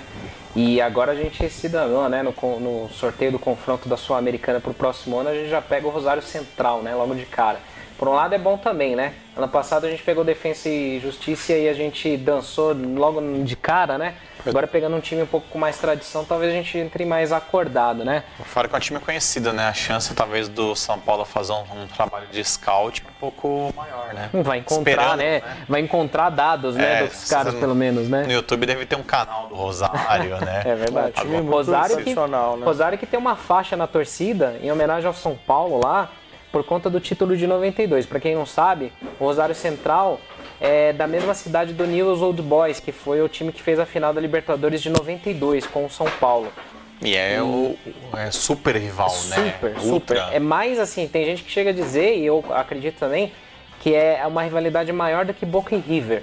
E 0.54 0.78
agora 0.78 1.12
a 1.12 1.14
gente 1.14 1.48
se 1.48 1.70
danou, 1.70 2.06
né? 2.06 2.22
No, 2.22 2.34
no 2.60 2.90
sorteio 2.90 3.32
do 3.32 3.38
confronto 3.38 3.88
da 3.88 3.96
Sul-Americana 3.96 4.60
pro 4.60 4.74
próximo 4.74 5.16
ano, 5.16 5.30
a 5.30 5.34
gente 5.34 5.48
já 5.48 5.62
pega 5.62 5.86
o 5.86 5.90
Rosário 5.90 6.22
Central, 6.22 6.82
né? 6.82 6.94
Logo 6.94 7.14
de 7.14 7.24
cara. 7.24 7.60
Por 7.98 8.08
um 8.08 8.12
lado 8.12 8.34
é 8.34 8.38
bom 8.38 8.56
também, 8.56 8.96
né? 8.96 9.14
Ano 9.36 9.48
passado 9.48 9.86
a 9.86 9.90
gente 9.90 10.02
pegou 10.02 10.24
Defensa 10.24 10.68
e 10.68 11.00
Justiça 11.00 11.52
e 11.52 11.68
a 11.68 11.74
gente 11.74 12.16
dançou 12.16 12.74
logo 12.74 13.20
de 13.44 13.56
cara, 13.56 13.98
né? 13.98 14.14
Agora 14.46 14.66
pegando 14.66 14.94
um 14.94 15.00
time 15.00 15.22
um 15.22 15.26
pouco 15.26 15.46
com 15.48 15.58
mais 15.58 15.78
tradição, 15.78 16.24
talvez 16.24 16.52
a 16.52 16.54
gente 16.54 16.76
entre 16.76 17.04
mais 17.06 17.32
acordado, 17.32 18.04
né? 18.04 18.24
Fora 18.44 18.68
que 18.68 18.74
é 18.74 18.76
um 18.76 18.80
time 18.80 19.00
conhecido, 19.00 19.52
né? 19.52 19.68
A 19.68 19.72
chance 19.72 20.12
talvez 20.14 20.48
do 20.48 20.76
São 20.76 20.98
Paulo 20.98 21.24
fazer 21.24 21.52
um, 21.52 21.82
um 21.82 21.86
trabalho 21.86 22.26
de 22.30 22.44
scout 22.44 23.02
um 23.02 23.18
pouco 23.18 23.72
maior, 23.74 24.12
né? 24.12 24.28
Vai 24.32 24.58
encontrar, 24.58 24.90
Esperando, 24.90 25.18
né? 25.18 25.42
Vai 25.66 25.80
encontrar 25.80 26.30
dados, 26.30 26.76
né? 26.76 27.04
É, 27.04 27.06
Dos 27.06 27.28
caras, 27.28 27.54
pelo 27.54 27.74
menos, 27.74 28.08
né? 28.08 28.24
No 28.24 28.32
YouTube 28.32 28.66
deve 28.66 28.84
ter 28.84 28.96
um 28.96 29.02
canal 29.02 29.46
do 29.48 29.54
Rosário, 29.54 30.38
né? 30.44 30.62
É 30.64 30.74
verdade. 30.74 31.12
É, 31.16 31.20
time 31.22 31.36
muito 31.38 31.50
Rosário, 31.50 31.96
que, 31.96 32.14
né? 32.14 32.64
Rosário 32.64 32.98
que 32.98 33.06
tem 33.06 33.18
uma 33.18 33.36
faixa 33.36 33.76
na 33.76 33.86
torcida 33.86 34.58
em 34.62 34.70
homenagem 34.70 35.06
ao 35.06 35.14
São 35.14 35.38
Paulo 35.46 35.80
lá, 35.82 36.10
por 36.54 36.62
conta 36.62 36.88
do 36.88 37.00
título 37.00 37.36
de 37.36 37.48
92. 37.48 38.06
Pra 38.06 38.20
quem 38.20 38.36
não 38.36 38.46
sabe, 38.46 38.92
o 39.18 39.24
Rosário 39.24 39.56
Central 39.56 40.20
é 40.60 40.92
da 40.92 41.04
mesma 41.04 41.34
cidade 41.34 41.72
do 41.72 41.84
Newell's 41.84 42.22
Old 42.22 42.40
Boys, 42.42 42.78
que 42.78 42.92
foi 42.92 43.20
o 43.20 43.28
time 43.28 43.50
que 43.50 43.60
fez 43.60 43.80
a 43.80 43.84
final 43.84 44.14
da 44.14 44.20
Libertadores 44.20 44.80
de 44.80 44.88
92 44.88 45.66
com 45.66 45.84
o 45.84 45.90
São 45.90 46.06
Paulo. 46.20 46.52
E 47.02 47.16
é 47.16 47.42
o 47.42 47.76
é 48.16 48.30
super 48.30 48.76
rival, 48.76 49.10
né? 49.30 49.52
Super, 49.52 49.74
super. 49.80 49.92
Ultra. 49.92 50.18
É 50.32 50.38
mais 50.38 50.78
assim, 50.78 51.08
tem 51.08 51.24
gente 51.24 51.42
que 51.42 51.50
chega 51.50 51.70
a 51.70 51.72
dizer, 51.72 52.18
e 52.18 52.24
eu 52.24 52.44
acredito 52.50 53.00
também, 53.00 53.32
que 53.80 53.92
é 53.92 54.24
uma 54.24 54.44
rivalidade 54.44 54.92
maior 54.92 55.24
do 55.24 55.34
que 55.34 55.44
Boca 55.44 55.74
e 55.74 55.80
River, 55.80 56.22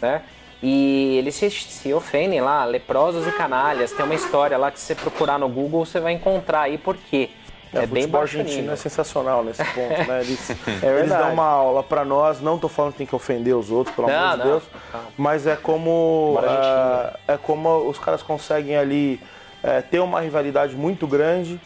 né? 0.00 0.22
E 0.62 1.16
eles 1.18 1.34
se, 1.34 1.50
se 1.50 1.92
ofendem 1.92 2.40
lá, 2.40 2.64
leprosos 2.64 3.26
e 3.26 3.32
canalhas. 3.32 3.90
Tem 3.90 4.04
uma 4.04 4.14
história 4.14 4.56
lá 4.56 4.70
que 4.70 4.78
se 4.78 4.86
você 4.86 4.94
procurar 4.94 5.40
no 5.40 5.48
Google, 5.48 5.84
você 5.84 5.98
vai 5.98 6.12
encontrar 6.12 6.60
aí 6.60 6.78
por 6.78 6.96
quê. 6.96 7.30
É, 7.74 7.78
o 7.80 7.86
bem 7.86 8.02
futebol 8.02 8.20
argentino 8.20 8.72
é 8.72 8.76
sensacional 8.76 9.42
nesse 9.42 9.64
ponto, 9.64 10.06
né? 10.06 10.20
Eles, 10.22 10.50
eles 10.50 10.80
verdade. 10.80 11.22
dão 11.22 11.32
uma 11.32 11.46
aula 11.46 11.82
pra 11.82 12.04
nós, 12.04 12.40
não 12.40 12.58
tô 12.58 12.68
falando 12.68 12.92
que 12.92 12.98
tem 12.98 13.06
que 13.06 13.14
ofender 13.14 13.56
os 13.56 13.70
outros, 13.70 13.94
pelo 13.96 14.08
Não, 14.08 14.14
amor 14.14 14.30
de 14.32 14.38
não, 14.38 14.44
Deus, 14.50 14.62
calma. 14.90 15.06
mas 15.16 15.46
é 15.46 15.56
como 15.56 16.38
ah, 16.42 17.16
é 17.26 17.36
como 17.38 17.88
os 17.88 17.98
caras 17.98 18.22
conseguem 18.22 18.76
ali 18.76 19.18
eh, 19.62 19.80
ter 19.82 20.00
uma 20.00 20.20
rivalidade 20.20 20.76
muito 20.76 21.06
grande 21.06 21.58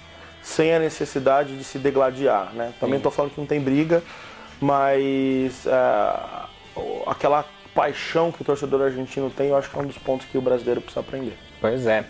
sem 0.42 0.72
a 0.74 0.78
necessidade 0.78 1.57
de 1.59 1.64
se 1.64 1.76
degladiar, 1.78 2.52
né? 2.54 2.72
Também 2.78 3.00
tô 3.00 3.11
falando 3.11 3.32
que 3.32 3.40
não 3.40 3.46
tem 3.46 3.61
briga, 3.61 4.00
mas 4.61 5.66
o- 6.76 7.02
aquela 7.11 7.44
paixão 7.74 8.30
que 8.32 8.42
o 8.42 8.44
torcedor 8.44 8.80
argentino 8.82 9.28
tem, 9.28 9.48
eu 9.48 9.57
acho 9.57 9.68
que 9.70 9.76
é 9.76 9.82
um 9.82 9.86
dos 9.86 9.98
pontos 9.98 10.26
que 10.26 10.38
o 10.38 10.40
brasileiro 10.40 10.80
precisa 10.80 11.00
aprender. 11.00 11.36
Pois 11.61 11.86
é. 11.86 12.04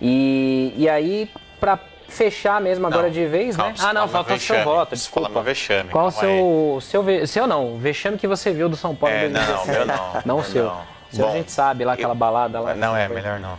E, 0.00 0.72
e 0.76 0.88
aí, 0.88 1.28
pra 1.58 1.76
fechar 2.10 2.60
mesmo 2.60 2.86
agora 2.86 3.04
Não, 3.04 3.10
de 3.10 3.26
vez, 3.26 3.56
calma, 3.56 3.72
né? 3.72 3.78
Ah, 3.80 3.92
não, 3.92 4.08
falta 4.08 4.34
o 4.34 4.38
seu 4.40 4.62
voto, 4.64 4.90
Você 4.90 4.96
desculpa. 4.96 5.28
fala 5.30 5.42
vexame, 5.44 5.90
Qual 5.90 6.06
o 6.06 6.10
seu, 6.10 6.78
seu, 6.82 7.26
seu 7.26 7.46
não, 7.46 7.74
o 7.74 7.78
vexame 7.78 8.18
que 8.18 8.26
você 8.26 8.52
viu 8.52 8.68
do 8.68 8.76
São 8.76 8.94
Paulo 8.94 9.14
É, 9.14 9.28
não, 9.28 9.40
2017? 9.40 9.70
meu 9.70 9.86
não, 9.86 10.22
Não 10.26 10.38
o 10.38 10.44
seu. 10.44 10.64
não. 10.64 11.00
O 11.12 11.16
seu 11.16 11.24
a 11.24 11.28
Bom, 11.28 11.34
gente 11.38 11.50
sabe, 11.50 11.84
lá 11.84 11.94
aquela 11.94 12.12
eu- 12.12 12.16
balada 12.18 12.60
lá. 12.60 12.72
Não 12.74 12.96
é, 12.96 13.06
foi. 13.08 13.16
melhor 13.16 13.40
não. 13.40 13.58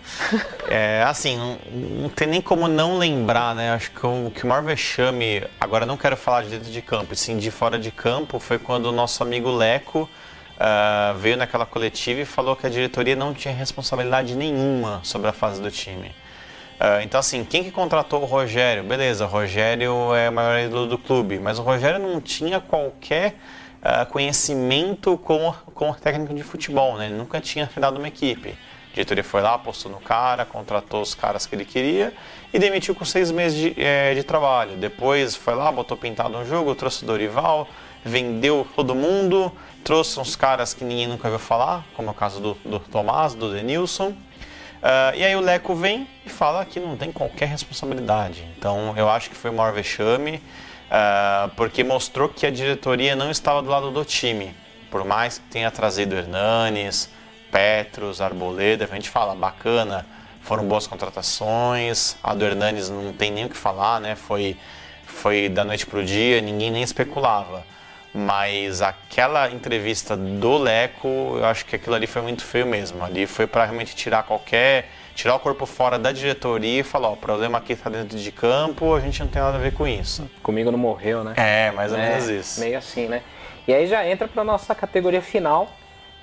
É, 0.69 1.03
assim, 1.05 1.37
não, 1.37 1.57
não 2.03 2.07
tem 2.09 2.25
nem 2.25 2.39
como 2.41 2.65
não 2.67 2.97
lembrar, 2.97 3.53
né? 3.53 3.73
Acho 3.73 3.91
que 3.91 4.05
o, 4.05 4.31
que 4.33 4.45
o 4.45 4.47
maior 4.47 4.63
vexame, 4.63 5.43
agora 5.59 5.85
não 5.85 5.97
quero 5.97 6.15
falar 6.15 6.43
de 6.43 6.49
dentro 6.49 6.71
de 6.71 6.81
campo, 6.81 7.13
e 7.13 7.17
sim 7.17 7.37
de 7.37 7.51
fora 7.51 7.77
de 7.77 7.91
campo, 7.91 8.39
foi 8.39 8.57
quando 8.57 8.85
o 8.85 8.91
nosso 8.93 9.21
amigo 9.21 9.51
Leco 9.51 10.09
ah, 10.57 11.13
veio 11.17 11.35
naquela 11.35 11.65
coletiva 11.65 12.21
e 12.21 12.25
falou 12.25 12.55
que 12.55 12.65
a 12.67 12.69
diretoria 12.69 13.17
não 13.17 13.33
tinha 13.33 13.53
responsabilidade 13.53 14.33
nenhuma 14.33 15.01
sobre 15.03 15.27
a 15.27 15.33
fase 15.33 15.61
do 15.61 15.69
time. 15.69 16.15
Ah, 16.83 17.03
então, 17.03 17.19
assim, 17.19 17.45
quem 17.45 17.63
que 17.63 17.69
contratou 17.69 18.23
o 18.23 18.25
Rogério? 18.25 18.83
Beleza, 18.83 19.25
o 19.25 19.27
Rogério 19.27 20.15
é 20.15 20.31
o 20.31 20.33
maior 20.33 20.59
ídolo 20.59 20.87
do 20.87 20.97
clube, 20.97 21.37
mas 21.37 21.59
o 21.59 21.61
Rogério 21.61 21.99
não 21.99 22.19
tinha 22.19 22.59
qualquer 22.59 23.35
ah, 23.83 24.03
conhecimento 24.03 25.15
como, 25.19 25.55
como 25.75 25.93
técnico 25.93 26.33
de 26.33 26.41
futebol, 26.41 26.97
né? 26.97 27.05
Ele 27.05 27.13
nunca 27.13 27.39
tinha 27.39 27.67
treinado 27.67 27.99
uma 27.99 28.07
equipe. 28.07 28.57
A 28.89 28.93
diretoria 28.95 29.23
foi 29.23 29.41
lá, 29.43 29.53
apostou 29.53 29.91
no 29.91 29.99
cara, 29.99 30.43
contratou 30.43 31.03
os 31.03 31.13
caras 31.13 31.45
que 31.45 31.53
ele 31.53 31.65
queria 31.65 32.11
e 32.51 32.57
demitiu 32.57 32.95
com 32.95 33.05
seis 33.05 33.29
meses 33.29 33.59
de, 33.59 33.79
eh, 33.79 34.15
de 34.15 34.23
trabalho. 34.23 34.75
Depois 34.75 35.35
foi 35.35 35.53
lá, 35.53 35.71
botou 35.71 35.95
pintado 35.95 36.35
no 36.35 36.43
jogo, 36.43 36.73
trouxe 36.73 37.03
o 37.03 37.05
Dorival, 37.05 37.67
vendeu 38.03 38.65
todo 38.75 38.95
mundo, 38.95 39.51
trouxe 39.83 40.19
uns 40.19 40.35
caras 40.35 40.73
que 40.73 40.83
ninguém 40.83 41.05
nunca 41.05 41.27
ouviu 41.27 41.37
falar, 41.37 41.85
como 41.95 42.07
é 42.07 42.11
o 42.11 42.15
caso 42.15 42.41
do, 42.41 42.57
do 42.65 42.79
Tomás, 42.79 43.35
do 43.35 43.53
Denilson. 43.53 44.15
Ah, 44.81 45.13
e 45.15 45.23
aí 45.23 45.35
o 45.35 45.39
Leco 45.39 45.75
vem 45.75 46.07
e 46.25 46.29
fala 46.29 46.65
que 46.65 46.79
não 46.79 46.97
tem 46.97 47.11
qualquer 47.11 47.47
responsabilidade. 47.47 48.43
Então 48.57 48.93
eu 48.97 49.09
acho 49.09 49.29
que 49.29 49.35
foi 49.35 49.51
o 49.51 49.53
maior 49.53 49.73
vexame, 49.73 50.41
ah, 50.89 51.49
porque 51.55 51.83
mostrou 51.83 52.27
que 52.27 52.45
a 52.45 52.51
diretoria 52.51 53.15
não 53.15 53.29
estava 53.29 53.61
do 53.61 53.69
lado 53.69 53.91
do 53.91 54.03
time. 54.03 54.55
Por 54.89 55.05
mais 55.05 55.37
que 55.37 55.45
tenha 55.45 55.71
trazido 55.71 56.15
Hernanes, 56.15 57.09
Petros, 57.51 58.21
Arboleda, 58.21 58.87
a 58.89 58.95
gente 58.95 59.09
fala 59.09 59.35
bacana, 59.35 60.05
foram 60.41 60.65
boas 60.65 60.87
contratações. 60.87 62.17
A 62.23 62.33
do 62.33 62.43
Hernanes 62.43 62.89
não 62.89 63.13
tem 63.13 63.31
nem 63.31 63.45
o 63.45 63.49
que 63.49 63.57
falar, 63.57 64.01
né? 64.01 64.15
Foi, 64.15 64.57
foi 65.05 65.47
da 65.47 65.63
noite 65.63 65.85
para 65.85 65.99
o 65.99 66.03
dia, 66.03 66.41
ninguém 66.41 66.71
nem 66.71 66.83
especulava. 66.83 67.63
Mas 68.13 68.81
aquela 68.81 69.49
entrevista 69.49 70.17
do 70.17 70.57
Leco, 70.57 71.07
eu 71.37 71.45
acho 71.45 71.65
que 71.65 71.77
aquilo 71.77 71.95
ali 71.95 72.07
foi 72.07 72.21
muito 72.21 72.43
feio 72.43 72.65
mesmo. 72.65 73.01
Ali 73.03 73.25
foi 73.25 73.47
para 73.47 73.63
realmente 73.63 73.95
tirar 73.95 74.23
qualquer. 74.23 74.89
tirar 75.15 75.35
o 75.35 75.39
corpo 75.39 75.65
fora 75.65 75.97
da 75.97 76.11
diretoria 76.11 76.81
e 76.81 76.83
falar: 76.83 77.09
ó, 77.09 77.13
o 77.13 77.17
problema 77.17 77.57
aqui 77.57 77.71
está 77.73 77.89
dentro 77.89 78.17
de 78.17 78.31
campo, 78.31 78.93
a 78.95 78.99
gente 78.99 79.19
não 79.21 79.27
tem 79.27 79.41
nada 79.41 79.57
a 79.57 79.61
ver 79.61 79.73
com 79.73 79.87
isso. 79.87 80.29
Comigo 80.43 80.71
não 80.71 80.79
morreu, 80.79 81.23
né? 81.23 81.33
É, 81.37 81.71
mais 81.71 81.91
ou 81.93 81.97
É, 81.97 82.09
menos 82.09 82.27
isso. 82.27 82.59
Meio 82.59 82.77
assim, 82.77 83.07
né? 83.07 83.21
E 83.67 83.73
aí 83.73 83.87
já 83.87 84.05
entra 84.05 84.27
para 84.27 84.43
nossa 84.43 84.75
categoria 84.75 85.21
final, 85.21 85.71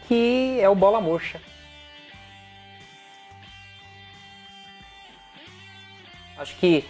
que 0.07 0.59
é 0.61 0.69
o 0.69 0.75
bola 0.75 1.01
murcha. 1.01 1.41
Acho 6.37 6.55
que 6.57 6.85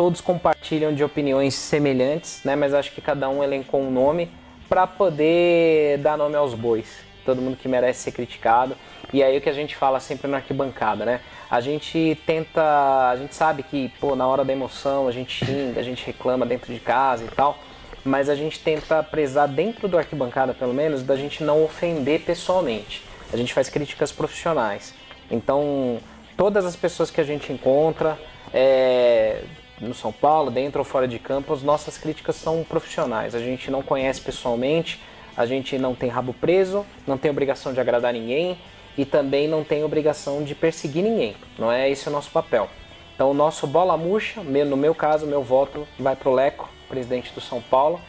todos 0.00 0.22
compartilham 0.22 0.94
de 0.94 1.04
opiniões 1.04 1.54
semelhantes, 1.54 2.40
né? 2.42 2.56
Mas 2.56 2.72
acho 2.72 2.90
que 2.90 3.02
cada 3.02 3.28
um 3.28 3.44
elencou 3.44 3.82
um 3.82 3.90
nome 3.90 4.30
para 4.66 4.86
poder 4.86 5.98
dar 5.98 6.16
nome 6.16 6.36
aos 6.36 6.54
bois. 6.54 7.00
Todo 7.22 7.42
mundo 7.42 7.58
que 7.58 7.68
merece 7.68 8.04
ser 8.04 8.12
criticado. 8.12 8.74
E 9.12 9.22
aí 9.22 9.36
o 9.36 9.42
que 9.42 9.50
a 9.50 9.52
gente 9.52 9.76
fala 9.76 10.00
sempre 10.00 10.26
na 10.26 10.38
arquibancada, 10.38 11.04
né? 11.04 11.20
A 11.50 11.60
gente 11.60 12.18
tenta, 12.24 13.10
a 13.10 13.16
gente 13.18 13.34
sabe 13.34 13.62
que, 13.62 13.90
pô, 14.00 14.16
na 14.16 14.26
hora 14.26 14.42
da 14.42 14.54
emoção 14.54 15.06
a 15.06 15.12
gente 15.12 15.44
xinga, 15.44 15.78
a 15.78 15.82
gente 15.82 16.06
reclama 16.06 16.46
dentro 16.46 16.72
de 16.72 16.80
casa 16.80 17.22
e 17.22 17.28
tal, 17.28 17.58
mas 18.02 18.30
a 18.30 18.34
gente 18.34 18.58
tenta 18.58 19.02
prezar 19.02 19.48
dentro 19.48 19.86
do 19.86 19.98
arquibancada, 19.98 20.54
pelo 20.54 20.72
menos, 20.72 21.02
da 21.02 21.14
gente 21.14 21.44
não 21.44 21.62
ofender 21.62 22.22
pessoalmente. 22.22 23.02
A 23.30 23.36
gente 23.36 23.52
faz 23.52 23.68
críticas 23.68 24.10
profissionais. 24.10 24.94
Então, 25.30 25.98
todas 26.38 26.64
as 26.64 26.74
pessoas 26.74 27.10
que 27.10 27.20
a 27.20 27.24
gente 27.24 27.52
encontra, 27.52 28.18
é, 28.54 29.42
no 29.80 29.94
São 29.94 30.12
Paulo, 30.12 30.50
dentro 30.50 30.80
ou 30.80 30.84
fora 30.84 31.08
de 31.08 31.18
campo, 31.18 31.52
as 31.52 31.62
nossas 31.62 31.96
críticas 31.96 32.36
são 32.36 32.62
profissionais. 32.64 33.34
A 33.34 33.38
gente 33.38 33.70
não 33.70 33.82
conhece 33.82 34.20
pessoalmente, 34.20 35.00
a 35.36 35.46
gente 35.46 35.78
não 35.78 35.94
tem 35.94 36.10
rabo 36.10 36.34
preso, 36.34 36.84
não 37.06 37.16
tem 37.16 37.30
obrigação 37.30 37.72
de 37.72 37.80
agradar 37.80 38.12
ninguém 38.12 38.58
e 38.98 39.04
também 39.04 39.48
não 39.48 39.64
tem 39.64 39.82
obrigação 39.82 40.42
de 40.44 40.54
perseguir 40.54 41.02
ninguém. 41.02 41.34
Não 41.58 41.72
é 41.72 41.88
esse 41.88 42.08
o 42.08 42.12
nosso 42.12 42.30
papel. 42.30 42.68
Então, 43.14 43.30
o 43.30 43.34
nosso 43.34 43.66
bola 43.66 43.96
murcha, 43.96 44.42
no 44.42 44.76
meu 44.76 44.94
caso, 44.94 45.26
meu 45.26 45.42
voto 45.42 45.86
vai 45.98 46.16
para 46.16 46.28
o 46.28 46.34
Leco, 46.34 46.68
presidente 46.88 47.32
do 47.32 47.40
São 47.40 47.60
Paulo. 47.60 48.00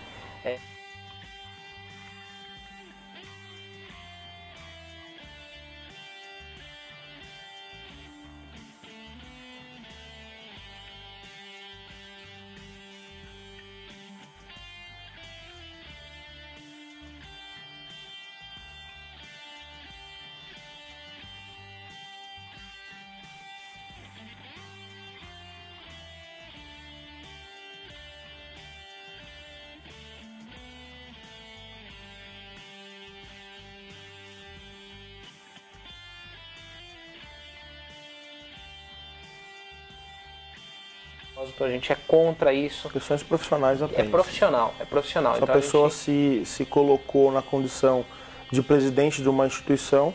A 41.59 41.69
gente 41.69 41.91
é 41.91 41.97
contra 42.07 42.53
isso. 42.53 42.89
Questões 42.89 43.23
profissionais 43.23 43.81
É 43.81 43.85
apenas. 43.85 44.11
profissional, 44.11 44.73
é 44.79 44.85
profissional. 44.85 45.33
Se 45.35 45.39
a 45.39 45.43
Então, 45.43 45.55
pessoa 45.55 45.89
gente- 45.89 45.97
se, 45.97 46.45
se 46.45 46.65
colocou 46.65 47.31
na 47.31 47.41
condição 47.41 48.05
de 48.51 48.61
presidente 48.61 49.21
de 49.21 49.29
uma 49.29 49.45
instituição, 49.47 50.13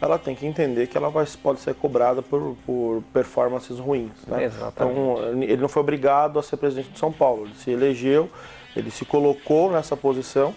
ela 0.00 0.18
tem 0.18 0.34
que 0.34 0.44
entender 0.44 0.86
que 0.88 0.96
ela 0.96 1.08
vai, 1.08 1.24
pode 1.42 1.60
ser 1.60 1.74
cobrada 1.74 2.20
por, 2.20 2.56
por 2.66 3.02
performances 3.12 3.78
ruins. 3.78 4.10
Né? 4.26 4.44
Exatamente. 4.44 4.98
Então, 4.98 5.42
ele 5.42 5.56
não 5.56 5.68
foi 5.68 5.80
obrigado 5.80 6.38
a 6.38 6.42
ser 6.42 6.56
presidente 6.58 6.90
de 6.90 6.98
São 6.98 7.10
Paulo. 7.12 7.44
Ele 7.46 7.54
se 7.54 7.70
elegeu, 7.70 8.28
ele 8.76 8.90
se 8.90 9.04
colocou 9.04 9.70
nessa 9.72 9.96
posição. 9.96 10.54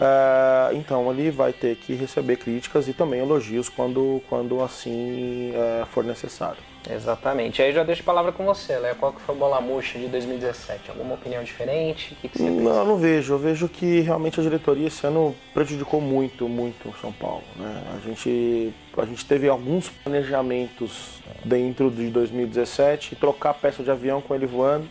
Eh, 0.00 0.70
então, 0.74 1.10
ele 1.10 1.30
vai 1.30 1.52
ter 1.52 1.76
que 1.76 1.94
receber 1.94 2.36
críticas 2.36 2.88
e 2.88 2.92
também 2.92 3.20
elogios 3.20 3.68
quando, 3.68 4.22
quando 4.28 4.62
assim 4.62 5.52
eh, 5.54 5.84
for 5.92 6.04
necessário. 6.04 6.58
Exatamente. 6.88 7.60
Aí 7.60 7.72
já 7.72 7.82
deixo 7.82 8.02
a 8.02 8.04
palavra 8.04 8.30
com 8.30 8.44
você, 8.44 8.78
Léo. 8.78 8.94
Qual 8.96 9.12
que 9.12 9.20
foi 9.20 9.34
o 9.34 9.38
bola 9.38 9.60
murcha 9.60 9.98
de 9.98 10.06
2017? 10.06 10.90
Alguma 10.90 11.14
opinião 11.14 11.42
diferente? 11.42 12.12
O 12.12 12.16
que, 12.16 12.28
que 12.28 12.38
você 12.38 12.44
pensa? 12.44 12.62
Não, 12.62 12.76
eu 12.76 12.84
não 12.84 12.96
vejo. 12.96 13.34
Eu 13.34 13.38
vejo 13.38 13.68
que 13.68 14.00
realmente 14.00 14.38
a 14.38 14.42
diretoria 14.42 14.86
esse 14.86 15.04
ano 15.04 15.34
prejudicou 15.52 16.00
muito, 16.00 16.48
muito 16.48 16.88
o 16.88 16.94
São 17.00 17.12
Paulo. 17.12 17.42
né? 17.56 17.82
A, 17.96 18.06
gente, 18.06 18.72
a 18.96 19.04
gente 19.04 19.24
teve 19.24 19.48
alguns 19.48 19.88
planejamentos 19.88 21.20
dentro 21.44 21.90
de 21.90 22.08
2017 22.08 23.14
e 23.14 23.16
trocar 23.16 23.54
peça 23.54 23.82
de 23.82 23.90
avião 23.90 24.20
com 24.20 24.34
ele 24.34 24.46
voando 24.46 24.86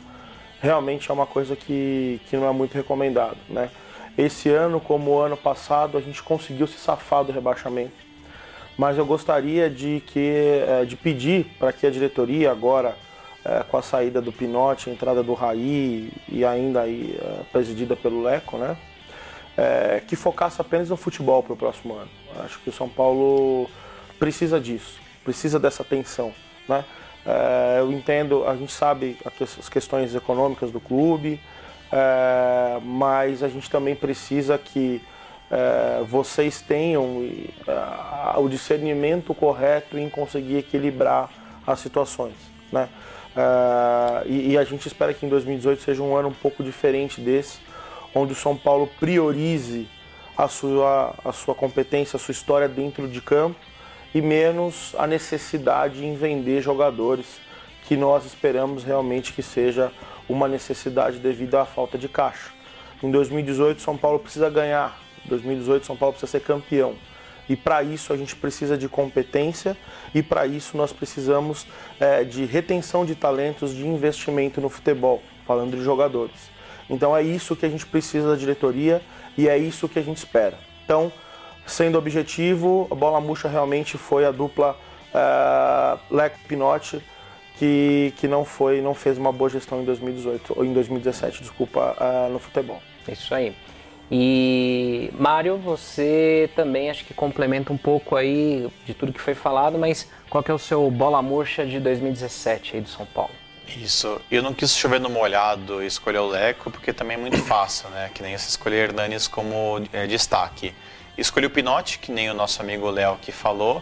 realmente 0.61 1.11
é 1.11 1.13
uma 1.13 1.27
coisa 1.27 1.55
que, 1.55 2.19
que 2.27 2.35
não 2.35 2.47
é 2.47 2.51
muito 2.51 2.73
recomendado. 2.73 3.37
Né? 3.47 3.69
Esse 4.17 4.49
ano, 4.49 4.79
como 4.79 5.11
o 5.11 5.19
ano 5.19 5.35
passado, 5.35 5.97
a 5.97 6.01
gente 6.01 6.23
conseguiu 6.23 6.67
se 6.67 6.77
safar 6.77 7.23
do 7.23 7.31
rebaixamento 7.31 8.05
mas 8.77 8.97
eu 8.97 9.05
gostaria 9.05 9.69
de, 9.69 10.03
que, 10.05 10.19
eh, 10.19 10.85
de 10.85 10.95
pedir 10.95 11.45
para 11.57 11.71
que 11.71 11.87
a 11.87 11.89
diretoria 11.89 12.51
agora, 12.51 12.95
eh, 13.43 13.63
com 13.69 13.77
a 13.77 13.81
saída 13.81 14.21
do 14.21 14.31
Pinote, 14.31 14.89
a 14.89 14.93
entrada 14.93 15.23
do 15.23 15.33
Raí 15.33 16.11
e 16.27 16.43
ainda 16.43 16.81
aí 16.81 17.17
eh, 17.17 17.41
presidida 17.51 17.95
pelo 17.95 18.21
Leco, 18.21 18.57
né, 18.57 18.77
que 20.05 20.17
focasse 20.17 20.59
apenas 20.59 20.89
no 20.89 20.97
futebol 20.97 21.41
para 21.41 21.53
o 21.53 21.55
próximo 21.55 21.93
ano. 21.93 22.09
Acho 22.43 22.59
que 22.59 22.69
o 22.69 22.73
São 22.73 22.89
Paulo 22.89 23.69
precisa 24.19 24.59
disso, 24.59 24.99
precisa 25.23 25.57
dessa 25.57 25.81
atenção. 25.81 26.33
Né? 26.67 26.83
Eu 27.79 27.89
entendo, 27.89 28.45
a 28.45 28.53
gente 28.57 28.73
sabe 28.73 29.17
as 29.23 29.69
questões 29.69 30.13
econômicas 30.13 30.71
do 30.71 30.81
clube, 30.81 31.39
eh, 31.91 32.79
mas 32.83 33.43
a 33.43 33.47
gente 33.47 33.69
também 33.69 33.95
precisa 33.95 34.57
que 34.57 35.01
eh, 35.49 36.03
vocês 36.07 36.61
tenham 36.61 37.27
eh, 37.67 38.33
o 38.37 38.49
discernimento 38.49 39.33
correto 39.33 39.97
em 39.97 40.09
conseguir 40.09 40.57
equilibrar 40.57 41.29
as 41.65 41.79
situações. 41.79 42.33
Né? 42.71 42.89
Eh, 43.35 44.23
e, 44.25 44.51
e 44.51 44.57
a 44.57 44.63
gente 44.63 44.87
espera 44.87 45.13
que 45.13 45.25
em 45.25 45.29
2018 45.29 45.81
seja 45.81 46.01
um 46.01 46.15
ano 46.15 46.29
um 46.29 46.33
pouco 46.33 46.63
diferente 46.63 47.21
desse, 47.21 47.59
onde 48.13 48.33
o 48.33 48.35
São 48.35 48.57
Paulo 48.57 48.89
priorize 48.99 49.87
a 50.37 50.47
sua, 50.47 51.13
a 51.23 51.31
sua 51.31 51.53
competência, 51.53 52.17
a 52.17 52.19
sua 52.19 52.31
história 52.31 52.67
dentro 52.67 53.07
de 53.07 53.21
campo 53.21 53.59
e 54.13 54.21
menos 54.21 54.95
a 54.97 55.05
necessidade 55.05 56.05
em 56.05 56.15
vender 56.15 56.61
jogadores 56.61 57.39
que 57.83 57.95
nós 57.95 58.25
esperamos 58.25 58.83
realmente 58.83 59.31
que 59.33 59.43
seja 59.43 59.91
uma 60.27 60.47
necessidade 60.47 61.19
devido 61.19 61.55
à 61.55 61.65
falta 61.65 61.97
de 61.97 62.07
caixa. 62.07 62.51
Em 63.03 63.11
2018, 63.11 63.81
São 63.81 63.97
Paulo 63.97 64.19
precisa 64.19 64.49
ganhar. 64.49 64.99
Em 65.25 65.29
2018, 65.29 65.85
São 65.85 65.95
Paulo 65.95 66.13
precisa 66.13 66.31
ser 66.31 66.41
campeão. 66.41 66.95
E 67.47 67.55
para 67.55 67.83
isso 67.83 68.11
a 68.11 68.17
gente 68.17 68.35
precisa 68.35 68.77
de 68.77 68.89
competência 68.89 69.77
e 70.13 70.23
para 70.23 70.47
isso 70.47 70.75
nós 70.75 70.91
precisamos 70.91 71.67
é, 71.99 72.23
de 72.23 72.43
retenção 72.45 73.05
de 73.05 73.13
talentos, 73.13 73.73
de 73.73 73.85
investimento 73.85 74.59
no 74.59 74.69
futebol, 74.69 75.21
falando 75.45 75.77
de 75.77 75.83
jogadores. 75.83 76.49
Então 76.89 77.15
é 77.15 77.21
isso 77.21 77.55
que 77.55 77.65
a 77.65 77.69
gente 77.69 77.85
precisa 77.85 78.29
da 78.29 78.35
diretoria 78.35 79.01
e 79.37 79.47
é 79.47 79.57
isso 79.57 79.87
que 79.87 79.99
a 79.99 80.01
gente 80.01 80.17
espera. 80.17 80.57
Então, 80.83 81.11
sendo 81.67 81.97
objetivo, 81.97 82.87
a 82.89 82.95
bola 82.95 83.21
murcha 83.21 83.47
realmente 83.47 83.97
foi 83.97 84.25
a 84.25 84.31
dupla 84.31 84.75
é, 85.13 85.97
Leco 86.09 86.39
Pinotti 86.47 87.01
que, 87.57 88.13
que 88.17 88.27
não 88.27 88.43
foi, 88.43 88.81
não 88.81 88.93
fez 88.93 89.17
uma 89.17 89.31
boa 89.31 89.49
gestão 89.49 89.81
em 89.81 89.85
2018 89.85 90.53
ou 90.55 90.65
em 90.65 90.73
2017, 90.73 91.41
desculpa, 91.41 91.95
uh, 91.99 92.31
no 92.31 92.39
futebol. 92.39 92.81
Isso 93.07 93.33
aí. 93.33 93.55
E 94.11 95.09
Mário, 95.17 95.57
você 95.57 96.49
também 96.55 96.89
acho 96.89 97.03
que 97.05 97.13
complementa 97.13 97.73
um 97.73 97.77
pouco 97.77 98.15
aí 98.15 98.67
de 98.85 98.93
tudo 98.93 99.11
que 99.11 99.21
foi 99.21 99.33
falado, 99.33 99.79
mas 99.79 100.07
qual 100.29 100.43
que 100.43 100.51
é 100.51 100.53
o 100.53 100.59
seu 100.59 100.89
bola 100.91 101.21
murcha 101.21 101.65
de 101.65 101.79
2017 101.79 102.75
aí 102.75 102.81
do 102.81 102.89
São 102.89 103.05
Paulo? 103.05 103.31
Isso, 103.67 104.21
eu 104.29 104.43
não 104.43 104.53
quis 104.53 104.75
chover 104.75 104.99
no 104.99 105.09
molhado 105.09 105.81
e 105.81 105.87
escolher 105.87 106.19
o 106.19 106.27
Leco, 106.27 106.69
porque 106.69 106.93
também 106.93 107.17
é 107.17 107.19
muito 107.19 107.37
fácil, 107.45 107.89
né? 107.89 108.11
Que 108.13 108.21
nem 108.21 108.37
você 108.37 108.47
escolher 108.47 108.89
Hernanes 108.89 109.27
como 109.27 109.81
é, 109.91 110.05
destaque. 110.05 110.73
Escolhi 111.17 111.47
o 111.47 111.49
Pinote, 111.49 111.97
que 111.97 112.11
nem 112.11 112.29
o 112.29 112.33
nosso 112.33 112.61
amigo 112.61 112.89
Léo 112.89 113.17
que 113.19 113.31
falou, 113.31 113.81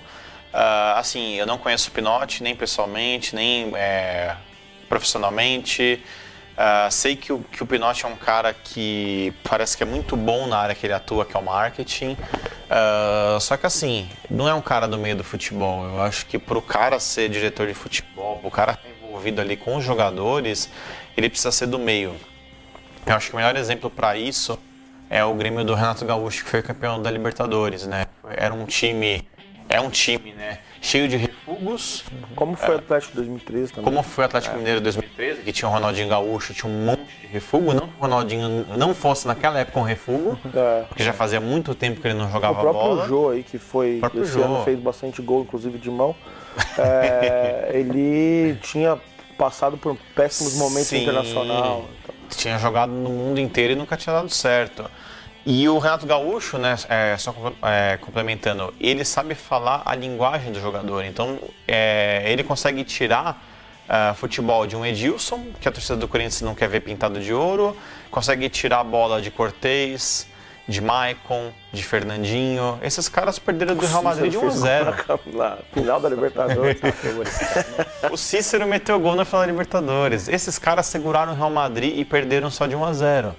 Uh, 0.53 0.97
assim, 0.97 1.33
eu 1.33 1.47
não 1.47 1.57
conheço 1.57 1.89
o 1.89 1.91
Pinote 1.91 2.43
nem 2.43 2.55
pessoalmente, 2.55 3.35
nem 3.35 3.71
é, 3.75 4.35
profissionalmente. 4.87 6.03
Uh, 6.53 6.91
sei 6.91 7.15
que 7.15 7.33
o, 7.33 7.39
que 7.39 7.63
o 7.63 7.65
Pinote 7.65 8.05
é 8.05 8.07
um 8.07 8.15
cara 8.15 8.53
que 8.53 9.33
parece 9.43 9.75
que 9.75 9.81
é 9.81 9.85
muito 9.85 10.15
bom 10.15 10.45
na 10.45 10.57
área 10.59 10.75
que 10.75 10.85
ele 10.85 10.93
atua, 10.93 11.25
que 11.25 11.35
é 11.35 11.39
o 11.39 11.43
marketing. 11.43 12.11
Uh, 12.13 13.39
só 13.39 13.57
que 13.57 13.65
assim, 13.65 14.07
não 14.29 14.47
é 14.47 14.53
um 14.53 14.61
cara 14.61 14.87
do 14.87 14.97
meio 14.97 15.15
do 15.15 15.23
futebol. 15.23 15.85
Eu 15.85 16.01
acho 16.03 16.27
que 16.27 16.37
para 16.37 16.57
o 16.57 16.61
cara 16.61 16.99
ser 16.99 17.29
diretor 17.29 17.65
de 17.65 17.73
futebol, 17.73 18.39
o 18.43 18.51
cara 18.51 18.73
estar 18.73 18.87
envolvido 19.07 19.41
ali 19.41 19.57
com 19.57 19.75
os 19.75 19.83
jogadores, 19.83 20.69
ele 21.17 21.27
precisa 21.29 21.51
ser 21.51 21.65
do 21.65 21.79
meio. 21.79 22.15
Eu 23.07 23.15
acho 23.15 23.29
que 23.29 23.33
o 23.33 23.37
melhor 23.37 23.55
exemplo 23.55 23.89
para 23.89 24.15
isso 24.15 24.59
é 25.09 25.23
o 25.23 25.33
Grêmio 25.33 25.65
do 25.65 25.73
Renato 25.73 26.05
Gaúcho, 26.05 26.43
que 26.43 26.49
foi 26.49 26.61
campeão 26.61 27.01
da 27.01 27.09
Libertadores, 27.09 27.85
né? 27.87 28.05
Era 28.37 28.53
um 28.53 28.65
time 28.65 29.27
é 29.73 29.81
um 29.81 29.89
time, 29.89 30.33
né? 30.33 30.59
Cheio 30.79 31.07
de 31.07 31.17
refugos. 31.17 32.03
Como 32.35 32.55
foi 32.55 32.75
o 32.75 32.77
Atlético 32.77 33.15
2013 33.15 33.73
também. 33.73 33.83
Como 33.85 34.03
foi 34.03 34.23
o 34.23 34.25
Atlético 34.25 34.53
é. 34.53 34.57
Mineiro 34.59 34.81
2013, 34.81 35.41
que 35.41 35.51
tinha 35.51 35.67
o 35.67 35.71
Ronaldinho 35.71 36.07
Gaúcho, 36.07 36.53
tinha 36.53 36.71
um 36.71 36.85
monte 36.85 37.01
de 37.21 37.27
refugo. 37.27 37.73
Não 37.73 37.87
que 37.87 37.97
o 37.97 38.01
Ronaldinho 38.01 38.67
não 38.77 38.93
fosse 38.93 39.25
naquela 39.25 39.59
época 39.59 39.79
um 39.79 39.83
refugo, 39.83 40.37
é. 40.53 40.83
porque 40.87 41.03
já 41.03 41.11
fazia 41.11 41.41
muito 41.41 41.73
tempo 41.73 41.99
que 41.99 42.07
ele 42.07 42.13
não 42.13 42.31
jogava 42.31 42.53
bola. 42.53 42.69
O 42.69 42.71
próprio 42.71 42.95
bola. 42.95 43.07
Jô 43.07 43.29
aí, 43.29 43.41
que 43.41 43.57
foi, 43.57 43.99
esse 44.15 44.33
Jô. 44.33 44.43
ano 44.43 44.63
fez 44.63 44.79
bastante 44.79 45.23
gol, 45.23 45.41
inclusive 45.41 45.79
de 45.79 45.89
mão. 45.89 46.15
É, 46.77 47.71
ele 47.73 48.55
tinha 48.61 48.99
passado 49.35 49.75
por 49.75 49.97
péssimos 50.15 50.55
momentos 50.55 50.89
Sim. 50.89 51.01
internacional. 51.01 51.89
Então. 52.03 52.15
Tinha 52.29 52.59
jogado 52.59 52.91
no 52.91 53.09
mundo 53.09 53.39
inteiro 53.39 53.73
e 53.73 53.75
nunca 53.75 53.97
tinha 53.97 54.13
dado 54.13 54.29
certo. 54.29 54.85
E 55.45 55.67
o 55.67 55.77
Renato 55.77 56.05
Gaúcho, 56.05 56.57
né, 56.57 56.75
é, 56.87 57.17
só 57.17 57.35
é, 57.63 57.97
complementando, 57.97 58.73
ele 58.79 59.03
sabe 59.03 59.35
falar 59.35 59.81
a 59.85 59.93
linguagem 59.93 60.53
do 60.53 60.59
jogador. 60.59 61.03
Então, 61.03 61.37
é, 61.67 62.23
ele 62.27 62.43
consegue 62.43 62.83
tirar 62.85 63.43
uh, 63.89 64.13
futebol 64.15 64.65
de 64.65 64.75
um 64.75 64.85
Edilson, 64.85 65.47
que 65.59 65.67
a 65.67 65.71
torcida 65.71 65.97
do 65.97 66.07
Corinthians 66.07 66.41
não 66.41 66.55
quer 66.55 66.69
ver 66.69 66.81
pintado 66.81 67.19
de 67.19 67.33
ouro, 67.33 67.75
consegue 68.09 68.47
tirar 68.49 68.79
a 68.79 68.83
bola 68.83 69.21
de 69.21 69.31
Cortez, 69.31 70.27
de 70.67 70.79
Maicon, 70.79 71.51
de 71.71 71.83
Fernandinho. 71.83 72.79
Esses 72.81 73.09
caras 73.09 73.37
perderam 73.37 73.75
do 73.75 73.85
Real 73.85 74.01
Madrid 74.01 74.31
de 74.31 74.37
1 74.37 74.47
a 74.47 74.49
0. 74.49 74.95
Na 75.33 75.57
final 75.73 75.99
da 75.99 76.09
Libertadores. 76.09 76.79
o 78.09 78.15
Cícero 78.15 78.65
meteu 78.65 78.99
gol 78.99 79.15
na 79.15 79.25
final 79.25 79.41
da 79.41 79.47
Libertadores. 79.47 80.29
Esses 80.29 80.57
caras 80.57 80.85
seguraram 80.85 81.33
o 81.33 81.35
Real 81.35 81.49
Madrid 81.49 81.97
e 81.97 82.05
perderam 82.05 82.49
só 82.49 82.65
de 82.65 82.75
1 82.75 82.85
a 82.85 82.93
0. 82.93 83.35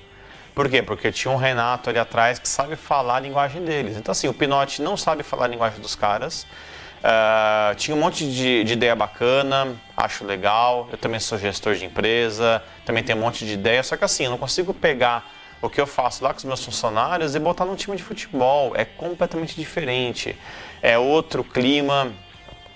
Por 0.55 0.69
quê? 0.69 0.83
Porque 0.83 1.11
tinha 1.11 1.33
um 1.33 1.37
Renato 1.37 1.91
ali 1.91 1.99
atrás 1.99 2.39
que 2.39 2.49
sabe 2.49 2.77
falar 2.77 3.17
a 3.17 3.21
linguagem 3.21 3.65
deles. 3.65 3.97
Então, 3.97 4.13
assim, 4.13 4.29
o 4.29 4.35
Pinotti 4.35 4.81
não 4.81 4.97
sabe 4.97 5.25
falar 5.25 5.47
a 5.47 5.49
linguagem 5.49 5.81
dos 5.81 5.97
caras. 5.97 6.47
Uh, 7.05 7.75
tinha 7.75 7.95
um 7.95 8.01
monte 8.01 8.25
de, 8.31 8.65
de, 8.65 8.73
ideia 8.73 8.95
bacana, 8.95 9.75
acho 9.97 10.25
legal. 10.25 10.89
Eu 10.93 10.97
também 10.97 11.19
sou 11.19 11.37
gestor 11.37 11.75
de 11.75 11.85
empresa, 11.85 12.63
também 12.85 13.03
tenho 13.03 13.19
um 13.19 13.21
monte 13.21 13.45
de 13.45 13.53
ideia. 13.53 13.83
Só 13.83 13.97
que, 13.97 14.05
assim, 14.05 14.25
eu 14.25 14.31
não 14.31 14.39
consigo 14.39 14.73
pegar 14.73 15.29
o 15.61 15.69
que 15.69 15.81
eu 15.81 15.87
faço 15.89 16.23
lá 16.23 16.31
com 16.33 16.39
os 16.39 16.45
meus 16.45 16.65
funcionários 16.65 17.35
e 17.35 17.41
botar 17.41 17.65
num 17.65 17.75
time 17.75 17.97
de 17.97 18.05
futebol. 18.05 18.75
É 18.77 18.85
completamente 18.85 19.57
diferente. 19.57 20.37
É 20.81 20.97
outro 20.97 21.43
clima, 21.43 22.13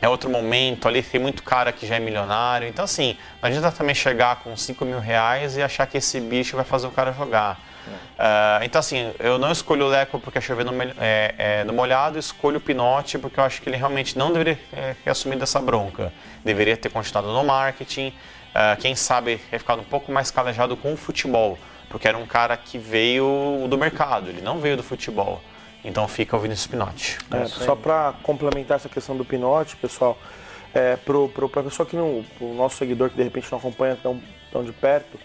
é 0.02 0.08
outro 0.08 0.28
momento. 0.28 0.88
Ali 0.88 1.00
tem 1.00 1.20
muito 1.20 1.44
cara 1.44 1.70
que 1.70 1.86
já 1.86 1.94
é 1.94 2.00
milionário. 2.00 2.66
Então, 2.66 2.84
assim, 2.84 3.16
não 3.40 3.48
adianta 3.48 3.70
também 3.70 3.94
chegar 3.94 4.36
com 4.42 4.56
5 4.56 4.84
mil 4.84 4.98
reais 4.98 5.56
e 5.56 5.62
achar 5.62 5.86
que 5.86 5.96
esse 5.96 6.20
bicho 6.20 6.56
vai 6.56 6.64
fazer 6.64 6.88
o 6.88 6.90
cara 6.90 7.12
jogar. 7.12 7.67
Uh, 7.88 8.64
então, 8.64 8.78
assim, 8.78 9.12
eu 9.18 9.38
não 9.38 9.52
escolho 9.52 9.86
o 9.86 9.88
Leco 9.88 10.18
porque 10.18 10.38
é 10.38 10.40
chover 10.40 10.64
no, 10.64 10.72
é, 10.98 11.34
é, 11.38 11.64
no 11.64 11.72
molhado, 11.72 12.18
escolho 12.18 12.58
o 12.58 12.60
Pinote 12.60 13.18
porque 13.18 13.38
eu 13.38 13.44
acho 13.44 13.62
que 13.62 13.68
ele 13.68 13.76
realmente 13.76 14.18
não 14.18 14.32
deveria 14.32 14.58
é, 14.72 14.94
ter 15.02 15.10
assumido 15.10 15.42
essa 15.42 15.60
bronca. 15.60 16.12
Deveria 16.44 16.76
ter 16.76 16.90
continuado 16.90 17.28
no 17.28 17.44
marketing, 17.44 18.08
uh, 18.08 18.80
quem 18.80 18.94
sabe 18.94 19.38
ter 19.50 19.58
ficado 19.58 19.80
um 19.80 19.84
pouco 19.84 20.10
mais 20.12 20.30
calejado 20.30 20.76
com 20.76 20.92
o 20.92 20.96
futebol, 20.96 21.58
porque 21.88 22.08
era 22.08 22.18
um 22.18 22.26
cara 22.26 22.56
que 22.56 22.78
veio 22.78 23.66
do 23.68 23.78
mercado, 23.78 24.28
ele 24.28 24.40
não 24.40 24.58
veio 24.58 24.76
do 24.76 24.82
futebol. 24.82 25.40
Então 25.84 26.06
fica 26.08 26.36
o 26.36 26.40
Vinícius 26.40 26.66
Pinotti. 26.66 27.18
É, 27.30 27.46
só 27.46 27.76
para 27.76 28.14
complementar 28.22 28.76
essa 28.76 28.88
questão 28.88 29.16
do 29.16 29.24
Pinotti, 29.24 29.76
pessoal, 29.76 30.18
é, 30.74 30.96
para 30.96 31.60
a 31.60 31.62
pessoa 31.62 31.86
que 31.86 31.96
não, 31.96 32.24
o 32.40 32.54
nosso 32.54 32.76
seguidor 32.76 33.10
que 33.10 33.16
de 33.16 33.22
repente 33.22 33.50
não 33.50 33.58
acompanha 33.58 33.96
tão, 34.02 34.20
tão 34.52 34.64
de 34.64 34.72
perto, 34.72 35.18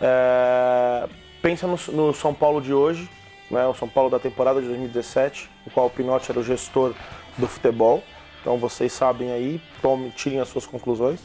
é, 0.00 1.08
pensa 1.42 1.66
no, 1.66 1.78
no, 1.92 2.14
São 2.14 2.34
Paulo 2.34 2.60
de 2.60 2.72
hoje, 2.72 3.08
né, 3.50 3.66
o 3.66 3.74
São 3.74 3.88
Paulo 3.88 4.10
da 4.10 4.18
temporada 4.18 4.60
de 4.60 4.66
2017, 4.66 5.48
no 5.64 5.72
qual 5.72 5.86
o 5.86 5.90
Pinotti 5.90 6.30
era 6.30 6.40
o 6.40 6.44
gestor 6.44 6.94
do 7.36 7.46
futebol. 7.46 8.02
Então 8.40 8.58
vocês 8.58 8.92
sabem 8.92 9.32
aí, 9.32 9.60
tome, 9.82 10.10
tirem 10.10 10.40
as 10.40 10.48
suas 10.48 10.66
conclusões. 10.66 11.20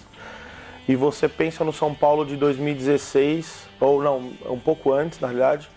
E 0.88 0.96
você 0.96 1.30
pensa 1.30 1.64
no 1.64 1.72
São 1.72 1.94
Paulo 1.94 2.26
de 2.26 2.36
2016, 2.36 3.68
ou 3.80 4.04
não, 4.04 4.32
um 4.46 4.60
pouco 4.60 4.92
antes, 4.92 5.20
na 5.20 5.28
realidade, 5.28 5.70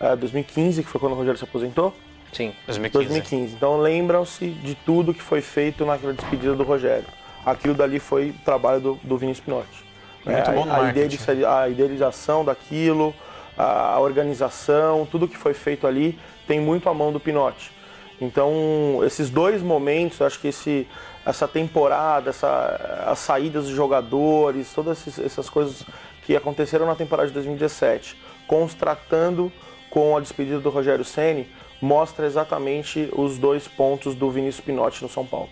é, 0.00 0.16
2015, 0.16 0.82
que 0.82 0.88
foi 0.88 1.00
quando 1.00 1.12
o 1.12 1.16
Rogério 1.16 1.38
se 1.38 1.44
aposentou. 1.44 1.94
Sim, 2.32 2.52
2015. 2.66 2.92
2015. 2.92 3.54
Então 3.54 3.78
lembram-se 3.78 4.48
de 4.48 4.74
tudo 4.74 5.14
que 5.14 5.22
foi 5.22 5.40
feito 5.40 5.84
naquela 5.84 6.12
despedida 6.12 6.54
do 6.54 6.64
Rogério. 6.64 7.06
Aquilo 7.44 7.74
dali 7.74 7.98
foi 7.98 8.30
o 8.30 8.44
trabalho 8.44 8.80
do, 8.80 8.94
do 9.02 9.16
Vinícius 9.16 9.44
Pinotti. 9.44 9.84
Muito 10.24 10.50
é, 10.50 10.52
bom 10.52 10.66
a, 10.68 11.60
a 11.60 11.68
idealização 11.68 12.44
daquilo, 12.44 13.14
a 13.58 13.98
organização, 13.98 15.06
tudo 15.10 15.26
que 15.26 15.36
foi 15.36 15.52
feito 15.52 15.86
ali 15.86 16.18
tem 16.46 16.60
muito 16.60 16.88
a 16.88 16.94
mão 16.94 17.12
do 17.12 17.18
Pinote. 17.18 17.72
Então, 18.20 19.00
esses 19.04 19.30
dois 19.30 19.62
momentos, 19.62 20.22
acho 20.22 20.40
que 20.40 20.48
esse, 20.48 20.86
essa 21.26 21.46
temporada, 21.46 22.30
essa, 22.30 23.04
as 23.06 23.18
saídas 23.18 23.66
de 23.66 23.74
jogadores, 23.74 24.72
todas 24.72 25.18
essas 25.18 25.50
coisas 25.50 25.84
que 26.24 26.36
aconteceram 26.36 26.86
na 26.86 26.94
temporada 26.94 27.28
de 27.28 27.34
2017, 27.34 28.16
constratando 28.46 29.52
com 29.90 30.16
a 30.16 30.20
despedida 30.20 30.60
do 30.60 30.70
Rogério 30.70 31.04
Ceni, 31.04 31.48
mostra 31.80 32.26
exatamente 32.26 33.08
os 33.12 33.38
dois 33.38 33.68
pontos 33.68 34.14
do 34.14 34.30
Vinícius 34.30 34.64
Pinotti 34.64 35.02
no 35.02 35.08
São 35.08 35.24
Paulo. 35.24 35.48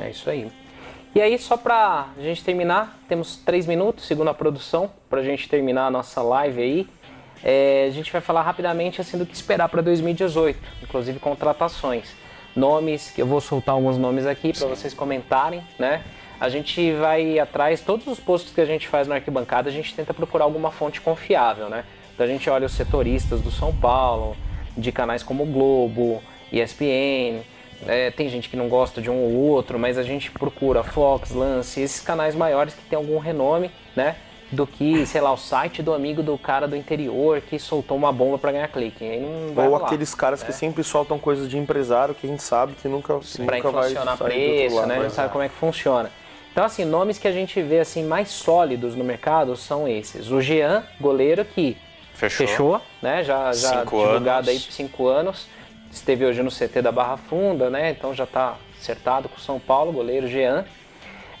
É 0.00 0.10
isso 0.10 0.28
aí. 0.28 0.50
E 1.14 1.20
aí, 1.20 1.38
só 1.38 1.56
para 1.56 2.08
a 2.16 2.20
gente 2.20 2.44
terminar, 2.44 2.98
temos 3.08 3.36
três 3.36 3.66
minutos, 3.66 4.04
segundo 4.06 4.28
a 4.28 4.34
produção, 4.34 4.90
para 5.08 5.20
a 5.20 5.24
gente 5.24 5.48
terminar 5.48 5.86
a 5.86 5.90
nossa 5.90 6.20
live 6.22 6.60
aí. 6.60 6.88
É, 7.42 7.86
a 7.88 7.92
gente 7.92 8.10
vai 8.10 8.20
falar 8.20 8.42
rapidamente 8.42 9.00
assim 9.00 9.18
do 9.18 9.26
que 9.26 9.34
esperar 9.34 9.68
para 9.68 9.82
2018, 9.82 10.58
inclusive 10.82 11.18
contratações. 11.18 12.08
Nomes, 12.54 13.16
eu 13.18 13.26
vou 13.26 13.40
soltar 13.40 13.74
alguns 13.74 13.98
nomes 13.98 14.26
aqui 14.26 14.52
para 14.52 14.66
vocês 14.66 14.94
comentarem, 14.94 15.62
né? 15.78 16.02
A 16.40 16.48
gente 16.48 16.92
vai 16.92 17.38
atrás, 17.38 17.80
todos 17.80 18.06
os 18.06 18.18
posts 18.18 18.52
que 18.52 18.60
a 18.60 18.64
gente 18.64 18.88
faz 18.88 19.06
no 19.06 19.14
arquibancada, 19.14 19.68
a 19.68 19.72
gente 19.72 19.94
tenta 19.94 20.12
procurar 20.12 20.44
alguma 20.44 20.70
fonte 20.70 21.00
confiável, 21.00 21.68
né? 21.68 21.84
Então 22.14 22.24
a 22.24 22.28
gente 22.28 22.48
olha 22.48 22.66
os 22.66 22.72
setoristas 22.72 23.40
do 23.42 23.50
São 23.50 23.74
Paulo, 23.74 24.36
de 24.76 24.90
canais 24.90 25.22
como 25.22 25.44
Globo, 25.44 26.22
ESPN, 26.50 27.42
é, 27.86 28.10
tem 28.10 28.28
gente 28.28 28.48
que 28.48 28.56
não 28.56 28.68
gosta 28.68 29.02
de 29.02 29.10
um 29.10 29.16
ou 29.16 29.34
outro, 29.34 29.78
mas 29.78 29.98
a 29.98 30.02
gente 30.02 30.30
procura 30.30 30.82
Fox, 30.82 31.30
Lance, 31.30 31.80
esses 31.80 32.00
canais 32.00 32.34
maiores 32.34 32.74
que 32.74 32.82
tem 32.84 32.96
algum 32.96 33.18
renome, 33.18 33.70
né? 33.94 34.16
Do 34.50 34.66
que, 34.66 35.04
sei 35.06 35.20
lá, 35.20 35.32
o 35.32 35.36
site 35.36 35.82
do 35.82 35.92
amigo 35.92 36.22
do 36.22 36.38
cara 36.38 36.68
do 36.68 36.76
interior 36.76 37.40
que 37.40 37.58
soltou 37.58 37.96
uma 37.96 38.12
bomba 38.12 38.38
para 38.38 38.52
ganhar 38.52 38.68
clique. 38.68 39.04
Aí 39.04 39.20
não 39.20 39.52
vai 39.54 39.66
Ou 39.66 39.72
rolar, 39.72 39.86
aqueles 39.86 40.14
caras 40.14 40.40
né? 40.40 40.46
que 40.46 40.52
sempre 40.52 40.84
soltam 40.84 41.18
coisas 41.18 41.48
de 41.48 41.58
empresário 41.58 42.14
que 42.14 42.26
a 42.26 42.30
gente 42.30 42.42
sabe 42.42 42.74
que 42.74 42.86
nunca, 42.86 43.20
Sim, 43.22 43.42
nunca 43.42 43.70
vai 43.70 43.90
inflacionar 43.90 44.16
preço, 44.18 44.76
lado, 44.76 44.88
né? 44.88 44.98
A 44.98 45.02
gente 45.02 45.14
sabe 45.14 45.32
como 45.32 45.42
é 45.42 45.48
que 45.48 45.54
funciona. 45.54 46.10
Então, 46.52 46.64
assim, 46.64 46.84
nomes 46.84 47.18
que 47.18 47.28
a 47.28 47.32
gente 47.32 47.60
vê 47.60 47.80
assim 47.80 48.02
mais 48.04 48.28
sólidos 48.30 48.94
no 48.94 49.04
mercado 49.04 49.56
são 49.56 49.86
esses. 49.86 50.30
O 50.30 50.40
Jean, 50.40 50.84
goleiro, 51.00 51.44
que 51.44 51.76
Fechou. 52.14 52.46
fechou 52.46 52.80
né? 53.02 53.22
Já, 53.22 53.52
já 53.52 53.80
Cinco 53.80 53.98
divulgado 53.98 54.48
anos. 54.48 54.48
aí 54.48 54.58
por 54.60 54.72
cinco 54.72 55.06
anos. 55.06 55.46
Esteve 55.92 56.24
hoje 56.24 56.42
no 56.42 56.50
CT 56.50 56.80
da 56.82 56.90
Barra 56.90 57.16
Funda, 57.16 57.68
né? 57.68 57.90
Então 57.90 58.14
já 58.14 58.24
está 58.24 58.56
acertado 58.78 59.28
com 59.28 59.36
o 59.36 59.40
São 59.40 59.58
Paulo, 59.58 59.92
goleiro 59.92 60.28
Jean. 60.28 60.64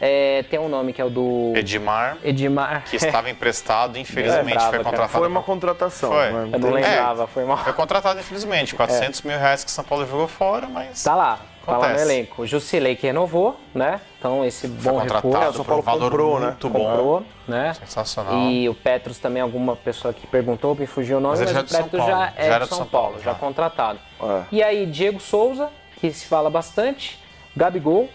É, 0.00 0.44
tem 0.50 0.58
um 0.58 0.68
nome 0.68 0.92
que 0.92 1.00
é 1.00 1.04
o 1.04 1.08
do 1.10 1.52
Edmar, 1.56 2.18
Edmar. 2.22 2.84
que 2.84 2.96
estava 2.96 3.30
emprestado, 3.30 3.96
infelizmente 3.98 4.44
lembrava, 4.44 4.68
foi 4.68 4.78
cara. 4.78 4.84
contratado. 4.84 5.18
Foi 5.18 5.28
uma 5.28 5.42
contratação. 5.42 6.10
Foi. 6.10 6.30
né? 6.30 6.50
Eu 6.52 6.58
não 6.58 6.72
tem- 6.72 6.82
lembrava, 6.82 7.26
foi 7.26 7.44
mal. 7.44 7.56
Foi 7.58 7.72
contratado, 7.72 8.20
infelizmente. 8.20 8.74
400 8.74 9.22
mil 9.22 9.38
reais 9.38 9.64
que 9.64 9.70
São 9.70 9.84
Paulo 9.84 10.06
jogou 10.06 10.28
fora, 10.28 10.66
mas. 10.68 11.02
Tá 11.02 11.14
lá, 11.14 11.38
tá 11.64 11.78
lá 11.78 11.88
no 11.94 11.98
elenco. 11.98 12.42
O 12.42 12.46
Jusilei 12.46 12.94
que 12.94 13.06
renovou, 13.06 13.58
né? 13.74 14.00
Então 14.18 14.44
esse 14.44 14.68
Foi 14.68 14.92
bom 14.92 15.00
contratado 15.00 15.28
reforço. 15.28 15.46
É, 15.46 15.50
o 15.50 15.52
São 15.54 15.64
Paulo 15.64 15.80
um 15.80 15.84
valor 15.84 16.10
comprou, 16.10 16.40
né? 16.40 16.46
muito 16.48 16.68
bom. 16.68 16.84
comprou, 16.84 17.22
né? 17.48 17.72
Sensacional. 17.74 18.34
E 18.50 18.68
o 18.68 18.74
Petros 18.74 19.18
também, 19.18 19.40
alguma 19.40 19.76
pessoa 19.76 20.12
que 20.12 20.26
perguntou, 20.26 20.74
me 20.74 20.86
fugiu 20.86 21.16
o 21.18 21.20
nome, 21.20 21.38
Mas 21.38 21.52
mas, 21.52 21.56
é 21.56 21.64
o 21.64 21.68
São 21.68 21.82
Petros 21.84 22.02
Paulo, 22.04 22.12
já 22.20 22.32
é 22.36 22.48
já 22.48 22.54
era 22.54 22.66
São, 22.66 22.76
do 22.78 22.80
São 22.82 22.86
Paulo, 22.86 23.06
Paulo, 23.08 23.24
já 23.24 23.32
já. 23.32 23.38
contratado. 23.38 23.98
É. 24.22 24.42
E 24.52 24.62
aí, 24.62 24.84
Diego 24.84 25.20
Souza, 25.20 25.70
que 26.00 26.10
se 26.12 26.26
fala 26.26 26.50
bastante, 26.50 27.18
Gabigol, 27.56 28.10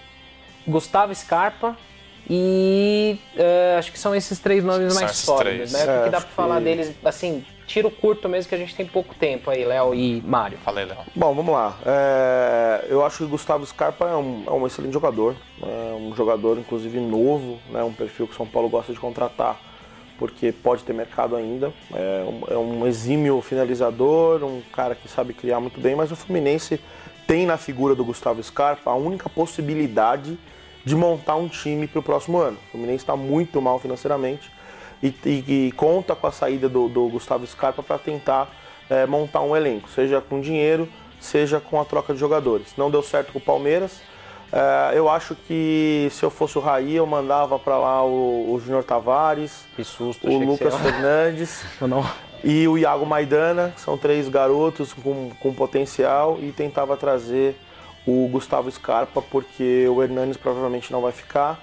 Gustavo 0.68 1.14
Scarpa 1.16 1.76
e 2.30 3.18
eh, 3.36 3.76
acho 3.78 3.92
que 3.92 4.00
são 4.00 4.16
esses 4.16 4.40
três 4.40 4.64
nomes 4.64 4.94
São 4.94 5.02
mais 5.02 5.12
esses 5.12 5.26
sólidos, 5.26 5.72
três. 5.72 5.74
né? 5.74 5.80
O 5.84 5.86
que, 5.86 5.92
É, 5.92 6.04
que 6.06 6.10
dá 6.12 6.22
pra 6.22 6.30
falar 6.30 6.58
que- 6.60 6.64
deles, 6.64 6.92
assim, 7.04 7.44
tiro 7.68 7.90
curto 7.90 8.30
mesmo, 8.30 8.48
que 8.48 8.56
a 8.56 8.58
gente 8.58 8.76
tem 8.76 8.86
pouco 8.86 9.16
tempo 9.16 9.50
aí, 9.50 9.66
Léo 9.66 9.94
e 9.96 10.22
Mário. 10.22 10.58
Falei, 10.60 10.86
Léo. 10.86 10.98
Bom, 11.16 11.34
vamos 11.34 11.54
lá. 11.54 11.78
É, 11.86 12.86
eu 12.90 13.04
acho 13.06 13.18
que 13.18 13.24
o 13.24 13.28
Gustavo 13.28 13.66
Scarpa 13.66 14.06
é 14.06 14.16
um, 14.16 14.44
é 14.48 14.52
um 14.52 14.68
excelente 14.68 14.94
jogador. 14.94 15.36
É 15.62 15.94
um 15.94 16.16
jogador, 16.16 16.58
inclusive, 16.58 17.00
novo, 17.00 17.60
né? 17.70 17.84
um 17.84 17.94
perfil 17.94 18.28
que 18.28 18.34
o 18.34 18.38
São 18.38 18.46
Paulo 18.48 18.70
gosta 18.70 18.94
de 18.94 19.00
contratar, 19.00 19.60
porque 20.20 20.52
pode 20.52 20.84
ter 20.84 20.94
mercado 20.94 21.36
ainda. 21.36 21.74
É 21.94 22.24
um, 22.24 22.54
é 22.54 22.58
um 22.58 22.88
exímio 22.88 23.42
finalizador, 23.42 24.44
um 24.44 24.62
cara 24.72 24.94
que 24.96 25.08
sabe 25.10 25.34
criar 25.34 25.60
muito 25.60 25.82
bem, 25.82 25.96
mas 25.96 26.12
o 26.12 26.16
Fluminense 26.16 26.80
tem 27.28 27.46
na 27.46 27.58
figura 27.58 27.96
do 27.96 28.06
Gustavo 28.06 28.42
Scarpa 28.44 28.92
a 28.92 28.96
única 28.96 29.28
possibilidade 29.30 30.38
de 30.84 30.96
montar 30.96 31.36
um 31.36 31.48
time 31.48 31.88
para 31.88 32.00
o 32.00 32.04
próximo 32.04 32.38
ano. 32.40 32.58
O 32.68 32.72
Fluminense 32.72 33.04
está 33.04 33.16
muito 33.16 33.62
mal 33.62 33.80
financeiramente 33.80 34.52
e, 35.02 35.08
e- 35.26 35.68
e 35.68 35.72
conta 35.74 36.16
com 36.16 36.28
a 36.28 36.32
saída 36.32 36.68
do, 36.70 36.88
do 36.88 37.08
Gustavo 37.10 37.46
Scarpa 37.46 37.82
para 37.84 37.98
tentar 37.98 38.50
é, 38.90 39.06
montar 39.06 39.42
um 39.42 39.56
elenco, 39.56 39.90
seja 39.90 40.20
com 40.22 40.42
dinheiro, 40.42 40.88
seja 41.20 41.60
com 41.60 41.80
a 41.80 41.86
troca 41.86 42.14
de 42.14 42.20
jogadores. 42.20 42.74
Não 42.78 42.90
deu 42.92 43.02
certo 43.02 43.32
com 43.32 43.40
o 43.40 43.42
Palmeiras. 43.42 44.02
É, 44.52 44.98
eu 44.98 45.08
acho 45.08 45.34
que 45.48 46.10
se 46.12 46.24
eu 46.24 46.30
fosse 46.30 46.58
o 46.58 46.62
Raí, 46.62 46.96
eu 46.96 47.06
mandava 47.06 47.58
para 47.58 47.78
lá 47.78 48.04
o, 48.04 48.52
o 48.54 48.60
Júnior 48.60 48.84
Tavares, 48.84 49.66
susto, 49.84 50.28
o 50.28 50.38
Lucas 50.46 50.74
Fernandes 50.82 51.64
e 52.44 52.68
o 52.68 52.78
Iago 52.78 53.06
Maidana, 53.06 53.72
que 53.74 53.80
são 53.80 53.98
três 53.98 54.28
garotos 54.28 54.92
com, 54.94 55.30
com 55.40 55.54
potencial, 55.54 56.38
e 56.42 56.52
tentava 56.52 56.98
trazer 56.98 57.56
o 58.06 58.28
Gustavo 58.28 58.72
Scarpa, 58.72 59.22
porque 59.22 59.88
o 59.88 60.02
Hernanes 60.02 60.38
provavelmente 60.38 60.92
não 60.92 61.02
vai 61.02 61.12
ficar 61.12 61.60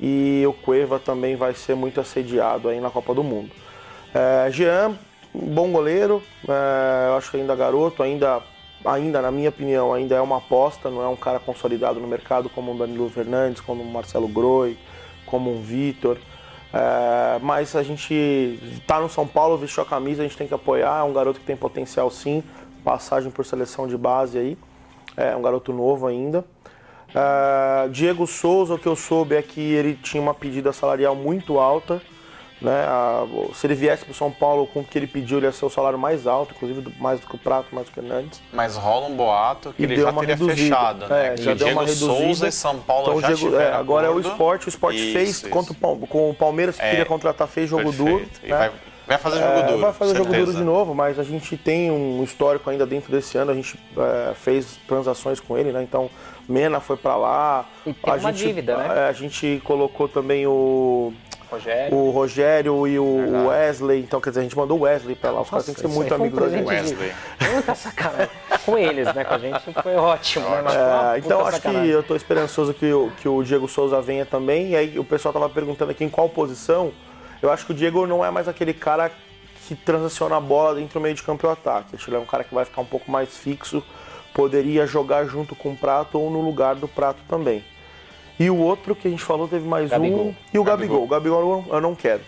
e 0.00 0.44
o 0.46 0.52
Cueva 0.52 0.98
também 0.98 1.36
vai 1.36 1.54
ser 1.54 1.74
muito 1.74 2.00
assediado 2.00 2.68
aí 2.68 2.80
na 2.80 2.90
Copa 2.90 3.14
do 3.14 3.22
Mundo. 3.22 3.50
É, 4.14 4.50
Jean, 4.50 4.96
bom 5.34 5.70
goleiro, 5.70 6.22
é, 6.48 7.08
eu 7.08 7.16
acho 7.16 7.30
que 7.30 7.36
ainda 7.36 7.54
garoto, 7.54 8.02
ainda, 8.02 8.42
ainda, 8.84 9.20
na 9.20 9.30
minha 9.30 9.48
opinião, 9.48 9.92
ainda 9.92 10.14
é 10.14 10.20
uma 10.20 10.38
aposta, 10.38 10.90
não 10.90 11.02
é 11.02 11.08
um 11.08 11.16
cara 11.16 11.38
consolidado 11.38 12.00
no 12.00 12.06
mercado 12.06 12.48
como 12.48 12.72
um 12.72 12.76
Danilo 12.76 13.08
Fernandes, 13.10 13.60
como 13.60 13.82
um 13.82 13.90
Marcelo 13.90 14.28
Groi, 14.28 14.76
como 15.24 15.52
um 15.52 15.60
Vitor. 15.60 16.18
É, 16.72 17.38
mas 17.40 17.74
a 17.74 17.82
gente 17.82 18.58
tá 18.86 19.00
no 19.00 19.08
São 19.08 19.26
Paulo, 19.26 19.56
vestiu 19.56 19.82
a 19.82 19.86
camisa, 19.86 20.22
a 20.22 20.26
gente 20.26 20.36
tem 20.36 20.46
que 20.46 20.54
apoiar. 20.54 21.00
É 21.00 21.02
um 21.02 21.12
garoto 21.12 21.40
que 21.40 21.46
tem 21.46 21.56
potencial 21.56 22.10
sim, 22.10 22.42
passagem 22.84 23.30
por 23.30 23.44
seleção 23.44 23.86
de 23.86 23.96
base 23.96 24.38
aí. 24.38 24.58
É 25.16 25.34
um 25.36 25.42
garoto 25.42 25.72
novo 25.72 26.06
ainda. 26.06 26.44
É, 27.14 27.88
Diego 27.88 28.26
Souza, 28.26 28.74
o 28.74 28.78
que 28.78 28.86
eu 28.86 28.96
soube 28.96 29.34
é 29.34 29.42
que 29.42 29.60
ele 29.60 29.94
tinha 29.94 30.22
uma 30.22 30.34
pedida 30.34 30.72
salarial 30.72 31.14
muito 31.14 31.58
alta. 31.58 32.00
Né? 32.60 32.72
A- 32.88 33.26
se 33.54 33.66
ele 33.66 33.74
viesse 33.74 34.02
para 34.06 34.14
São 34.14 34.30
Paulo 34.30 34.66
com 34.66 34.80
o 34.80 34.84
que 34.84 34.98
ele 34.98 35.06
pediu, 35.06 35.36
ele 35.38 35.44
ia 35.46 35.52
ser 35.52 35.66
o 35.66 35.70
salário 35.70 35.98
mais 35.98 36.26
alto, 36.26 36.54
inclusive 36.56 36.80
do- 36.80 36.92
mais 36.98 37.20
do 37.20 37.26
que 37.26 37.34
o 37.34 37.38
Prato, 37.38 37.74
mais 37.74 37.86
do 37.86 37.92
que 37.92 38.00
o 38.00 38.02
Hernandes. 38.02 38.40
Mas 38.50 38.76
rola 38.76 39.08
um 39.08 39.14
boato 39.14 39.74
que 39.74 39.82
E 39.82 39.84
ele 39.84 39.96
deu 39.96 40.04
já 40.06 40.10
uma 40.10 40.20
teria 40.20 40.34
reduzida. 40.36 40.56
fechado, 40.62 41.06
né? 41.06 41.34
É, 41.34 41.36
já 41.36 41.44
deu 41.52 41.54
Diego 41.56 41.72
uma 41.72 41.82
reduzida. 41.82 42.12
Souza 42.14 42.48
e 42.48 42.52
São 42.52 42.78
Paulo 42.78 43.02
Então, 43.08 43.16
o 43.16 43.20
já 43.20 43.32
Diego- 43.34 43.56
é, 43.56 43.72
agora 43.74 44.06
é 44.06 44.10
o 44.10 44.18
esporte. 44.18 44.66
O 44.66 44.70
esporte 44.70 44.96
Isso, 44.98 45.12
fez 45.12 45.28
isso. 45.30 45.48
contra 45.50 45.74
o, 45.74 46.06
com 46.06 46.30
o 46.30 46.34
Palmeiras, 46.34 46.76
que 46.76 46.82
É, 46.82 46.90
queria 46.90 47.04
contratar, 47.04 47.46
fez 47.46 47.68
jogo 47.68 47.84
Perfeito. 47.90 48.10
duro. 48.10 48.26
E 48.42 48.48
né? 48.48 48.56
vai, 48.56 48.72
vai 49.06 49.18
fazer 49.18 49.38
jogo 49.38 49.52
É, 49.52 49.62
duro. 49.64 49.78
vai 49.78 49.92
fazer 49.92 50.16
jogo 50.16 50.32
duro 50.32 50.52
de 50.54 50.64
novo, 50.64 50.94
mas 50.94 51.18
a 51.18 51.22
gente 51.22 51.56
tem 51.56 51.90
um 51.90 52.22
histórico 52.24 52.68
ainda 52.70 52.84
dentro 52.86 53.10
desse 53.12 53.36
ano. 53.38 53.50
A 53.50 53.54
gente 53.54 53.78
é, 53.96 54.34
fez 54.34 54.78
transações 54.88 55.40
com 55.40 55.56
ele, 55.56 55.72
né? 55.72 55.82
Então, 55.82 56.10
Mena 56.48 56.80
foi 56.80 56.96
pra 56.96 57.16
lá. 57.16 57.64
E 57.86 57.92
tem 57.92 58.12
a 58.12 58.16
uma 58.16 58.32
gente, 58.32 58.46
dívida, 58.46 58.76
né? 58.76 59.06
é, 59.06 59.08
a 59.08 59.12
gente 59.12 59.60
colocou 59.64 60.08
também 60.08 60.46
o, 60.46 61.12
Rogério. 61.50 61.96
o 61.96 62.10
Rogério 62.10 62.86
e 62.86 62.98
o 62.98 63.16
Verdade. 63.22 63.46
Wesley. 63.48 64.00
Então, 64.00 64.20
quer 64.20 64.30
dizer, 64.30 64.40
a 64.40 64.42
gente 64.44 64.56
mandou 64.56 64.78
o 64.78 64.82
Wesley 64.82 65.14
pra 65.16 65.30
lá. 65.30 65.40
Os 65.42 65.50
caras 65.50 65.64
têm 65.66 65.74
que 65.74 65.80
ser 65.80 65.88
muito 65.88 66.14
amigos 66.14 66.38
da 66.38 66.48
gente. 66.48 66.66
Wesley. 66.68 67.12
Muita 67.52 67.74
sacanagem. 67.74 68.28
Com 68.64 68.76
eles, 68.78 69.12
né? 69.14 69.24
Com 69.24 69.34
a 69.34 69.38
gente 69.38 69.60
foi 69.82 69.94
ótimo, 69.96 70.48
né? 70.48 70.62
É, 71.14 71.18
então 71.18 71.40
acho 71.46 71.56
que 71.56 71.62
sacanagem. 71.62 71.90
eu 71.90 72.00
estou 72.00 72.16
esperançoso 72.16 72.74
que, 72.74 72.92
o- 72.92 73.10
que 73.20 73.28
o 73.28 73.42
Diego 73.44 73.68
Souza 73.68 74.00
venha 74.00 74.24
também. 74.26 74.70
E 74.70 74.76
aí 74.76 74.98
o 74.98 75.04
pessoal 75.04 75.32
tava 75.32 75.48
perguntando 75.48 75.90
aqui 75.92 76.02
em 76.04 76.08
qual 76.08 76.28
posição. 76.28 76.90
Eu 77.42 77.50
acho 77.50 77.66
que 77.66 77.72
o 77.72 77.74
Diego 77.74 78.06
não 78.06 78.24
é 78.24 78.30
mais 78.30 78.48
aquele 78.48 78.72
cara 78.74 79.10
que 79.66 79.74
transaciona 79.74 80.36
a 80.36 80.40
bola 80.40 80.74
dentro 80.76 80.98
do 80.98 81.02
meio 81.02 81.14
de 81.14 81.22
campo 81.22 81.46
e 81.46 81.48
o 81.48 81.50
ataque. 81.50 81.94
Acho 81.96 82.04
que 82.04 82.10
ele 82.10 82.16
é 82.16 82.20
um 82.20 82.26
cara 82.26 82.44
que 82.44 82.54
vai 82.54 82.64
ficar 82.64 82.80
um 82.80 82.86
pouco 82.86 83.10
mais 83.10 83.36
fixo, 83.36 83.82
poderia 84.32 84.86
jogar 84.86 85.24
junto 85.24 85.54
com 85.56 85.70
o 85.72 85.76
Prato 85.76 86.18
ou 86.20 86.30
no 86.30 86.40
lugar 86.40 86.74
do 86.76 86.86
Prato 86.86 87.20
também. 87.28 87.64
E 88.38 88.50
o 88.50 88.56
outro 88.58 88.94
que 88.94 89.08
a 89.08 89.10
gente 89.10 89.22
falou 89.24 89.48
teve 89.48 89.66
mais 89.66 89.90
Gabigol. 89.90 90.26
um. 90.26 90.34
E 90.52 90.58
o 90.58 90.64
Gabigol. 90.64 91.02
O 91.04 91.06
Gabigol 91.08 91.64
eu 91.70 91.80
não- 91.80 91.94
quero. 91.94 92.20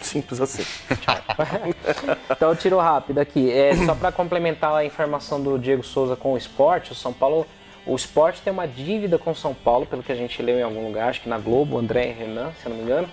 Simples 0.00 0.40
assim. 0.40 0.64
Então 2.30 2.50
eu 2.50 2.56
tiro 2.56 2.78
rápido 2.78 3.18
aqui. 3.18 3.50
É, 3.50 3.74
só 3.86 3.94
para 3.94 4.10
complementar 4.12 4.74
a 4.74 4.84
informação 4.84 5.40
do 5.42 5.58
Diego 5.58 5.82
Souza 5.82 6.16
com 6.16 6.34
o 6.34 6.36
esporte, 6.36 6.92
o 6.92 6.94
São 6.94 7.12
Paulo. 7.12 7.46
O 7.86 7.94
esporte 7.94 8.40
tem 8.42 8.52
uma 8.52 8.66
dívida 8.66 9.18
com 9.18 9.30
o 9.30 9.34
São 9.34 9.52
Paulo, 9.54 9.84
pelo 9.86 10.02
que 10.02 10.10
a 10.10 10.14
gente 10.14 10.40
leu 10.42 10.58
em 10.58 10.62
algum 10.62 10.86
lugar, 10.86 11.08
acho 11.10 11.20
que 11.20 11.28
na 11.28 11.38
Globo, 11.38 11.78
André 11.78 12.08
e 12.08 12.12
Renan, 12.12 12.50
se 12.60 12.66
eu 12.66 12.70
não 12.70 12.78
me 12.78 12.82
engano. 12.82 13.08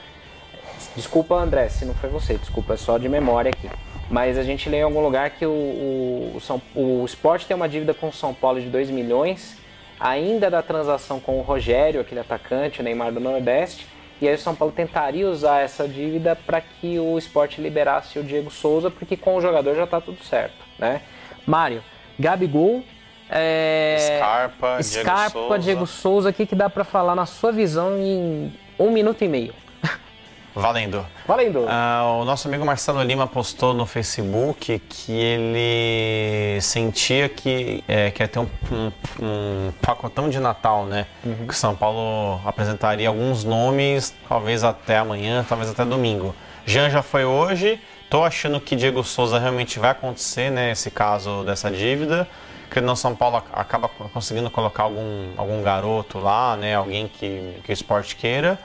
Desculpa, 0.95 1.35
André, 1.35 1.69
se 1.69 1.85
não 1.85 1.93
foi 1.93 2.09
você, 2.09 2.37
desculpa, 2.37 2.73
é 2.73 2.77
só 2.77 2.97
de 2.97 3.07
memória 3.09 3.49
aqui. 3.49 3.69
Mas 4.09 4.37
a 4.37 4.43
gente 4.43 4.69
leu 4.69 4.79
em 4.79 4.83
algum 4.83 5.01
lugar 5.01 5.29
que 5.29 5.45
o, 5.45 6.33
o, 6.35 6.39
São, 6.41 6.61
o 6.75 7.05
esporte 7.05 7.45
tem 7.45 7.55
uma 7.55 7.69
dívida 7.69 7.93
com 7.93 8.09
o 8.09 8.13
São 8.13 8.33
Paulo 8.33 8.59
de 8.59 8.67
2 8.67 8.89
milhões, 8.89 9.57
ainda 9.99 10.49
da 10.49 10.61
transação 10.61 11.19
com 11.19 11.39
o 11.39 11.41
Rogério, 11.41 12.01
aquele 12.01 12.19
atacante, 12.19 12.81
o 12.81 12.83
Neymar 12.83 13.11
do 13.11 13.19
Nordeste. 13.19 13.87
E 14.21 14.27
aí 14.27 14.35
o 14.35 14.37
São 14.37 14.53
Paulo 14.53 14.73
tentaria 14.73 15.27
usar 15.27 15.61
essa 15.61 15.87
dívida 15.87 16.35
para 16.35 16.61
que 16.61 16.99
o 16.99 17.17
esporte 17.17 17.61
liberasse 17.61 18.19
o 18.19 18.23
Diego 18.23 18.51
Souza, 18.51 18.91
porque 18.91 19.17
com 19.17 19.35
o 19.35 19.41
jogador 19.41 19.75
já 19.75 19.85
está 19.85 19.99
tudo 19.99 20.23
certo, 20.23 20.57
né? 20.77 21.01
Mário, 21.47 21.83
Gabigol, 22.19 22.83
é... 23.29 24.17
Scarpa, 24.17 24.77
Diego 24.81 24.83
Scarpa, 24.83 25.29
Souza. 25.31 25.59
Diego 25.59 25.87
Souza, 25.87 26.29
o 26.29 26.33
que, 26.33 26.45
que 26.45 26.53
dá 26.53 26.69
para 26.69 26.83
falar 26.83 27.15
na 27.15 27.25
sua 27.25 27.51
visão 27.51 27.97
em 27.97 28.53
um 28.77 28.91
minuto 28.91 29.23
e 29.23 29.27
meio? 29.27 29.53
Valendo. 30.53 31.05
Valendo! 31.25 31.65
Ah, 31.69 32.17
o 32.21 32.25
nosso 32.25 32.47
amigo 32.47 32.65
Marcelo 32.65 33.01
Lima 33.03 33.25
postou 33.25 33.73
no 33.73 33.85
Facebook 33.85 34.79
que 34.79 35.11
ele 35.11 36.59
sentia 36.61 37.29
que 37.29 37.83
é, 37.87 38.11
que 38.11 38.21
ia 38.21 38.27
ter 38.27 38.39
um, 38.39 38.47
um- 38.71 38.91
um 39.21 39.71
pacotão 39.81 40.29
de 40.29 40.39
Natal, 40.39 40.85
né? 40.85 41.05
Que 41.23 41.51
o 41.51 41.53
São 41.53 41.75
Paulo 41.75 42.41
apresentaria 42.45 43.07
alguns 43.07 43.43
nomes, 43.43 44.13
talvez 44.27 44.63
até 44.63 44.97
amanhã, 44.97 45.45
talvez 45.47 45.69
até 45.69 45.85
domingo. 45.85 46.35
Jean 46.65 46.89
já 46.89 47.01
foi 47.01 47.23
hoje. 47.25 47.79
Tô 48.09 48.23
achando 48.25 48.59
que 48.59 48.75
Diego 48.75 49.03
Souza 49.05 49.39
realmente 49.39 49.79
vai 49.79 49.91
acontecer, 49.91 50.51
né? 50.51 50.71
Esse 50.71 50.91
caso 50.91 51.43
dessa 51.45 51.71
dívida. 51.71 52.27
Que 52.69 52.79
não 52.81 52.95
São 52.95 53.15
Paulo 53.15 53.37
ac- 53.37 53.47
acaba 53.53 53.89
conseguindo 54.13 54.49
colocar 54.49 54.83
algum, 54.83 55.29
algum 55.37 55.61
garoto 55.61 56.19
lá, 56.19 56.55
né? 56.57 56.75
Alguém 56.75 57.07
que, 57.07 57.55
que 57.63 57.71
o 57.71 57.73
esporte 57.73 58.15
queira. 58.17 58.59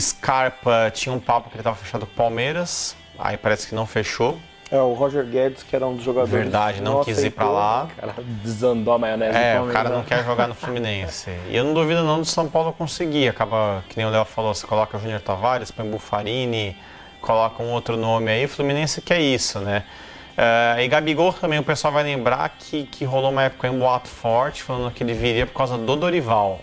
Scarpa 0.00 0.90
tinha 0.92 1.14
um 1.14 1.20
papo 1.20 1.48
que 1.48 1.56
ele 1.56 1.60
estava 1.60 1.76
fechado 1.76 2.06
com 2.06 2.12
o 2.12 2.16
Palmeiras, 2.16 2.96
aí 3.18 3.36
parece 3.36 3.68
que 3.68 3.74
não 3.74 3.86
fechou. 3.86 4.38
É 4.70 4.80
o 4.80 4.94
Roger 4.94 5.26
Guedes, 5.26 5.62
que 5.62 5.76
era 5.76 5.86
um 5.86 5.94
dos 5.94 6.02
jogadores. 6.02 6.32
Verdade, 6.32 6.80
não 6.80 7.04
quis 7.04 7.22
ir 7.22 7.30
pra 7.30 7.46
lá. 7.46 7.84
O 7.84 8.00
cara 8.00 8.14
desandou 8.42 8.94
a 8.94 8.98
maionese 8.98 9.32
do 9.32 9.36
É, 9.38 9.60
o 9.60 9.66
cara 9.66 9.90
não 9.90 10.02
quer 10.02 10.24
jogar 10.24 10.48
no 10.48 10.54
Fluminense. 10.54 11.30
E 11.50 11.54
eu 11.54 11.62
não 11.62 11.74
duvido 11.74 12.02
não 12.02 12.20
do 12.20 12.24
São 12.24 12.48
Paulo 12.48 12.72
conseguir. 12.72 13.28
Acaba, 13.28 13.84
que 13.90 13.98
nem 13.98 14.06
o 14.06 14.08
Léo 14.10 14.24
falou, 14.24 14.54
você 14.54 14.66
coloca 14.66 14.96
o 14.96 15.00
Júnior 15.00 15.20
Tavares, 15.20 15.70
põe 15.70 15.86
Bufarini, 15.90 16.74
coloca 17.20 17.62
um 17.62 17.70
outro 17.70 17.98
nome 17.98 18.30
aí. 18.30 18.46
O 18.46 18.48
Fluminense 18.48 19.02
quer 19.02 19.20
isso, 19.20 19.58
né? 19.58 19.84
É, 20.38 20.82
e 20.82 20.88
Gabigol 20.88 21.34
também, 21.34 21.58
o 21.58 21.62
pessoal 21.62 21.92
vai 21.92 22.04
lembrar 22.04 22.48
que, 22.58 22.84
que 22.84 23.04
rolou 23.04 23.30
uma 23.30 23.42
época 23.42 23.68
em 23.68 23.70
um 23.70 23.78
boato 23.78 24.08
forte, 24.08 24.62
falando 24.62 24.90
que 24.90 25.04
ele 25.04 25.12
viria 25.12 25.46
por 25.46 25.52
causa 25.52 25.76
do 25.76 25.96
Dorival. 25.96 26.60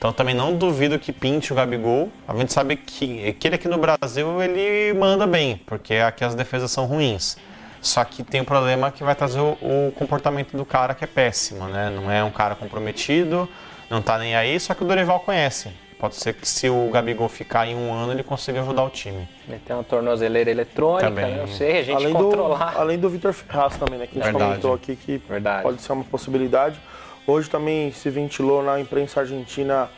Então 0.00 0.14
também 0.14 0.34
não 0.34 0.56
duvido 0.56 0.98
que 0.98 1.12
pinte 1.12 1.52
o 1.52 1.56
Gabigol. 1.56 2.08
A 2.26 2.34
gente 2.34 2.54
sabe 2.54 2.74
que, 2.74 3.34
que 3.34 3.46
ele 3.46 3.56
aqui 3.56 3.68
no 3.68 3.76
Brasil 3.76 4.42
ele 4.42 4.98
manda 4.98 5.26
bem, 5.26 5.60
porque 5.66 5.96
aqui 5.96 6.24
as 6.24 6.34
defesas 6.34 6.70
são 6.70 6.86
ruins. 6.86 7.36
Só 7.82 8.02
que 8.02 8.22
tem 8.22 8.40
um 8.40 8.44
problema 8.44 8.90
que 8.90 9.04
vai 9.04 9.14
trazer 9.14 9.40
o, 9.40 9.58
o, 9.60 9.92
comportamento 9.94 10.56
do 10.56 10.64
cara 10.64 10.94
que 10.94 11.04
é 11.04 11.06
péssimo, 11.06 11.66
né? 11.66 11.92
Não 11.94 12.10
é 12.10 12.24
um 12.24 12.30
cara 12.30 12.54
comprometido, 12.54 13.46
não 13.90 14.00
tá 14.00 14.16
nem 14.16 14.34
aí, 14.34 14.58
só 14.58 14.72
que 14.72 14.82
o 14.82 14.86
Dorival 14.86 15.20
conhece. 15.20 15.70
Pode 15.98 16.16
ser 16.16 16.32
que 16.32 16.48
se 16.48 16.70
o 16.70 16.88
Gabigol 16.90 17.28
ficar 17.28 17.66
em 17.66 17.76
um 17.76 17.92
ano, 17.92 18.12
ele 18.12 18.22
consiga 18.22 18.62
ajudar 18.62 18.84
o 18.84 18.88
time. 18.88 19.28
Meter 19.46 19.74
uma 19.74 19.84
tornozeleira 19.84 20.50
eletrônica, 20.50 21.10
também. 21.10 21.34
né? 21.34 21.42
Eu 21.42 21.48
sei, 21.48 21.80
a 21.80 21.82
gente 21.82 21.96
além 21.96 22.14
controlar. 22.14 22.72
Do, 22.72 22.78
além 22.78 22.98
do 22.98 23.10
Vitor 23.10 23.34
Ferraz 23.34 23.76
também, 23.76 23.98
né? 23.98 24.06
Que 24.06 24.18
a 24.18 24.22
gente 24.22 24.32
Verdade. 24.32 24.44
comentou 24.44 24.72
aqui 24.72 24.96
que 24.96 25.18
Verdade. 25.28 25.62
pode 25.62 25.82
ser 25.82 25.92
uma 25.92 26.04
possibilidade. 26.04 26.80
Hoje 27.26 27.48
também 27.48 27.92
se 27.92 28.10
ventilou 28.10 28.62
na 28.62 28.80
imprensa 28.80 29.20
argentina 29.20 29.88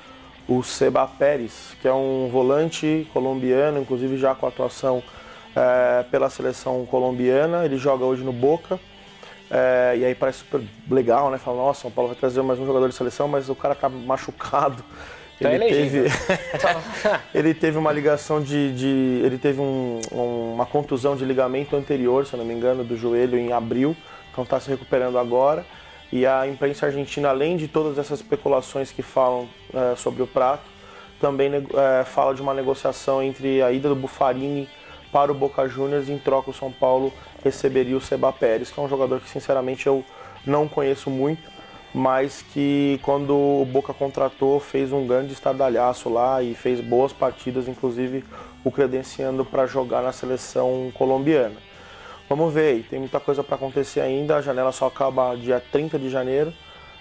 o 0.49 0.63
Seba 0.63 1.07
Pérez, 1.07 1.77
que 1.81 1.89
é 1.89 1.93
um 1.93 2.29
volante 2.31 3.07
colombiano, 3.13 3.81
inclusive 3.81 4.17
já 4.17 4.35
com 4.35 4.47
atuação 4.47 5.03
é, 5.55 6.05
pela 6.11 6.29
seleção 6.29 6.85
colombiana. 6.87 7.65
Ele 7.65 7.79
joga 7.79 8.05
hoje 8.05 8.23
no 8.23 8.33
Boca. 8.33 8.79
É, 9.51 9.95
e 9.99 10.05
aí 10.05 10.15
parece 10.15 10.39
super 10.39 10.63
legal, 10.91 11.31
né? 11.31 11.39
Fala, 11.39 11.59
nossa, 11.59 11.83
São 11.83 11.91
Paulo 11.91 12.09
vai 12.09 12.19
trazer 12.19 12.43
mais 12.43 12.59
um 12.59 12.67
jogador 12.67 12.89
de 12.89 12.95
seleção, 12.95 13.29
mas 13.29 13.49
o 13.49 13.55
cara 13.55 13.75
tá 13.75 13.89
machucado. 13.89 14.83
Tá 15.41 15.53
ele, 15.53 15.67
teve, 15.67 16.05
ele 17.35 17.55
teve 17.55 17.77
uma 17.77 17.91
ligação 17.91 18.41
de. 18.41 18.73
de 18.75 19.23
ele 19.25 19.39
teve 19.39 19.61
um, 19.61 20.01
uma 20.13 20.65
contusão 20.65 21.17
de 21.17 21.25
ligamento 21.25 21.75
anterior, 21.75 22.25
se 22.25 22.35
eu 22.35 22.39
não 22.39 22.45
me 22.45 22.55
engano, 22.55 22.85
do 22.85 22.97
joelho 22.97 23.37
em 23.37 23.53
abril, 23.53 23.97
então 24.31 24.45
está 24.45 24.61
se 24.61 24.69
recuperando 24.69 25.19
agora. 25.19 25.67
E 26.13 26.27
a 26.27 26.47
imprensa 26.47 26.85
argentina, 26.87 27.31
além 27.31 27.57
de 27.57 27.67
todas 27.67 27.97
essas 27.97 28.21
especulações 28.21 28.93
que 28.93 29.03
falam 29.03 29.49
é, 29.73 29.97
sobre 29.97 30.23
o 30.23 30.27
prato, 30.27 30.65
também 31.19 31.51
é, 31.55 32.05
fala 32.05 32.35
de 32.35 32.43
uma 32.43 32.53
negociação 32.53 33.23
entre 33.23 33.63
a 33.63 33.73
ida 33.73 33.89
do 33.89 33.97
Bufarini 33.97 34.69
para 35.11 35.33
o 35.33 35.35
Boca 35.35 35.67
Juniors. 35.67 36.11
Em 36.11 36.19
troca, 36.19 36.51
o 36.51 36.55
São 36.55 36.71
Paulo 36.71 37.11
receberia 37.43 37.97
o 37.97 38.01
Seba 38.01 38.31
Pérez, 38.31 38.71
que 38.71 38.79
é 38.79 38.83
um 38.83 38.89
jogador 38.89 39.21
que, 39.21 39.31
sinceramente, 39.31 39.87
eu 39.87 40.05
não 40.47 40.69
conheço 40.69 41.09
muito, 41.09 41.51
mas 41.95 42.45
que, 42.53 43.01
quando 43.03 43.35
o 43.35 43.65
Boca 43.65 43.95
contratou, 43.95 44.61
fez 44.61 44.93
um 44.93 45.07
grande 45.07 45.33
estardalhaço 45.33 46.11
lá 46.11 46.43
e 46.43 46.55
fez 46.55 46.81
boas 46.81 47.13
partidas, 47.13 47.69
inclusive 47.69 48.23
o 48.63 48.71
credenciando 48.71 49.45
para 49.45 49.67
jogar 49.67 50.03
na 50.03 50.13
seleção 50.13 50.93
colombiana. 50.95 51.57
Vamos 52.29 52.55
ver, 52.55 52.87
tem 52.89 52.99
muita 52.99 53.21
coisa 53.21 53.43
para 53.43 53.57
acontecer 53.57 54.01
ainda. 54.01 54.37
A 54.37 54.43
janela 54.43 54.73
só 54.73 54.87
acaba 54.87 55.37
dia 55.37 55.63
30 55.73 55.99
de 55.99 56.09
janeiro. 56.09 56.53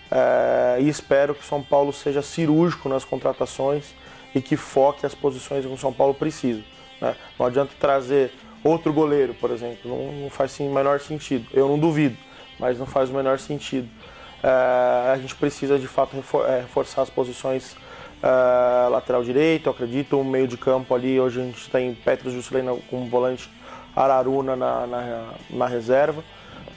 É, 0.09 0.77
e 0.81 0.89
espero 0.89 1.33
que 1.33 1.41
o 1.41 1.45
São 1.45 1.63
Paulo 1.63 1.93
seja 1.93 2.21
cirúrgico 2.21 2.89
nas 2.89 3.05
contratações 3.05 3.95
e 4.35 4.41
que 4.41 4.57
foque 4.57 5.05
as 5.05 5.15
posições 5.15 5.65
que 5.65 5.71
o 5.71 5.77
São 5.77 5.93
Paulo 5.93 6.13
precisa. 6.13 6.61
Né? 6.99 7.15
Não 7.39 7.45
adianta 7.45 7.71
trazer 7.79 8.31
outro 8.63 8.91
goleiro, 8.91 9.33
por 9.33 9.51
exemplo, 9.51 9.89
não, 9.89 10.11
não 10.23 10.29
faz 10.29 10.59
o 10.59 10.63
menor 10.63 10.99
sentido. 10.99 11.47
Eu 11.53 11.67
não 11.67 11.79
duvido, 11.79 12.17
mas 12.59 12.77
não 12.77 12.85
faz 12.85 13.09
o 13.09 13.13
menor 13.13 13.39
sentido. 13.39 13.89
É, 14.43 15.11
a 15.13 15.17
gente 15.17 15.35
precisa 15.35 15.79
de 15.79 15.87
fato 15.87 16.15
é, 16.47 16.59
reforçar 16.59 17.03
as 17.03 17.09
posições 17.09 17.75
lateral 18.91 19.23
direito, 19.23 19.67
acredito, 19.67 20.19
o 20.19 20.23
meio 20.23 20.47
de 20.47 20.55
campo 20.55 20.93
ali. 20.93 21.19
Hoje 21.19 21.41
a 21.41 21.43
gente 21.43 21.69
tem 21.69 21.93
Petros 21.93 22.33
Juscelino 22.33 22.79
como 22.89 23.07
volante, 23.07 23.49
Araruna 23.95 24.55
na, 24.55 24.87
na, 24.87 25.25
na 25.49 25.67
reserva. 25.67 26.23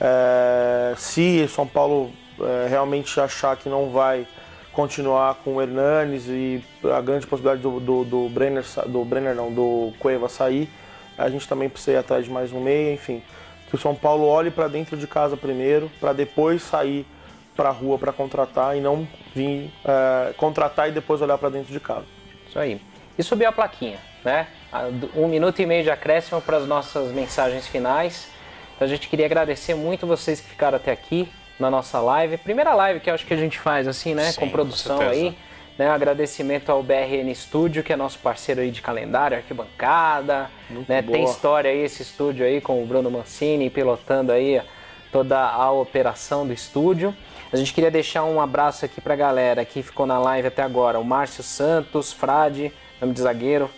É, 0.00 0.94
se 0.96 1.46
São 1.48 1.66
Paulo 1.66 2.10
é, 2.40 2.66
realmente 2.68 3.18
achar 3.20 3.56
que 3.56 3.68
não 3.68 3.90
vai 3.90 4.26
continuar 4.72 5.36
com 5.36 5.56
o 5.56 5.62
Hernanes 5.62 6.26
e 6.26 6.62
a 6.84 7.00
grande 7.00 7.26
possibilidade 7.26 7.62
do, 7.62 7.78
do, 7.78 8.04
do 8.04 8.28
Brenner, 8.28 8.64
do 8.86 9.04
Brenner 9.04 9.34
não, 9.34 9.52
do 9.52 9.92
Cueva 9.98 10.28
sair, 10.28 10.68
a 11.16 11.28
gente 11.28 11.46
também 11.48 11.68
precisa 11.68 11.92
ir 11.92 11.96
atrás 11.96 12.24
de 12.24 12.30
mais 12.30 12.52
um 12.52 12.60
meia, 12.60 12.92
enfim. 12.92 13.22
Que 13.68 13.76
o 13.76 13.78
São 13.78 13.94
Paulo 13.94 14.26
olhe 14.26 14.50
para 14.50 14.66
dentro 14.66 14.96
de 14.96 15.06
casa 15.06 15.36
primeiro, 15.36 15.90
para 16.00 16.12
depois 16.12 16.62
sair 16.62 17.06
para 17.56 17.68
a 17.68 17.72
rua 17.72 17.98
para 17.98 18.12
contratar 18.12 18.76
e 18.76 18.80
não 18.80 19.06
vir 19.32 19.70
é, 19.84 20.32
contratar 20.36 20.88
e 20.88 20.92
depois 20.92 21.22
olhar 21.22 21.38
para 21.38 21.50
dentro 21.50 21.72
de 21.72 21.78
casa. 21.78 22.06
Isso 22.48 22.58
aí. 22.58 22.80
E 23.16 23.22
subir 23.22 23.44
a 23.44 23.52
plaquinha, 23.52 23.98
né? 24.24 24.48
Um 25.14 25.28
minuto 25.28 25.60
e 25.60 25.66
meio 25.66 25.82
de 25.82 25.90
acréscimo 25.90 26.40
para 26.40 26.56
as 26.56 26.66
nossas 26.66 27.12
mensagens 27.12 27.66
finais. 27.66 28.28
Então 28.74 28.86
a 28.86 28.88
gente 28.88 29.08
queria 29.08 29.26
agradecer 29.26 29.74
muito 29.74 30.06
vocês 30.06 30.40
que 30.40 30.48
ficaram 30.48 30.76
até 30.76 30.90
aqui 30.90 31.28
na 31.58 31.70
nossa 31.70 32.00
live. 32.00 32.36
Primeira 32.38 32.74
live 32.74 33.00
que 33.00 33.08
eu 33.08 33.14
acho 33.14 33.24
que 33.24 33.34
a 33.34 33.36
gente 33.36 33.58
faz 33.58 33.86
assim, 33.86 34.14
né? 34.14 34.32
Sim, 34.32 34.40
com 34.40 34.50
produção 34.50 34.98
com 34.98 35.04
aí. 35.04 35.36
Né, 35.76 35.90
um 35.90 35.92
agradecimento 35.92 36.70
ao 36.70 36.84
BRN 36.84 37.34
Studio, 37.34 37.82
que 37.82 37.92
é 37.92 37.96
nosso 37.96 38.20
parceiro 38.20 38.60
aí 38.60 38.70
de 38.70 38.80
calendário, 38.80 39.36
arquibancada. 39.36 40.48
Né, 40.88 41.02
tem 41.02 41.24
história 41.24 41.68
aí 41.68 41.80
esse 41.80 42.00
estúdio 42.00 42.46
aí 42.46 42.60
com 42.60 42.80
o 42.80 42.86
Bruno 42.86 43.10
Mancini 43.10 43.68
pilotando 43.68 44.30
aí 44.30 44.62
toda 45.10 45.36
a 45.36 45.72
operação 45.72 46.46
do 46.46 46.52
estúdio. 46.52 47.14
A 47.52 47.56
gente 47.56 47.72
queria 47.72 47.90
deixar 47.90 48.24
um 48.24 48.40
abraço 48.40 48.84
aqui 48.84 49.00
pra 49.00 49.16
galera 49.16 49.64
que 49.64 49.82
ficou 49.82 50.06
na 50.06 50.18
live 50.18 50.46
até 50.46 50.62
agora. 50.62 50.98
O 50.98 51.04
Márcio 51.04 51.42
Santos, 51.42 52.12
Frade, 52.12 52.72
nome 53.00 53.12
de 53.12 53.20
zagueiro, 53.20 53.68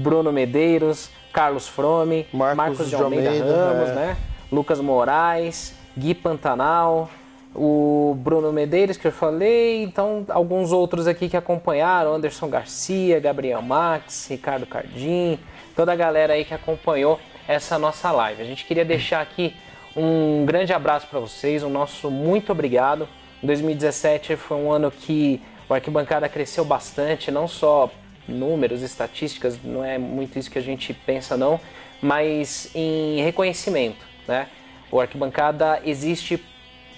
Bruno 0.00 0.32
Medeiros, 0.32 1.10
Carlos 1.32 1.68
Frome, 1.68 2.26
Marcos, 2.32 2.56
Marcos 2.56 2.88
de 2.88 2.94
Almeida, 2.94 3.28
Almeida 3.28 3.54
Ramos, 3.54 3.88
é. 3.90 3.94
né? 3.94 4.16
Lucas 4.50 4.80
Moraes, 4.80 5.74
Gui 5.96 6.14
Pantanal, 6.14 7.10
o 7.54 8.16
Bruno 8.18 8.52
Medeiros, 8.52 8.96
que 8.96 9.06
eu 9.06 9.12
falei, 9.12 9.82
então 9.82 10.24
alguns 10.28 10.72
outros 10.72 11.06
aqui 11.06 11.28
que 11.28 11.36
acompanharam, 11.36 12.14
Anderson 12.14 12.48
Garcia, 12.48 13.20
Gabriel 13.20 13.62
Max, 13.62 14.28
Ricardo 14.28 14.66
Cardim, 14.66 15.38
toda 15.76 15.92
a 15.92 15.96
galera 15.96 16.32
aí 16.32 16.44
que 16.44 16.54
acompanhou 16.54 17.20
essa 17.46 17.78
nossa 17.78 18.10
live. 18.10 18.42
A 18.42 18.46
gente 18.46 18.64
queria 18.64 18.84
deixar 18.84 19.20
aqui 19.20 19.54
um 19.96 20.44
grande 20.46 20.72
abraço 20.72 21.06
para 21.08 21.20
vocês, 21.20 21.62
um 21.62 21.70
nosso 21.70 22.10
muito 22.10 22.52
obrigado. 22.52 23.08
2017 23.42 24.36
foi 24.36 24.56
um 24.56 24.70
ano 24.70 24.90
que 24.90 25.40
o 25.68 25.74
Arquibancada 25.74 26.28
cresceu 26.28 26.64
bastante, 26.64 27.30
não 27.30 27.46
só 27.46 27.90
números, 28.30 28.82
estatísticas, 28.82 29.58
não 29.62 29.84
é 29.84 29.98
muito 29.98 30.38
isso 30.38 30.50
que 30.50 30.58
a 30.58 30.62
gente 30.62 30.92
pensa 30.94 31.36
não, 31.36 31.60
mas 32.00 32.70
em 32.74 33.22
reconhecimento, 33.22 34.04
né? 34.26 34.46
O 34.90 35.00
Arquibancada 35.00 35.80
existe 35.84 36.42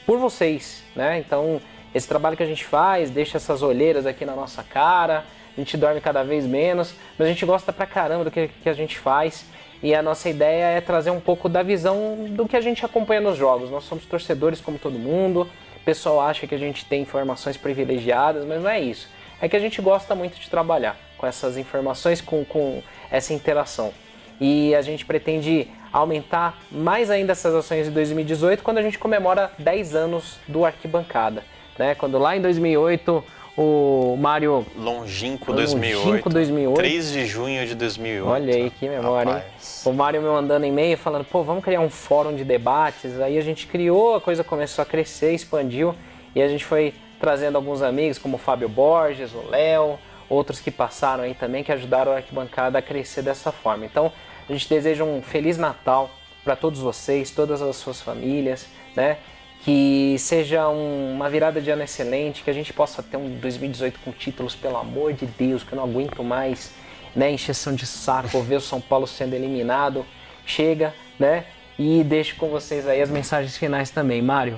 por 0.06 0.18
vocês, 0.18 0.82
né? 0.94 1.18
Então, 1.18 1.60
esse 1.94 2.09
trabalho 2.09 2.36
que 2.36 2.42
a 2.42 2.46
gente 2.46 2.64
faz 2.64 3.10
deixa 3.10 3.36
essas 3.36 3.62
olheiras 3.62 4.06
aqui 4.06 4.24
na 4.24 4.34
nossa 4.34 4.62
cara, 4.62 5.24
a 5.56 5.60
gente 5.60 5.76
dorme 5.76 6.00
cada 6.00 6.22
vez 6.22 6.46
menos, 6.46 6.94
mas 7.18 7.26
a 7.26 7.30
gente 7.30 7.44
gosta 7.44 7.72
pra 7.72 7.86
caramba 7.86 8.24
do 8.24 8.30
que, 8.30 8.48
que 8.48 8.68
a 8.68 8.72
gente 8.72 8.98
faz 8.98 9.44
e 9.82 9.94
a 9.94 10.02
nossa 10.02 10.28
ideia 10.28 10.66
é 10.66 10.80
trazer 10.80 11.10
um 11.10 11.20
pouco 11.20 11.48
da 11.48 11.62
visão 11.62 12.26
do 12.30 12.46
que 12.46 12.56
a 12.56 12.60
gente 12.60 12.84
acompanha 12.84 13.20
nos 13.20 13.36
jogos. 13.36 13.70
Nós 13.70 13.84
somos 13.84 14.06
torcedores 14.06 14.60
como 14.60 14.78
todo 14.78 14.98
mundo, 14.98 15.48
o 15.76 15.84
pessoal 15.84 16.20
acha 16.20 16.46
que 16.46 16.54
a 16.54 16.59
gente 16.59 16.84
tem 16.86 17.02
informações 17.02 17.56
privilegiadas, 17.56 18.44
mas 18.46 18.62
não 18.62 18.70
é 18.70 18.80
isso. 18.80 19.09
É 19.40 19.48
que 19.48 19.56
a 19.56 19.59
gente 19.59 19.82
gosta 19.82 20.14
muito 20.14 20.38
de 20.38 20.48
trabalhar 20.48 20.96
com 21.22 21.26
essas 21.28 21.56
informações, 21.56 22.20
com, 22.20 22.44
com 22.44 22.82
essa 23.08 23.32
interação. 23.32 23.92
E 24.40 24.74
a 24.74 24.82
gente 24.82 25.06
pretende 25.06 25.68
aumentar 25.92 26.58
mais 26.68 27.10
ainda 27.10 27.30
essas 27.30 27.54
ações 27.54 27.86
em 27.86 27.92
2018 27.92 28.60
quando 28.60 28.78
a 28.78 28.82
gente 28.82 28.98
comemora 28.98 29.52
10 29.56 29.94
anos 29.94 30.40
do 30.48 30.64
Arquibancada. 30.64 31.44
Né? 31.78 31.94
Quando 31.94 32.18
lá 32.18 32.36
em 32.36 32.40
2008 32.40 33.22
o 33.56 34.16
Mário. 34.18 34.66
Longínquo 34.76 35.52
2008. 35.52 36.06
Longínquo 36.08 36.28
2008. 36.28 36.76
3 36.76 37.12
de 37.12 37.26
junho 37.26 37.66
de 37.68 37.74
2008. 37.76 38.28
Olha 38.28 38.54
aí 38.56 38.70
que 38.70 38.88
memória, 38.88 39.32
Rapaz. 39.32 39.86
hein? 39.86 39.92
O 39.92 39.94
Mário 39.94 40.20
me 40.20 40.28
mandando 40.28 40.66
e-mail 40.66 40.98
falando: 40.98 41.24
pô, 41.24 41.44
vamos 41.44 41.62
criar 41.62 41.80
um 41.80 41.90
fórum 41.90 42.34
de 42.34 42.42
debates. 42.42 43.20
Aí 43.20 43.38
a 43.38 43.42
gente 43.42 43.68
criou, 43.68 44.16
a 44.16 44.20
coisa 44.20 44.42
começou 44.42 44.82
a 44.82 44.86
crescer, 44.86 45.34
expandiu 45.34 45.94
e 46.34 46.42
a 46.42 46.48
gente 46.48 46.64
foi 46.64 46.94
trazendo 47.20 47.54
alguns 47.54 47.80
amigos 47.80 48.18
como 48.18 48.34
o 48.34 48.38
Fábio 48.38 48.68
Borges, 48.68 49.32
o 49.32 49.48
Léo, 49.48 49.98
outros 50.32 50.60
que 50.60 50.70
passaram 50.70 51.24
aí 51.24 51.34
também 51.34 51.62
que 51.62 51.70
ajudaram 51.70 52.12
a 52.12 52.16
arquibancada 52.16 52.78
a 52.78 52.82
crescer 52.82 53.22
dessa 53.22 53.52
forma. 53.52 53.84
Então 53.84 54.10
a 54.48 54.52
gente 54.52 54.68
deseja 54.68 55.04
um 55.04 55.22
feliz 55.22 55.59
Natal 55.59 56.10
para 56.42 56.56
todos 56.56 56.80
vocês, 56.80 57.30
todas 57.30 57.62
as 57.62 57.76
suas 57.76 58.00
famílias, 58.00 58.66
né? 58.96 59.18
Que 59.64 60.16
seja 60.18 60.68
um, 60.68 61.14
uma 61.14 61.30
virada 61.30 61.60
de 61.60 61.70
ano 61.70 61.82
excelente, 61.82 62.42
que 62.42 62.50
a 62.50 62.52
gente 62.52 62.72
possa 62.72 63.02
ter 63.02 63.16
um 63.16 63.38
2018 63.38 64.00
com 64.04 64.10
títulos, 64.10 64.56
pelo 64.56 64.76
amor 64.76 65.12
de 65.12 65.24
Deus, 65.24 65.62
que 65.62 65.72
eu 65.72 65.76
não 65.76 65.84
aguento 65.84 66.24
mais, 66.24 66.72
né? 67.14 67.30
Encheção 67.30 67.74
de 67.74 67.86
saco, 67.86 68.40
ver 68.40 68.56
o 68.56 68.60
São 68.60 68.80
Paulo 68.80 69.06
sendo 69.06 69.34
eliminado. 69.34 70.04
Chega, 70.44 70.92
né? 71.18 71.44
E 71.78 72.02
deixo 72.02 72.34
com 72.36 72.48
vocês 72.48 72.88
aí 72.88 73.00
as 73.00 73.10
mensagens 73.10 73.56
finais 73.56 73.90
também. 73.90 74.20
Mário, 74.20 74.56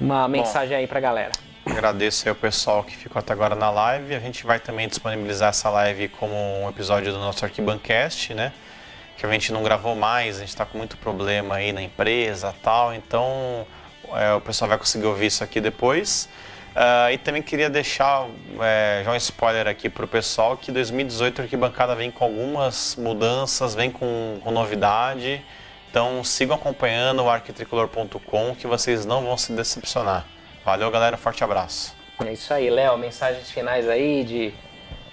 uma 0.00 0.22
Bom, 0.22 0.28
mensagem 0.28 0.76
aí 0.76 0.86
pra 0.86 1.00
galera. 1.00 1.32
Agradeço 1.64 2.26
aí 2.26 2.30
ao 2.30 2.36
pessoal 2.36 2.82
que 2.82 2.96
ficou 2.96 3.20
até 3.20 3.32
agora 3.32 3.54
na 3.54 3.70
live. 3.70 4.14
A 4.14 4.20
gente 4.20 4.44
vai 4.44 4.58
também 4.58 4.88
disponibilizar 4.88 5.50
essa 5.50 5.70
live 5.70 6.08
como 6.08 6.34
um 6.34 6.68
episódio 6.68 7.12
do 7.12 7.18
nosso 7.18 7.44
Arquibancast, 7.44 8.34
né? 8.34 8.52
que 9.16 9.26
a 9.26 9.30
gente 9.30 9.52
não 9.52 9.62
gravou 9.62 9.94
mais, 9.94 10.36
a 10.36 10.40
gente 10.40 10.48
está 10.48 10.66
com 10.66 10.76
muito 10.76 10.96
problema 10.96 11.54
aí 11.54 11.72
na 11.72 11.80
empresa 11.80 12.52
tal, 12.60 12.92
então 12.92 13.64
é, 14.14 14.32
o 14.34 14.40
pessoal 14.40 14.68
vai 14.68 14.76
conseguir 14.76 15.06
ouvir 15.06 15.26
isso 15.26 15.44
aqui 15.44 15.60
depois. 15.60 16.28
Uh, 16.74 17.12
e 17.12 17.18
também 17.18 17.42
queria 17.42 17.68
deixar 17.68 18.26
é, 18.60 19.02
já 19.04 19.12
um 19.12 19.16
spoiler 19.16 19.68
aqui 19.68 19.90
para 19.90 20.06
o 20.06 20.08
pessoal 20.08 20.56
que 20.56 20.72
2018 20.72 21.40
a 21.40 21.44
Arquibancada 21.44 21.94
vem 21.94 22.10
com 22.10 22.24
algumas 22.24 22.96
mudanças, 22.96 23.74
vem 23.74 23.90
com, 23.90 24.40
com 24.42 24.50
novidade. 24.50 25.44
Então 25.90 26.24
sigam 26.24 26.56
acompanhando 26.56 27.22
o 27.22 27.28
arquitricolor.com 27.28 28.56
que 28.56 28.66
vocês 28.66 29.04
não 29.04 29.22
vão 29.22 29.36
se 29.36 29.52
decepcionar. 29.52 30.26
Valeu 30.64 30.90
galera, 30.92 31.16
forte 31.16 31.42
abraço. 31.42 31.92
É 32.24 32.32
isso 32.32 32.54
aí, 32.54 32.70
Léo, 32.70 32.96
mensagens 32.96 33.50
finais 33.50 33.88
aí 33.88 34.22
de 34.22 34.54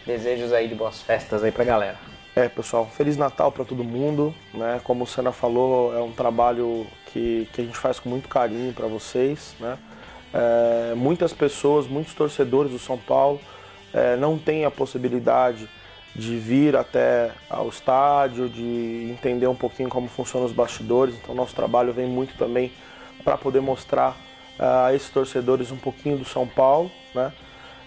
desejos 0.06 0.54
aí 0.54 0.68
de 0.68 0.76
boas 0.76 1.02
festas 1.02 1.44
aí 1.44 1.52
pra 1.52 1.64
galera. 1.64 1.98
É, 2.36 2.48
pessoal, 2.48 2.86
Feliz 2.86 3.18
Natal 3.18 3.52
para 3.52 3.66
todo 3.66 3.84
mundo, 3.84 4.34
né? 4.54 4.80
Como 4.84 5.04
o 5.04 5.08
Senna 5.08 5.32
falou, 5.32 5.96
é 5.98 6.00
um 6.02 6.12
trabalho 6.12 6.86
que, 7.08 7.50
que 7.52 7.62
a 7.62 7.64
gente 7.64 7.78
faz 7.78 8.00
com 8.00 8.10
muito 8.10 8.30
carinho 8.30 8.72
para 8.74 8.86
vocês, 8.86 9.56
né? 9.60 9.76
É, 10.32 10.94
muitas 10.94 11.34
pessoas, 11.34 11.88
muitos 11.88 12.14
torcedores 12.14 12.72
do 12.72 12.78
São 12.78 12.98
Paulo 12.98 13.42
é, 13.92 14.16
não 14.16 14.38
têm 14.38 14.66
a 14.66 14.72
possibilidade 14.72 15.68
de 16.16 16.38
vir 16.38 16.76
até 16.76 17.32
ao 17.50 17.70
estádio, 17.70 18.48
de 18.48 19.10
entender 19.12 19.48
um 19.48 19.56
pouquinho 19.56 19.90
como 19.90 20.08
funcionam 20.08 20.46
os 20.46 20.54
bastidores. 20.54 21.16
Então, 21.16 21.34
nosso 21.34 21.56
trabalho 21.56 21.92
vem 21.92 22.06
muito 22.06 22.38
também 22.38 22.72
para 23.24 23.36
poder 23.36 23.62
mostrar 23.62 24.16
a 24.60 24.94
esses 24.94 25.10
torcedores 25.10 25.72
um 25.72 25.78
pouquinho 25.78 26.18
do 26.18 26.26
São 26.26 26.46
Paulo. 26.46 26.92
Né? 27.16 27.32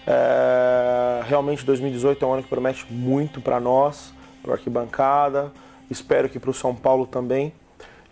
É, 0.07 1.21
realmente, 1.27 1.63
2018 1.63 2.23
é 2.23 2.27
um 2.27 2.33
ano 2.33 2.43
que 2.43 2.49
promete 2.49 2.85
muito 2.91 3.39
para 3.39 3.59
nós, 3.59 4.13
para 4.41 4.53
a 4.53 4.55
arquibancada. 4.55 5.51
Espero 5.89 6.27
que 6.27 6.39
para 6.39 6.49
o 6.49 6.53
São 6.53 6.73
Paulo 6.73 7.05
também. 7.05 7.53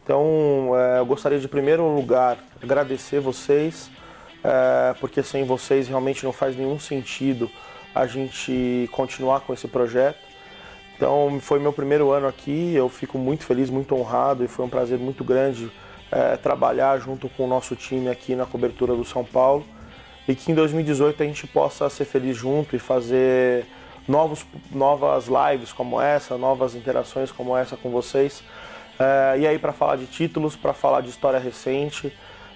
Então, 0.04 0.72
é, 0.76 1.00
eu 1.00 1.06
gostaria 1.06 1.40
de, 1.40 1.46
em 1.46 1.50
primeiro 1.50 1.88
lugar, 1.96 2.38
agradecer 2.62 3.20
vocês 3.20 3.90
é, 4.44 4.96
porque 5.00 5.22
sem 5.22 5.44
vocês 5.44 5.88
realmente 5.88 6.24
não 6.24 6.34
faz 6.34 6.56
nenhum 6.56 6.80
sentido 6.80 7.50
a 7.94 8.08
gente 8.08 8.90
continuar 8.92 9.42
com 9.42 9.54
esse 9.54 9.68
projeto. 9.68 10.20
Então 10.96 11.40
foi 11.40 11.60
meu 11.60 11.74
primeiro 11.74 12.12
ano 12.12 12.28
aqui, 12.28 12.74
eu 12.76 12.88
fico 12.88 13.18
muito 13.18 13.44
feliz, 13.44 13.70
muito 13.70 13.96
honrado 13.96 14.44
e 14.44 14.48
foi 14.48 14.66
um 14.66 14.70
prazer 14.70 15.00
muito 15.00 15.24
grande 15.24 15.72
é, 16.12 16.36
trabalhar 16.38 17.00
junto 17.00 17.30
com 17.30 17.46
o 17.46 17.48
nosso 17.48 17.76
time 17.76 18.10
aqui 18.10 18.36
na 18.36 18.46
cobertura 18.46 18.94
do 18.96 19.06
São 19.06 19.24
Paulo 19.24 19.66
e 20.28 20.36
que 20.36 20.52
em 20.52 20.56
2018 20.56 21.24
a 21.24 21.26
gente 21.26 21.48
possa 21.48 21.90
ser 21.90 22.06
feliz 22.06 22.38
junto 22.38 22.76
e 22.76 22.80
fazer 22.80 23.66
novos, 24.08 24.46
novas 24.72 25.28
lives 25.28 25.72
como 25.72 26.00
essa, 26.02 26.38
novas 26.38 26.76
interações 26.76 27.32
como 27.32 27.56
essa 27.56 27.78
com 27.78 27.90
vocês. 27.90 28.44
É, 29.00 29.40
e 29.40 29.48
aí 29.48 29.58
para 29.58 29.72
falar 29.72 29.96
de 29.96 30.06
títulos, 30.06 30.56
para 30.56 30.74
falar 30.74 31.02
de 31.02 31.10
história 31.10 31.40
recente, 31.40 32.14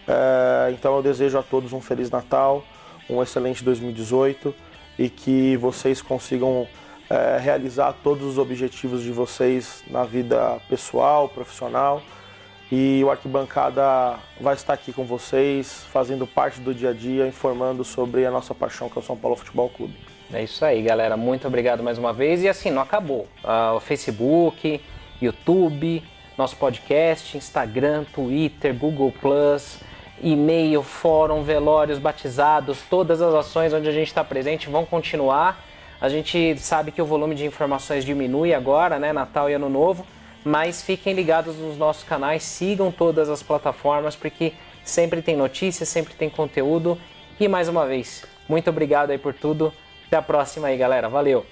é, 0.08 0.72
então 0.72 0.96
eu 0.96 1.02
desejo 1.02 1.38
a 1.38 1.44
todos 1.44 1.74
um 1.74 1.82
Feliz 1.82 2.12
Natal, 2.12 2.64
um 3.10 3.22
excelente 3.22 3.64
2018 3.64 4.54
e 4.98 5.10
que 5.10 5.58
vocês 5.58 6.02
consigam 6.02 6.68
é, 7.10 7.38
realizar 7.40 7.94
todos 8.04 8.26
os 8.26 8.38
objetivos 8.38 9.02
de 9.02 9.12
vocês 9.12 9.84
na 9.88 10.04
vida 10.04 10.60
pessoal, 10.70 11.30
profissional. 11.30 12.02
E 12.72 13.04
o 13.04 13.12
Arquibancada 13.12 14.18
vai 14.42 14.56
estar 14.56 14.74
aqui 14.74 14.92
com 14.92 15.06
vocês, 15.06 15.86
fazendo 15.92 16.26
parte 16.26 16.60
do 16.60 16.74
dia 16.74 16.90
a 16.90 16.94
dia, 16.94 17.28
informando 17.28 17.84
sobre 17.84 18.26
a 18.26 18.32
nossa 18.32 18.56
paixão 18.56 18.90
que 18.90 18.98
é 18.98 19.02
o 19.02 19.04
São 19.04 19.16
Paulo 19.16 19.38
Futebol 19.38 19.70
Clube. 19.70 19.96
É 20.34 20.44
isso 20.44 20.66
aí, 20.66 20.82
galera. 20.82 21.16
Muito 21.16 21.48
obrigado 21.48 21.84
mais 21.84 21.98
uma 21.98 22.12
vez. 22.12 22.42
E 22.42 22.50
assim, 22.50 22.72
não 22.72 22.82
acabou. 22.82 23.28
Uh, 23.44 23.76
o 23.76 23.80
Facebook, 23.80 24.82
YouTube, 25.22 26.04
nosso 26.38 26.56
podcast, 26.58 27.38
Instagram, 27.38 28.04
Twitter, 28.06 28.74
Google 28.74 29.14
e-mail, 30.22 30.82
fórum, 30.82 31.44
velórios, 31.44 32.00
batizados, 32.00 32.80
todas 32.90 33.22
as 33.22 33.34
ações 33.34 33.74
onde 33.74 33.88
a 33.88 33.92
gente 33.92 34.08
está 34.08 34.24
presente 34.24 34.70
vão 34.70 34.86
continuar. 34.86 35.64
A 36.00 36.10
gente 36.10 36.58
sabe 36.58 36.92
que 36.92 37.02
o 37.02 37.06
volume 37.06 37.36
de 37.36 37.46
informações 37.46 38.04
diminui 38.04 38.54
agora, 38.54 38.98
né, 38.98 39.14
Natal 39.14 39.50
e 39.50 39.54
Ano 39.54 39.70
Novo, 39.70 40.06
mas 40.46 40.84
fiquem 40.84 41.16
ligados 41.16 41.56
nos 41.56 41.76
nossos 41.76 42.04
canais, 42.04 42.44
sigam 42.44 42.92
todas 42.92 43.30
as 43.30 43.42
plataformas 43.42 44.16
porque 44.16 44.54
sempre 44.84 45.20
tem 45.24 45.36
notícias, 45.36 45.90
sempre 45.90 46.14
tem 46.14 46.30
conteúdo. 46.30 46.98
E 47.40 47.48
mais 47.48 47.68
uma 47.68 47.86
vez, 47.88 48.24
muito 48.48 48.70
obrigado 48.70 49.10
aí 49.10 49.18
por 49.18 49.34
tudo. 49.34 49.74
Até 50.06 50.18
a 50.18 50.22
próxima 50.22 50.68
aí, 50.68 50.78
galera. 50.78 51.10
Valeu. 51.10 51.44